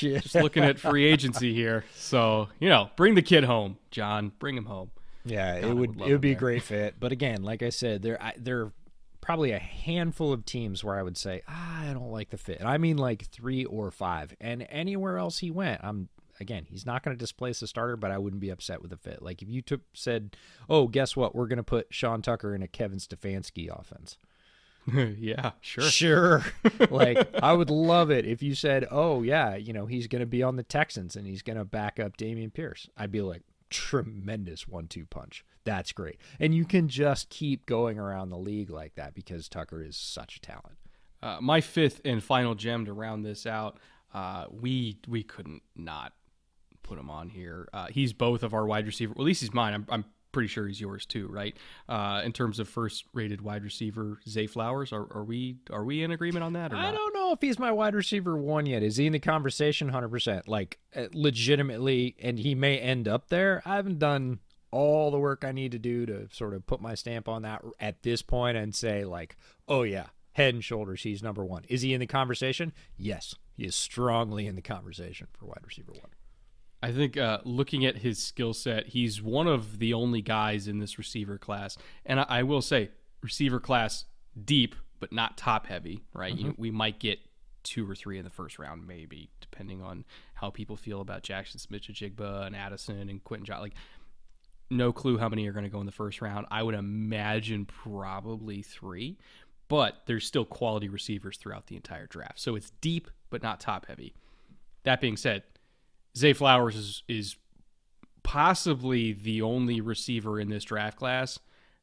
Yeah. 0.00 0.18
Just 0.18 0.34
looking 0.36 0.62
at 0.62 0.78
free 0.78 1.04
agency 1.04 1.52
here. 1.54 1.84
So 1.96 2.48
you 2.60 2.68
know, 2.68 2.90
bring 2.96 3.14
the 3.14 3.22
kid 3.22 3.44
home, 3.44 3.78
John. 3.90 4.30
Bring 4.38 4.56
him 4.56 4.66
home. 4.66 4.90
Yeah, 5.24 5.60
God, 5.60 5.70
it 5.70 5.74
would, 5.74 5.98
would 5.98 6.08
it 6.08 6.12
would 6.12 6.20
be 6.20 6.30
there. 6.30 6.36
a 6.36 6.40
great 6.40 6.62
fit. 6.62 6.94
But 7.00 7.12
again, 7.12 7.42
like 7.42 7.62
I 7.62 7.70
said, 7.70 8.02
there 8.02 8.22
I, 8.22 8.34
there 8.36 8.60
are 8.60 8.72
probably 9.20 9.50
a 9.50 9.58
handful 9.58 10.32
of 10.32 10.44
teams 10.44 10.84
where 10.84 10.96
I 10.96 11.02
would 11.02 11.16
say 11.16 11.42
ah, 11.48 11.88
I 11.88 11.92
don't 11.92 12.12
like 12.12 12.30
the 12.30 12.38
fit, 12.38 12.60
and 12.60 12.68
I 12.68 12.78
mean 12.78 12.98
like 12.98 13.26
three 13.26 13.64
or 13.64 13.90
five. 13.90 14.36
And 14.40 14.66
anywhere 14.70 15.18
else 15.18 15.38
he 15.38 15.50
went, 15.50 15.80
I'm 15.82 16.08
again, 16.40 16.66
he's 16.68 16.86
not 16.86 17.02
going 17.02 17.16
to 17.16 17.18
displace 17.18 17.60
the 17.60 17.66
starter, 17.66 17.96
but 17.96 18.10
I 18.10 18.18
wouldn't 18.18 18.40
be 18.40 18.50
upset 18.50 18.80
with 18.82 18.90
the 18.90 18.96
fit. 18.96 19.22
Like 19.22 19.42
if 19.42 19.48
you 19.48 19.62
took 19.62 19.82
said, 19.92 20.36
"Oh, 20.68 20.88
guess 20.88 21.16
what? 21.16 21.34
We're 21.34 21.46
going 21.46 21.58
to 21.58 21.62
put 21.62 21.88
Sean 21.90 22.22
Tucker 22.22 22.54
in 22.54 22.62
a 22.62 22.68
Kevin 22.68 22.98
Stefanski 22.98 23.68
offense." 23.68 24.18
yeah, 25.18 25.52
sure. 25.60 25.84
Sure. 25.84 26.44
like 26.90 27.28
I 27.42 27.52
would 27.52 27.70
love 27.70 28.10
it 28.10 28.26
if 28.26 28.42
you 28.42 28.54
said, 28.54 28.86
"Oh, 28.90 29.22
yeah, 29.22 29.56
you 29.56 29.72
know, 29.72 29.86
he's 29.86 30.06
going 30.06 30.20
to 30.20 30.26
be 30.26 30.42
on 30.42 30.56
the 30.56 30.62
Texans 30.62 31.16
and 31.16 31.26
he's 31.26 31.42
going 31.42 31.58
to 31.58 31.64
back 31.64 32.00
up 32.00 32.16
Dameon 32.16 32.52
Pierce." 32.52 32.88
I'd 32.96 33.12
be 33.12 33.20
like, 33.20 33.42
"Tremendous 33.68 34.66
one-two 34.66 35.06
punch. 35.06 35.44
That's 35.64 35.92
great." 35.92 36.18
And 36.38 36.54
you 36.54 36.64
can 36.64 36.88
just 36.88 37.28
keep 37.28 37.66
going 37.66 37.98
around 37.98 38.30
the 38.30 38.38
league 38.38 38.70
like 38.70 38.94
that 38.94 39.14
because 39.14 39.48
Tucker 39.48 39.82
is 39.82 39.96
such 39.96 40.36
a 40.36 40.40
talent. 40.40 40.78
Uh, 41.22 41.38
my 41.40 41.60
fifth 41.60 42.00
and 42.04 42.24
final 42.24 42.54
gem 42.54 42.86
to 42.86 42.94
round 42.94 43.24
this 43.24 43.46
out, 43.46 43.78
uh, 44.14 44.46
we 44.50 44.98
we 45.06 45.22
couldn't 45.22 45.62
not 45.76 46.12
put 46.90 46.98
him 46.98 47.08
on 47.08 47.28
here. 47.28 47.68
Uh, 47.72 47.86
he's 47.86 48.12
both 48.12 48.42
of 48.42 48.52
our 48.52 48.66
wide 48.66 48.84
receiver. 48.84 49.12
Well, 49.14 49.24
at 49.24 49.26
least 49.26 49.42
he's 49.42 49.54
mine. 49.54 49.74
I'm, 49.74 49.86
I'm 49.88 50.04
pretty 50.32 50.48
sure 50.48 50.66
he's 50.66 50.80
yours 50.80 51.06
too, 51.06 51.28
right? 51.28 51.56
Uh, 51.88 52.20
in 52.24 52.32
terms 52.32 52.58
of 52.58 52.68
first 52.68 53.04
rated 53.12 53.40
wide 53.40 53.62
receiver, 53.62 54.18
Zay 54.28 54.48
Flowers. 54.48 54.92
Are, 54.92 55.06
are 55.12 55.24
we 55.24 55.58
are 55.70 55.84
we 55.84 56.02
in 56.02 56.10
agreement 56.10 56.42
on 56.42 56.54
that? 56.54 56.74
I 56.74 56.90
don't 56.90 57.14
know 57.14 57.32
if 57.32 57.40
he's 57.40 57.60
my 57.60 57.70
wide 57.70 57.94
receiver 57.94 58.36
one 58.36 58.66
yet. 58.66 58.82
Is 58.82 58.96
he 58.96 59.06
in 59.06 59.12
the 59.12 59.20
conversation? 59.20 59.88
Hundred 59.88 60.08
percent. 60.08 60.48
Like 60.48 60.78
uh, 60.96 61.06
legitimately, 61.12 62.16
and 62.20 62.38
he 62.38 62.56
may 62.56 62.78
end 62.78 63.06
up 63.06 63.28
there. 63.28 63.62
I 63.64 63.76
haven't 63.76 64.00
done 64.00 64.40
all 64.72 65.10
the 65.12 65.18
work 65.18 65.44
I 65.44 65.52
need 65.52 65.72
to 65.72 65.78
do 65.78 66.06
to 66.06 66.28
sort 66.32 66.54
of 66.54 66.66
put 66.66 66.80
my 66.80 66.94
stamp 66.94 67.28
on 67.28 67.42
that 67.42 67.62
at 67.78 68.02
this 68.02 68.22
point 68.22 68.56
and 68.56 68.74
say 68.74 69.04
like, 69.04 69.36
oh 69.68 69.82
yeah, 69.82 70.06
head 70.32 70.54
and 70.54 70.64
shoulders, 70.64 71.02
he's 71.02 71.22
number 71.22 71.44
one. 71.44 71.64
Is 71.68 71.82
he 71.82 71.94
in 71.94 72.00
the 72.00 72.06
conversation? 72.06 72.72
Yes, 72.96 73.34
he 73.56 73.64
is 73.64 73.74
strongly 73.74 74.46
in 74.46 74.54
the 74.54 74.62
conversation 74.62 75.26
for 75.32 75.46
wide 75.46 75.62
receiver 75.64 75.92
one. 75.92 76.10
I 76.82 76.92
think 76.92 77.16
uh, 77.16 77.38
looking 77.44 77.84
at 77.84 77.98
his 77.98 78.22
skill 78.22 78.54
set, 78.54 78.86
he's 78.86 79.20
one 79.20 79.46
of 79.46 79.78
the 79.78 79.92
only 79.92 80.22
guys 80.22 80.66
in 80.66 80.78
this 80.78 80.98
receiver 80.98 81.36
class. 81.36 81.76
And 82.06 82.20
I, 82.20 82.26
I 82.28 82.42
will 82.42 82.62
say, 82.62 82.90
receiver 83.22 83.60
class 83.60 84.06
deep, 84.44 84.74
but 84.98 85.12
not 85.12 85.36
top 85.36 85.66
heavy, 85.66 86.04
right? 86.14 86.34
Mm-hmm. 86.34 86.46
You, 86.46 86.54
we 86.56 86.70
might 86.70 86.98
get 86.98 87.18
two 87.62 87.88
or 87.88 87.94
three 87.94 88.16
in 88.16 88.24
the 88.24 88.30
first 88.30 88.58
round, 88.58 88.86
maybe, 88.86 89.28
depending 89.42 89.82
on 89.82 90.06
how 90.34 90.48
people 90.48 90.76
feel 90.76 91.02
about 91.02 91.22
Jackson 91.22 91.60
Smith-Njigba 91.60 92.46
and 92.46 92.56
Addison 92.56 93.10
and 93.10 93.22
Quentin 93.22 93.44
Johnston. 93.44 93.64
Like, 93.64 93.74
no 94.70 94.92
clue 94.92 95.18
how 95.18 95.28
many 95.28 95.46
are 95.48 95.52
going 95.52 95.64
to 95.64 95.70
go 95.70 95.80
in 95.80 95.86
the 95.86 95.92
first 95.92 96.22
round. 96.22 96.46
I 96.50 96.62
would 96.62 96.74
imagine 96.74 97.66
probably 97.66 98.62
three, 98.62 99.18
but 99.68 99.96
there's 100.06 100.24
still 100.24 100.46
quality 100.46 100.88
receivers 100.88 101.36
throughout 101.36 101.66
the 101.66 101.76
entire 101.76 102.06
draft. 102.06 102.40
So 102.40 102.54
it's 102.54 102.70
deep, 102.80 103.10
but 103.28 103.42
not 103.42 103.60
top 103.60 103.86
heavy. 103.86 104.14
That 104.84 105.00
being 105.00 105.18
said, 105.18 105.42
Zay 106.16 106.32
Flowers 106.32 106.76
is 106.76 107.02
is 107.08 107.36
possibly 108.22 109.12
the 109.12 109.42
only 109.42 109.80
receiver 109.80 110.38
in 110.38 110.50
this 110.50 110.64
draft 110.64 110.98
class 110.98 111.38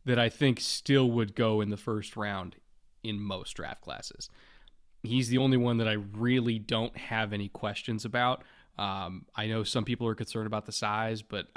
that 0.06 0.20
I 0.20 0.30
think 0.30 0.60
still 0.60 1.10
would 1.12 1.36
go 1.36 1.62
in 1.62 1.70
the 1.70 1.78
first 1.78 2.16
round 2.16 2.56
in 3.04 3.20
most 3.20 3.54
draft 3.54 3.82
classes. 3.82 4.30
He's 5.04 5.30
the 5.30 5.38
only 5.38 5.58
one 5.58 5.78
that 5.78 5.88
I 5.88 5.94
really 5.94 6.60
don't 6.60 6.96
have 6.98 7.34
any 7.34 7.50
questions 7.50 8.06
about. 8.06 8.44
Um, 8.78 9.26
I 9.36 9.48
know 9.48 9.64
some 9.64 9.86
people 9.86 10.08
are 10.08 10.16
concerned 10.16 10.48
about 10.48 10.66
the 10.66 10.72
size, 10.72 11.22
but 11.22 11.48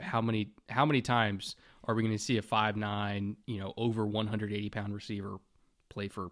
how 0.00 0.20
many 0.20 0.52
how 0.68 0.86
many 0.86 1.02
times 1.02 1.56
are 1.84 1.94
we 1.94 2.02
going 2.02 2.16
to 2.16 2.22
see 2.22 2.38
a 2.38 2.42
five 2.42 2.76
nine, 2.76 3.36
you 3.46 3.58
know, 3.58 3.74
over 3.76 4.06
180 4.06 4.70
pound 4.70 4.94
receiver 4.94 5.38
play 5.88 6.08
for 6.08 6.30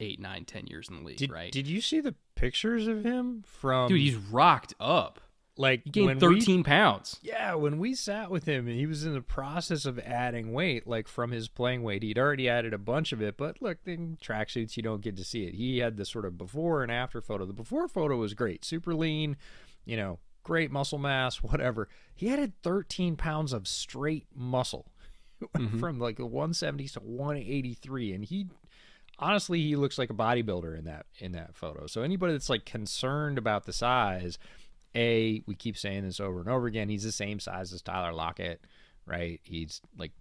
eight, 0.00 0.20
nine, 0.20 0.44
ten 0.44 0.66
years 0.66 0.88
in 0.88 0.96
the 0.96 1.04
league, 1.04 1.16
did, 1.16 1.30
right? 1.30 1.52
Did 1.52 1.66
you 1.66 1.80
see 1.80 2.00
the 2.00 2.14
pictures 2.42 2.86
of 2.88 3.04
him 3.04 3.44
from? 3.46 3.88
Dude, 3.88 4.00
he's 4.00 4.16
rocked 4.16 4.74
up. 4.80 5.20
Like 5.56 5.82
he 5.84 5.90
gained 5.90 6.18
13 6.18 6.58
we, 6.58 6.62
pounds. 6.62 7.20
Yeah, 7.22 7.54
when 7.54 7.78
we 7.78 7.94
sat 7.94 8.30
with 8.30 8.46
him 8.46 8.66
and 8.66 8.76
he 8.76 8.86
was 8.86 9.04
in 9.04 9.12
the 9.12 9.20
process 9.20 9.84
of 9.84 9.98
adding 9.98 10.52
weight, 10.52 10.86
like 10.86 11.06
from 11.06 11.30
his 11.30 11.48
playing 11.48 11.82
weight, 11.82 12.02
he'd 12.02 12.18
already 12.18 12.48
added 12.48 12.72
a 12.72 12.78
bunch 12.78 13.12
of 13.12 13.20
it. 13.20 13.36
But 13.36 13.60
look, 13.60 13.78
in 13.84 14.16
tracksuits, 14.16 14.76
you 14.76 14.82
don't 14.82 15.02
get 15.02 15.16
to 15.16 15.24
see 15.24 15.44
it. 15.44 15.54
He 15.54 15.78
had 15.78 15.98
the 15.98 16.06
sort 16.06 16.24
of 16.24 16.38
before 16.38 16.82
and 16.82 16.90
after 16.90 17.20
photo. 17.20 17.44
The 17.44 17.52
before 17.52 17.86
photo 17.86 18.16
was 18.16 18.32
great, 18.32 18.64
super 18.64 18.94
lean, 18.94 19.36
you 19.84 19.96
know, 19.96 20.18
great 20.42 20.70
muscle 20.70 20.98
mass, 20.98 21.36
whatever. 21.42 21.88
He 22.14 22.30
added 22.30 22.54
13 22.62 23.16
pounds 23.16 23.52
of 23.52 23.68
straight 23.68 24.26
muscle 24.34 24.86
mm-hmm. 25.54 25.78
from 25.78 25.98
like 25.98 26.16
the 26.16 26.26
170s 26.26 26.94
to 26.94 27.00
183, 27.00 28.14
and 28.14 28.24
he 28.24 28.46
honestly 29.18 29.60
he 29.60 29.76
looks 29.76 29.98
like 29.98 30.10
a 30.10 30.14
bodybuilder 30.14 30.78
in 30.78 30.84
that 30.84 31.06
in 31.18 31.32
that 31.32 31.54
photo. 31.54 31.86
So 31.86 32.02
anybody 32.02 32.32
that's 32.32 32.50
like 32.50 32.64
concerned 32.64 33.38
about 33.38 33.64
the 33.64 33.72
size, 33.72 34.38
a 34.94 35.42
we 35.46 35.54
keep 35.54 35.76
saying 35.76 36.04
this 36.04 36.20
over 36.20 36.40
and 36.40 36.48
over 36.48 36.66
again. 36.66 36.88
He's 36.88 37.04
the 37.04 37.12
same 37.12 37.40
size 37.40 37.72
as 37.72 37.82
Tyler 37.82 38.12
Lockett, 38.12 38.60
right? 39.06 39.40
He's 39.42 39.80
like 39.96 40.12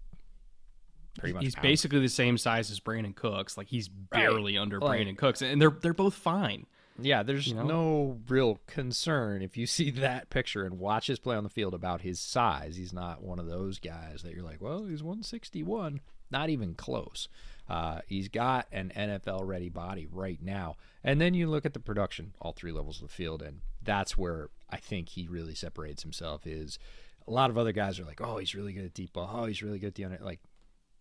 pretty 1.19 1.33
much. 1.33 1.43
He's 1.43 1.55
pound. 1.55 1.63
basically 1.63 1.99
the 1.99 2.09
same 2.09 2.37
size 2.37 2.71
as 2.71 2.79
Brandin 2.79 3.15
Cooks. 3.15 3.57
Like 3.57 3.67
he's 3.67 3.87
barely 3.87 4.57
right. 4.57 4.61
under 4.61 4.79
like, 4.79 5.01
Brandin 5.01 5.17
Cooks, 5.17 5.41
and 5.41 5.61
they're 5.61 5.75
they're 5.81 5.93
both 5.93 6.15
fine. 6.15 6.65
Yeah, 6.99 7.23
there's 7.23 7.47
you 7.47 7.55
know? 7.55 7.63
no 7.63 8.19
real 8.27 8.59
concern 8.67 9.41
if 9.41 9.57
you 9.57 9.65
see 9.67 9.91
that 9.91 10.29
picture 10.29 10.63
and 10.63 10.79
watch 10.79 11.07
his 11.07 11.19
play 11.19 11.35
on 11.35 11.43
the 11.43 11.49
field 11.49 11.73
about 11.73 12.01
his 12.01 12.19
size. 12.19 12.75
He's 12.75 12.93
not 12.93 13.23
one 13.23 13.39
of 13.39 13.47
those 13.47 13.79
guys 13.79 14.23
that 14.23 14.33
you're 14.33 14.43
like, 14.43 14.61
well, 14.61 14.85
he's 14.85 15.03
161. 15.03 16.01
Not 16.29 16.49
even 16.49 16.75
close. 16.75 17.27
Uh, 17.71 18.01
he's 18.05 18.27
got 18.27 18.67
an 18.73 18.91
NFL 18.93 19.47
ready 19.47 19.69
body 19.69 20.05
right 20.11 20.39
now. 20.41 20.75
And 21.05 21.21
then 21.21 21.33
you 21.33 21.49
look 21.49 21.65
at 21.65 21.73
the 21.73 21.79
production, 21.79 22.33
all 22.41 22.51
three 22.51 22.73
levels 22.73 23.01
of 23.01 23.07
the 23.07 23.13
field, 23.13 23.41
and 23.41 23.61
that's 23.81 24.17
where 24.17 24.49
I 24.69 24.75
think 24.75 25.07
he 25.07 25.29
really 25.29 25.55
separates 25.55 26.03
himself. 26.03 26.45
Is 26.45 26.77
a 27.25 27.31
lot 27.31 27.49
of 27.49 27.57
other 27.57 27.71
guys 27.71 27.97
are 27.97 28.03
like, 28.03 28.19
oh, 28.19 28.39
he's 28.39 28.53
really 28.53 28.73
good 28.73 28.83
at 28.83 28.93
deep 28.93 29.13
ball. 29.13 29.29
Oh, 29.33 29.45
he's 29.45 29.63
really 29.63 29.79
good 29.79 29.87
at 29.87 29.95
the 29.95 30.03
under. 30.03 30.17
Like 30.21 30.41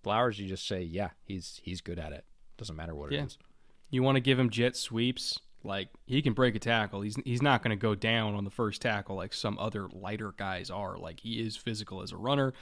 Flowers, 0.05 0.39
you 0.39 0.47
just 0.47 0.69
say, 0.69 0.83
yeah, 0.83 1.11
he's 1.25 1.61
he's 1.65 1.81
good 1.81 1.99
at 1.99 2.13
it. 2.13 2.25
Doesn't 2.57 2.77
matter 2.77 2.95
what 2.95 3.11
yeah. 3.11 3.23
it 3.23 3.27
is. 3.27 3.39
You 3.91 4.05
want 4.05 4.15
to 4.15 4.21
give 4.21 4.39
him 4.39 4.49
jet 4.49 4.77
sweeps, 4.77 5.41
like 5.65 5.89
he 6.07 6.23
can 6.23 6.35
break 6.35 6.55
a 6.55 6.61
tackle. 6.61 7.01
He's 7.01 7.17
he's 7.25 7.43
not 7.43 7.65
going 7.65 7.77
to 7.77 7.83
go 7.83 7.97
down 7.97 8.37
on 8.37 8.45
the 8.45 8.51
first 8.51 8.81
tackle 8.81 9.17
like 9.17 9.35
some 9.35 9.59
other 9.59 9.89
lighter 9.93 10.33
guys 10.37 10.71
are. 10.71 10.97
Like 10.97 11.19
he 11.19 11.41
is 11.45 11.57
physical 11.57 12.01
as 12.01 12.13
a 12.13 12.17
runner 12.17 12.55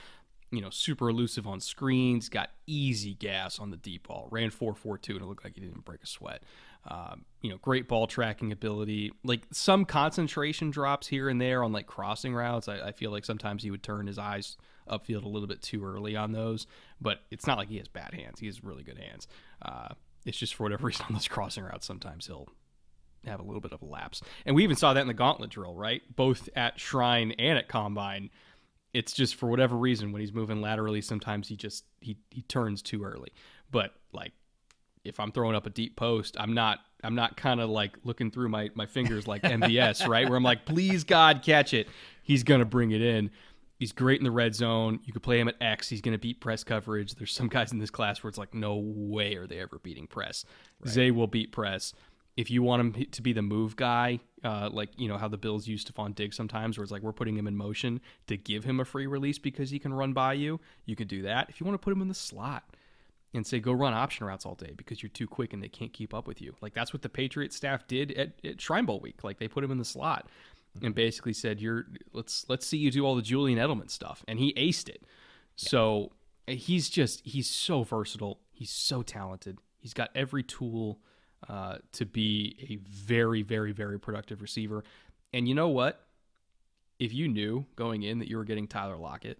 you 0.51 0.61
know, 0.61 0.71
super 0.71 1.11
elusive 1.11 1.47
on 1.47 1.61
screens, 1.61 2.29
got 2.29 2.51
easy 2.67 3.15
gas 3.15 3.59
on 3.59 3.71
the 3.71 3.77
deep 3.77 4.09
ball, 4.09 4.29
ran 4.31 4.51
4.42, 4.51 5.11
and 5.11 5.21
it 5.21 5.25
looked 5.27 5.45
like 5.45 5.55
he 5.55 5.61
didn't 5.61 5.85
break 5.85 6.03
a 6.03 6.07
sweat. 6.07 6.43
Um, 6.87 7.27
you 7.43 7.51
know, 7.51 7.59
great 7.59 7.87
ball 7.87 8.07
tracking 8.07 8.51
ability. 8.51 9.13
Like 9.25 9.43
some 9.53 9.85
concentration 9.85 10.71
drops 10.71 11.07
here 11.07 11.29
and 11.29 11.41
there 11.41 11.63
on 11.63 11.73
like 11.73 11.87
crossing 11.87 12.35
routes. 12.35 12.69
I, 12.69 12.79
I 12.89 12.93
feel 12.93 13.11
like 13.11 13.25
sometimes 13.25 13.63
he 13.63 13.71
would 13.71 13.83
turn 13.83 14.07
his 14.07 14.19
eyes 14.19 14.57
upfield 14.89 15.25
a 15.25 15.29
little 15.29 15.49
bit 15.49 15.61
too 15.61 15.85
early 15.85 16.17
on 16.17 16.33
those, 16.33 16.67
but 17.01 17.21
it's 17.31 17.47
not 17.47 17.59
like 17.59 17.69
he 17.69 17.77
has 17.79 17.89
bad 17.89 18.15
hands. 18.15 18.41
He 18.41 18.47
has 18.47 18.65
really 18.65 18.83
good 18.83 18.99
hands. 18.99 19.29
Uh, 19.61 19.89
it's 20.25 20.39
just 20.39 20.55
for 20.55 20.63
whatever 20.63 20.87
reason 20.87 21.07
on 21.09 21.15
those 21.15 21.29
crossing 21.29 21.65
routes, 21.65 21.87
sometimes 21.87 22.27
he'll 22.27 22.49
have 23.27 23.41
a 23.41 23.45
little 23.45 23.61
bit 23.61 23.73
of 23.73 23.83
a 23.83 23.87
lapse. 23.87 24.23
And 24.47 24.55
we 24.57 24.65
even 24.65 24.77
saw 24.77 24.95
that 24.95 25.01
in 25.01 25.09
the 25.09 25.15
gauntlet 25.15 25.51
drill, 25.51 25.75
right? 25.75 26.03
Both 26.15 26.49
at 26.57 26.81
Shrine 26.81 27.33
and 27.33 27.59
at 27.59 27.69
Combine. 27.69 28.31
It's 28.95 29.13
just 29.13 29.35
for 29.35 29.49
whatever 29.49 29.77
reason 29.77 30.13
when 30.13 30.21
he's 30.21 30.33
moving 30.33 30.61
laterally, 30.61 31.01
sometimes 31.01 31.49
he 31.49 31.57
just 31.57 31.85
he 32.01 32.17
he 32.31 32.43
turns 32.43 32.83
too 32.83 33.05
early. 33.05 33.31
But 33.71 33.95
like 34.13 34.33
if 35.05 35.21
I'm 35.21 35.33
throwing 35.33 35.57
up 35.57 35.67
a 35.67 35.71
deep 35.71 35.97
post, 35.97 36.37
I'm 36.39 36.55
not 36.55 36.81
I'm 37.05 37.15
not 37.15 37.37
kind 37.37 37.61
of 37.61 37.71
like 37.71 37.97
looking 38.05 38.31
through 38.31 38.49
my 38.49 38.71
my 38.75 38.87
fingers 38.87 39.27
like 39.27 39.43
MVS, 39.45 40.07
right? 40.09 40.29
Where 40.29 40.37
I'm 40.37 40.43
like, 40.43 40.65
please 40.65 41.05
God, 41.05 41.43
catch 41.43 41.75
it. 41.75 41.89
He's 42.23 42.43
gonna 42.43 42.65
bring 42.65 42.93
it 42.93 43.03
in. 43.03 43.31
He's 43.79 43.93
great 43.93 44.19
in 44.19 44.25
the 44.25 44.31
red 44.33 44.57
zone. 44.57 44.99
You 45.05 45.13
could 45.13 45.23
play 45.23 45.39
him 45.39 45.47
at 45.47 45.55
X. 45.61 45.89
He's 45.89 46.01
going 46.01 46.13
to 46.13 46.19
beat 46.19 46.41
press 46.41 46.65
coverage. 46.65 47.15
There's 47.15 47.33
some 47.33 47.47
guys 47.47 47.71
in 47.71 47.79
this 47.79 47.91
class 47.91 48.23
where 48.23 48.29
it's 48.29 48.37
like, 48.37 48.53
no 48.53 48.75
way 48.75 49.37
are 49.37 49.47
they 49.47 49.61
ever 49.61 49.79
beating 49.79 50.09
press. 50.09 50.45
Right. 50.81 50.93
Zay 50.93 51.11
will 51.13 51.29
beat 51.29 51.53
press. 51.53 51.95
If 52.39 52.53
you 52.53 52.63
want 52.63 52.81
him 52.81 53.07
to 53.11 53.21
be 53.21 53.33
the 53.33 53.43
move 53.43 53.75
guy, 53.75 54.21
uh, 54.45 54.71
like 54.73 54.91
you 54.97 55.09
know 55.09 55.19
how 55.19 55.27
the 55.27 55.37
Bills 55.37 55.67
use 55.67 55.85
Stefon 55.85 56.15
Diggs 56.15 56.37
sometimes, 56.37 56.79
where 56.79 56.85
it's 56.85 56.93
like 56.93 57.03
we're 57.03 57.13
putting 57.13 57.37
him 57.37 57.49
in 57.49 57.57
motion 57.57 58.01
to 58.29 58.37
give 58.37 58.63
him 58.63 58.79
a 58.79 58.85
free 58.85 59.09
release 59.09 59.39
because 59.39 59.71
he 59.71 59.81
can 59.81 59.93
run 59.93 60.13
by 60.13 60.35
you, 60.35 60.61
you 60.85 60.95
can 60.95 61.09
do 61.09 61.23
that. 61.23 61.51
If 61.51 61.61
you 61.61 61.67
want 61.67 61.75
to 61.75 61.85
put 61.85 61.93
him 61.93 62.01
in 62.01 62.07
the 62.07 62.15
slot, 62.15 62.63
and 63.35 63.45
say 63.45 63.59
go 63.59 63.73
run 63.73 63.93
option 63.93 64.25
routes 64.25 64.47
all 64.47 64.55
day 64.55 64.73
because 64.77 65.03
you're 65.03 65.11
too 65.11 65.27
quick 65.27 65.53
and 65.53 65.61
they 65.61 65.69
can't 65.69 65.93
keep 65.93 66.15
up 66.15 66.29
with 66.29 66.41
you. 66.41 66.55
Like 66.61 66.75
that's 66.75 66.93
what 66.93 67.03
the 67.03 67.09
Patriots 67.09 67.57
staff 67.57 67.89
did 67.89 68.13
at, 68.13 68.33
at 68.45 68.61
Shrine 68.61 68.85
Bowl 68.85 69.01
week. 69.01 69.25
Like 69.25 69.39
they 69.39 69.49
put 69.49 69.65
him 69.65 69.73
in 69.73 69.79
the 69.79 69.85
slot 69.85 70.29
and 70.81 70.95
basically 70.95 71.33
said, 71.33 71.61
"You're 71.61 71.87
let's 72.13 72.47
let's 72.49 72.67
see 72.67 72.79
you 72.79 72.93
do 72.93 73.05
all 73.05 73.17
the 73.17 73.23
Julian 73.23 73.59
Edelman 73.59 73.91
stuff," 73.91 74.25
and 74.29 74.39
he 74.39 74.53
aced 74.55 74.89
it. 74.89 75.03
Yeah. 75.57 75.69
So 75.71 76.13
he's 76.47 76.89
just 76.89 77.27
he's 77.27 77.49
so 77.49 77.83
versatile. 77.83 78.39
He's 78.53 78.71
so 78.71 79.03
talented. 79.03 79.59
He's 79.77 79.95
got 79.95 80.11
every 80.15 80.43
tool 80.43 81.01
uh, 81.49 81.77
to 81.93 82.07
be 82.07 82.57
a 82.69 82.77
very 82.91 83.43
very 83.43 83.73
very 83.73 83.99
productive 83.99 84.43
receiver. 84.43 84.85
And 85.33 85.47
you 85.47 85.55
know 85.55 85.69
what? 85.69 86.05
If 86.99 87.13
you 87.13 87.29
knew 87.29 87.67
going 87.77 88.03
in 88.03 88.19
that 88.19 88.29
you 88.29 88.37
were 88.37 88.45
getting 88.45 88.67
Tyler 88.67 88.97
Lockett, 88.97 89.39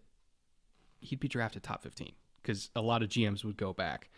he'd 1.01 1.21
be 1.21 1.29
drafted 1.29 1.63
top 1.63 1.83
fifteen 1.83 2.13
because 2.43 2.71
a 2.77 2.81
lot 2.81 3.03
of 3.03 3.09
GMs 3.09 3.45
would 3.45 3.57
go 3.57 3.73
back 3.73 4.11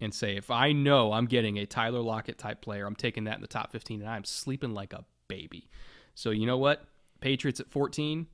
and 0.00 0.12
say, 0.12 0.36
if 0.36 0.50
I 0.50 0.72
know 0.72 1.12
I'm 1.12 1.26
getting 1.26 1.58
a 1.58 1.66
Tyler 1.66 2.00
Lockett 2.00 2.38
type 2.38 2.60
player, 2.60 2.86
I'm 2.86 2.96
taking 2.96 3.24
that 3.24 3.36
in 3.36 3.40
the 3.40 3.46
top 3.46 3.72
15 3.72 4.00
and 4.02 4.10
I'm 4.10 4.24
sleeping 4.24 4.74
like 4.74 4.92
a 4.92 5.04
baby. 5.28 5.68
So 6.14 6.30
you 6.30 6.46
know 6.46 6.58
what? 6.58 6.84
Patriots 7.20 7.60
at 7.60 7.70
14 7.70 8.26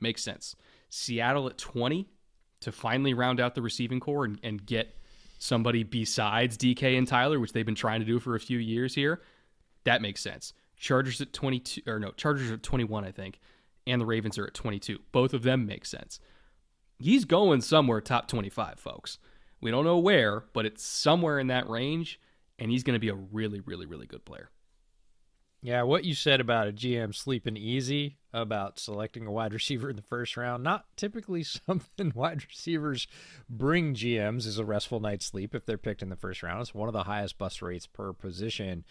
makes 0.00 0.22
sense. 0.22 0.56
Seattle 0.88 1.46
at 1.46 1.58
20 1.58 2.08
to 2.60 2.72
finally 2.72 3.14
round 3.14 3.40
out 3.40 3.54
the 3.54 3.62
receiving 3.62 4.00
corps 4.00 4.24
and, 4.24 4.40
and 4.42 4.64
get 4.64 4.96
somebody 5.40 5.82
besides 5.82 6.56
DK 6.56 6.96
and 6.96 7.08
Tyler, 7.08 7.40
which 7.40 7.52
they've 7.52 7.66
been 7.66 7.74
trying 7.74 7.98
to 7.98 8.06
do 8.06 8.20
for 8.20 8.36
a 8.36 8.40
few 8.40 8.58
years 8.58 8.94
here. 8.94 9.20
That 9.82 10.00
makes 10.00 10.20
sense. 10.20 10.52
Chargers 10.76 11.20
at 11.20 11.32
22 11.32 11.82
or 11.88 11.98
no, 11.98 12.12
Chargers 12.12 12.52
at 12.52 12.62
21, 12.62 13.04
I 13.04 13.10
think, 13.10 13.40
and 13.88 14.00
the 14.00 14.06
Ravens 14.06 14.38
are 14.38 14.46
at 14.46 14.54
22. 14.54 15.00
Both 15.10 15.34
of 15.34 15.42
them 15.42 15.66
make 15.66 15.84
sense 15.84 16.20
he's 17.00 17.24
going 17.24 17.62
somewhere 17.62 18.00
top 18.00 18.28
25, 18.28 18.78
folks. 18.78 19.18
We 19.60 19.70
don't 19.70 19.84
know 19.84 19.98
where, 19.98 20.44
but 20.52 20.66
it's 20.66 20.84
somewhere 20.84 21.38
in 21.38 21.48
that 21.48 21.68
range, 21.68 22.20
and 22.58 22.70
he's 22.70 22.84
going 22.84 22.94
to 22.94 23.00
be 23.00 23.08
a 23.08 23.14
really, 23.14 23.60
really, 23.60 23.86
really 23.86 24.06
good 24.06 24.24
player. 24.24 24.50
Yeah, 25.62 25.82
what 25.82 26.04
you 26.04 26.14
said 26.14 26.40
about 26.40 26.68
a 26.68 26.72
GM 26.72 27.14
sleeping 27.14 27.56
easy 27.56 28.16
about 28.32 28.78
selecting 28.78 29.26
a 29.26 29.32
wide 29.32 29.52
receiver 29.54 29.90
in 29.90 29.96
the 29.96 30.02
first 30.02 30.36
round, 30.36 30.64
not 30.64 30.86
typically 30.96 31.42
something 31.66 32.12
wide 32.14 32.44
receivers 32.48 33.06
bring 33.48 33.94
GMs 33.94 34.46
is 34.46 34.58
a 34.58 34.64
restful 34.64 35.00
night's 35.00 35.26
sleep 35.26 35.54
if 35.54 35.66
they're 35.66 35.78
picked 35.78 36.02
in 36.02 36.08
the 36.08 36.16
first 36.16 36.42
round. 36.42 36.60
It's 36.62 36.74
one 36.74 36.88
of 36.88 36.94
the 36.94 37.04
highest 37.04 37.36
bust 37.36 37.60
rates 37.60 37.86
per 37.86 38.12
position. 38.12 38.84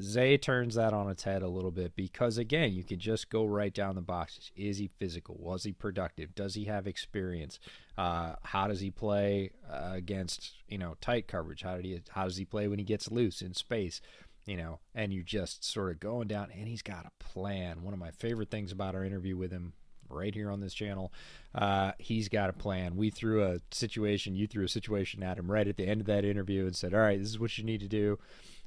Zay 0.00 0.36
turns 0.36 0.74
that 0.74 0.92
on 0.92 1.08
its 1.08 1.22
head 1.22 1.42
a 1.42 1.48
little 1.48 1.70
bit 1.70 1.94
because 1.94 2.36
again, 2.36 2.72
you 2.72 2.82
could 2.82 2.98
just 2.98 3.30
go 3.30 3.44
right 3.44 3.72
down 3.72 3.94
the 3.94 4.00
boxes. 4.00 4.50
Is 4.56 4.78
he 4.78 4.88
physical? 4.98 5.36
Was 5.38 5.62
he 5.62 5.70
productive? 5.70 6.34
Does 6.34 6.54
he 6.54 6.64
have 6.64 6.88
experience? 6.88 7.60
Uh, 7.96 8.34
how 8.42 8.66
does 8.66 8.80
he 8.80 8.90
play 8.90 9.52
uh, 9.70 9.90
against 9.92 10.54
you 10.66 10.78
know 10.78 10.96
tight 11.00 11.28
coverage? 11.28 11.62
How 11.62 11.76
did 11.76 11.84
he? 11.84 12.00
How 12.10 12.24
does 12.24 12.36
he 12.36 12.44
play 12.44 12.66
when 12.66 12.80
he 12.80 12.84
gets 12.84 13.12
loose 13.12 13.40
in 13.40 13.54
space? 13.54 14.00
You 14.46 14.58
know, 14.58 14.80
and 14.94 15.12
you 15.12 15.22
just 15.22 15.64
sort 15.64 15.90
of 15.90 16.00
going 16.00 16.28
down, 16.28 16.48
and 16.52 16.68
he's 16.68 16.82
got 16.82 17.06
a 17.06 17.24
plan. 17.24 17.82
One 17.82 17.94
of 17.94 18.00
my 18.00 18.10
favorite 18.10 18.50
things 18.50 18.72
about 18.72 18.94
our 18.94 19.04
interview 19.04 19.36
with 19.36 19.50
him 19.50 19.72
right 20.10 20.34
here 20.34 20.50
on 20.50 20.60
this 20.60 20.74
channel. 20.74 21.12
Uh, 21.54 21.92
he's 21.98 22.28
got 22.28 22.50
a 22.50 22.52
plan. 22.52 22.96
We 22.96 23.10
threw 23.10 23.42
a 23.42 23.60
situation, 23.70 24.36
you 24.36 24.46
threw 24.46 24.64
a 24.64 24.68
situation 24.68 25.22
at 25.22 25.38
him 25.38 25.50
right 25.50 25.66
at 25.66 25.76
the 25.76 25.86
end 25.86 26.00
of 26.00 26.06
that 26.08 26.24
interview 26.24 26.66
and 26.66 26.76
said, 26.76 26.94
All 26.94 27.00
right, 27.00 27.18
this 27.18 27.28
is 27.28 27.38
what 27.38 27.56
you 27.56 27.64
need 27.64 27.80
to 27.80 27.88
do. 27.88 28.18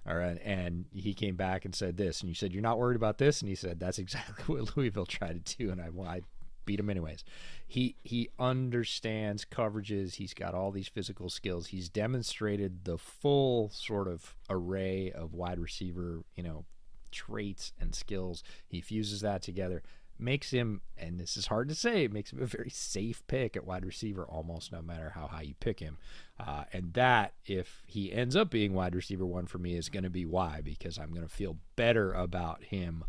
All 0.08 0.16
right. 0.16 0.40
And 0.44 0.86
he 0.94 1.14
came 1.14 1.36
back 1.36 1.66
and 1.66 1.76
said 1.76 1.98
this. 1.98 2.22
And 2.22 2.30
you 2.30 2.36
said, 2.36 2.54
You're 2.54 2.62
not 2.62 2.80
worried 2.80 2.96
about 2.96 3.18
this? 3.18 3.42
And 3.42 3.50
he 3.50 3.56
said, 3.56 3.80
That's 3.80 4.00
exactly 4.00 4.44
what 4.56 4.76
Louisville 4.78 5.06
tried 5.06 5.46
to 5.46 5.58
do. 5.58 5.72
And 5.72 5.82
I, 5.82 5.90
I 6.06 6.22
beat 6.68 6.80
him 6.80 6.92
anyways. 6.92 7.24
He 7.66 7.96
he 8.04 8.30
understands 8.38 9.44
coverages. 9.44 10.16
He's 10.16 10.36
got 10.36 10.54
all 10.54 10.72
these 10.72 10.88
physical 10.88 11.30
skills. 11.30 11.68
He's 11.68 11.90
demonstrated 11.90 12.86
the 12.86 13.00
full 13.00 13.70
sort 13.70 14.08
of 14.08 14.36
array 14.50 15.12
of 15.12 15.34
wide 15.34 15.60
receiver, 15.60 16.24
you 16.36 16.44
know, 16.44 16.66
traits 17.12 17.74
and 17.80 17.96
skills. 17.96 18.44
He 18.68 18.82
fuses 18.82 19.22
that 19.22 19.42
together 19.42 19.82
makes 20.20 20.52
him, 20.52 20.82
and 20.98 21.20
this 21.20 21.38
is 21.38 21.48
hard 21.48 21.70
to 21.70 21.76
say, 21.76 22.08
makes 22.08 22.34
him 22.34 22.42
a 22.42 22.46
very 22.46 22.70
safe 22.70 23.26
pick 23.28 23.56
at 23.56 23.66
wide 23.66 23.86
receiver 23.86 24.26
almost 24.26 24.72
no 24.72 24.82
matter 24.82 25.12
how 25.16 25.28
high 25.28 25.44
you 25.44 25.54
pick 25.60 25.80
him. 25.80 25.98
Uh, 26.40 26.64
and 26.74 26.94
that, 26.94 27.34
if 27.46 27.84
he 27.86 28.12
ends 28.12 28.36
up 28.36 28.50
being 28.50 28.74
wide 28.74 28.96
receiver 28.96 29.26
one 29.26 29.46
for 29.46 29.60
me, 29.60 29.76
is 29.76 29.90
going 29.90 30.04
to 30.04 30.10
be 30.10 30.26
why, 30.26 30.62
because 30.64 30.98
I'm 30.98 31.12
going 31.12 31.28
to 31.28 31.34
feel 31.34 31.58
better 31.76 32.14
about 32.14 32.64
him 32.66 33.04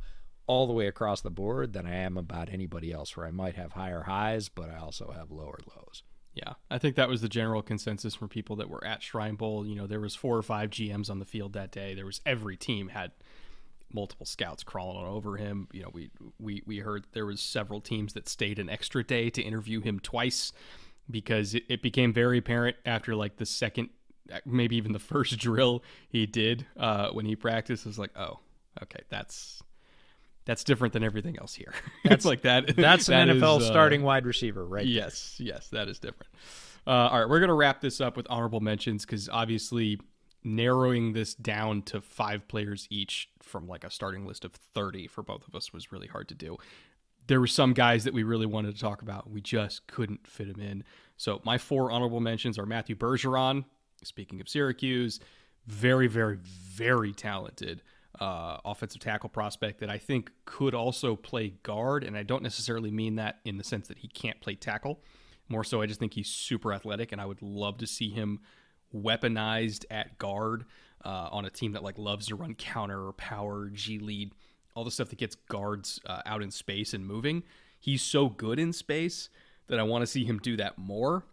all 0.49 0.67
the 0.67 0.73
way 0.73 0.89
across 0.89 1.21
the 1.21 1.31
board 1.31 1.75
than 1.75 1.87
I 1.87 1.95
am 1.95 2.17
about 2.17 2.49
anybody 2.49 2.91
else, 2.91 3.17
where 3.17 3.27
I 3.27 3.31
might 3.31 3.55
have 3.55 3.73
higher 3.73 4.03
highs, 4.03 4.49
but 4.49 4.71
I 4.71 4.79
also 4.79 5.13
have 5.15 5.31
lower 5.31 5.61
lows. 5.77 6.03
Yeah, 6.35 6.55
I 6.71 6.79
think 6.79 6.97
that 6.97 7.09
was 7.09 7.21
the 7.21 7.29
general 7.29 7.63
consensus 7.63 8.15
from 8.15 8.29
people 8.29 8.57
that 8.57 8.71
were 8.71 8.85
at 8.85 9.03
Shrine 9.03 9.35
Bowl. 9.35 9.67
You 9.67 9.75
know, 9.75 9.87
there 9.87 10.01
was 10.01 10.15
four 10.15 10.37
or 10.37 10.43
five 10.43 10.71
GMs 10.71 11.11
on 11.11 11.19
the 11.19 11.25
field 11.25 11.53
that 11.53 11.71
day. 11.71 11.95
There 11.95 12.07
was 12.07 12.21
every 12.25 12.57
team 12.57 12.89
had 12.89 13.13
multiple 13.93 14.27
scouts 14.27 14.63
crawling 14.63 15.07
over 15.07 15.37
him. 15.37 15.69
You 15.73 15.83
know, 15.83 15.91
we 15.93 16.11
we 16.39 16.63
we 16.65 16.79
heard 16.79 17.07
there 17.13 17.27
was 17.27 17.41
several 17.41 17.81
teams 17.81 18.15
that 18.15 18.29
stayed 18.29 18.59
an 18.59 18.71
extra 18.71 19.05
day 19.05 19.31
to 19.31 19.43
interview 19.43 19.81
him 19.81 20.01
twice 20.01 20.53
because 21.11 21.55
it, 21.55 21.65
it 21.69 21.83
became 21.83 22.13
very 22.13 22.39
apparent 22.39 22.77
after 22.87 23.15
like 23.15 23.37
the 23.37 23.47
second, 23.47 23.91
maybe 24.47 24.77
even 24.77 24.93
the 24.93 24.99
first 24.99 25.39
drill 25.39 25.83
he 26.09 26.25
did 26.25 26.67
uh, 26.77 27.11
when 27.11 27.27
he 27.27 27.37
practiced. 27.37 27.85
Was 27.85 27.99
like, 27.99 28.17
oh, 28.17 28.39
okay, 28.83 29.03
that's 29.09 29.63
that's 30.49 30.65
different 30.65 30.95
than 30.95 31.05
everything 31.05 31.39
else 31.39 31.55
here. 31.55 31.75
That's 32.05 32.25
like 32.25 32.41
that. 32.41 32.75
That's 32.77 33.07
that 33.09 33.29
an 33.29 33.39
NFL 33.39 33.59
is, 33.59 33.65
uh, 33.65 33.71
starting 33.71 34.03
wide 34.03 34.25
receiver, 34.25 34.65
right? 34.65 34.87
Yes, 34.87 35.35
there. 35.37 35.49
yes, 35.49 35.69
that 35.69 35.89
is 35.89 35.99
different. 35.99 36.33
Uh, 36.87 36.91
all 36.91 37.21
right, 37.21 37.29
we're 37.29 37.39
gonna 37.39 37.55
wrap 37.55 37.83
this 37.83 38.01
up 38.01 38.17
with 38.17 38.27
honorable 38.31 38.61
mentions 38.61 39.05
because 39.05 39.29
obviously 39.29 40.01
narrowing 40.43 41.13
this 41.13 41.35
down 41.35 41.83
to 41.83 42.01
five 42.01 42.49
players 42.49 42.87
each 42.89 43.29
from 43.43 43.69
like 43.69 43.85
a 43.85 43.91
starting 43.91 44.27
list 44.27 44.43
of 44.47 44.53
30 44.53 45.07
for 45.07 45.23
both 45.23 45.47
of 45.47 45.55
us 45.55 45.71
was 45.75 45.93
really 45.93 46.07
hard 46.07 46.29
to 46.29 46.35
do. 46.35 46.57
There 47.27 47.41
were 47.41 47.47
some 47.47 47.75
guys 47.75 48.05
that 48.05 48.15
we 48.15 48.23
really 48.23 48.47
wanted 48.47 48.75
to 48.75 48.81
talk 48.81 49.03
about. 49.03 49.31
We 49.31 49.43
just 49.43 49.87
couldn't 49.87 50.27
fit 50.27 50.51
them 50.51 50.65
in. 50.65 50.83
So 51.19 51.43
my 51.45 51.59
four 51.59 51.91
honorable 51.91 52.21
mentions 52.21 52.59
are 52.59 52.65
Matthew 52.65 52.97
Bergeron, 52.97 53.67
speaking 54.03 54.41
of 54.41 54.49
Syracuse, 54.49 55.21
very, 55.67 56.07
very, 56.07 56.39
very 56.41 57.13
talented 57.13 57.83
uh, 58.21 58.59
offensive 58.65 59.01
tackle 59.01 59.29
prospect 59.29 59.81
that 59.81 59.91
I 59.91 59.99
think 59.99 60.31
could 60.45 60.75
also 60.75 61.17
play 61.17 61.55
guard. 61.63 62.05
And 62.05 62.17
I 62.17 62.23
don't 62.23 62.43
necessarily 62.43 62.91
mean 62.91 63.17
that 63.17 63.41
in 63.45 63.59
the 63.59 63.65
sense 63.65 63.89
that 63.89 63.99
he 63.99 64.09
can't 64.09 64.41
play 64.41 64.55
tackle. 64.55 65.01
More 65.49 65.65
so, 65.65 65.81
I 65.81 65.87
just 65.87 65.99
think 65.99 66.15
he's 66.15 66.29
super 66.29 66.73
athletic, 66.75 67.11
and 67.11 67.21
I 67.21 67.27
would 67.27 67.41
love 67.41 67.79
to 67.79 67.87
see 67.87 68.11
him 68.11 68.41
weaponized 68.95 69.85
at 69.91 70.19
guard 70.19 70.65
uh, 71.05 71.29
on 71.33 71.45
a 71.45 71.51
team 71.51 71.73
that 71.73 71.83
like 71.83 71.99
loves 71.99 72.27
to 72.27 72.37
run 72.37 72.55
counter 72.55 73.07
or 73.07 73.13
power, 73.13 73.71
G 73.73 73.99
lead, 73.99 74.33
all 74.75 74.85
the 74.85 74.91
stuff 74.91 75.09
that 75.09 75.19
gets 75.19 75.35
guards 75.35 76.01
uh, 76.07 76.23
out 76.27 76.43
in 76.43 76.51
space 76.51 76.93
and 76.93 77.07
moving. 77.07 77.45
He's 77.81 78.03
so 78.03 78.29
good 78.29 78.59
in 78.59 78.73
space 78.73 79.31
that 79.69 79.79
I 79.79 79.85
want 79.85 80.03
to 80.03 80.07
see 80.07 80.25
him 80.25 80.39
do 80.39 80.57
that 80.57 80.77
more. 80.77 81.25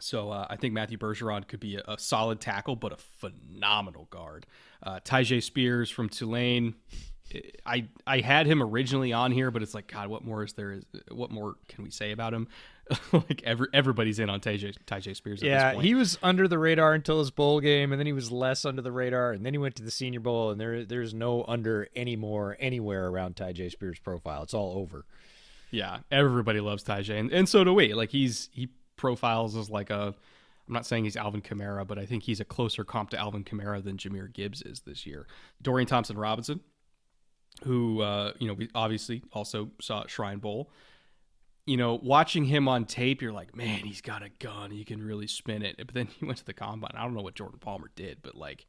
So 0.00 0.30
uh, 0.30 0.46
I 0.48 0.56
think 0.56 0.74
Matthew 0.74 0.98
Bergeron 0.98 1.46
could 1.46 1.60
be 1.60 1.76
a, 1.76 1.82
a, 1.86 1.98
solid 1.98 2.40
tackle, 2.40 2.76
but 2.76 2.92
a 2.92 2.96
phenomenal 2.96 4.08
guard. 4.10 4.46
Uh, 4.82 5.00
Tyjae 5.00 5.42
Spears 5.42 5.90
from 5.90 6.08
Tulane, 6.08 6.74
I 7.64 7.86
I 8.06 8.20
had 8.20 8.46
him 8.46 8.62
originally 8.62 9.12
on 9.12 9.32
here, 9.32 9.50
but 9.50 9.62
it's 9.62 9.74
like 9.74 9.86
God, 9.86 10.08
what 10.08 10.24
more 10.24 10.44
is 10.44 10.54
there? 10.54 10.72
Is 10.72 10.84
what 11.10 11.30
more 11.30 11.54
can 11.68 11.84
we 11.84 11.90
say 11.90 12.12
about 12.12 12.34
him? 12.34 12.48
like 13.12 13.42
every 13.44 13.68
everybody's 13.72 14.18
in 14.18 14.28
on 14.28 14.40
Tyjae, 14.40 14.76
Tyjae 14.86 15.14
Spears. 15.14 15.42
yeah, 15.42 15.80
he 15.80 15.94
was 15.94 16.18
under 16.22 16.48
the 16.48 16.58
radar 16.58 16.92
until 16.94 17.20
his 17.20 17.30
bowl 17.30 17.60
game, 17.60 17.92
and 17.92 18.00
then 18.00 18.06
he 18.06 18.12
was 18.12 18.32
less 18.32 18.64
under 18.64 18.82
the 18.82 18.90
radar, 18.90 19.32
and 19.32 19.46
then 19.46 19.54
he 19.54 19.58
went 19.58 19.76
to 19.76 19.82
the 19.82 19.90
Senior 19.90 20.20
Bowl, 20.20 20.50
and 20.50 20.60
there 20.60 20.84
there's 20.84 21.14
no 21.14 21.44
under 21.46 21.88
anymore 21.94 22.56
anywhere 22.58 23.08
around 23.08 23.36
Tyjae 23.36 23.70
Spears' 23.70 24.00
profile. 24.00 24.42
It's 24.42 24.54
all 24.54 24.76
over. 24.78 25.04
Yeah, 25.70 25.98
everybody 26.10 26.58
loves 26.58 26.82
Tyjae, 26.82 27.18
and, 27.18 27.30
and 27.30 27.48
so 27.48 27.62
do 27.62 27.72
we. 27.72 27.94
Like 27.94 28.10
he's 28.10 28.48
he 28.52 28.70
profiles 29.00 29.56
as 29.56 29.70
like 29.70 29.90
a. 29.90 30.14
I'm 30.68 30.74
not 30.74 30.86
saying 30.86 31.02
he's 31.02 31.16
Alvin 31.16 31.42
Kamara, 31.42 31.84
but 31.84 31.98
I 31.98 32.06
think 32.06 32.22
he's 32.22 32.38
a 32.38 32.44
closer 32.44 32.84
comp 32.84 33.10
to 33.10 33.18
Alvin 33.18 33.42
Kamara 33.42 33.82
than 33.82 33.96
Jahmyr 33.96 34.32
Gibbs 34.32 34.62
is 34.62 34.80
this 34.80 35.04
year. 35.04 35.26
Dorian 35.60 35.88
Thompson 35.88 36.16
Robinson, 36.16 36.60
who 37.64 38.02
uh, 38.02 38.32
you 38.38 38.46
know 38.46 38.54
we 38.54 38.68
obviously 38.74 39.22
also 39.32 39.70
saw 39.80 40.06
Shrine 40.06 40.38
Bowl 40.38 40.70
you 41.66 41.76
know, 41.76 42.00
watching 42.02 42.44
him 42.44 42.66
on 42.66 42.84
tape, 42.84 43.22
you're 43.22 43.32
like, 43.32 43.54
man, 43.54 43.80
he's 43.80 44.00
got 44.00 44.24
a 44.24 44.28
gun. 44.40 44.72
He 44.72 44.84
can 44.84 45.00
really 45.00 45.28
spin 45.28 45.62
it. 45.62 45.76
But 45.76 45.94
then 45.94 46.06
he 46.06 46.24
went 46.26 46.38
to 46.38 46.44
the 46.44 46.52
combine. 46.52 46.90
I 46.94 47.04
don't 47.04 47.14
know 47.14 47.22
what 47.22 47.34
Jordan 47.34 47.60
Palmer 47.60 47.90
did, 47.94 48.18
but 48.22 48.34
like, 48.34 48.66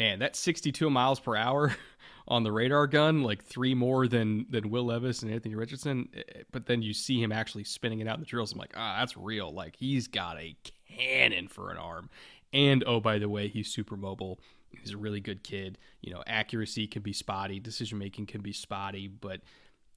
man, 0.00 0.18
that's 0.18 0.38
62 0.38 0.88
miles 0.88 1.20
per 1.20 1.36
hour 1.36 1.76
on 2.28 2.42
the 2.42 2.50
radar 2.50 2.86
gun, 2.86 3.22
like 3.22 3.44
three 3.44 3.74
more 3.74 4.08
than 4.08 4.46
than 4.48 4.70
Will 4.70 4.86
Levis 4.86 5.22
and 5.22 5.30
Anthony 5.30 5.54
Richardson. 5.54 6.08
Eh, 6.14 6.22
eh, 6.26 6.42
but 6.50 6.66
then 6.66 6.80
you 6.80 6.94
see 6.94 7.22
him 7.22 7.30
actually 7.30 7.64
spinning 7.64 8.00
it 8.00 8.08
out 8.08 8.14
in 8.14 8.20
the 8.20 8.26
drills. 8.26 8.52
I'm 8.52 8.58
like, 8.58 8.72
ah, 8.76 8.96
that's 8.98 9.16
real. 9.16 9.52
Like 9.52 9.76
he's 9.76 10.08
got 10.08 10.38
a 10.38 10.56
cannon 10.88 11.48
for 11.48 11.70
an 11.70 11.76
arm. 11.76 12.08
And 12.52 12.82
oh, 12.86 12.98
by 12.98 13.18
the 13.18 13.28
way, 13.28 13.46
he's 13.46 13.72
super 13.72 13.96
mobile. 13.96 14.40
He's 14.70 14.92
a 14.92 14.96
really 14.96 15.20
good 15.20 15.42
kid. 15.42 15.78
You 16.00 16.14
know, 16.14 16.22
accuracy 16.26 16.86
can 16.86 17.02
be 17.02 17.12
spotty, 17.12 17.60
decision 17.60 17.98
making 17.98 18.26
can 18.26 18.40
be 18.40 18.52
spotty, 18.52 19.06
but 19.06 19.42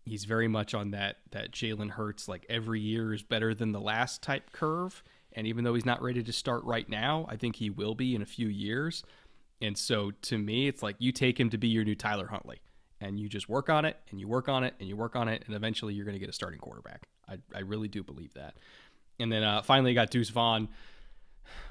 he's 0.06 0.26
very 0.26 0.50
much 0.50 0.74
on 0.74 0.92
that 0.92 1.18
that 1.32 1.52
Jalen 1.52 1.92
Hurts 1.92 2.28
like 2.28 2.46
every 2.50 2.82
year 2.82 3.14
is 3.14 3.24
better 3.24 3.56
than 3.56 3.72
the 3.72 3.80
last 3.80 4.22
type 4.22 4.52
curve. 4.52 5.02
And 5.36 5.48
even 5.48 5.64
though 5.64 5.74
he's 5.74 5.86
not 5.86 6.02
ready 6.02 6.22
to 6.22 6.34
start 6.34 6.64
right 6.64 6.88
now, 6.88 7.26
I 7.30 7.38
think 7.38 7.56
he 7.56 7.70
will 7.70 7.96
be 7.96 8.14
in 8.14 8.22
a 8.22 8.26
few 8.26 8.48
years. 8.48 9.04
And 9.64 9.78
so 9.78 10.12
to 10.24 10.38
me, 10.38 10.68
it's 10.68 10.84
like 10.84 10.98
you 11.00 11.14
take 11.14 11.40
him 11.40 11.50
to 11.52 11.58
be 11.58 11.70
your 11.70 11.86
new 11.86 11.96
Tyler 11.96 12.28
Huntley, 12.28 12.60
and 13.00 13.18
you 13.18 13.30
just 13.30 13.48
work 13.48 13.70
on 13.70 13.86
it 13.86 13.98
and 14.12 14.20
you 14.20 14.28
work 14.28 14.50
on 14.50 14.66
it 14.66 14.74
and 14.80 14.90
you 14.90 14.98
work 14.98 15.16
on 15.16 15.30
it, 15.30 15.44
and 15.48 15.56
eventually 15.56 15.94
you're 15.94 16.06
going 16.06 16.16
to 16.16 16.20
get 16.20 16.30
a 16.30 16.34
starting 16.34 16.60
quarterback. 16.60 17.08
I, 17.30 17.38
I 17.56 17.62
really 17.62 17.88
do 17.88 18.04
believe 18.04 18.34
that. 18.34 18.56
And 19.20 19.32
then 19.32 19.42
uh, 19.42 19.62
finally, 19.62 19.92
you 19.92 19.96
got 19.96 20.10
Deuce 20.10 20.30
Vaughn. 20.30 20.68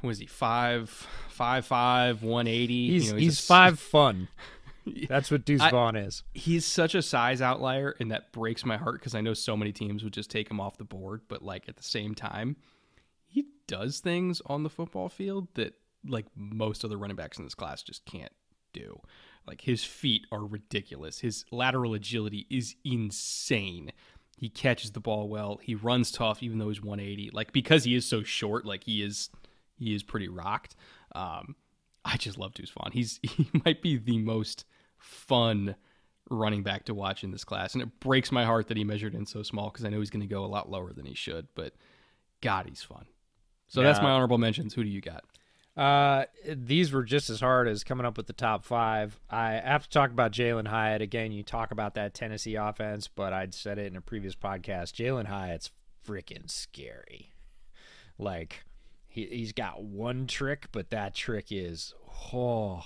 Was 0.03 0.19
he 0.19 0.27
five, 0.27 0.89
five, 1.29 1.67
five, 1.67 2.23
one 2.23 2.47
eighty? 2.47 2.89
He's 2.89 3.07
you 3.07 3.13
know, 3.13 3.19
he's, 3.19 3.39
he's 3.39 3.47
five 3.47 3.79
fun. 3.79 4.29
That's 5.09 5.31
what 5.31 5.45
Deuce 5.45 5.61
I, 5.61 5.71
Vaughn 5.71 5.95
is. 5.95 6.23
He's 6.33 6.65
such 6.65 6.95
a 6.95 7.03
size 7.03 7.43
outlier, 7.43 7.95
and 8.01 8.11
that 8.11 8.33
breaks 8.33 8.65
my 8.65 8.79
heart 8.79 9.01
because 9.01 9.15
I 9.15 9.21
know 9.21 9.35
so 9.35 9.55
many 9.55 9.71
teams 9.71 10.03
would 10.03 10.15
just 10.15 10.31
take 10.31 10.51
him 10.51 10.61
off 10.61 10.79
the 10.79 10.85
board. 10.85 11.23
But 11.29 11.43
like 11.43 11.69
at 11.69 11.77
the 11.77 11.83
same 11.83 12.15
time, 12.15 12.57
he 13.27 13.47
does 13.67 14.01
things 14.01 14.41
on 14.47 14.63
the 14.63 14.71
football 14.71 15.09
field 15.09 15.49
that 15.55 15.75
like 16.07 16.27
most 16.37 16.85
other 16.85 16.97
running 16.97 17.17
backs 17.17 17.39
in 17.39 17.45
this 17.45 17.55
class 17.55 17.83
just 17.83 18.05
can't 18.05 18.33
do. 18.73 19.01
Like 19.47 19.63
his 19.63 19.85
feet 19.85 20.27
are 20.31 20.45
ridiculous. 20.45 21.21
His 21.21 21.45
lateral 21.51 21.95
agility 21.95 22.47
is 22.51 22.77
insane. 22.85 23.93
He 24.37 24.49
catches 24.49 24.93
the 24.93 25.01
ball 25.01 25.29
well. 25.29 25.61
He 25.63 25.75
runs 25.75 26.11
tough, 26.11 26.43
even 26.43 26.59
though 26.59 26.69
he's 26.69 26.83
180. 26.83 27.31
Like 27.33 27.53
because 27.53 27.85
he 27.85 27.95
is 27.95 28.05
so 28.05 28.23
short, 28.23 28.65
like 28.65 28.85
he 28.85 29.03
is, 29.03 29.31
he 29.77 29.95
is 29.95 30.03
pretty 30.03 30.29
rocked. 30.29 30.77
Um, 31.15 31.57
I 32.05 32.17
just 32.17 32.39
love 32.39 32.55
Vaughn. 32.57 32.93
He's 32.93 33.21
he 33.23 33.49
might 33.65 33.83
be 33.83 33.97
the 33.97 34.19
most 34.19 34.65
fun 34.99 35.77
running 36.31 36.63
back 36.63 36.85
to 36.85 36.95
watch 36.95 37.25
in 37.25 37.31
this 37.31 37.45
class. 37.45 37.75
And 37.75 37.83
it 37.83 38.01
breaks 38.01 38.33
my 38.33 38.45
heart 38.45 38.69
that 38.69 38.77
he 38.77 38.85
measured 38.85 39.15
in 39.15 39.27
so 39.27 39.43
small 39.43 39.71
because 39.71 39.85
I 39.85 39.91
know 39.91 39.99
he's 39.99 40.11
going 40.11 40.27
to 40.27 40.33
go 40.33 40.45
a 40.45 40.47
lot 40.47 40.71
lower 40.71 40.93
than 40.93 41.05
he 41.05 41.15
should. 41.15 41.49
But 41.55 41.75
God, 42.41 42.67
he's 42.67 42.83
fun. 42.83 43.07
So 43.69 43.81
yeah. 43.81 43.89
that's 43.89 44.03
my 44.03 44.11
honorable 44.11 44.39
mentions. 44.39 44.75
Who 44.75 44.83
do 44.83 44.91
you 44.91 45.01
got? 45.01 45.25
Uh, 45.77 46.25
these 46.55 46.93
were 46.93 47.03
just 47.03 47.31
as 47.31 47.41
hard 47.41 47.67
as 47.67 47.83
coming 47.83 48.05
up 48.05 48.17
with 48.17 48.27
the 48.27 48.35
top 48.35 48.65
five. 48.65 49.19
I 49.31 49.53
have 49.53 49.85
to 49.85 49.91
talk 49.91 50.11
about 50.11 50.33
Jalin 50.33 50.69
Hyatt 50.69 51.01
again. 51.01 51.33
You 51.33 51.43
talk 51.43 51.71
about 51.71 51.95
that 51.95 52.13
Tennessee 52.13 52.57
offense, 52.57 53.09
but 53.09 53.33
I'd 53.33 53.55
said 53.55 53.79
it 53.79 53.87
in 53.87 53.97
a 53.97 54.03
previous 54.03 54.35
podcast. 54.35 54.93
Jalin 54.93 55.27
Hyatt's 55.27 55.71
freaking 56.07 56.51
scary. 56.51 57.33
Like 58.19 58.65
he 59.09 59.27
he's 59.27 59.53
got 59.53 59.83
one 59.83 60.27
trick, 60.27 60.67
but 60.73 60.91
that 60.91 61.15
trick 61.15 61.47
is 61.51 61.95
oh 62.33 62.85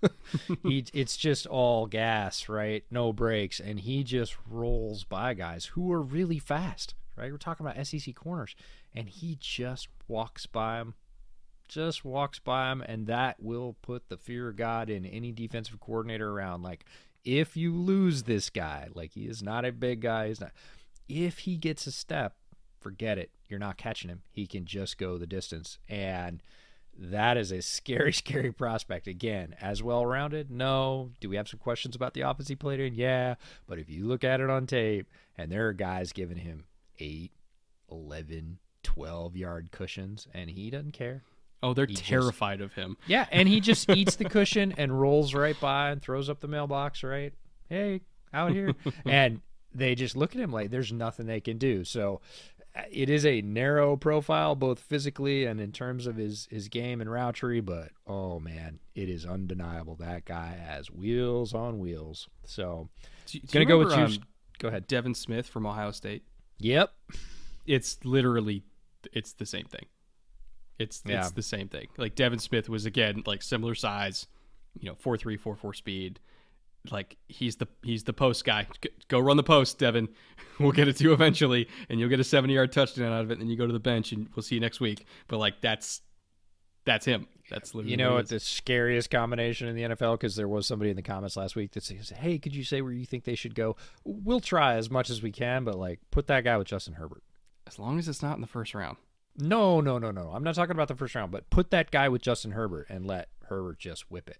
he, 0.62 0.84
it's 0.92 1.16
just 1.16 1.46
all 1.46 1.86
gas, 1.86 2.48
right? 2.48 2.84
No 2.90 3.12
brakes, 3.12 3.60
and 3.60 3.80
he 3.80 4.04
just 4.04 4.36
rolls 4.48 5.04
by 5.04 5.34
guys 5.34 5.66
who 5.66 5.90
are 5.92 6.02
really 6.02 6.38
fast, 6.38 6.94
right? 7.16 7.30
We're 7.32 7.38
talking 7.38 7.66
about 7.66 7.84
SEC 7.86 8.14
corners, 8.14 8.54
and 8.94 9.08
he 9.08 9.36
just 9.40 9.88
walks 10.06 10.46
by 10.46 10.78
them, 10.78 10.94
just 11.68 12.04
walks 12.04 12.38
by 12.38 12.70
him, 12.72 12.82
and 12.82 13.06
that 13.06 13.42
will 13.42 13.76
put 13.82 14.08
the 14.08 14.16
fear 14.16 14.48
of 14.48 14.56
God 14.56 14.90
in 14.90 15.04
any 15.04 15.32
defensive 15.32 15.80
coordinator 15.80 16.30
around. 16.30 16.62
Like, 16.62 16.84
if 17.24 17.56
you 17.56 17.74
lose 17.74 18.24
this 18.24 18.50
guy, 18.50 18.88
like 18.94 19.12
he 19.12 19.26
is 19.26 19.42
not 19.42 19.64
a 19.64 19.72
big 19.72 20.00
guy, 20.00 20.28
he's 20.28 20.40
not. 20.40 20.52
If 21.08 21.40
he 21.40 21.56
gets 21.56 21.86
a 21.86 21.92
step, 21.92 22.36
forget 22.80 23.18
it. 23.18 23.30
You're 23.48 23.58
not 23.58 23.76
catching 23.76 24.10
him. 24.10 24.22
He 24.30 24.46
can 24.46 24.64
just 24.64 24.98
go 24.98 25.18
the 25.18 25.26
distance, 25.26 25.78
and 25.88 26.42
that 26.98 27.36
is 27.36 27.52
a 27.52 27.62
scary, 27.62 28.12
scary 28.14 28.52
prospect. 28.52 29.06
Again, 29.06 29.54
as 29.60 29.82
well 29.82 30.04
rounded? 30.04 30.50
No. 30.50 31.10
Do 31.20 31.28
we 31.28 31.36
have 31.36 31.48
some 31.48 31.60
questions 31.60 31.94
about 31.94 32.14
the 32.14 32.22
offense 32.22 32.48
he 32.48 32.56
played 32.56 32.80
in? 32.80 32.94
Yeah. 32.94 33.36
But 33.66 33.78
if 33.78 33.88
you 33.88 34.06
look 34.06 34.24
at 34.24 34.40
it 34.40 34.50
on 34.50 34.66
tape, 34.66 35.08
and 35.36 35.50
there 35.50 35.68
are 35.68 35.72
guys 35.72 36.12
giving 36.12 36.38
him 36.38 36.64
8, 36.98 37.30
11, 37.90 38.58
12 38.82 39.36
yard 39.36 39.70
cushions, 39.70 40.26
and 40.34 40.50
he 40.50 40.70
doesn't 40.70 40.92
care. 40.92 41.22
Oh, 41.62 41.74
they're 41.74 41.86
he 41.86 41.94
terrified 41.94 42.60
just, 42.60 42.72
of 42.72 42.74
him. 42.74 42.96
Yeah, 43.06 43.26
and 43.30 43.48
he 43.48 43.60
just 43.60 43.90
eats 43.96 44.16
the 44.16 44.24
cushion 44.24 44.74
and 44.76 44.98
rolls 44.98 45.34
right 45.34 45.58
by 45.58 45.90
and 45.90 46.00
throws 46.00 46.30
up 46.30 46.40
the 46.40 46.48
mailbox, 46.48 47.02
right? 47.02 47.32
Hey, 47.68 48.02
out 48.32 48.52
here. 48.52 48.74
and 49.04 49.40
they 49.74 49.94
just 49.94 50.16
look 50.16 50.34
at 50.34 50.40
him 50.40 50.52
like 50.52 50.70
there's 50.70 50.92
nothing 50.92 51.26
they 51.26 51.40
can 51.40 51.58
do. 51.58 51.84
So 51.84 52.20
it 52.90 53.10
is 53.10 53.26
a 53.26 53.40
narrow 53.42 53.96
profile, 53.96 54.54
both 54.54 54.78
physically 54.78 55.44
and 55.44 55.60
in 55.60 55.72
terms 55.72 56.06
of 56.06 56.16
his 56.16 56.46
his 56.50 56.68
game 56.68 57.00
and 57.00 57.34
tree. 57.34 57.60
But 57.60 57.90
oh 58.06 58.38
man, 58.38 58.78
it 58.94 59.08
is 59.08 59.26
undeniable 59.26 59.96
that 59.96 60.24
guy 60.24 60.58
has 60.66 60.90
wheels 60.90 61.54
on 61.54 61.78
wheels. 61.78 62.28
So, 62.44 62.88
do, 63.26 63.40
do 63.40 63.46
gonna 63.52 63.64
go 63.64 63.78
with 63.78 63.90
you. 63.90 64.04
Um, 64.04 64.18
go 64.58 64.68
ahead, 64.68 64.86
Devin 64.86 65.14
Smith 65.14 65.48
from 65.48 65.66
Ohio 65.66 65.90
State. 65.90 66.22
Yep, 66.58 66.92
it's 67.66 67.98
literally 68.04 68.62
it's 69.12 69.32
the 69.32 69.46
same 69.46 69.66
thing. 69.66 69.86
It's 70.78 71.02
yeah. 71.04 71.20
it's 71.20 71.32
the 71.32 71.42
same 71.42 71.68
thing. 71.68 71.88
Like 71.96 72.14
Devin 72.14 72.38
Smith 72.38 72.68
was 72.68 72.86
again 72.86 73.22
like 73.26 73.42
similar 73.42 73.74
size, 73.74 74.26
you 74.78 74.88
know, 74.88 74.94
four 74.94 75.16
three 75.16 75.36
four 75.36 75.56
four 75.56 75.74
speed 75.74 76.20
like 76.90 77.16
he's 77.28 77.56
the 77.56 77.68
he's 77.82 78.04
the 78.04 78.12
post 78.12 78.44
guy. 78.44 78.66
Go 79.08 79.18
run 79.18 79.36
the 79.36 79.42
post, 79.42 79.78
Devin. 79.78 80.08
We'll 80.60 80.72
get 80.72 80.88
it 80.88 80.96
to 80.96 81.04
you 81.04 81.12
eventually, 81.12 81.68
and 81.88 82.00
you'll 82.00 82.08
get 82.08 82.18
a 82.18 82.24
seventy 82.24 82.54
yard 82.54 82.72
touchdown 82.72 83.12
out 83.12 83.20
of 83.20 83.30
it. 83.30 83.34
And 83.34 83.42
then 83.42 83.48
you 83.48 83.56
go 83.56 83.68
to 83.68 83.72
the 83.72 83.78
bench, 83.78 84.10
and 84.10 84.28
we'll 84.34 84.42
see 84.42 84.56
you 84.56 84.60
next 84.60 84.80
week. 84.80 85.06
But 85.28 85.38
like 85.38 85.60
that's 85.60 86.00
that's 86.84 87.06
him. 87.06 87.28
That's 87.48 87.76
literally 87.76 87.92
you 87.92 87.96
know 87.96 88.14
what 88.14 88.28
the 88.28 88.40
scariest 88.40 89.08
combination 89.08 89.68
in 89.68 89.76
the 89.76 89.82
NFL 89.94 90.14
because 90.14 90.34
there 90.34 90.48
was 90.48 90.66
somebody 90.66 90.90
in 90.90 90.96
the 90.96 91.02
comments 91.02 91.36
last 91.36 91.54
week 91.54 91.70
that 91.74 91.84
says, 91.84 92.10
"Hey, 92.10 92.40
could 92.40 92.56
you 92.56 92.64
say 92.64 92.82
where 92.82 92.90
you 92.90 93.06
think 93.06 93.22
they 93.22 93.36
should 93.36 93.54
go? 93.54 93.76
We'll 94.02 94.40
try 94.40 94.74
as 94.74 94.90
much 94.90 95.10
as 95.10 95.22
we 95.22 95.30
can, 95.30 95.62
but 95.62 95.78
like 95.78 96.00
put 96.10 96.26
that 96.26 96.42
guy 96.42 96.56
with 96.56 96.66
Justin 96.66 96.94
Herbert 96.94 97.22
as 97.68 97.78
long 97.78 98.00
as 98.00 98.08
it's 98.08 98.20
not 98.20 98.34
in 98.34 98.40
the 98.40 98.48
first 98.48 98.74
round." 98.74 98.96
No, 99.38 99.80
no, 99.80 99.98
no, 99.98 100.10
no. 100.10 100.32
I'm 100.34 100.42
not 100.42 100.54
talking 100.54 100.72
about 100.72 100.88
the 100.88 100.96
first 100.96 101.14
round, 101.14 101.30
but 101.30 101.48
put 101.48 101.70
that 101.70 101.90
guy 101.90 102.08
with 102.08 102.22
Justin 102.22 102.52
Herbert 102.52 102.86
and 102.90 103.06
let 103.06 103.28
Herbert 103.44 103.78
just 103.78 104.10
whip 104.10 104.28
it. 104.28 104.38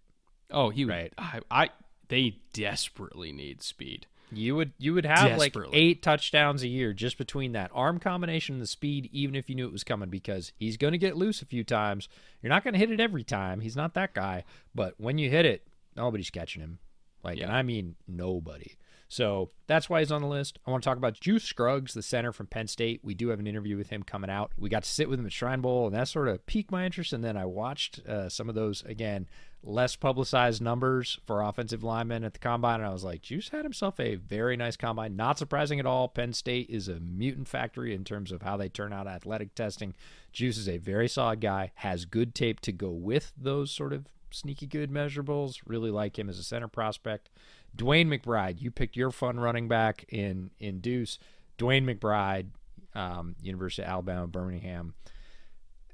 Oh, 0.50 0.70
he 0.70 0.84
right. 0.84 1.12
I, 1.16 1.40
I 1.50 1.70
they 2.08 2.38
desperately 2.52 3.32
need 3.32 3.62
speed. 3.62 4.06
You 4.30 4.56
would 4.56 4.72
you 4.78 4.92
would 4.92 5.06
have 5.06 5.38
like 5.38 5.56
eight 5.72 6.02
touchdowns 6.02 6.62
a 6.62 6.68
year 6.68 6.92
just 6.92 7.16
between 7.16 7.52
that 7.52 7.70
arm 7.72 7.98
combination 7.98 8.56
and 8.56 8.62
the 8.62 8.66
speed, 8.66 9.08
even 9.12 9.34
if 9.34 9.48
you 9.48 9.54
knew 9.54 9.66
it 9.66 9.72
was 9.72 9.84
coming, 9.84 10.10
because 10.10 10.52
he's 10.56 10.76
going 10.76 10.92
to 10.92 10.98
get 10.98 11.16
loose 11.16 11.40
a 11.40 11.46
few 11.46 11.64
times. 11.64 12.08
You're 12.42 12.50
not 12.50 12.62
going 12.62 12.74
to 12.74 12.78
hit 12.78 12.90
it 12.90 13.00
every 13.00 13.24
time. 13.24 13.60
He's 13.60 13.76
not 13.76 13.94
that 13.94 14.12
guy, 14.12 14.44
but 14.74 14.94
when 14.98 15.16
you 15.16 15.30
hit 15.30 15.46
it, 15.46 15.66
nobody's 15.96 16.28
catching 16.30 16.60
him. 16.60 16.78
Like, 17.22 17.38
yeah. 17.38 17.44
and 17.44 17.52
I 17.52 17.62
mean 17.62 17.96
nobody. 18.06 18.76
So 19.08 19.48
that's 19.66 19.88
why 19.88 20.00
he's 20.00 20.12
on 20.12 20.20
the 20.20 20.28
list. 20.28 20.58
I 20.66 20.70
want 20.70 20.82
to 20.82 20.88
talk 20.88 20.98
about 20.98 21.18
Juice 21.18 21.44
Scruggs, 21.44 21.94
the 21.94 22.02
center 22.02 22.30
from 22.30 22.46
Penn 22.46 22.66
State. 22.66 23.00
We 23.02 23.14
do 23.14 23.28
have 23.28 23.40
an 23.40 23.46
interview 23.46 23.78
with 23.78 23.88
him 23.88 24.02
coming 24.02 24.28
out. 24.28 24.52
We 24.58 24.68
got 24.68 24.82
to 24.82 24.88
sit 24.88 25.08
with 25.08 25.18
him 25.18 25.24
at 25.24 25.32
Shrine 25.32 25.62
Bowl, 25.62 25.86
and 25.86 25.94
that 25.94 26.08
sort 26.08 26.28
of 26.28 26.44
piqued 26.44 26.70
my 26.70 26.84
interest. 26.84 27.14
And 27.14 27.24
then 27.24 27.36
I 27.36 27.46
watched 27.46 28.00
uh, 28.06 28.28
some 28.28 28.50
of 28.50 28.54
those 28.54 28.82
again 28.82 29.26
less 29.62 29.96
publicized 29.96 30.62
numbers 30.62 31.18
for 31.26 31.42
offensive 31.42 31.82
linemen 31.82 32.22
at 32.22 32.34
the 32.34 32.38
combine, 32.38 32.80
and 32.80 32.88
I 32.88 32.92
was 32.92 33.02
like, 33.02 33.22
Juice 33.22 33.48
had 33.48 33.64
himself 33.64 33.98
a 33.98 34.16
very 34.16 34.56
nice 34.56 34.76
combine. 34.76 35.16
Not 35.16 35.38
surprising 35.38 35.80
at 35.80 35.86
all. 35.86 36.08
Penn 36.08 36.34
State 36.34 36.68
is 36.68 36.88
a 36.88 37.00
mutant 37.00 37.48
factory 37.48 37.94
in 37.94 38.04
terms 38.04 38.30
of 38.30 38.42
how 38.42 38.56
they 38.58 38.68
turn 38.68 38.92
out 38.92 39.06
athletic 39.06 39.54
testing. 39.54 39.94
Juice 40.32 40.58
is 40.58 40.68
a 40.68 40.76
very 40.76 41.08
solid 41.08 41.40
guy, 41.40 41.72
has 41.76 42.04
good 42.04 42.34
tape 42.34 42.60
to 42.60 42.72
go 42.72 42.90
with 42.90 43.32
those 43.36 43.70
sort 43.70 43.94
of 43.94 44.06
sneaky 44.30 44.66
good 44.66 44.90
measurables. 44.90 45.60
Really 45.66 45.90
like 45.90 46.18
him 46.18 46.28
as 46.28 46.38
a 46.38 46.44
center 46.44 46.68
prospect. 46.68 47.30
DeWayne 47.78 48.08
McBride, 48.08 48.60
you 48.60 48.70
picked 48.70 48.96
your 48.96 49.10
fun 49.10 49.38
running 49.40 49.68
back 49.68 50.04
in 50.08 50.50
in 50.58 50.80
Deuce. 50.80 51.18
DeWayne 51.58 51.84
McBride, 51.84 52.48
um, 52.94 53.36
University 53.40 53.82
of 53.82 53.88
Alabama, 53.88 54.26
Birmingham. 54.26 54.94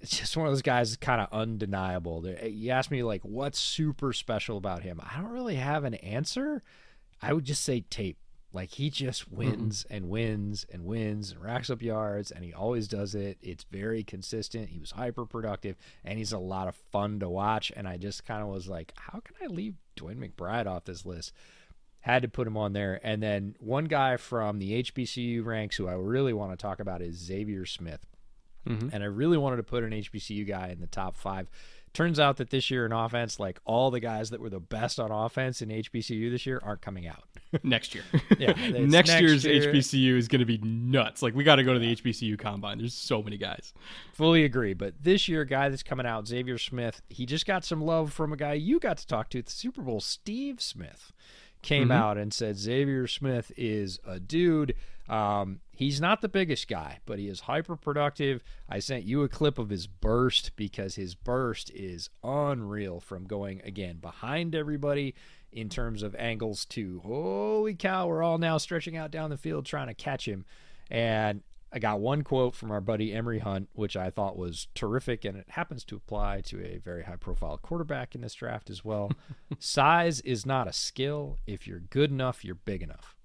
It's 0.00 0.18
just 0.18 0.36
one 0.36 0.46
of 0.46 0.52
those 0.52 0.62
guys 0.62 0.96
kind 0.96 1.20
of 1.20 1.28
undeniable. 1.32 2.26
You 2.42 2.70
ask 2.70 2.90
me 2.90 3.02
like 3.02 3.22
what's 3.22 3.58
super 3.58 4.12
special 4.12 4.56
about 4.56 4.82
him. 4.82 5.00
I 5.00 5.20
don't 5.20 5.30
really 5.30 5.54
have 5.56 5.84
an 5.84 5.94
answer. 5.94 6.62
I 7.22 7.32
would 7.32 7.44
just 7.44 7.62
say 7.62 7.82
tape. 7.82 8.18
Like 8.52 8.70
he 8.70 8.88
just 8.88 9.30
wins 9.32 9.84
mm-hmm. 9.84 9.94
and 9.94 10.08
wins 10.08 10.64
and 10.72 10.84
wins 10.84 11.32
and 11.32 11.42
racks 11.42 11.70
up 11.70 11.82
yards, 11.82 12.30
and 12.30 12.44
he 12.44 12.52
always 12.52 12.86
does 12.86 13.14
it. 13.14 13.36
It's 13.42 13.64
very 13.64 14.04
consistent. 14.04 14.68
He 14.68 14.78
was 14.78 14.92
hyper 14.92 15.26
productive, 15.26 15.76
and 16.04 16.18
he's 16.18 16.32
a 16.32 16.38
lot 16.38 16.68
of 16.68 16.76
fun 16.92 17.18
to 17.20 17.28
watch. 17.28 17.72
And 17.74 17.88
I 17.88 17.96
just 17.96 18.24
kind 18.24 18.42
of 18.42 18.48
was 18.48 18.68
like, 18.68 18.92
how 18.96 19.20
can 19.20 19.34
I 19.42 19.52
leave 19.52 19.74
DeWayne 19.96 20.18
McBride 20.18 20.66
off 20.66 20.84
this 20.84 21.04
list? 21.04 21.32
Had 22.04 22.22
to 22.22 22.28
put 22.28 22.46
him 22.46 22.56
on 22.56 22.74
there. 22.74 23.00
And 23.02 23.22
then 23.22 23.56
one 23.60 23.86
guy 23.86 24.18
from 24.18 24.58
the 24.58 24.82
HBCU 24.82 25.42
ranks 25.42 25.76
who 25.76 25.88
I 25.88 25.94
really 25.94 26.34
want 26.34 26.52
to 26.52 26.56
talk 26.56 26.78
about 26.78 27.00
is 27.00 27.16
Xavier 27.16 27.64
Smith. 27.64 28.06
Mm-hmm. 28.68 28.90
And 28.92 29.02
I 29.02 29.06
really 29.06 29.38
wanted 29.38 29.56
to 29.56 29.62
put 29.62 29.84
an 29.84 29.90
HBCU 29.90 30.46
guy 30.46 30.68
in 30.68 30.80
the 30.80 30.86
top 30.86 31.16
five 31.16 31.48
Turns 31.94 32.18
out 32.18 32.38
that 32.38 32.50
this 32.50 32.72
year 32.72 32.84
in 32.84 32.90
offense, 32.90 33.38
like 33.38 33.60
all 33.64 33.92
the 33.92 34.00
guys 34.00 34.30
that 34.30 34.40
were 34.40 34.50
the 34.50 34.58
best 34.58 34.98
on 34.98 35.12
offense 35.12 35.62
in 35.62 35.68
HBCU 35.68 36.28
this 36.28 36.44
year 36.44 36.60
aren't 36.60 36.80
coming 36.80 37.06
out. 37.06 37.22
next 37.62 37.94
year. 37.94 38.02
yeah. 38.38 38.52
Next, 38.70 38.90
next, 38.90 39.20
year's 39.20 39.44
year. 39.44 39.72
HBCU 39.72 40.16
is 40.16 40.26
going 40.26 40.40
to 40.40 40.44
be 40.44 40.58
nuts. 40.58 41.22
Like 41.22 41.36
we 41.36 41.44
got 41.44 41.56
to 41.56 41.62
go 41.62 41.72
to 41.72 41.78
the 41.78 41.94
HBCU 41.94 42.36
combine. 42.36 42.78
There's 42.78 42.94
so 42.94 43.22
many 43.22 43.36
guys. 43.36 43.72
Fully 44.12 44.44
agree. 44.44 44.74
But 44.74 44.94
this 45.00 45.28
year, 45.28 45.44
guy 45.44 45.68
that's 45.68 45.84
coming 45.84 46.04
out, 46.04 46.26
Xavier 46.26 46.58
Smith, 46.58 47.00
he 47.08 47.26
just 47.26 47.46
got 47.46 47.64
some 47.64 47.80
love 47.80 48.12
from 48.12 48.32
a 48.32 48.36
guy 48.36 48.54
you 48.54 48.80
got 48.80 48.96
to 48.98 49.06
talk 49.06 49.30
to 49.30 49.38
at 49.38 49.46
the 49.46 49.52
Super 49.52 49.80
Bowl, 49.80 50.00
Steve 50.00 50.60
Smith 50.60 51.12
came 51.64 51.84
mm-hmm. 51.84 51.92
out 51.92 52.18
and 52.18 52.32
said 52.32 52.56
Xavier 52.56 53.08
Smith 53.08 53.50
is 53.56 53.98
a 54.06 54.20
dude. 54.20 54.74
Um, 55.08 55.60
he's 55.72 56.00
not 56.00 56.20
the 56.20 56.28
biggest 56.28 56.68
guy, 56.68 57.00
but 57.04 57.18
he 57.18 57.28
is 57.28 57.40
hyper 57.40 57.76
productive. 57.76 58.42
I 58.68 58.78
sent 58.78 59.04
you 59.04 59.22
a 59.22 59.28
clip 59.28 59.58
of 59.58 59.70
his 59.70 59.86
burst 59.86 60.52
because 60.56 60.94
his 60.94 61.14
burst 61.14 61.70
is 61.70 62.08
unreal 62.22 63.00
from 63.00 63.24
going 63.24 63.60
again 63.64 63.98
behind 63.98 64.54
everybody 64.54 65.14
in 65.54 65.68
terms 65.68 66.02
of 66.02 66.14
angles 66.16 66.64
to 66.64 67.00
holy 67.04 67.74
cow, 67.74 68.08
we're 68.08 68.22
all 68.22 68.38
now 68.38 68.58
stretching 68.58 68.96
out 68.96 69.10
down 69.10 69.30
the 69.30 69.36
field 69.36 69.64
trying 69.64 69.86
to 69.86 69.94
catch 69.94 70.26
him. 70.26 70.44
And 70.90 71.42
I 71.74 71.80
got 71.80 71.98
one 71.98 72.22
quote 72.22 72.54
from 72.54 72.70
our 72.70 72.80
buddy 72.80 73.12
Emory 73.12 73.40
Hunt, 73.40 73.68
which 73.72 73.96
I 73.96 74.08
thought 74.08 74.38
was 74.38 74.68
terrific, 74.76 75.24
and 75.24 75.36
it 75.36 75.46
happens 75.50 75.82
to 75.86 75.96
apply 75.96 76.40
to 76.42 76.64
a 76.64 76.78
very 76.78 77.02
high 77.02 77.16
profile 77.16 77.58
quarterback 77.58 78.14
in 78.14 78.20
this 78.20 78.34
draft 78.34 78.70
as 78.70 78.84
well. 78.84 79.10
Size 79.58 80.20
is 80.20 80.46
not 80.46 80.68
a 80.68 80.72
skill. 80.72 81.36
If 81.48 81.66
you're 81.66 81.80
good 81.80 82.12
enough, 82.12 82.44
you're 82.44 82.54
big 82.54 82.80
enough. 82.80 83.16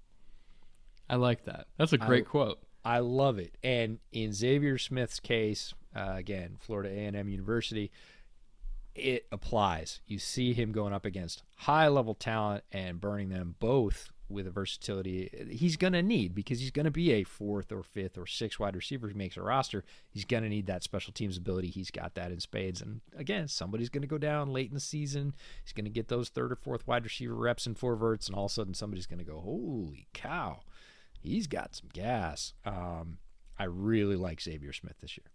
I 1.08 1.14
like 1.14 1.44
that. 1.44 1.68
That's 1.78 1.92
a 1.92 1.98
great 1.98 2.26
I, 2.26 2.30
quote. 2.30 2.58
I 2.84 2.98
love 2.98 3.38
it. 3.38 3.56
And 3.62 4.00
in 4.10 4.32
Xavier 4.32 4.78
Smith's 4.78 5.20
case, 5.20 5.72
uh, 5.94 6.14
again, 6.16 6.56
Florida 6.58 6.88
A&M 6.88 7.28
University, 7.28 7.92
it 8.96 9.26
applies. 9.30 10.00
You 10.08 10.18
see 10.18 10.54
him 10.54 10.72
going 10.72 10.92
up 10.92 11.04
against 11.04 11.44
high 11.54 11.86
level 11.86 12.14
talent 12.14 12.64
and 12.72 13.00
burning 13.00 13.28
them 13.28 13.54
both 13.60 14.10
with 14.30 14.46
a 14.46 14.50
versatility 14.50 15.28
he's 15.50 15.76
going 15.76 15.92
to 15.92 16.02
need 16.02 16.34
because 16.34 16.60
he's 16.60 16.70
going 16.70 16.84
to 16.84 16.90
be 16.90 17.12
a 17.12 17.24
fourth 17.24 17.72
or 17.72 17.82
fifth 17.82 18.16
or 18.16 18.26
sixth 18.26 18.60
wide 18.60 18.76
receiver 18.76 19.08
who 19.08 19.14
makes 19.14 19.36
a 19.36 19.42
roster. 19.42 19.84
He's 20.08 20.24
going 20.24 20.44
to 20.44 20.48
need 20.48 20.66
that 20.66 20.82
special 20.82 21.12
teams 21.12 21.36
ability. 21.36 21.68
He's 21.68 21.90
got 21.90 22.14
that 22.14 22.30
in 22.30 22.40
spades. 22.40 22.80
And 22.80 23.00
again, 23.16 23.48
somebody's 23.48 23.88
going 23.88 24.02
to 24.02 24.08
go 24.08 24.18
down 24.18 24.52
late 24.52 24.68
in 24.68 24.74
the 24.74 24.80
season. 24.80 25.34
He's 25.64 25.72
going 25.72 25.84
to 25.84 25.90
get 25.90 26.08
those 26.08 26.28
third 26.28 26.52
or 26.52 26.56
fourth 26.56 26.86
wide 26.86 27.04
receiver 27.04 27.34
reps 27.34 27.66
and 27.66 27.76
four 27.76 27.96
verts, 27.96 28.28
and 28.28 28.36
all 28.36 28.46
of 28.46 28.52
a 28.52 28.54
sudden 28.54 28.74
somebody's 28.74 29.06
going 29.06 29.18
to 29.18 29.24
go, 29.24 29.40
holy 29.40 30.06
cow, 30.12 30.60
he's 31.20 31.46
got 31.46 31.74
some 31.74 31.88
gas. 31.92 32.54
Um, 32.64 33.18
I 33.58 33.64
really 33.64 34.16
like 34.16 34.40
Xavier 34.40 34.72
Smith 34.72 35.00
this 35.00 35.18
year. 35.18 35.26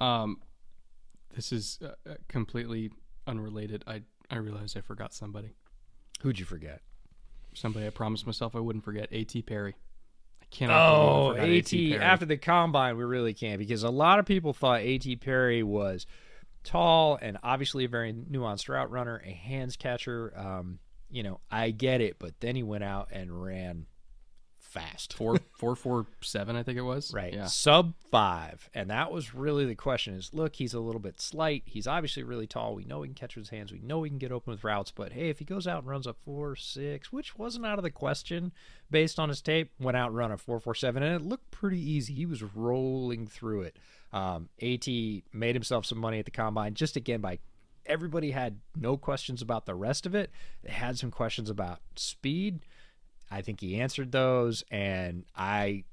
Um, 0.00 0.40
this 1.34 1.52
is 1.52 1.78
uh, 1.82 1.88
uh 2.08 2.14
completely 2.28 2.90
unrelated. 3.26 3.84
I 3.86 4.02
I 4.30 4.36
realized 4.36 4.76
I 4.76 4.80
forgot 4.80 5.14
somebody. 5.14 5.54
Who'd 6.22 6.38
you 6.38 6.44
forget? 6.44 6.82
Somebody 7.54 7.86
I 7.86 7.90
promised 7.90 8.26
myself 8.26 8.54
I 8.54 8.60
wouldn't 8.60 8.84
forget. 8.84 9.08
A.T. 9.10 9.42
Perry. 9.42 9.74
I 10.42 10.46
cannot. 10.50 10.90
Oh, 10.90 11.34
A.T. 11.38 11.96
After 11.96 12.26
the 12.26 12.36
combine, 12.36 12.96
we 12.96 13.04
really 13.04 13.34
can't 13.34 13.58
because 13.58 13.82
a 13.82 13.90
lot 13.90 14.18
of 14.18 14.26
people 14.26 14.52
thought 14.52 14.80
A.T. 14.80 15.16
Perry 15.16 15.62
was 15.62 16.06
tall 16.64 17.18
and 17.20 17.38
obviously 17.42 17.84
a 17.84 17.88
very 17.88 18.12
nuanced 18.12 18.68
route 18.68 18.90
runner, 18.90 19.22
a 19.24 19.30
hands 19.30 19.76
catcher. 19.76 20.32
Um, 20.36 20.78
you 21.10 21.22
know, 21.22 21.40
I 21.50 21.70
get 21.70 22.00
it, 22.00 22.18
but 22.18 22.40
then 22.40 22.56
he 22.56 22.62
went 22.62 22.84
out 22.84 23.08
and 23.12 23.42
ran 23.42 23.86
fast. 24.74 25.14
Four 25.14 25.38
four 25.52 25.76
four 25.76 26.06
seven, 26.20 26.56
I 26.56 26.62
think 26.62 26.76
it 26.76 26.82
was. 26.82 27.12
Right. 27.14 27.32
Yeah. 27.32 27.46
Sub 27.46 27.94
five. 28.10 28.68
And 28.74 28.90
that 28.90 29.12
was 29.12 29.34
really 29.34 29.64
the 29.64 29.74
question 29.74 30.14
is 30.14 30.34
look, 30.34 30.56
he's 30.56 30.74
a 30.74 30.80
little 30.80 31.00
bit 31.00 31.20
slight. 31.20 31.62
He's 31.64 31.86
obviously 31.86 32.24
really 32.24 32.46
tall. 32.46 32.74
We 32.74 32.84
know 32.84 33.02
he 33.02 33.08
can 33.08 33.14
catch 33.14 33.36
with 33.36 33.44
his 33.46 33.50
hands. 33.50 33.72
We 33.72 33.78
know 33.78 34.02
he 34.02 34.10
can 34.10 34.18
get 34.18 34.32
open 34.32 34.50
with 34.50 34.64
routes. 34.64 34.90
But 34.90 35.12
hey, 35.12 35.30
if 35.30 35.38
he 35.38 35.44
goes 35.44 35.66
out 35.66 35.78
and 35.78 35.88
runs 35.88 36.06
a 36.06 36.12
four 36.12 36.56
six, 36.56 37.12
which 37.12 37.38
wasn't 37.38 37.64
out 37.64 37.78
of 37.78 37.84
the 37.84 37.90
question 37.90 38.52
based 38.90 39.18
on 39.18 39.28
his 39.28 39.40
tape, 39.40 39.70
went 39.78 39.96
out 39.96 40.08
and 40.08 40.16
run 40.16 40.32
a 40.32 40.36
four 40.36 40.58
four 40.58 40.74
seven, 40.74 41.02
and 41.02 41.14
it 41.14 41.26
looked 41.26 41.50
pretty 41.50 41.80
easy. 41.80 42.12
He 42.14 42.26
was 42.26 42.42
rolling 42.42 43.26
through 43.26 43.62
it. 43.62 43.78
Um, 44.12 44.48
AT 44.60 44.86
made 45.32 45.54
himself 45.54 45.86
some 45.86 45.98
money 45.98 46.18
at 46.18 46.24
the 46.24 46.30
combine 46.30 46.74
just 46.74 46.96
again 46.96 47.20
by 47.20 47.38
everybody 47.86 48.30
had 48.30 48.60
no 48.76 48.96
questions 48.96 49.42
about 49.42 49.66
the 49.66 49.74
rest 49.74 50.06
of 50.06 50.14
it. 50.14 50.30
They 50.62 50.72
had 50.72 50.98
some 50.98 51.10
questions 51.10 51.50
about 51.50 51.80
speed. 51.96 52.60
I 53.34 53.42
think 53.42 53.60
he 53.60 53.80
answered 53.80 54.12
those, 54.12 54.62
and 54.70 55.24
I 55.34 55.84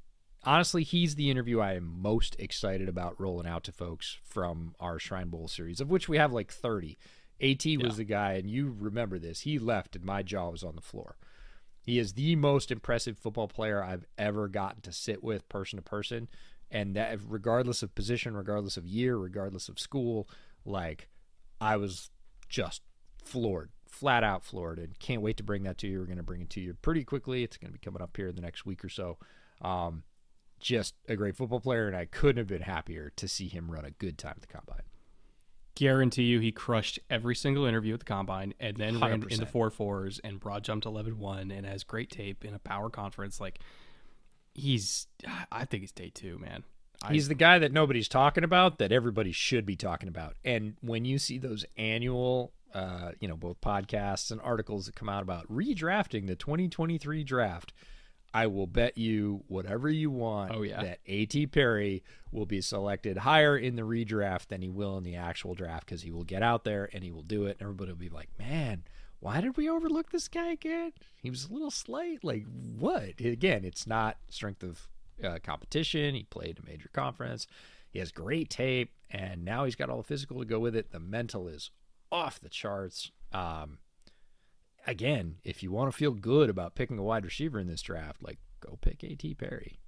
honestly, 0.44 0.84
he's 0.84 1.16
the 1.16 1.32
interview 1.32 1.60
I 1.60 1.74
am 1.74 2.02
most 2.02 2.36
excited 2.38 2.88
about 2.88 3.20
rolling 3.20 3.48
out 3.48 3.64
to 3.64 3.72
folks 3.72 4.20
from 4.24 4.76
our 4.80 5.00
Shrine 5.00 5.30
Bowl 5.30 5.48
series, 5.48 5.82
of 5.82 5.90
which 5.90 6.08
we 6.08 6.18
have 6.18 6.32
like 6.32 6.52
30. 6.52 7.00
AT 7.42 7.66
yeah. 7.66 7.84
was 7.84 7.98
the 7.98 8.04
guy, 8.04 8.34
and 8.34 8.48
you 8.48 8.76
remember 8.80 9.18
this. 9.18 9.40
He 9.40 9.58
left, 9.58 9.96
and 9.96 10.06
my 10.06 10.22
jaw 10.22 10.50
was 10.50 10.64
on 10.64 10.76
the 10.76 10.82
floor. 10.82 11.16
He 11.82 11.98
is 11.98 12.14
the 12.14 12.36
most 12.36 12.70
impressive 12.70 13.18
football 13.18 13.48
player 13.48 13.84
I've 13.84 14.06
ever 14.20 14.48
gotten 14.48 14.82
to 14.82 14.92
sit 14.92 15.24
with 15.24 15.50
person 15.50 15.78
to 15.78 15.84
person. 15.84 16.28
And 16.70 16.96
that, 16.96 17.18
regardless 17.28 17.82
of 17.82 17.96
position, 17.96 18.38
regardless 18.38 18.78
of 18.78 18.86
year, 18.86 19.18
regardless 19.18 19.68
of 19.68 19.80
school, 19.80 20.30
like 20.64 21.10
I 21.60 21.78
was 21.78 22.12
just 22.48 22.84
floored 23.24 23.72
flat 23.92 24.24
out 24.24 24.44
Florida. 24.44 24.88
Can't 25.00 25.22
wait 25.22 25.38
to 25.38 25.44
bring 25.44 25.64
that 25.64 25.78
to 25.80 25.88
you. 25.88 26.00
We're 26.00 26.06
going 26.06 26.18
to 26.18 26.24
bring 26.24 26.42
it 26.42 26.50
to 26.52 26.62
you 26.62 26.74
pretty 26.82 27.04
quickly. 27.04 27.44
It's 27.44 27.58
going 27.58 27.72
to 27.72 27.78
be 27.78 27.84
coming 27.84 28.02
up 28.02 28.16
here 28.16 28.28
in 28.28 28.36
the 28.36 28.42
next 28.42 28.66
week 28.66 28.84
or 28.84 28.90
so. 28.90 29.18
Um, 29.62 30.04
just 30.60 30.96
a 31.08 31.16
great 31.16 31.36
football 31.36 31.60
player, 31.60 31.88
and 31.88 31.96
I 31.96 32.06
couldn't 32.06 32.38
have 32.38 32.48
been 32.48 32.62
happier 32.62 33.12
to 33.18 33.28
see 33.28 33.48
him 33.48 33.70
run 33.70 33.86
a 33.86 33.92
good 33.92 34.18
time 34.18 34.34
at 34.36 34.42
the 34.42 34.48
combine. 34.48 34.84
Guarantee 35.76 36.24
you, 36.24 36.40
he 36.40 36.52
crushed 36.52 37.00
every 37.10 37.36
single 37.36 37.66
interview 37.66 37.94
at 37.94 38.00
the 38.00 38.06
combine, 38.06 38.54
and 38.60 38.78
then 38.78 38.96
100%. 38.96 39.02
ran 39.02 39.24
into 39.30 39.46
four 39.46 39.70
fours 39.70 40.20
and 40.24 40.40
broad 40.40 40.64
jumped 40.64 40.86
11-1 40.86 41.56
and 41.56 41.66
has 41.66 41.84
great 41.84 42.10
tape 42.10 42.46
in 42.46 42.54
a 42.54 42.60
power 42.60 42.90
conference. 42.90 43.40
Like 43.40 43.60
he's, 44.54 45.08
I 45.52 45.66
think 45.66 45.82
he's 45.82 45.92
day 45.92 46.12
two, 46.14 46.38
man. 46.40 46.64
He's 47.10 47.28
the 47.28 47.36
guy 47.36 47.58
that 47.58 47.72
nobody's 47.72 48.08
talking 48.08 48.44
about 48.44 48.78
that 48.78 48.92
everybody 48.92 49.32
should 49.32 49.66
be 49.66 49.76
talking 49.76 50.08
about. 50.08 50.36
And 50.46 50.76
when 50.82 51.04
you 51.04 51.18
see 51.18 51.40
those 51.40 51.66
annual 51.76 52.54
uh, 52.74 53.12
you 53.20 53.28
know, 53.28 53.36
both 53.36 53.60
podcasts 53.62 54.32
and 54.32 54.42
articles 54.42 54.86
that 54.86 54.96
come 54.96 55.10
out 55.10 55.24
about 55.24 55.48
redrafting 55.52 56.28
the 56.28 56.36
2023 56.36 57.24
draft. 57.24 57.74
I 58.34 58.48
will 58.48 58.68
bet 58.68 58.98
you 58.98 59.44
whatever 59.48 59.90
you 59.90 60.10
want 60.10 60.54
oh, 60.56 60.62
yeah. 60.62 60.82
that 60.82 61.00
A.T. 61.06 61.48
Perry 61.48 62.02
will 62.32 62.46
be 62.46 62.62
selected 62.62 63.18
higher 63.18 63.58
in 63.58 63.76
the 63.76 63.82
redraft 63.82 64.48
than 64.48 64.62
he 64.62 64.70
will 64.70 64.98
in 64.98 65.04
the 65.04 65.18
actual 65.18 65.54
draft 65.54 65.86
because 65.86 66.04
he 66.04 66.12
will 66.12 66.24
get 66.24 66.42
out 66.42 66.64
there 66.64 66.90
and 66.94 67.04
he 67.04 67.12
will 67.12 67.24
do 67.24 67.46
it. 67.46 67.58
And 67.60 67.64
everybody 67.64 67.92
will 67.92 67.98
be 67.98 68.08
like, 68.08 68.30
man, 68.40 68.84
why 69.20 69.42
did 69.42 69.58
we 69.58 69.70
overlook 69.70 70.12
this 70.12 70.30
guy 70.30 70.52
again? 70.52 70.94
He 71.18 71.30
was 71.30 71.46
a 71.46 71.54
little 71.54 71.72
slight. 71.72 72.24
Like, 72.24 72.46
what? 72.78 73.20
Again, 73.20 73.66
it's 73.66 73.86
not 73.86 74.18
strength 74.30 74.64
of 74.64 74.88
uh, 75.24 75.40
competition. 75.44 76.16
He 76.16 76.24
played 76.24 76.58
a 76.58 76.66
major 76.66 76.90
conference. 76.94 77.48
He 77.92 78.00
has 78.00 78.12
great 78.12 78.50
tape, 78.50 78.94
and 79.10 79.44
now 79.44 79.66
he's 79.66 79.76
got 79.76 79.90
all 79.90 79.98
the 79.98 80.04
physical 80.04 80.40
to 80.40 80.46
go 80.46 80.60
with 80.60 80.76
it. 80.76 80.92
The 80.92 81.00
mental 81.00 81.48
is 81.48 81.70
off 82.12 82.40
the 82.40 82.50
charts. 82.50 83.12
Um, 83.32 83.80
again, 84.86 85.36
if 85.44 85.64
you 85.64 85.72
want 85.72 85.92
to 85.92 85.98
feel 85.98 86.12
good 86.12 86.50
about 86.50 86.76
picking 86.76 86.98
a 86.98 87.04
wide 87.04 87.26
receiver 87.26 87.60
in 87.60 87.68
this 87.68 87.82
draft, 87.82 88.22
like 88.22 88.40
go 88.60 88.78
pick 88.82 89.04
A.T. 89.04 89.36
Perry. 89.36 89.80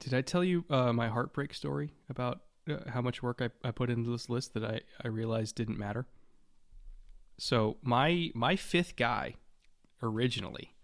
Did 0.00 0.14
I 0.14 0.20
tell 0.20 0.44
you 0.44 0.64
uh, 0.68 0.92
my 0.92 1.08
heartbreak 1.08 1.54
story 1.54 1.94
about 2.10 2.40
uh, 2.68 2.78
how 2.88 3.00
much 3.00 3.22
work 3.22 3.40
I, 3.40 3.50
I 3.66 3.70
put 3.70 3.90
into 3.90 4.10
this 4.10 4.28
list 4.28 4.54
that 4.54 4.64
I, 4.64 4.80
I 5.02 5.08
realized 5.08 5.54
didn't 5.54 5.78
matter? 5.78 6.06
So 7.38 7.78
my 7.82 8.30
my 8.34 8.56
fifth 8.56 8.96
guy 8.96 9.36
originally 10.02 10.74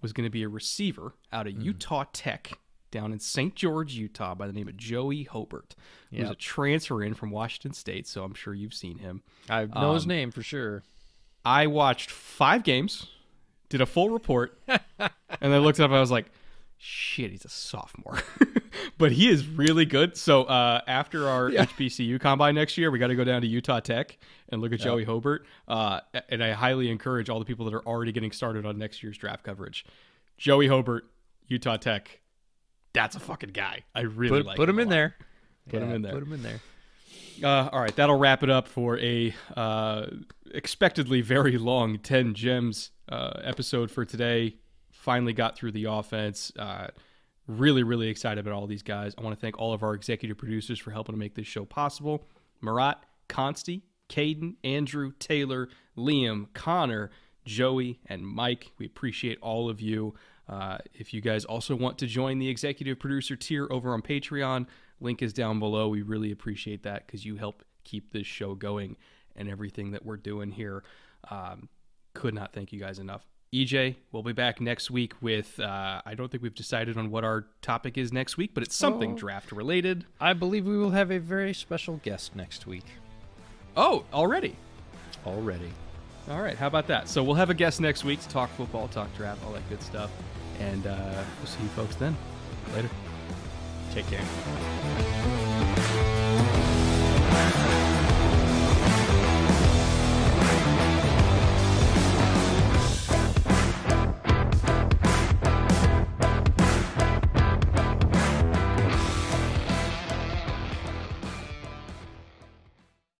was 0.00 0.12
going 0.12 0.26
to 0.26 0.30
be 0.30 0.42
a 0.42 0.48
receiver 0.48 1.14
out 1.32 1.46
of 1.46 1.54
mm. 1.54 1.64
Utah 1.64 2.04
Tech 2.12 2.58
down 2.90 3.12
in 3.12 3.20
St. 3.20 3.54
George, 3.54 3.94
Utah, 3.94 4.34
by 4.34 4.46
the 4.46 4.52
name 4.52 4.68
of 4.68 4.76
Joey 4.76 5.24
Hobert. 5.24 5.74
He 6.10 6.20
was 6.20 6.30
a 6.30 6.34
transfer 6.34 7.02
in 7.02 7.14
from 7.14 7.30
Washington 7.30 7.72
State, 7.72 8.06
so 8.06 8.24
I'm 8.24 8.34
sure 8.34 8.54
you've 8.54 8.74
seen 8.74 8.98
him. 8.98 9.22
I 9.48 9.66
know 9.66 9.90
um, 9.90 9.94
his 9.94 10.06
name 10.06 10.30
for 10.30 10.42
sure. 10.42 10.82
I 11.44 11.66
watched 11.66 12.10
five 12.10 12.62
games 12.64 13.06
did 13.68 13.80
a 13.80 13.86
full 13.86 14.10
report, 14.10 14.58
and 14.68 14.80
I 15.40 15.58
looked 15.58 15.80
up. 15.80 15.90
I 15.90 16.00
was 16.00 16.10
like, 16.10 16.26
shit, 16.78 17.30
he's 17.30 17.44
a 17.44 17.48
sophomore, 17.48 18.18
but 18.98 19.12
he 19.12 19.28
is 19.28 19.46
really 19.46 19.84
good. 19.84 20.16
So 20.16 20.44
uh, 20.44 20.80
after 20.86 21.28
our 21.28 21.50
Yeah. 21.50 21.66
HBCU 21.66 22.20
combine 22.20 22.54
next 22.54 22.78
year, 22.78 22.90
we 22.90 22.98
got 22.98 23.08
to 23.08 23.16
go 23.16 23.24
down 23.24 23.42
to 23.42 23.46
Utah 23.46 23.80
Tech 23.80 24.16
and 24.48 24.60
look 24.62 24.72
at 24.72 24.80
Joey 24.80 25.04
Hobert. 25.04 25.44
Uh, 25.66 26.00
and 26.28 26.42
I 26.42 26.52
highly 26.52 26.90
encourage 26.90 27.28
all 27.28 27.38
the 27.38 27.44
people 27.44 27.64
that 27.66 27.74
are 27.74 27.86
already 27.86 28.12
getting 28.12 28.32
started 28.32 28.64
on 28.64 28.78
next 28.78 29.02
year's 29.02 29.18
draft 29.18 29.44
coverage. 29.44 29.84
Joey 30.36 30.68
Hobert, 30.68 31.04
Utah 31.46 31.76
Tech. 31.76 32.20
That's 32.98 33.14
a 33.14 33.20
fucking 33.20 33.50
guy. 33.50 33.84
I 33.94 34.00
really 34.00 34.40
Put, 34.40 34.46
like. 34.46 34.56
put 34.56 34.68
him 34.68 34.80
a 34.80 34.82
in 34.82 34.88
lot. 34.88 34.94
there. 34.94 35.14
Put 35.70 35.82
him 35.82 35.92
in 35.92 36.02
there. 36.02 36.12
Put 36.14 36.22
him 36.24 36.32
in 36.32 36.42
there. 36.42 36.60
Uh, 37.44 37.68
all 37.72 37.80
right, 37.80 37.94
that'll 37.94 38.18
wrap 38.18 38.42
it 38.42 38.50
up 38.50 38.66
for 38.66 38.98
a 38.98 39.32
uh, 39.56 40.06
expectedly 40.52 41.20
very 41.20 41.56
long 41.58 42.00
10 42.00 42.34
gems 42.34 42.90
uh, 43.08 43.38
episode 43.44 43.92
for 43.92 44.04
today. 44.04 44.56
Finally 44.90 45.32
got 45.32 45.56
through 45.56 45.70
the 45.70 45.84
offense. 45.84 46.50
Uh, 46.58 46.88
really, 47.46 47.84
really 47.84 48.08
excited 48.08 48.40
about 48.44 48.52
all 48.52 48.66
these 48.66 48.82
guys. 48.82 49.14
I 49.16 49.22
want 49.22 49.36
to 49.36 49.40
thank 49.40 49.60
all 49.60 49.72
of 49.72 49.84
our 49.84 49.94
executive 49.94 50.36
producers 50.36 50.80
for 50.80 50.90
helping 50.90 51.14
to 51.14 51.18
make 51.20 51.36
this 51.36 51.46
show 51.46 51.64
possible 51.64 52.26
Marat, 52.60 52.96
Consti, 53.28 53.82
Caden, 54.08 54.56
Andrew, 54.64 55.12
Taylor, 55.20 55.68
Liam, 55.96 56.46
Connor, 56.52 57.12
Joey, 57.44 58.00
and 58.06 58.26
Mike. 58.26 58.72
We 58.76 58.86
appreciate 58.86 59.38
all 59.40 59.70
of 59.70 59.80
you. 59.80 60.14
Uh, 60.48 60.78
if 60.94 61.12
you 61.12 61.20
guys 61.20 61.44
also 61.44 61.76
want 61.76 61.98
to 61.98 62.06
join 62.06 62.38
the 62.38 62.48
executive 62.48 62.98
producer 62.98 63.36
tier 63.36 63.68
over 63.70 63.92
on 63.92 64.00
Patreon, 64.02 64.66
link 65.00 65.22
is 65.22 65.32
down 65.32 65.58
below. 65.58 65.88
We 65.88 66.02
really 66.02 66.32
appreciate 66.32 66.82
that 66.84 67.06
because 67.06 67.24
you 67.24 67.36
help 67.36 67.62
keep 67.84 68.12
this 68.12 68.26
show 68.26 68.54
going 68.54 68.96
and 69.36 69.48
everything 69.48 69.90
that 69.92 70.04
we're 70.04 70.16
doing 70.16 70.50
here. 70.50 70.82
Um, 71.30 71.68
could 72.14 72.34
not 72.34 72.52
thank 72.52 72.72
you 72.72 72.80
guys 72.80 72.98
enough. 72.98 73.26
EJ, 73.52 73.96
we'll 74.12 74.22
be 74.22 74.32
back 74.32 74.60
next 74.60 74.90
week 74.90 75.14
with. 75.22 75.58
Uh, 75.58 76.02
I 76.04 76.14
don't 76.14 76.30
think 76.30 76.42
we've 76.42 76.54
decided 76.54 76.98
on 76.98 77.10
what 77.10 77.24
our 77.24 77.46
topic 77.62 77.96
is 77.96 78.12
next 78.12 78.36
week, 78.36 78.52
but 78.52 78.62
it's 78.62 78.76
something 78.76 79.12
Oh. 79.12 79.16
draft 79.16 79.52
related. 79.52 80.04
I 80.20 80.32
believe 80.34 80.66
we 80.66 80.76
will 80.76 80.90
have 80.90 81.10
a 81.10 81.18
very 81.18 81.54
special 81.54 81.96
guest 81.98 82.36
next 82.36 82.66
week. 82.66 82.84
Oh, 83.76 84.04
already. 84.12 84.56
Already. 85.24 85.70
All 86.30 86.42
right, 86.42 86.58
how 86.58 86.66
about 86.66 86.86
that? 86.88 87.08
So 87.08 87.22
we'll 87.22 87.36
have 87.36 87.48
a 87.48 87.54
guest 87.54 87.80
next 87.80 88.04
week 88.04 88.20
to 88.20 88.28
talk 88.28 88.50
football, 88.50 88.88
talk 88.88 89.14
draft, 89.16 89.42
all 89.46 89.52
that 89.52 89.66
good 89.70 89.82
stuff. 89.82 90.10
And 90.60 90.86
uh, 90.86 91.24
we'll 91.38 91.46
see 91.46 91.62
you 91.62 91.68
folks 91.70 91.94
then. 91.94 92.14
Later. 92.74 92.90
Take 93.92 94.06
care. 94.08 94.24